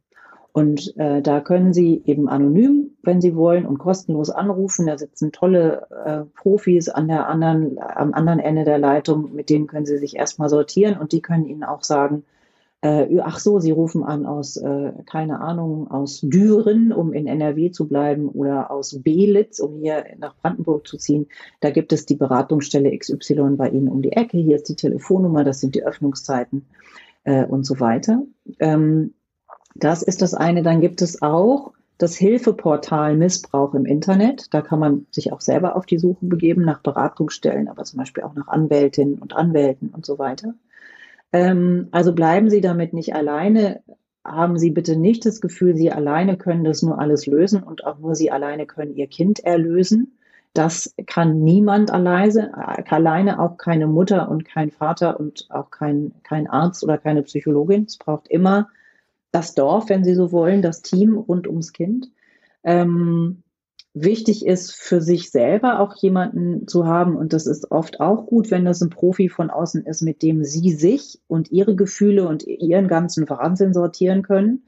Und 0.52 0.96
äh, 0.98 1.20
da 1.20 1.40
können 1.40 1.72
Sie 1.72 2.00
eben 2.04 2.28
anonym, 2.28 2.96
wenn 3.02 3.20
Sie 3.20 3.34
wollen, 3.34 3.66
und 3.66 3.78
kostenlos 3.78 4.30
anrufen. 4.30 4.86
Da 4.86 4.96
sitzen 4.96 5.32
tolle 5.32 5.88
äh, 6.04 6.24
Profis 6.36 6.88
an 6.88 7.08
der 7.08 7.26
anderen, 7.28 7.80
am 7.80 8.14
anderen 8.14 8.38
Ende 8.38 8.62
der 8.64 8.78
Leitung, 8.78 9.34
mit 9.34 9.50
denen 9.50 9.66
können 9.66 9.86
Sie 9.86 9.98
sich 9.98 10.14
erstmal 10.14 10.48
sortieren 10.48 10.96
und 10.96 11.10
die 11.10 11.22
können 11.22 11.46
Ihnen 11.46 11.64
auch 11.64 11.82
sagen, 11.82 12.22
äh, 12.84 13.18
ach 13.22 13.38
so, 13.38 13.60
Sie 13.60 13.70
rufen 13.70 14.04
an 14.04 14.26
aus, 14.26 14.58
äh, 14.58 14.92
keine 15.06 15.40
Ahnung, 15.40 15.90
aus 15.90 16.20
Düren, 16.20 16.92
um 16.92 17.14
in 17.14 17.26
NRW 17.26 17.70
zu 17.70 17.88
bleiben, 17.88 18.28
oder 18.28 18.70
aus 18.70 19.00
Belitz, 19.02 19.58
um 19.58 19.78
hier 19.78 20.04
nach 20.18 20.36
Brandenburg 20.36 20.86
zu 20.86 20.98
ziehen. 20.98 21.26
Da 21.60 21.70
gibt 21.70 21.94
es 21.94 22.04
die 22.04 22.14
Beratungsstelle 22.14 22.96
XY 22.96 23.56
bei 23.56 23.70
Ihnen 23.70 23.88
um 23.88 24.02
die 24.02 24.12
Ecke. 24.12 24.36
Hier 24.36 24.56
ist 24.56 24.68
die 24.68 24.76
Telefonnummer, 24.76 25.44
das 25.44 25.60
sind 25.60 25.74
die 25.74 25.82
Öffnungszeiten 25.82 26.66
äh, 27.24 27.46
und 27.46 27.64
so 27.64 27.80
weiter. 27.80 28.22
Ähm, 28.60 29.14
das 29.74 30.02
ist 30.02 30.20
das 30.20 30.34
eine. 30.34 30.62
Dann 30.62 30.82
gibt 30.82 31.00
es 31.00 31.22
auch 31.22 31.72
das 31.96 32.16
Hilfeportal 32.16 33.16
Missbrauch 33.16 33.72
im 33.72 33.86
Internet. 33.86 34.52
Da 34.52 34.60
kann 34.60 34.78
man 34.78 35.06
sich 35.10 35.32
auch 35.32 35.40
selber 35.40 35.74
auf 35.76 35.86
die 35.86 35.98
Suche 35.98 36.26
begeben 36.26 36.66
nach 36.66 36.82
Beratungsstellen, 36.82 37.68
aber 37.68 37.84
zum 37.84 37.98
Beispiel 37.98 38.24
auch 38.24 38.34
nach 38.34 38.48
Anwältinnen 38.48 39.18
und 39.18 39.34
Anwälten 39.34 39.88
und 39.88 40.04
so 40.04 40.18
weiter. 40.18 40.52
Ähm, 41.34 41.88
also 41.90 42.14
bleiben 42.14 42.48
Sie 42.48 42.60
damit 42.60 42.92
nicht 42.92 43.14
alleine. 43.14 43.82
Haben 44.24 44.56
Sie 44.56 44.70
bitte 44.70 44.96
nicht 44.96 45.26
das 45.26 45.40
Gefühl, 45.40 45.76
Sie 45.76 45.90
alleine 45.90 46.38
können 46.38 46.62
das 46.62 46.80
nur 46.82 47.00
alles 47.00 47.26
lösen 47.26 47.62
und 47.64 47.84
auch 47.84 47.98
nur 47.98 48.14
Sie 48.14 48.30
alleine 48.30 48.66
können 48.66 48.94
Ihr 48.94 49.08
Kind 49.08 49.40
erlösen. 49.40 50.16
Das 50.52 50.94
kann 51.06 51.42
niemand 51.42 51.90
alleine, 51.90 52.52
alleine 52.88 53.40
auch 53.40 53.56
keine 53.56 53.88
Mutter 53.88 54.30
und 54.30 54.44
kein 54.44 54.70
Vater 54.70 55.18
und 55.18 55.48
auch 55.50 55.72
kein, 55.72 56.12
kein 56.22 56.46
Arzt 56.46 56.84
oder 56.84 56.98
keine 56.98 57.24
Psychologin. 57.24 57.86
Es 57.88 57.98
braucht 57.98 58.28
immer 58.28 58.68
das 59.32 59.56
Dorf, 59.56 59.88
wenn 59.88 60.04
Sie 60.04 60.14
so 60.14 60.30
wollen, 60.30 60.62
das 60.62 60.82
Team 60.82 61.18
rund 61.18 61.48
ums 61.48 61.72
Kind. 61.72 62.12
Ähm, 62.62 63.42
wichtig 63.94 64.44
ist 64.44 64.74
für 64.74 65.00
sich 65.00 65.30
selber 65.30 65.80
auch 65.80 65.96
jemanden 65.96 66.66
zu 66.68 66.86
haben, 66.86 67.16
und 67.16 67.32
das 67.32 67.46
ist 67.46 67.70
oft 67.70 68.00
auch 68.00 68.26
gut, 68.26 68.50
wenn 68.50 68.64
das 68.64 68.82
ein 68.82 68.90
Profi 68.90 69.28
von 69.28 69.50
außen 69.50 69.86
ist, 69.86 70.02
mit 70.02 70.22
dem 70.22 70.44
Sie 70.44 70.72
sich 70.72 71.20
und 71.28 71.50
Ihre 71.50 71.76
Gefühle 71.76 72.28
und 72.28 72.46
Ihren 72.46 72.88
ganzen 72.88 73.28
Wahnsinn 73.30 73.72
sortieren 73.72 74.22
können. 74.22 74.64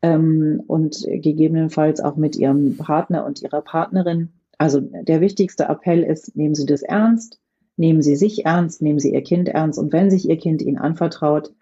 Ähm, 0.00 0.62
und 0.66 1.04
gegebenenfalls 1.08 2.00
auch 2.00 2.16
mit 2.16 2.36
Ihrem 2.36 2.76
Partner 2.76 3.26
und 3.26 3.42
Ihrer 3.42 3.62
Partnerin. 3.62 4.28
Also 4.56 4.80
der 4.80 5.20
wichtigste 5.20 5.64
Appell 5.64 6.04
ist, 6.04 6.36
nehmen 6.36 6.54
Sie 6.54 6.66
das 6.66 6.82
ernst, 6.82 7.40
nehmen 7.76 8.02
Sie 8.02 8.14
sich 8.14 8.46
ernst, 8.46 8.80
nehmen 8.80 9.00
Sie 9.00 9.12
Ihr 9.12 9.22
Kind 9.22 9.48
ernst. 9.48 9.78
Und 9.78 9.92
wenn 9.92 10.10
sich 10.10 10.28
Ihr 10.28 10.36
Kind 10.36 10.62
Ihnen 10.62 10.78
anvertraut, 10.78 11.52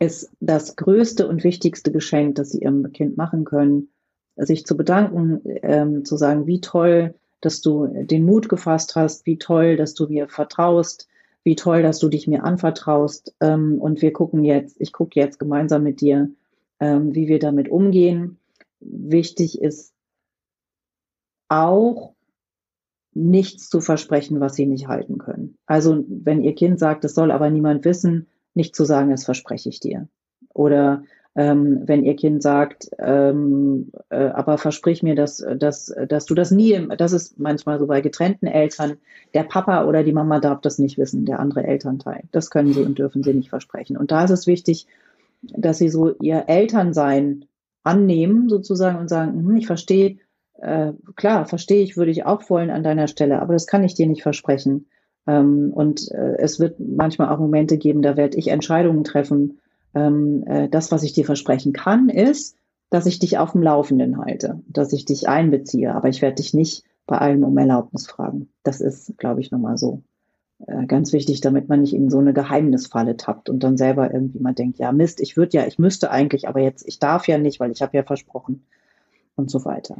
ist 0.00 0.30
das 0.40 0.76
größte 0.76 1.28
und 1.28 1.44
wichtigste 1.44 1.92
Geschenk, 1.92 2.34
das 2.36 2.50
sie 2.50 2.62
ihrem 2.62 2.90
Kind 2.92 3.16
machen 3.16 3.44
können, 3.44 3.90
sich 4.46 4.66
zu 4.66 4.76
bedanken, 4.76 5.40
ähm, 5.62 6.04
zu 6.04 6.16
sagen, 6.16 6.46
wie 6.46 6.60
toll, 6.60 7.14
dass 7.40 7.60
du 7.60 7.86
den 7.86 8.24
Mut 8.24 8.48
gefasst 8.48 8.96
hast, 8.96 9.26
wie 9.26 9.38
toll, 9.38 9.76
dass 9.76 9.94
du 9.94 10.08
mir 10.08 10.28
vertraust, 10.28 11.08
wie 11.42 11.56
toll, 11.56 11.82
dass 11.82 11.98
du 11.98 12.08
dich 12.08 12.26
mir 12.26 12.44
anvertraust. 12.44 13.34
Ähm, 13.40 13.78
und 13.80 14.02
wir 14.02 14.12
gucken 14.12 14.44
jetzt, 14.44 14.80
ich 14.80 14.92
gucke 14.92 15.18
jetzt 15.18 15.38
gemeinsam 15.38 15.82
mit 15.82 16.00
dir, 16.00 16.30
ähm, 16.80 17.14
wie 17.14 17.28
wir 17.28 17.38
damit 17.38 17.68
umgehen. 17.68 18.38
Wichtig 18.80 19.60
ist 19.60 19.94
auch, 21.48 22.14
nichts 23.12 23.68
zu 23.68 23.80
versprechen, 23.80 24.40
was 24.40 24.54
sie 24.54 24.66
nicht 24.66 24.86
halten 24.86 25.18
können. 25.18 25.56
Also 25.66 26.04
wenn 26.08 26.42
ihr 26.42 26.54
Kind 26.54 26.78
sagt, 26.78 27.04
das 27.04 27.14
soll 27.14 27.30
aber 27.30 27.50
niemand 27.50 27.84
wissen, 27.84 28.28
nicht 28.54 28.76
zu 28.76 28.84
sagen, 28.84 29.10
das 29.10 29.24
verspreche 29.24 29.68
ich 29.68 29.80
dir. 29.80 30.08
Oder 30.54 31.04
ähm, 31.36 31.82
wenn 31.84 32.04
ihr 32.04 32.16
Kind 32.16 32.42
sagt, 32.42 32.90
ähm, 32.98 33.92
äh, 34.08 34.16
aber 34.16 34.58
versprich 34.58 35.02
mir, 35.02 35.14
dass, 35.14 35.44
dass, 35.56 35.94
dass 36.08 36.26
du 36.26 36.34
das 36.34 36.50
nie, 36.50 36.88
das 36.98 37.12
ist 37.12 37.38
manchmal 37.38 37.78
so 37.78 37.86
bei 37.86 38.00
getrennten 38.00 38.46
Eltern, 38.46 38.96
der 39.32 39.44
Papa 39.44 39.84
oder 39.84 40.02
die 40.02 40.12
Mama 40.12 40.40
darf 40.40 40.60
das 40.60 40.78
nicht 40.78 40.98
wissen, 40.98 41.26
der 41.26 41.38
andere 41.38 41.64
Elternteil. 41.64 42.24
Das 42.32 42.50
können 42.50 42.72
sie 42.72 42.82
und 42.82 42.98
dürfen 42.98 43.22
sie 43.22 43.32
nicht 43.32 43.50
versprechen. 43.50 43.96
Und 43.96 44.10
da 44.10 44.24
ist 44.24 44.30
es 44.30 44.46
wichtig, 44.48 44.86
dass 45.42 45.78
sie 45.78 45.88
so 45.88 46.14
ihr 46.20 46.44
Elternsein 46.48 47.44
annehmen 47.84 48.48
sozusagen 48.48 48.98
und 48.98 49.08
sagen, 49.08 49.34
hm, 49.34 49.56
ich 49.56 49.66
verstehe, 49.66 50.18
äh, 50.60 50.92
klar, 51.16 51.46
verstehe 51.46 51.82
ich, 51.82 51.96
würde 51.96 52.10
ich 52.10 52.26
auch 52.26 52.48
wollen 52.50 52.70
an 52.70 52.82
deiner 52.82 53.06
Stelle, 53.06 53.40
aber 53.40 53.52
das 53.52 53.66
kann 53.66 53.84
ich 53.84 53.94
dir 53.94 54.06
nicht 54.06 54.22
versprechen. 54.22 54.86
Ähm, 55.26 55.72
und 55.72 56.10
äh, 56.10 56.36
es 56.38 56.60
wird 56.60 56.80
manchmal 56.80 57.28
auch 57.28 57.38
Momente 57.38 57.78
geben, 57.78 58.02
da 58.02 58.16
werde 58.16 58.36
ich 58.36 58.48
Entscheidungen 58.48 59.04
treffen. 59.04 59.59
Ähm, 59.94 60.44
äh, 60.46 60.68
das, 60.68 60.92
was 60.92 61.02
ich 61.02 61.12
dir 61.12 61.24
versprechen 61.24 61.72
kann, 61.72 62.08
ist, 62.08 62.56
dass 62.90 63.06
ich 63.06 63.18
dich 63.18 63.38
auf 63.38 63.52
dem 63.52 63.62
Laufenden 63.62 64.18
halte, 64.18 64.60
dass 64.66 64.92
ich 64.92 65.04
dich 65.04 65.28
einbeziehe, 65.28 65.94
aber 65.94 66.08
ich 66.08 66.22
werde 66.22 66.36
dich 66.36 66.54
nicht 66.54 66.84
bei 67.06 67.18
allen 67.18 67.44
um 67.44 67.56
Erlaubnis 67.56 68.06
fragen. 68.06 68.48
Das 68.62 68.80
ist, 68.80 69.16
glaube 69.18 69.40
ich, 69.40 69.50
nochmal 69.50 69.78
so 69.78 70.02
äh, 70.66 70.86
ganz 70.86 71.12
wichtig, 71.12 71.40
damit 71.40 71.68
man 71.68 71.80
nicht 71.80 71.94
in 71.94 72.10
so 72.10 72.18
eine 72.18 72.32
Geheimnisfalle 72.32 73.16
tappt 73.16 73.48
und 73.48 73.62
dann 73.62 73.76
selber 73.76 74.12
irgendwie 74.12 74.40
mal 74.40 74.54
denkt, 74.54 74.78
ja 74.78 74.92
Mist, 74.92 75.20
ich 75.20 75.36
würde 75.36 75.56
ja, 75.56 75.66
ich 75.66 75.78
müsste 75.78 76.10
eigentlich, 76.10 76.48
aber 76.48 76.60
jetzt, 76.60 76.86
ich 76.86 76.98
darf 76.98 77.28
ja 77.28 77.38
nicht, 77.38 77.60
weil 77.60 77.70
ich 77.70 77.82
habe 77.82 77.96
ja 77.96 78.02
versprochen 78.02 78.64
und 79.36 79.50
so 79.50 79.64
weiter. 79.64 79.96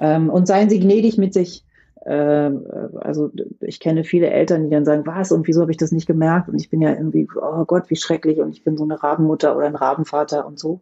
Ähm, 0.00 0.30
und 0.30 0.46
seien 0.46 0.70
Sie 0.70 0.80
gnädig 0.80 1.18
mit 1.18 1.32
sich, 1.34 1.64
also 2.06 3.30
ich 3.60 3.78
kenne 3.78 4.04
viele 4.04 4.30
Eltern, 4.30 4.64
die 4.64 4.70
dann 4.70 4.84
sagen, 4.84 5.06
was 5.06 5.32
und 5.32 5.46
wieso 5.46 5.60
habe 5.60 5.70
ich 5.70 5.76
das 5.76 5.92
nicht 5.92 6.06
gemerkt 6.06 6.48
und 6.48 6.58
ich 6.58 6.70
bin 6.70 6.80
ja 6.80 6.90
irgendwie, 6.90 7.28
oh 7.36 7.64
Gott, 7.66 7.90
wie 7.90 7.96
schrecklich 7.96 8.40
und 8.40 8.50
ich 8.50 8.64
bin 8.64 8.76
so 8.76 8.84
eine 8.84 9.02
Rabenmutter 9.02 9.56
oder 9.56 9.66
ein 9.66 9.76
Rabenvater 9.76 10.46
und 10.46 10.58
so. 10.58 10.80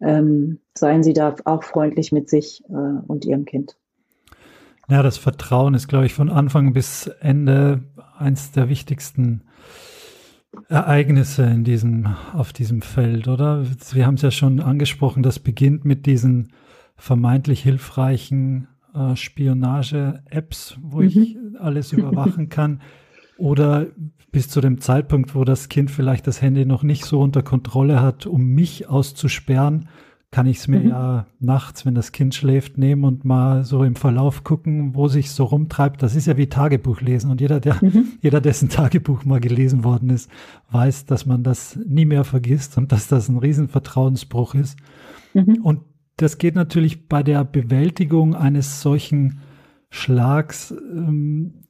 Ähm, 0.00 0.58
seien 0.74 1.02
Sie 1.02 1.12
da 1.12 1.34
auch 1.44 1.64
freundlich 1.64 2.12
mit 2.12 2.28
sich 2.28 2.62
äh, 2.68 2.72
und 2.72 3.24
Ihrem 3.24 3.44
Kind. 3.44 3.76
Ja, 4.88 5.02
das 5.02 5.18
Vertrauen 5.18 5.74
ist, 5.74 5.88
glaube 5.88 6.06
ich, 6.06 6.14
von 6.14 6.30
Anfang 6.30 6.72
bis 6.72 7.08
Ende 7.20 7.82
eins 8.16 8.52
der 8.52 8.68
wichtigsten 8.68 9.42
Ereignisse 10.68 11.44
in 11.44 11.62
diesem, 11.64 12.16
auf 12.32 12.52
diesem 12.52 12.82
Feld, 12.82 13.28
oder? 13.28 13.64
Wir 13.92 14.06
haben 14.06 14.14
es 14.14 14.22
ja 14.22 14.30
schon 14.30 14.60
angesprochen, 14.60 15.22
das 15.22 15.38
beginnt 15.38 15.84
mit 15.84 16.06
diesen 16.06 16.52
vermeintlich 16.96 17.62
hilfreichen 17.62 18.68
äh, 18.94 19.16
Spionage-Apps, 19.16 20.78
wo 20.82 20.98
mhm. 20.98 21.06
ich 21.06 21.36
alles 21.58 21.92
überwachen 21.92 22.48
kann. 22.50 22.80
Oder 23.36 23.86
bis 24.32 24.48
zu 24.48 24.60
dem 24.60 24.80
Zeitpunkt, 24.80 25.34
wo 25.34 25.44
das 25.44 25.68
Kind 25.68 25.90
vielleicht 25.90 26.26
das 26.26 26.42
Handy 26.42 26.64
noch 26.64 26.82
nicht 26.82 27.04
so 27.04 27.20
unter 27.20 27.42
Kontrolle 27.42 28.02
hat, 28.02 28.26
um 28.26 28.44
mich 28.46 28.88
auszusperren, 28.88 29.88
kann 30.30 30.46
ich 30.46 30.58
es 30.58 30.68
mir 30.68 30.80
mhm. 30.80 30.88
ja 30.88 31.26
nachts, 31.40 31.86
wenn 31.86 31.94
das 31.94 32.12
Kind 32.12 32.34
schläft, 32.34 32.76
nehmen 32.76 33.04
und 33.04 33.24
mal 33.24 33.64
so 33.64 33.82
im 33.82 33.96
Verlauf 33.96 34.44
gucken, 34.44 34.94
wo 34.94 35.08
sich 35.08 35.30
so 35.30 35.44
rumtreibt. 35.44 36.02
Das 36.02 36.14
ist 36.14 36.26
ja 36.26 36.36
wie 36.36 36.48
Tagebuch 36.48 37.00
lesen. 37.00 37.30
Und 37.30 37.40
jeder, 37.40 37.60
der, 37.60 37.76
mhm. 37.80 38.08
jeder, 38.20 38.42
dessen 38.42 38.68
Tagebuch 38.68 39.24
mal 39.24 39.40
gelesen 39.40 39.84
worden 39.84 40.10
ist, 40.10 40.30
weiß, 40.70 41.06
dass 41.06 41.24
man 41.24 41.44
das 41.44 41.78
nie 41.86 42.04
mehr 42.04 42.24
vergisst 42.24 42.76
und 42.76 42.92
dass 42.92 43.08
das 43.08 43.28
ein 43.30 43.38
Riesenvertrauensbruch 43.38 44.54
ist. 44.54 44.78
Mhm. 45.32 45.60
Und 45.62 45.80
das 46.18 46.38
geht 46.38 46.54
natürlich 46.54 47.08
bei 47.08 47.22
der 47.22 47.44
Bewältigung 47.44 48.34
eines 48.34 48.82
solchen 48.82 49.40
Schlags 49.88 50.72
ähm, 50.72 51.64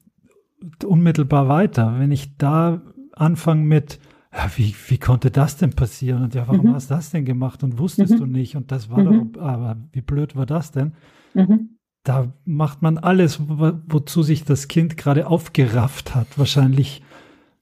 unmittelbar 0.83 1.47
weiter. 1.47 1.95
Wenn 1.99 2.11
ich 2.11 2.35
da 2.37 2.81
anfange 3.13 3.63
mit, 3.63 3.99
ja, 4.33 4.49
wie, 4.55 4.75
wie 4.87 4.97
konnte 4.97 5.31
das 5.31 5.57
denn 5.57 5.71
passieren? 5.71 6.23
Und 6.23 6.33
ja, 6.33 6.47
warum 6.47 6.67
mhm. 6.67 6.73
hast 6.73 6.89
du 6.89 6.95
das 6.95 7.11
denn 7.11 7.25
gemacht 7.25 7.63
und 7.63 7.77
wusstest 7.77 8.13
mhm. 8.13 8.17
du 8.17 8.25
nicht? 8.25 8.55
Und 8.55 8.71
das 8.71 8.89
war 8.89 8.99
mhm. 8.99 9.33
doch, 9.33 9.41
aber 9.41 9.77
wie 9.91 10.01
blöd 10.01 10.35
war 10.35 10.47
das 10.47 10.71
denn? 10.71 10.93
Mhm. 11.35 11.77
Da 12.03 12.33
macht 12.43 12.81
man 12.81 12.97
alles, 12.97 13.39
wo, 13.47 13.73
wozu 13.87 14.23
sich 14.23 14.45
das 14.45 14.67
Kind 14.67 14.97
gerade 14.97 15.27
aufgerafft 15.27 16.15
hat. 16.15 16.39
Wahrscheinlich 16.39 17.03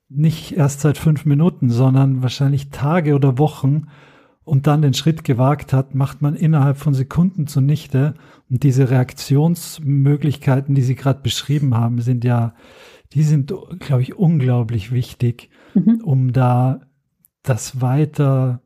nicht 0.10 0.56
erst 0.56 0.80
seit 0.80 0.98
fünf 0.98 1.26
Minuten, 1.26 1.70
sondern 1.70 2.22
wahrscheinlich 2.22 2.70
Tage 2.70 3.14
oder 3.14 3.38
Wochen 3.38 3.88
und 4.48 4.66
dann 4.66 4.82
den 4.82 4.94
Schritt 4.94 5.24
gewagt 5.26 5.74
hat, 5.74 5.94
macht 5.94 6.22
man 6.22 6.36
innerhalb 6.36 6.78
von 6.78 6.94
Sekunden 6.94 7.48
zunichte. 7.48 8.14
Und 8.50 8.64
diese 8.64 8.90
Reaktionsmöglichkeiten, 8.90 10.74
die 10.74 10.82
Sie 10.82 10.96
gerade 10.96 11.22
beschrieben 11.22 11.76
haben, 11.76 12.00
sind 12.00 12.24
ja, 12.24 12.56
die 13.14 13.24
sind, 13.24 13.54
glaube 13.80 14.02
ich, 14.02 14.16
unglaublich 14.16 14.92
wichtig, 14.92 15.50
mhm. 15.74 16.02
um 16.02 16.32
da 16.32 16.82
das 17.44 17.82
weiter 17.82 18.62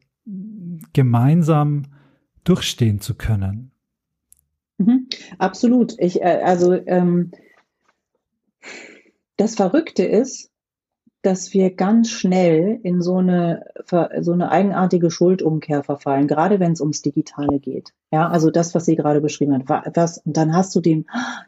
gemeinsam 0.93 1.87
durchstehen 2.43 3.01
zu 3.01 3.15
können. 3.15 3.71
Mhm. 4.77 5.07
Absolut. 5.39 5.95
Ich, 5.97 6.21
äh, 6.21 6.41
also 6.43 6.73
ähm, 6.73 7.31
das 9.37 9.55
Verrückte 9.55 10.03
ist, 10.03 10.50
dass 11.21 11.53
wir 11.53 11.75
ganz 11.75 12.09
schnell 12.09 12.79
in 12.81 13.01
so 13.01 13.17
eine, 13.17 13.65
so 14.21 14.31
eine 14.31 14.49
eigenartige 14.49 15.11
Schuldumkehr 15.11 15.83
verfallen, 15.83 16.27
gerade 16.27 16.59
wenn 16.59 16.71
es 16.71 16.81
ums 16.81 17.03
Digitale 17.03 17.59
geht. 17.59 17.93
Ja, 18.11 18.29
also 18.29 18.49
das, 18.49 18.73
was 18.73 18.85
sie 18.85 18.95
gerade 18.95 19.21
beschrieben 19.21 19.63
hat. 19.67 19.95
Was, 19.95 20.17
und 20.19 20.35
dann 20.35 20.55
hast 20.55 20.75
du 20.75 20.81
dem, 20.81 21.05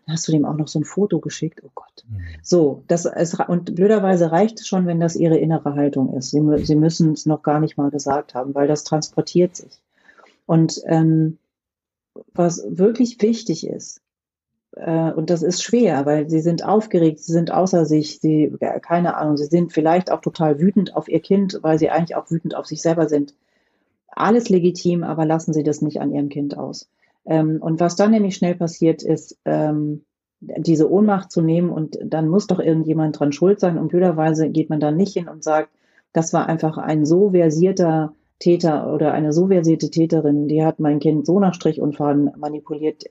hast 0.07 0.27
du 0.27 0.31
dem 0.31 0.45
auch 0.45 0.55
noch 0.55 0.67
so 0.67 0.79
ein 0.79 0.85
Foto 0.85 1.19
geschickt. 1.19 1.61
Oh 1.63 1.71
Gott. 1.73 2.05
Mhm. 2.07 2.19
So, 2.43 2.83
das 2.87 3.05
ist, 3.05 3.39
und 3.39 3.73
blöderweise 3.73 4.31
reicht 4.31 4.59
es 4.59 4.67
schon, 4.67 4.85
wenn 4.85 4.99
das 4.99 5.15
ihre 5.15 5.37
innere 5.37 5.73
Haltung 5.73 6.13
ist. 6.15 6.29
Sie, 6.29 6.41
sie 6.63 6.75
müssen 6.75 7.13
es 7.13 7.25
noch 7.25 7.41
gar 7.41 7.59
nicht 7.59 7.75
mal 7.75 7.89
gesagt 7.89 8.35
haben, 8.35 8.53
weil 8.53 8.67
das 8.67 8.83
transportiert 8.83 9.55
sich. 9.55 9.81
Und 10.45 10.81
ähm, 10.85 11.39
was 12.33 12.63
wirklich 12.67 13.21
wichtig 13.21 13.65
ist, 13.65 14.01
und 14.75 15.29
das 15.29 15.43
ist 15.43 15.61
schwer, 15.61 16.05
weil 16.05 16.29
sie 16.29 16.39
sind 16.39 16.65
aufgeregt, 16.65 17.19
sie 17.19 17.31
sind 17.31 17.51
außer 17.51 17.85
sich, 17.85 18.19
sie, 18.19 18.51
keine 18.81 19.17
Ahnung, 19.17 19.37
sie 19.37 19.45
sind 19.45 19.71
vielleicht 19.71 20.11
auch 20.11 20.21
total 20.21 20.59
wütend 20.59 20.95
auf 20.95 21.07
ihr 21.07 21.19
Kind, 21.19 21.59
weil 21.61 21.77
sie 21.77 21.91
eigentlich 21.91 22.15
auch 22.15 22.31
wütend 22.31 22.55
auf 22.55 22.65
sich 22.65 22.81
selber 22.81 23.07
sind. 23.07 23.35
Alles 24.07 24.49
legitim, 24.49 25.03
aber 25.03 25.25
lassen 25.25 25.53
Sie 25.53 25.63
das 25.63 25.81
nicht 25.81 26.01
an 26.01 26.11
Ihrem 26.11 26.29
Kind 26.29 26.57
aus. 26.57 26.89
Ähm, 27.25 27.57
und 27.61 27.79
was 27.79 27.95
dann 27.95 28.11
nämlich 28.11 28.35
schnell 28.35 28.55
passiert, 28.55 29.03
ist, 29.03 29.37
ähm, 29.45 30.03
diese 30.41 30.91
Ohnmacht 30.91 31.31
zu 31.31 31.41
nehmen 31.41 31.69
und 31.69 31.97
dann 32.03 32.27
muss 32.27 32.47
doch 32.47 32.59
irgendjemand 32.59 33.19
dran 33.19 33.31
schuld 33.31 33.59
sein 33.59 33.77
und 33.77 33.87
blöderweise 33.87 34.49
geht 34.49 34.69
man 34.69 34.79
dann 34.79 34.97
nicht 34.97 35.13
hin 35.13 35.29
und 35.29 35.43
sagt, 35.43 35.69
das 36.11 36.33
war 36.33 36.47
einfach 36.47 36.77
ein 36.77 37.05
so 37.05 37.31
versierter 37.31 38.13
Täter 38.39 38.93
oder 38.93 39.13
eine 39.13 39.31
so 39.31 39.47
versierte 39.47 39.89
Täterin, 39.89 40.47
die 40.47 40.63
hat 40.65 40.79
mein 40.79 40.99
Kind 40.99 41.25
so 41.25 41.39
nach 41.39 41.53
Strich 41.53 41.79
und 41.79 41.95
Faden 41.95 42.31
manipuliert. 42.37 43.03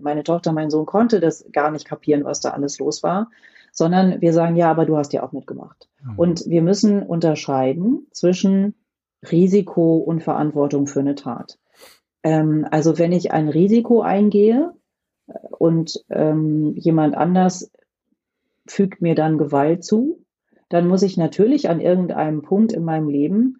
Meine 0.00 0.22
Tochter, 0.22 0.52
mein 0.52 0.70
Sohn 0.70 0.86
konnte 0.86 1.20
das 1.20 1.44
gar 1.52 1.70
nicht 1.70 1.84
kapieren, 1.84 2.24
was 2.24 2.40
da 2.40 2.50
alles 2.50 2.78
los 2.78 3.02
war, 3.02 3.30
sondern 3.72 4.20
wir 4.20 4.32
sagen, 4.32 4.56
ja, 4.56 4.70
aber 4.70 4.86
du 4.86 4.96
hast 4.96 5.12
ja 5.12 5.22
auch 5.22 5.32
mitgemacht. 5.32 5.88
Mhm. 6.02 6.18
Und 6.18 6.46
wir 6.46 6.62
müssen 6.62 7.02
unterscheiden 7.02 8.06
zwischen 8.12 8.74
Risiko 9.30 9.96
und 9.96 10.22
Verantwortung 10.22 10.86
für 10.86 11.00
eine 11.00 11.14
Tat. 11.14 11.58
Ähm, 12.22 12.66
also 12.70 12.98
wenn 12.98 13.12
ich 13.12 13.32
ein 13.32 13.48
Risiko 13.48 14.02
eingehe 14.02 14.74
äh, 15.26 15.32
und 15.58 16.04
ähm, 16.10 16.74
jemand 16.76 17.16
anders 17.16 17.70
fügt 18.66 19.00
mir 19.02 19.14
dann 19.14 19.38
Gewalt 19.38 19.84
zu, 19.84 20.24
dann 20.68 20.86
muss 20.86 21.02
ich 21.02 21.16
natürlich 21.16 21.70
an 21.70 21.80
irgendeinem 21.80 22.42
Punkt 22.42 22.72
in 22.72 22.84
meinem 22.84 23.08
Leben 23.08 23.57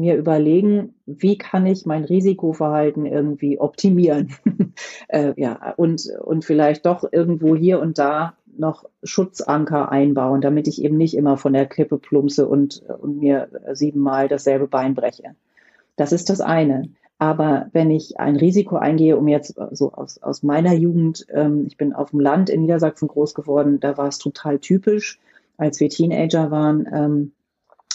mir 0.00 0.16
überlegen, 0.16 0.94
wie 1.06 1.38
kann 1.38 1.66
ich 1.66 1.86
mein 1.86 2.04
Risikoverhalten 2.04 3.06
irgendwie 3.06 3.58
optimieren? 3.58 4.34
äh, 5.08 5.32
ja, 5.36 5.74
und, 5.76 6.08
und 6.22 6.44
vielleicht 6.44 6.86
doch 6.86 7.04
irgendwo 7.10 7.54
hier 7.54 7.80
und 7.80 7.98
da 7.98 8.34
noch 8.56 8.84
Schutzanker 9.02 9.90
einbauen, 9.90 10.40
damit 10.40 10.68
ich 10.68 10.82
eben 10.82 10.96
nicht 10.96 11.16
immer 11.16 11.36
von 11.36 11.52
der 11.52 11.66
Klippe 11.66 11.98
plumpse 11.98 12.46
und, 12.46 12.82
und 13.00 13.18
mir 13.18 13.48
siebenmal 13.72 14.28
dasselbe 14.28 14.66
Bein 14.66 14.94
breche. 14.94 15.34
Das 15.96 16.12
ist 16.12 16.30
das 16.30 16.40
eine. 16.40 16.88
Aber 17.18 17.66
wenn 17.72 17.90
ich 17.90 18.18
ein 18.18 18.36
Risiko 18.36 18.76
eingehe, 18.76 19.16
um 19.16 19.28
jetzt 19.28 19.54
so 19.72 19.92
aus, 19.92 20.22
aus 20.22 20.42
meiner 20.42 20.72
Jugend, 20.72 21.26
ähm, 21.30 21.66
ich 21.66 21.76
bin 21.76 21.92
auf 21.92 22.10
dem 22.10 22.20
Land 22.20 22.48
in 22.48 22.62
Niedersachsen 22.62 23.08
groß 23.08 23.34
geworden, 23.34 23.78
da 23.78 23.98
war 23.98 24.08
es 24.08 24.18
total 24.18 24.58
typisch, 24.58 25.20
als 25.58 25.80
wir 25.80 25.90
Teenager 25.90 26.50
waren, 26.50 26.88
ähm, 26.90 27.32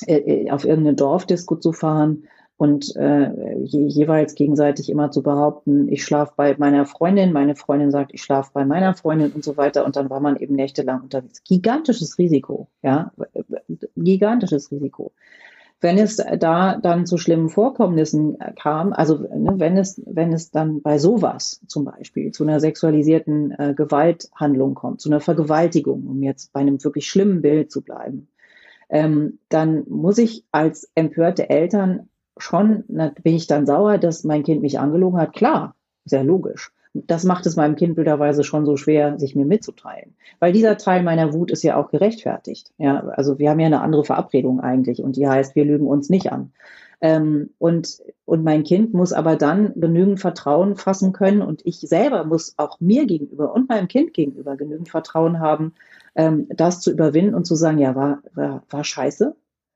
äh, 0.06 0.18
äh, 0.18 0.52
auf 0.52 0.66
irgendeine 0.66 0.96
Dorfdisco 0.96 1.56
zu 1.56 1.72
fahren 1.72 2.28
und 2.58 2.96
äh, 2.96 3.60
je, 3.64 3.86
jeweils 3.88 4.36
gegenseitig 4.36 4.90
immer 4.90 5.12
zu 5.12 5.24
behaupten, 5.24 5.92
ich 5.92 6.04
schlafe 6.04 6.34
bei 6.38 6.56
meiner 6.58 6.86
Freundin, 6.86 7.34
meine 7.34 7.56
Freundin 7.56 7.92
sagt, 7.92 8.14
ich 8.14 8.22
schlafe 8.22 8.52
bei 8.54 8.66
meiner 8.66 8.94
Freundin 8.94 9.32
und 9.32 9.44
so 9.44 9.58
weiter 9.58 9.86
und 9.86 9.96
dann 9.96 10.10
war 10.10 10.22
man 10.22 10.38
eben 10.38 10.56
nächtelang 10.56 11.02
unterwegs. 11.02 11.44
Gigantisches 11.44 12.18
Risiko, 12.18 12.68
ja, 12.82 13.12
gigantisches 13.98 14.72
Risiko. 14.72 15.12
Wenn 15.82 15.98
es 15.98 16.16
da 16.40 16.78
dann 16.78 17.06
zu 17.06 17.18
schlimmen 17.18 17.50
Vorkommnissen 17.50 18.38
kam, 18.58 18.94
also 18.94 19.18
ne, 19.18 19.56
wenn 19.58 19.78
es 19.78 20.02
wenn 20.06 20.32
es 20.32 20.50
dann 20.50 20.82
bei 20.82 20.98
sowas 20.98 21.62
zum 21.68 21.84
Beispiel 21.84 22.32
zu 22.32 22.44
einer 22.44 22.62
sexualisierten 22.62 23.52
äh, 23.52 23.74
Gewalthandlung 23.76 24.74
kommt, 24.74 25.02
zu 25.02 25.10
einer 25.10 25.20
Vergewaltigung, 25.20 26.08
um 26.08 26.24
jetzt 26.24 26.54
bei 26.54 26.62
einem 26.62 26.82
wirklich 26.82 27.08
schlimmen 27.08 27.42
Bild 27.42 27.72
zu 27.72 27.82
bleiben, 27.82 28.30
ähm, 28.90 29.40
dann 29.50 29.84
muss 29.88 30.18
ich 30.18 30.44
als 30.52 30.90
empörte 30.96 31.50
Eltern 31.50 32.10
schon, 32.38 32.84
na, 32.88 33.12
bin 33.24 33.36
ich 33.36 33.48
dann 33.48 33.66
sauer, 33.66 33.98
dass 33.98 34.24
mein 34.24 34.44
Kind 34.44 34.62
mich 34.62 34.80
angelogen 34.80 35.20
hat? 35.20 35.34
Klar, 35.34 35.76
sehr 36.06 36.24
logisch. 36.24 36.72
Das 36.94 37.26
macht 37.26 37.46
es 37.46 37.58
meinem 37.58 37.76
Kind 37.76 37.96
bilderweise 37.96 38.46
schon 38.46 38.66
so 38.66 38.78
schwer, 38.78 39.20
sich 39.20 39.36
mir 39.36 39.46
mitzuteilen. 39.46 40.16
Weil 40.40 40.54
dieser 40.54 40.78
Teil 40.78 41.04
meiner 41.04 41.34
Wut 41.34 41.52
ist 41.52 41.64
ja 41.64 41.76
auch 41.76 41.92
gerechtfertigt. 41.92 42.72
Ja, 42.78 43.00
also 43.00 43.38
wir 43.38 43.50
haben 43.50 43.60
ja 43.60 43.66
eine 43.66 43.82
andere 43.82 44.06
Verabredung 44.06 44.62
eigentlich 44.62 45.04
und 45.04 45.18
die 45.18 45.28
heißt, 45.28 45.56
wir 45.56 45.66
lügen 45.66 45.88
uns 45.88 46.10
nicht 46.10 46.32
an. 46.32 46.54
Ähm, 47.02 47.50
und, 47.58 48.02
und 48.24 48.44
mein 48.46 48.64
Kind 48.64 48.94
muss 48.94 49.12
aber 49.12 49.36
dann 49.36 49.74
genügend 49.76 50.22
Vertrauen 50.22 50.76
fassen 50.76 51.12
können 51.12 51.42
und 51.42 51.66
ich 51.66 51.82
selber 51.82 52.24
muss 52.24 52.54
auch 52.58 52.80
mir 52.80 53.06
gegenüber 53.06 53.54
und 53.54 53.68
meinem 53.68 53.90
Kind 53.90 54.14
gegenüber 54.14 54.56
genügend 54.56 54.90
Vertrauen 54.90 55.40
haben, 55.40 55.74
ähm, 56.16 56.48
das 56.50 56.82
zu 56.82 56.92
überwinden 56.92 57.36
und 57.36 57.46
zu 57.46 57.56
sagen, 57.56 57.78
ja, 57.78 57.96
war, 57.96 58.22
war, 58.34 58.64
war 58.70 58.84
scheiße, 58.84 59.36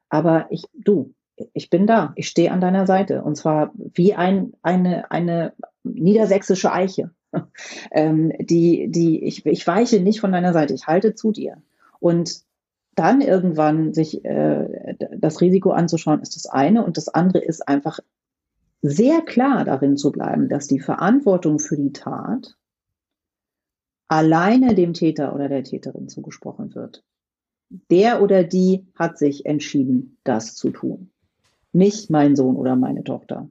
aber 0.10 0.48
ich, 0.49 0.64
du, 0.74 1.14
ich 1.53 1.70
bin 1.70 1.88
da, 1.88 2.14
ich 2.16 2.28
stehe 2.28 2.52
an 2.52 2.61
deiner 2.61 2.86
Seite 2.86 3.24
und 3.24 3.36
zwar 3.36 3.72
wie 3.76 4.14
ein, 4.14 4.53
eine, 4.61 5.10
eine 5.11 5.53
niedersächsische 5.84 6.72
Eiche. 6.72 7.11
ähm, 7.91 8.32
die, 8.40 8.90
die, 8.90 9.24
ich, 9.24 9.45
ich 9.45 9.66
weiche 9.68 9.99
nicht 9.99 10.20
von 10.20 10.32
deiner 10.32 10.53
Seite, 10.53 10.74
ich 10.74 10.88
halte 10.88 11.14
zu 11.14 11.32
dir. 11.32 11.61
Und 11.99 12.41
dann 12.95 13.22
irgendwann 13.22 13.94
sich 13.94 14.26
äh, 14.26 14.95
das 15.18 15.41
Risiko 15.41 15.72
anzuschauen, 15.72 16.22
ist 16.22 16.36
das 16.36 16.48
eine. 16.48 16.84
Und 16.84 16.98
das 16.98 17.07
andere 17.07 17.40
ist 17.44 17.68
einfach 17.68 17.99
sehr 18.82 19.22
klar 19.22 19.64
darin 19.66 19.95
zu 19.95 20.11
bleiben, 20.11 20.49
dass 20.49 20.68
die 20.68 20.80
Verantwortung 20.80 21.60
für 21.60 21.78
die 21.78 21.94
Tat 21.94 22.57
alleine 24.10 24.76
dem 24.76 24.94
Täter 24.94 25.34
oder 25.34 25.48
der 25.48 25.64
Täterin 25.64 26.10
zugesprochen 26.10 26.76
wird. 26.76 27.03
Der 27.91 28.22
oder 28.22 28.44
die 28.44 28.88
hat 28.95 29.18
sich 29.18 29.45
entschieden, 29.45 30.18
das 30.23 30.56
zu 30.56 30.72
tun. 30.72 31.11
Nicht 31.72 32.10
mein 32.10 32.36
Sohn 32.36 32.56
oder 32.56 32.76
meine 32.76 33.03
Tochter, 33.03 33.48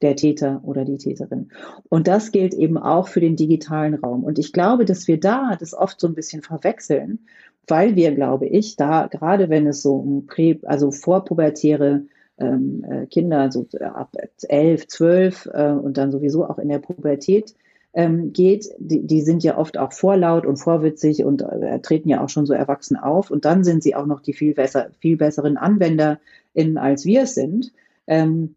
der 0.00 0.16
Täter 0.16 0.62
oder 0.64 0.86
die 0.86 0.96
Täterin. 0.96 1.52
Und 1.90 2.08
das 2.08 2.32
gilt 2.32 2.54
eben 2.54 2.78
auch 2.78 3.08
für 3.08 3.20
den 3.20 3.36
digitalen 3.36 3.94
Raum. 3.94 4.24
Und 4.24 4.38
ich 4.38 4.54
glaube, 4.54 4.86
dass 4.86 5.06
wir 5.06 5.20
da 5.20 5.54
das 5.60 5.74
oft 5.74 6.00
so 6.00 6.08
ein 6.08 6.14
bisschen 6.14 6.40
verwechseln, 6.40 7.26
weil 7.68 7.94
wir, 7.94 8.14
glaube 8.14 8.46
ich, 8.46 8.76
da 8.76 9.06
gerade 9.06 9.50
wenn 9.50 9.66
es 9.66 9.82
so 9.82 9.96
um 9.96 10.26
Prä, 10.26 10.58
also 10.62 10.90
vorpubertäre 10.90 12.06
ähm, 12.38 12.84
äh, 12.88 13.06
Kinder, 13.06 13.52
so 13.52 13.66
ab 13.80 14.16
elf, 14.48 14.88
zwölf 14.88 15.46
äh, 15.52 15.72
und 15.72 15.98
dann 15.98 16.10
sowieso 16.10 16.46
auch 16.46 16.58
in 16.58 16.70
der 16.70 16.78
Pubertät 16.78 17.54
ähm, 17.94 18.32
geht, 18.32 18.68
die, 18.78 19.06
die 19.06 19.20
sind 19.20 19.42
ja 19.42 19.58
oft 19.58 19.76
auch 19.76 19.92
vorlaut 19.92 20.46
und 20.46 20.56
vorwitzig 20.56 21.24
und 21.24 21.42
äh, 21.42 21.80
treten 21.80 22.08
ja 22.08 22.22
auch 22.22 22.28
schon 22.28 22.46
so 22.46 22.54
erwachsen 22.54 22.96
auf. 22.96 23.30
Und 23.30 23.44
dann 23.44 23.64
sind 23.64 23.82
sie 23.82 23.94
auch 23.94 24.06
noch 24.06 24.20
die 24.20 24.32
viel, 24.32 24.54
besser, 24.54 24.90
viel 25.00 25.16
besseren 25.16 25.56
AnwenderInnen, 25.56 26.78
als 26.78 27.04
wir 27.04 27.22
es 27.22 27.34
sind. 27.34 27.72
Ähm, 28.06 28.56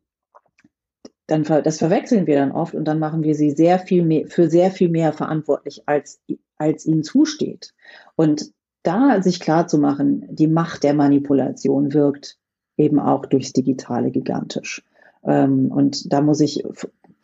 dann 1.27 1.43
das 1.43 1.79
verwechseln 1.79 2.27
wir 2.27 2.35
dann 2.35 2.51
oft 2.51 2.75
und 2.75 2.85
dann 2.85 2.99
machen 2.99 3.23
wir 3.23 3.33
sie 3.33 3.51
sehr 3.51 3.79
viel 3.79 4.03
mehr, 4.03 4.27
für 4.27 4.47
sehr 4.47 4.69
viel 4.69 4.89
mehr 4.89 5.11
verantwortlich, 5.11 5.81
als, 5.87 6.21
als 6.57 6.85
ihnen 6.85 7.03
zusteht. 7.03 7.73
Und 8.15 8.51
da 8.83 9.21
sich 9.23 9.39
klar 9.39 9.67
zu 9.67 9.79
machen, 9.79 10.27
die 10.29 10.47
Macht 10.47 10.83
der 10.83 10.93
Manipulation 10.93 11.93
wirkt 11.93 12.37
eben 12.77 12.99
auch 12.99 13.25
durchs 13.25 13.53
Digitale 13.53 14.11
gigantisch. 14.11 14.83
Ähm, 15.23 15.71
und 15.71 16.13
da 16.13 16.21
muss 16.21 16.39
ich 16.39 16.63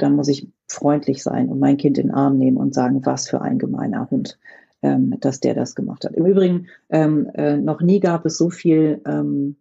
dann 0.02 0.16
muss 0.16 0.28
ich 0.28 0.48
freundlich 0.68 1.24
sein 1.24 1.50
und 1.50 1.60
mein 1.60 1.78
Kind 1.78 1.98
in 1.98 2.08
den 2.08 2.16
Arm 2.16 2.38
nehmen 2.38 2.58
und 2.58 2.74
sagen, 2.74 3.06
was 3.06 3.30
für 3.30 3.42
ein 3.42 3.60
gemeiner 3.60 4.10
Hund, 4.10 4.40
ähm, 4.82 5.16
dass 5.20 5.40
der 5.40 5.54
das 5.54 5.76
gemacht 5.76 6.06
hat. 6.06 6.14
Im 6.14 6.26
Übrigen, 6.26 6.68
ähm, 6.90 7.30
äh, 7.34 7.58
noch 7.58 7.82
nie 7.82 8.00
gab 8.00 8.26
es 8.26 8.38
so 8.38 8.50
viel, 8.50 9.02
ähm, 9.06 9.56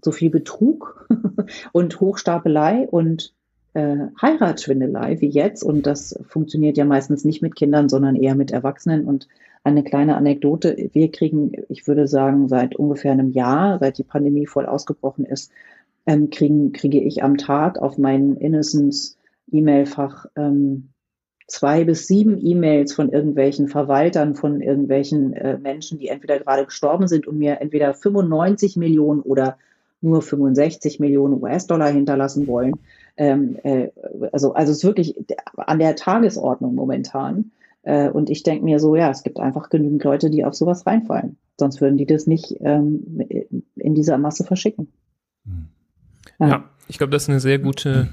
so 0.00 0.12
viel 0.12 0.30
Betrug 0.30 1.08
und 1.72 2.00
Hochstapelei 2.00 2.88
und 2.88 3.34
äh, 3.74 3.96
Heiratsschwindelei 4.20 5.20
wie 5.20 5.28
jetzt. 5.28 5.62
Und 5.62 5.86
das 5.86 6.18
funktioniert 6.28 6.76
ja 6.76 6.84
meistens 6.84 7.24
nicht 7.24 7.42
mit 7.42 7.56
Kindern, 7.56 7.88
sondern 7.88 8.16
eher 8.16 8.34
mit 8.34 8.50
Erwachsenen. 8.50 9.04
Und 9.04 9.28
eine 9.64 9.84
kleine 9.84 10.16
Anekdote. 10.16 10.90
Wir 10.92 11.10
kriegen, 11.10 11.52
ich 11.68 11.86
würde 11.86 12.08
sagen, 12.08 12.48
seit 12.48 12.74
ungefähr 12.76 13.12
einem 13.12 13.30
Jahr, 13.30 13.78
seit 13.78 13.98
die 13.98 14.02
Pandemie 14.02 14.46
voll 14.46 14.66
ausgebrochen 14.66 15.24
ist, 15.24 15.52
ähm, 16.06 16.30
kriegen, 16.30 16.72
kriege 16.72 17.00
ich 17.00 17.22
am 17.22 17.36
Tag 17.36 17.78
auf 17.78 17.96
meinen 17.96 18.36
Innocence 18.36 19.16
E-Mail-Fach 19.50 20.26
ähm, 20.36 20.90
zwei 21.46 21.84
bis 21.84 22.06
sieben 22.06 22.38
E-Mails 22.44 22.94
von 22.94 23.10
irgendwelchen 23.10 23.68
Verwaltern, 23.68 24.34
von 24.34 24.60
irgendwelchen 24.60 25.34
äh, 25.34 25.58
Menschen, 25.58 25.98
die 25.98 26.08
entweder 26.08 26.38
gerade 26.38 26.64
gestorben 26.64 27.08
sind 27.08 27.26
und 27.26 27.38
mir 27.38 27.60
entweder 27.60 27.94
95 27.94 28.76
Millionen 28.76 29.20
oder 29.20 29.58
nur 30.00 30.22
65 30.22 30.98
Millionen 30.98 31.42
US-Dollar 31.42 31.90
hinterlassen 31.90 32.46
wollen. 32.46 32.74
Ähm, 33.16 33.58
äh, 33.62 33.88
also, 34.32 34.54
also 34.54 34.72
es 34.72 34.78
ist 34.78 34.84
wirklich 34.84 35.16
an 35.56 35.78
der 35.78 35.94
Tagesordnung 35.94 36.74
momentan. 36.74 37.52
Äh, 37.82 38.08
und 38.08 38.30
ich 38.30 38.42
denke 38.42 38.64
mir 38.64 38.78
so, 38.78 38.96
ja, 38.96 39.10
es 39.10 39.22
gibt 39.22 39.38
einfach 39.38 39.68
genügend 39.68 40.02
Leute, 40.04 40.30
die 40.30 40.44
auf 40.44 40.54
sowas 40.54 40.86
reinfallen. 40.86 41.36
Sonst 41.58 41.80
würden 41.80 41.98
die 41.98 42.06
das 42.06 42.26
nicht 42.26 42.56
ähm, 42.60 43.20
in 43.76 43.94
dieser 43.94 44.18
Masse 44.18 44.44
verschicken. 44.44 44.88
Hm. 45.44 45.68
Ja, 46.40 46.48
ja 46.48 46.64
ich 46.88 46.98
glaube, 46.98 47.10
das 47.10 47.24
ist 47.24 47.28
eine 47.28 47.40
sehr 47.40 47.58
gute 47.58 48.08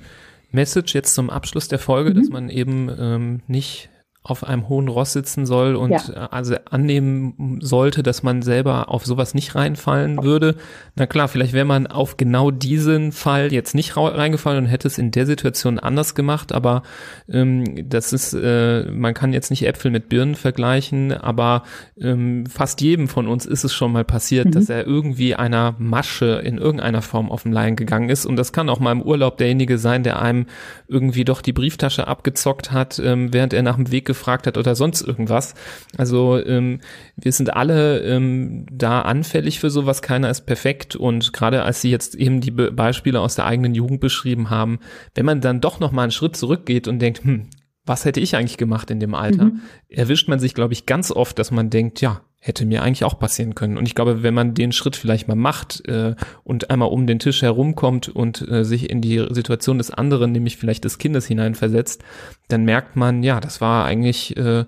Message 0.52 0.94
jetzt 0.94 1.14
zum 1.14 1.30
Abschluss 1.30 1.68
der 1.68 1.80
Folge, 1.80 2.12
mhm. 2.12 2.16
dass 2.16 2.30
man 2.30 2.50
eben 2.50 2.90
ähm, 2.98 3.42
nicht 3.48 3.90
auf 4.30 4.44
einem 4.44 4.70
hohen 4.70 4.88
Ross 4.88 5.14
sitzen 5.14 5.46
soll 5.46 5.76
und 5.76 5.92
ja. 5.92 6.02
Äh, 6.14 6.28
also 6.32 6.56
annehmen 6.70 7.60
sollte, 7.62 8.04
dass 8.04 8.24
man 8.24 8.42
selber 8.42 8.90
auf 8.90 9.06
sowas 9.06 9.34
nicht 9.34 9.56
reinfallen 9.56 10.24
würde. 10.24 10.56
Na 10.96 11.08
klar, 11.08 11.28
vielleicht 11.28 11.54
wäre 11.54 11.66
man 11.66 11.88
auf 11.88 12.18
genau 12.18 12.52
diesen 12.52 13.12
Fall 13.12 13.52
jetzt 13.52 13.76
nicht 13.76 13.96
reingefallen 13.98 14.66
und 14.66 14.70
hätte 14.70 14.88
es 14.88 14.98
in 14.98 15.12
der 15.12 15.26
Situation 15.26 15.80
anders 15.80 16.16
gemacht, 16.16 16.52
aber 16.52 16.84
ähm, 17.30 17.90
das 17.90 18.14
ist, 18.14 18.34
äh, 18.34 18.84
man 18.92 19.14
kann 19.14 19.34
jetzt 19.34 19.50
nicht 19.50 19.66
Äpfel 19.66 19.92
mit 19.92 20.10
Birnen 20.10 20.36
vergleichen, 20.36 21.12
aber 21.12 21.64
ähm, 22.00 22.46
fast 22.46 22.82
jedem 22.82 23.08
von 23.08 23.28
uns 23.28 23.46
ist 23.46 23.64
es 23.64 23.74
schon 23.74 23.92
mal 23.92 24.06
passiert, 24.06 24.48
mhm. 24.48 24.52
dass 24.52 24.70
er 24.70 24.86
irgendwie 24.86 25.36
einer 25.36 25.76
Masche 25.80 26.42
in 26.44 26.58
irgendeiner 26.58 27.02
Form 27.02 27.32
auf 27.32 27.44
den 27.44 27.52
Leim 27.52 27.76
gegangen 27.76 28.10
ist 28.10 28.26
und 28.26 28.36
das 28.36 28.54
kann 28.54 28.70
auch 28.70 28.80
mal 28.80 28.92
im 28.92 29.02
Urlaub 29.02 29.38
derjenige 29.38 29.78
sein, 29.78 30.04
der 30.04 30.22
einem 30.22 30.46
irgendwie 30.88 31.26
doch 31.26 31.42
die 31.42 31.54
Brieftasche 31.54 32.08
abgezockt 32.08 32.72
hat, 32.72 33.00
ähm, 33.00 33.34
während 33.34 33.54
er 33.54 33.64
nach 33.64 33.76
dem 33.76 33.92
Weg 33.92 34.06
gefragt 34.20 34.48
hat 34.48 34.58
oder 34.58 34.76
sonst 34.76 35.02
irgendwas. 35.02 35.56
Also 35.98 36.38
ähm, 36.46 36.82
wir 37.16 37.32
sind 37.32 37.56
alle 37.56 38.02
ähm, 38.02 38.66
da 38.72 39.02
anfällig 39.02 39.60
für 39.60 39.70
sowas, 39.70 40.02
keiner 40.02 40.30
ist 40.30 40.42
perfekt 40.42 40.96
und 40.96 41.32
gerade 41.34 41.64
als 41.64 41.82
Sie 41.82 41.90
jetzt 41.90 42.16
eben 42.16 42.42
die 42.42 42.52
Be 42.52 42.72
Beispiele 42.72 43.22
aus 43.22 43.36
der 43.36 43.46
eigenen 43.46 43.74
Jugend 43.74 44.02
beschrieben 44.02 44.50
haben, 44.50 44.80
wenn 45.16 45.26
man 45.26 45.42
dann 45.42 45.62
doch 45.62 45.80
noch 45.80 45.92
mal 45.92 46.04
einen 46.04 46.12
Schritt 46.12 46.36
zurückgeht 46.36 46.88
und 46.88 47.00
denkt, 47.00 47.24
hm, 47.24 47.48
was 47.86 48.06
hätte 48.06 48.20
ich 48.20 48.36
eigentlich 48.36 48.58
gemacht 48.58 48.92
in 48.92 49.00
dem 49.00 49.16
Alter, 49.16 49.46
mhm. 49.46 49.62
erwischt 49.88 50.28
man 50.28 50.40
sich, 50.40 50.54
glaube 50.54 50.74
ich, 50.74 50.86
ganz 50.86 51.12
oft, 51.12 51.40
dass 51.40 51.50
man 51.50 51.70
denkt, 51.70 52.02
ja, 52.02 52.22
hätte 52.40 52.66
mir 52.66 52.84
eigentlich 52.84 53.04
auch 53.04 53.20
passieren 53.20 53.54
können. 53.54 53.78
Und 53.78 53.86
ich 53.86 53.96
glaube, 53.96 54.24
wenn 54.24 54.34
man 54.34 54.54
den 54.54 54.72
Schritt 54.72 54.96
vielleicht 54.96 55.28
mal 55.28 55.36
macht 55.36 55.86
äh, 55.88 56.16
und 56.44 56.70
einmal 56.70 56.90
um 56.90 57.06
den 57.06 57.20
Tisch 57.20 57.42
herumkommt 57.42 58.08
und 58.08 58.48
äh, 58.50 58.64
sich 58.64 58.90
in 58.90 59.02
die 59.02 59.26
Situation 59.30 59.78
des 59.78 59.92
anderen, 59.92 60.32
nämlich 60.32 60.58
vielleicht 60.58 60.86
des 60.86 60.98
Kindes 60.98 61.26
hineinversetzt, 61.26 62.02
dann 62.48 62.64
merkt 62.64 62.96
man, 62.96 63.24
ja, 63.24 63.42
das 63.42 63.60
war 63.60 63.86
eigentlich 63.86 64.38
äh, 64.38 64.64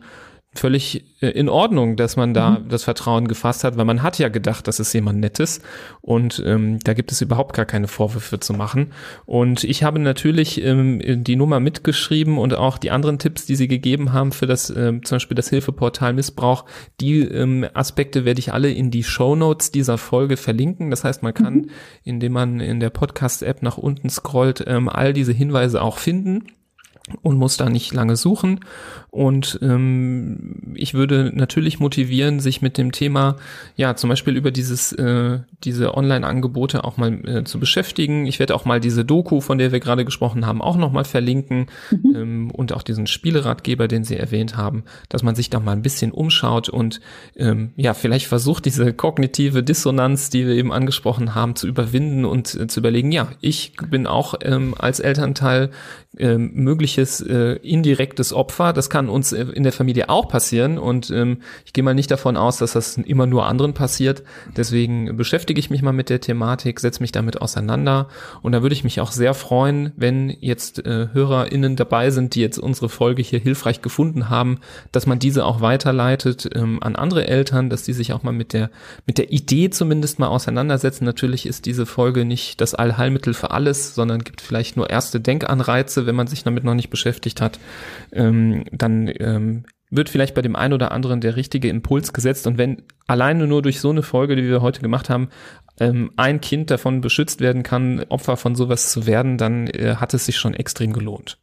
völlig 0.53 1.05
äh, 1.21 1.29
in 1.29 1.47
Ordnung, 1.47 1.95
dass 1.95 2.17
man 2.17 2.33
da 2.33 2.51
mhm. 2.51 2.69
das 2.69 2.83
Vertrauen 2.83 3.27
gefasst 3.27 3.63
hat, 3.63 3.77
weil 3.77 3.85
man 3.85 4.03
hat 4.03 4.19
ja 4.19 4.27
gedacht, 4.27 4.67
das 4.67 4.79
ist 4.81 4.91
jemand 4.93 5.19
Nettes 5.19 5.61
und 6.01 6.43
ähm, 6.45 6.79
da 6.79 6.93
gibt 6.93 7.11
es 7.11 7.21
überhaupt 7.21 7.55
gar 7.55 7.65
keine 7.65 7.87
Vorwürfe 7.87 8.39
zu 8.39 8.53
machen. 8.53 8.91
Und 9.25 9.63
ich 9.63 9.83
habe 9.83 9.99
natürlich 9.99 10.61
ähm, 10.61 11.23
die 11.23 11.37
Nummer 11.37 11.61
mitgeschrieben 11.61 12.37
und 12.37 12.53
auch 12.53 12.77
die 12.77 12.91
anderen 12.91 13.17
Tipps, 13.17 13.45
die 13.45 13.55
Sie 13.55 13.69
gegeben 13.69 14.11
haben 14.11 14.33
für 14.33 14.45
das 14.45 14.69
ähm, 14.69 15.05
zum 15.05 15.15
Beispiel 15.15 15.35
das 15.35 15.49
Hilfeportal 15.49 16.13
Missbrauch. 16.13 16.65
Die 16.99 17.21
ähm, 17.21 17.65
Aspekte 17.73 18.25
werde 18.25 18.39
ich 18.39 18.51
alle 18.51 18.71
in 18.71 18.91
die 18.91 19.03
Show 19.03 19.37
Notes 19.37 19.71
dieser 19.71 19.97
Folge 19.97 20.35
verlinken. 20.35 20.89
Das 20.89 21.05
heißt, 21.05 21.23
man 21.23 21.33
kann, 21.33 21.53
mhm. 21.53 21.69
indem 22.03 22.33
man 22.33 22.59
in 22.59 22.81
der 22.81 22.89
Podcast-App 22.89 23.61
nach 23.61 23.77
unten 23.77 24.09
scrollt, 24.09 24.65
ähm, 24.67 24.89
all 24.89 25.13
diese 25.13 25.31
Hinweise 25.31 25.81
auch 25.81 25.97
finden 25.97 26.43
und 27.21 27.37
muss 27.37 27.57
da 27.57 27.69
nicht 27.69 27.93
lange 27.93 28.15
suchen. 28.15 28.59
Und 29.09 29.59
ähm, 29.61 30.73
ich 30.75 30.93
würde 30.93 31.31
natürlich 31.33 31.79
motivieren, 31.79 32.39
sich 32.39 32.61
mit 32.61 32.77
dem 32.77 32.91
Thema, 32.93 33.35
ja, 33.75 33.95
zum 33.95 34.09
Beispiel 34.09 34.37
über 34.37 34.51
dieses, 34.51 34.93
äh, 34.93 35.39
diese 35.63 35.97
Online-Angebote 35.97 36.83
auch 36.85 36.97
mal 36.97 37.27
äh, 37.27 37.43
zu 37.43 37.59
beschäftigen. 37.59 38.25
Ich 38.25 38.39
werde 38.39 38.55
auch 38.55 38.63
mal 38.63 38.79
diese 38.79 39.03
Doku, 39.03 39.41
von 39.41 39.57
der 39.57 39.71
wir 39.71 39.81
gerade 39.81 40.05
gesprochen 40.05 40.45
haben, 40.45 40.61
auch 40.61 40.77
nochmal 40.77 41.03
verlinken 41.03 41.67
mhm. 41.89 42.15
ähm, 42.15 42.51
und 42.51 42.71
auch 42.71 42.83
diesen 42.83 43.07
Spieleratgeber, 43.07 43.87
den 43.87 44.05
Sie 44.05 44.15
erwähnt 44.15 44.55
haben, 44.55 44.83
dass 45.09 45.23
man 45.23 45.35
sich 45.35 45.49
da 45.49 45.59
mal 45.59 45.73
ein 45.73 45.81
bisschen 45.81 46.11
umschaut 46.11 46.69
und 46.69 47.01
ähm, 47.35 47.71
ja, 47.75 47.93
vielleicht 47.93 48.27
versucht, 48.27 48.63
diese 48.63 48.93
kognitive 48.93 49.63
Dissonanz, 49.63 50.29
die 50.29 50.47
wir 50.47 50.53
eben 50.53 50.71
angesprochen 50.71 51.35
haben, 51.35 51.55
zu 51.55 51.67
überwinden 51.67 52.23
und 52.23 52.55
äh, 52.55 52.67
zu 52.67 52.79
überlegen, 52.79 53.11
ja, 53.11 53.27
ich 53.41 53.73
bin 53.89 54.07
auch 54.07 54.35
ähm, 54.41 54.73
als 54.77 55.01
Elternteil 55.01 55.71
ähm, 56.17 56.51
mögliches 56.91 57.21
äh, 57.21 57.53
indirektes 57.61 58.33
Opfer. 58.33 58.73
Das 58.73 58.89
kann 58.89 59.09
uns 59.09 59.31
äh, 59.31 59.43
in 59.53 59.63
der 59.63 59.71
Familie 59.71 60.09
auch 60.09 60.27
passieren 60.27 60.77
und 60.77 61.09
ähm, 61.09 61.39
ich 61.65 61.73
gehe 61.73 61.83
mal 61.83 61.93
nicht 61.93 62.11
davon 62.11 62.37
aus, 62.37 62.57
dass 62.57 62.73
das 62.73 62.97
immer 62.97 63.25
nur 63.25 63.45
anderen 63.45 63.73
passiert. 63.73 64.23
Deswegen 64.55 65.15
beschäftige 65.17 65.59
ich 65.59 65.69
mich 65.69 65.81
mal 65.81 65.93
mit 65.93 66.09
der 66.09 66.21
Thematik, 66.21 66.79
setze 66.79 67.01
mich 67.01 67.11
damit 67.11 67.41
auseinander 67.41 68.07
und 68.41 68.51
da 68.51 68.61
würde 68.61 68.73
ich 68.73 68.83
mich 68.83 68.99
auch 68.99 69.11
sehr 69.11 69.33
freuen, 69.33 69.91
wenn 69.95 70.35
jetzt 70.41 70.85
äh, 70.85 71.07
HörerInnen 71.13 71.75
dabei 71.75 72.09
sind, 72.11 72.35
die 72.35 72.41
jetzt 72.41 72.57
unsere 72.57 72.89
Folge 72.89 73.21
hier 73.21 73.39
hilfreich 73.39 73.81
gefunden 73.81 74.29
haben, 74.29 74.59
dass 74.91 75.07
man 75.07 75.19
diese 75.19 75.45
auch 75.45 75.61
weiterleitet 75.61 76.49
ähm, 76.53 76.81
an 76.81 76.95
andere 76.95 77.27
Eltern, 77.27 77.69
dass 77.69 77.83
die 77.83 77.93
sich 77.93 78.13
auch 78.13 78.23
mal 78.23 78.33
mit 78.33 78.53
der 78.53 78.69
mit 79.07 79.17
der 79.17 79.31
Idee 79.31 79.69
zumindest 79.69 80.19
mal 80.19 80.27
auseinandersetzen. 80.27 81.05
Natürlich 81.05 81.45
ist 81.45 81.65
diese 81.65 81.85
Folge 81.85 82.25
nicht 82.25 82.59
das 82.61 82.75
Allheilmittel 82.75 83.33
für 83.33 83.51
alles, 83.51 83.95
sondern 83.95 84.23
gibt 84.23 84.41
vielleicht 84.41 84.77
nur 84.77 84.89
erste 84.89 85.19
Denkanreize, 85.19 86.05
wenn 86.05 86.15
man 86.15 86.27
sich 86.27 86.43
damit 86.43 86.63
noch 86.63 86.75
nicht 86.75 86.80
beschäftigt 86.89 87.41
hat, 87.41 87.59
ähm, 88.11 88.63
dann 88.71 89.11
ähm, 89.19 89.65
wird 89.91 90.09
vielleicht 90.09 90.33
bei 90.33 90.41
dem 90.41 90.55
einen 90.55 90.73
oder 90.73 90.91
anderen 90.91 91.21
der 91.21 91.35
richtige 91.35 91.69
Impuls 91.69 92.13
gesetzt. 92.13 92.47
Und 92.47 92.57
wenn 92.57 92.83
alleine 93.07 93.45
nur 93.45 93.61
durch 93.61 93.79
so 93.79 93.89
eine 93.89 94.03
Folge, 94.03 94.35
die 94.35 94.43
wir 94.43 94.61
heute 94.61 94.81
gemacht 94.81 95.09
haben, 95.09 95.29
ähm, 95.79 96.11
ein 96.15 96.41
Kind 96.41 96.71
davon 96.71 97.01
beschützt 97.01 97.41
werden 97.41 97.63
kann, 97.63 98.05
Opfer 98.09 98.37
von 98.37 98.55
sowas 98.55 98.91
zu 98.91 99.05
werden, 99.05 99.37
dann 99.37 99.67
äh, 99.67 99.95
hat 99.95 100.13
es 100.13 100.25
sich 100.25 100.37
schon 100.37 100.53
extrem 100.53 100.93
gelohnt. 100.93 101.37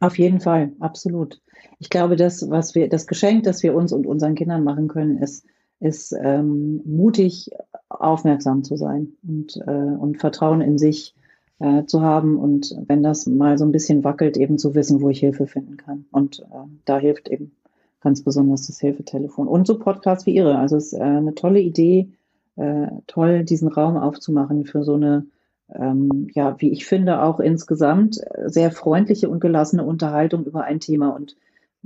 Auf 0.00 0.18
jeden 0.18 0.40
Fall, 0.40 0.72
absolut. 0.78 1.40
Ich 1.80 1.90
glaube, 1.90 2.16
das, 2.16 2.48
was 2.50 2.74
wir, 2.74 2.88
das 2.88 3.06
Geschenk, 3.06 3.44
das 3.44 3.62
wir 3.62 3.74
uns 3.74 3.92
und 3.92 4.06
unseren 4.06 4.34
Kindern 4.34 4.62
machen 4.62 4.88
können, 4.88 5.18
ist, 5.18 5.44
ist 5.80 6.12
ähm, 6.12 6.82
mutig 6.84 7.50
aufmerksam 7.88 8.62
zu 8.62 8.76
sein 8.76 9.08
und, 9.26 9.56
äh, 9.66 9.70
und 9.70 10.18
Vertrauen 10.18 10.60
in 10.60 10.78
sich 10.78 11.14
äh, 11.60 11.84
zu 11.84 12.02
haben 12.02 12.36
und 12.36 12.76
wenn 12.86 13.02
das 13.02 13.26
mal 13.26 13.58
so 13.58 13.64
ein 13.64 13.72
bisschen 13.72 14.04
wackelt, 14.04 14.36
eben 14.36 14.58
zu 14.58 14.74
wissen, 14.74 15.00
wo 15.00 15.08
ich 15.08 15.20
Hilfe 15.20 15.46
finden 15.46 15.76
kann. 15.76 16.04
Und 16.12 16.40
äh, 16.40 16.66
da 16.84 16.98
hilft 16.98 17.28
eben 17.28 17.52
ganz 18.00 18.22
besonders 18.22 18.66
das 18.66 18.80
Hilfetelefon. 18.80 19.48
Und 19.48 19.66
so 19.66 19.78
Podcasts 19.78 20.26
wie 20.26 20.34
Ihre. 20.34 20.58
Also 20.58 20.76
es 20.76 20.92
ist 20.92 20.98
äh, 20.98 21.02
eine 21.02 21.34
tolle 21.34 21.60
Idee, 21.60 22.10
äh, 22.56 22.88
toll, 23.06 23.44
diesen 23.44 23.68
Raum 23.68 23.96
aufzumachen 23.96 24.64
für 24.64 24.84
so 24.84 24.94
eine, 24.94 25.26
ähm, 25.74 26.28
ja, 26.32 26.60
wie 26.60 26.70
ich 26.70 26.86
finde, 26.86 27.22
auch 27.22 27.40
insgesamt 27.40 28.20
sehr 28.46 28.70
freundliche 28.70 29.28
und 29.28 29.40
gelassene 29.40 29.84
Unterhaltung 29.84 30.44
über 30.44 30.64
ein 30.64 30.80
Thema. 30.80 31.10
Und 31.10 31.36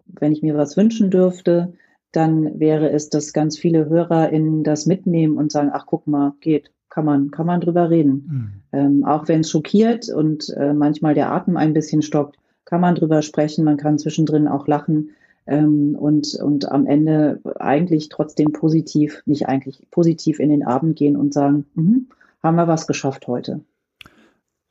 wenn 0.07 0.33
ich 0.33 0.43
mir 0.43 0.57
was 0.57 0.77
wünschen 0.77 1.11
dürfte, 1.11 1.73
dann 2.13 2.61
wäre 2.61 2.91
es, 2.91 3.09
dass 3.09 3.33
ganz 3.33 3.59
viele 3.59 3.89
HörerInnen 3.89 4.65
das 4.65 4.85
mitnehmen 4.85 5.39
und 5.39 5.51
sagen, 5.51 5.71
ach 5.73 5.87
guck 5.87 6.07
mal, 6.07 6.35
geht 6.41 6.71
kann 6.93 7.07
man, 7.07 7.31
kann 7.31 7.47
man 7.47 7.63
drüber 7.63 7.89
reden. 7.89 8.63
Mhm. 8.71 8.79
Ähm, 8.79 9.05
auch 9.05 9.27
wenn 9.27 9.41
es 9.41 9.51
schockiert 9.51 10.11
und 10.11 10.51
äh, 10.51 10.75
manchmal 10.75 11.15
der 11.15 11.33
Atem 11.33 11.57
ein 11.57 11.73
bisschen 11.73 12.03
stockt, 12.03 12.37
kann 12.67 12.83
man 12.83 12.95
drüber 12.95 13.23
sprechen, 13.23 13.65
man 13.65 13.79
kann 13.79 13.99
zwischendrin 13.99 14.47
auch 14.47 14.67
lachen 14.67 15.13
ähm, 15.47 15.97
und, 15.99 16.35
und 16.35 16.71
am 16.71 16.87
Ende 16.87 17.41
eigentlich 17.59 18.11
trotzdem 18.11 18.53
positiv, 18.53 19.23
nicht 19.25 19.49
eigentlich 19.49 19.87
positiv 19.91 20.39
in 20.39 20.51
den 20.51 20.67
Abend 20.67 20.97
gehen 20.97 21.17
und 21.17 21.33
sagen, 21.33 21.65
mh, 21.75 22.01
haben 22.43 22.57
wir 22.57 22.69
was 22.69 22.87
geschafft 22.87 23.27
heute. 23.27 23.63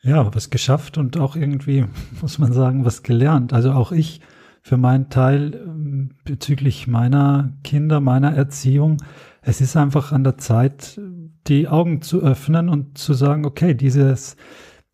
Ja, 0.04 0.34
was 0.36 0.52
geschafft 0.52 1.00
und 1.00 1.18
auch 1.18 1.36
irgendwie, 1.36 1.86
muss 2.22 2.38
man 2.38 2.54
sagen, 2.54 2.86
was 2.86 3.02
gelernt. 3.02 3.52
Also 3.52 3.72
auch 3.72 3.92
ich 3.92 4.22
für 4.62 4.78
meinen 4.78 5.10
Teil 5.10 5.56
ähm, 5.56 6.12
bezüglich 6.24 6.88
meiner 6.88 7.54
Kinder, 7.64 8.00
meiner 8.00 8.36
Erziehung, 8.36 8.98
es 9.42 9.60
ist 9.60 9.76
einfach 9.76 10.12
an 10.12 10.24
der 10.24 10.38
Zeit, 10.38 11.02
die 11.48 11.68
Augen 11.68 12.02
zu 12.02 12.22
öffnen 12.22 12.70
und 12.70 12.98
zu 12.98 13.14
sagen, 13.14 13.46
okay, 13.46 13.74
dieses, 13.74 14.36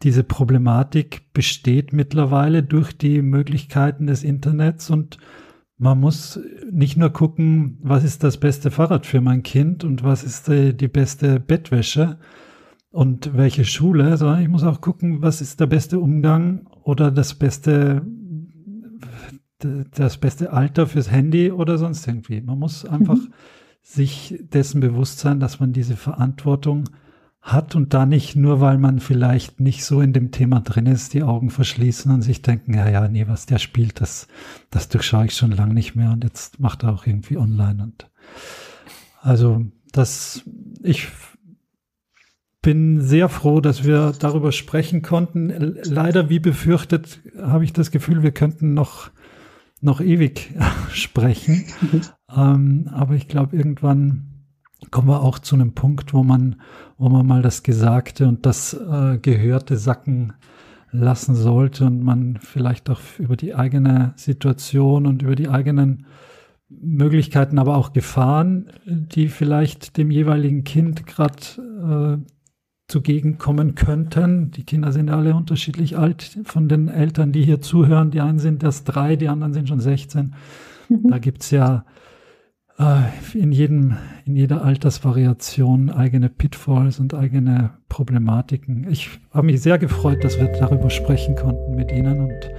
diese 0.03 0.23
Problematik 0.23 1.33
besteht 1.33 1.93
mittlerweile 1.93 2.63
durch 2.63 2.97
die 2.97 3.21
Möglichkeiten 3.21 4.07
des 4.07 4.23
Internets 4.23 4.89
und 4.89 5.17
man 5.79 5.99
muss 5.99 6.39
nicht 6.71 6.97
nur 6.97 7.11
gucken, 7.11 7.77
was 7.81 8.03
ist 8.03 8.23
das 8.23 8.37
beste 8.37 8.71
Fahrrad 8.71 9.05
für 9.05 9.21
mein 9.21 9.43
Kind 9.43 9.83
und 9.83 10.03
was 10.03 10.23
ist 10.23 10.47
die, 10.47 10.75
die 10.75 10.87
beste 10.87 11.39
Bettwäsche 11.39 12.17
und 12.89 13.37
welche 13.37 13.63
Schule, 13.63 14.17
sondern 14.17 14.41
ich 14.41 14.47
muss 14.47 14.63
auch 14.63 14.81
gucken, 14.81 15.21
was 15.21 15.41
ist 15.41 15.59
der 15.59 15.67
beste 15.67 15.99
Umgang 15.99 16.67
oder 16.83 17.11
das 17.11 17.35
beste 17.35 18.05
das 19.59 20.19
beste 20.19 20.53
Alter 20.53 20.85
fürs 20.85 21.09
Handy 21.09 21.51
oder 21.51 21.79
sonst 21.79 22.07
irgendwie. 22.07 22.41
Man 22.41 22.59
muss 22.59 22.85
einfach 22.85 23.15
mhm 23.15 23.33
sich 23.87 24.37
dessen 24.51 24.81
bewusst 24.81 25.19
sein, 25.19 25.39
dass 25.39 25.59
man 25.59 25.71
diese 25.71 25.95
Verantwortung 25.95 26.89
hat 27.41 27.75
und 27.75 27.93
da 27.93 28.05
nicht 28.05 28.35
nur, 28.35 28.59
weil 28.59 28.77
man 28.77 28.99
vielleicht 28.99 29.61
nicht 29.61 29.85
so 29.85 30.01
in 30.01 30.11
dem 30.11 30.31
Thema 30.31 30.59
drin 30.59 30.85
ist, 30.85 31.13
die 31.13 31.23
Augen 31.23 31.49
verschließen 31.49 32.11
und 32.11 32.21
sich 32.21 32.41
denken, 32.41 32.73
ja, 32.73 32.89
ja, 32.89 33.07
nee, 33.07 33.27
was 33.27 33.45
der 33.45 33.59
spielt, 33.59 34.01
das, 34.01 34.27
das 34.69 34.89
durchschaue 34.89 35.27
ich 35.27 35.33
schon 35.33 35.51
lange 35.51 35.73
nicht 35.73 35.95
mehr 35.95 36.11
und 36.11 36.25
jetzt 36.25 36.59
macht 36.59 36.83
er 36.83 36.93
auch 36.93 37.07
irgendwie 37.07 37.37
online 37.37 37.81
und 37.81 38.09
also 39.21 39.65
das, 39.93 40.43
ich 40.83 41.07
bin 42.61 43.01
sehr 43.01 43.29
froh, 43.29 43.61
dass 43.61 43.85
wir 43.85 44.13
darüber 44.19 44.51
sprechen 44.51 45.01
konnten. 45.01 45.77
Leider, 45.83 46.29
wie 46.29 46.39
befürchtet, 46.39 47.21
habe 47.41 47.63
ich 47.63 47.71
das 47.71 47.91
Gefühl, 47.91 48.23
wir 48.23 48.31
könnten 48.31 48.73
noch 48.73 49.09
noch 49.87 50.01
ewig 50.01 50.53
sprechen. 50.91 51.65
Ähm, 52.35 52.89
aber 52.91 53.15
ich 53.15 53.27
glaube, 53.27 53.57
irgendwann 53.57 54.27
kommen 54.91 55.07
wir 55.07 55.23
auch 55.23 55.39
zu 55.39 55.55
einem 55.55 55.73
Punkt, 55.73 56.13
wo 56.13 56.23
man, 56.23 56.61
wo 56.99 57.09
man 57.09 57.25
mal 57.25 57.41
das 57.41 57.63
Gesagte 57.63 58.27
und 58.27 58.45
das 58.45 58.73
äh, 58.73 59.17
Gehörte 59.17 59.77
sacken 59.77 60.33
lassen 60.91 61.35
sollte 61.35 61.85
und 61.85 62.03
man 62.03 62.37
vielleicht 62.41 62.89
auch 62.89 62.99
über 63.17 63.35
die 63.35 63.55
eigene 63.55 64.13
Situation 64.15 65.05
und 65.05 65.21
über 65.21 65.35
die 65.35 65.49
eigenen 65.49 66.05
Möglichkeiten, 66.69 67.59
aber 67.59 67.77
auch 67.77 67.93
Gefahren, 67.93 68.67
die 68.85 69.29
vielleicht 69.29 69.97
dem 69.97 70.11
jeweiligen 70.11 70.63
Kind 70.63 71.05
gerade 71.07 72.21
äh, 72.21 72.36
zugegen 72.87 73.37
kommen 73.37 73.75
könnten. 73.75 74.51
Die 74.51 74.63
Kinder 74.63 74.91
sind 74.91 75.09
alle 75.09 75.35
unterschiedlich 75.35 75.97
alt 75.97 76.39
von 76.43 76.69
den 76.69 76.87
Eltern, 76.87 77.31
die 77.31 77.43
hier 77.43 77.61
zuhören. 77.61 78.11
Die 78.11 78.21
einen 78.21 78.39
sind 78.39 78.63
erst 78.63 78.83
drei, 78.85 79.15
die 79.15 79.27
anderen 79.27 79.53
sind 79.53 79.67
schon 79.67 79.81
16. 79.81 80.33
Mhm. 80.87 81.09
Da 81.09 81.17
gibt's 81.19 81.51
ja 81.51 81.83
äh, 82.79 83.01
in, 83.37 83.51
jedem, 83.51 83.97
in 84.25 84.37
jeder 84.37 84.63
Altersvariation 84.63 85.89
eigene 85.89 86.29
Pitfalls 86.29 86.99
und 86.99 87.13
eigene 87.13 87.71
Problematiken. 87.89 88.87
Ich 88.89 89.09
habe 89.31 89.47
mich 89.47 89.61
sehr 89.61 89.77
gefreut, 89.77 90.23
dass 90.23 90.39
wir 90.39 90.47
darüber 90.47 90.89
sprechen 90.89 91.35
konnten 91.35 91.75
mit 91.75 91.91
Ihnen 91.91 92.21
und 92.21 92.51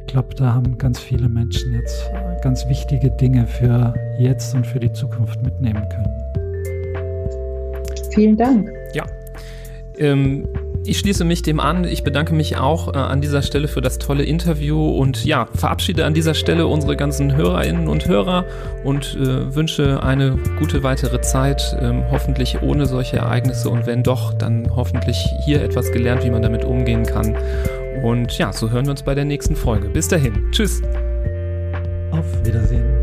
Ich 0.00 0.12
glaube, 0.12 0.34
da 0.34 0.52
haben 0.52 0.76
ganz 0.76 0.98
viele 0.98 1.28
Menschen 1.30 1.72
jetzt 1.72 2.10
ganz 2.42 2.68
wichtige 2.68 3.10
Dinge 3.12 3.46
für 3.46 3.94
jetzt 4.18 4.54
und 4.54 4.66
für 4.66 4.80
die 4.80 4.92
Zukunft 4.92 5.42
mitnehmen 5.42 5.88
können. 5.88 6.10
Vielen 8.12 8.36
Dank. 8.36 8.81
Ähm, 9.98 10.48
ich 10.84 10.98
schließe 10.98 11.24
mich 11.24 11.42
dem 11.42 11.60
an. 11.60 11.84
Ich 11.84 12.02
bedanke 12.02 12.34
mich 12.34 12.56
auch 12.56 12.92
äh, 12.92 12.98
an 12.98 13.20
dieser 13.20 13.42
Stelle 13.42 13.68
für 13.68 13.80
das 13.80 13.98
tolle 13.98 14.24
Interview 14.24 14.88
und 14.90 15.24
ja, 15.24 15.46
verabschiede 15.54 16.04
an 16.04 16.14
dieser 16.14 16.34
Stelle 16.34 16.66
unsere 16.66 16.96
ganzen 16.96 17.36
Hörerinnen 17.36 17.86
und 17.86 18.08
Hörer 18.08 18.44
und 18.82 19.16
äh, 19.16 19.54
wünsche 19.54 20.02
eine 20.02 20.36
gute 20.58 20.82
weitere 20.82 21.20
Zeit, 21.20 21.76
ähm, 21.80 22.04
hoffentlich 22.10 22.62
ohne 22.62 22.86
solche 22.86 23.18
Ereignisse 23.18 23.70
und 23.70 23.86
wenn 23.86 24.02
doch, 24.02 24.34
dann 24.34 24.74
hoffentlich 24.74 25.24
hier 25.44 25.62
etwas 25.62 25.92
gelernt, 25.92 26.24
wie 26.24 26.30
man 26.30 26.42
damit 26.42 26.64
umgehen 26.64 27.04
kann. 27.04 27.36
Und 28.02 28.36
ja, 28.38 28.52
so 28.52 28.70
hören 28.70 28.86
wir 28.86 28.90
uns 28.90 29.02
bei 29.02 29.14
der 29.14 29.24
nächsten 29.24 29.54
Folge. 29.54 29.88
Bis 29.88 30.08
dahin. 30.08 30.50
Tschüss. 30.50 30.82
Auf 32.10 32.24
Wiedersehen. 32.44 33.01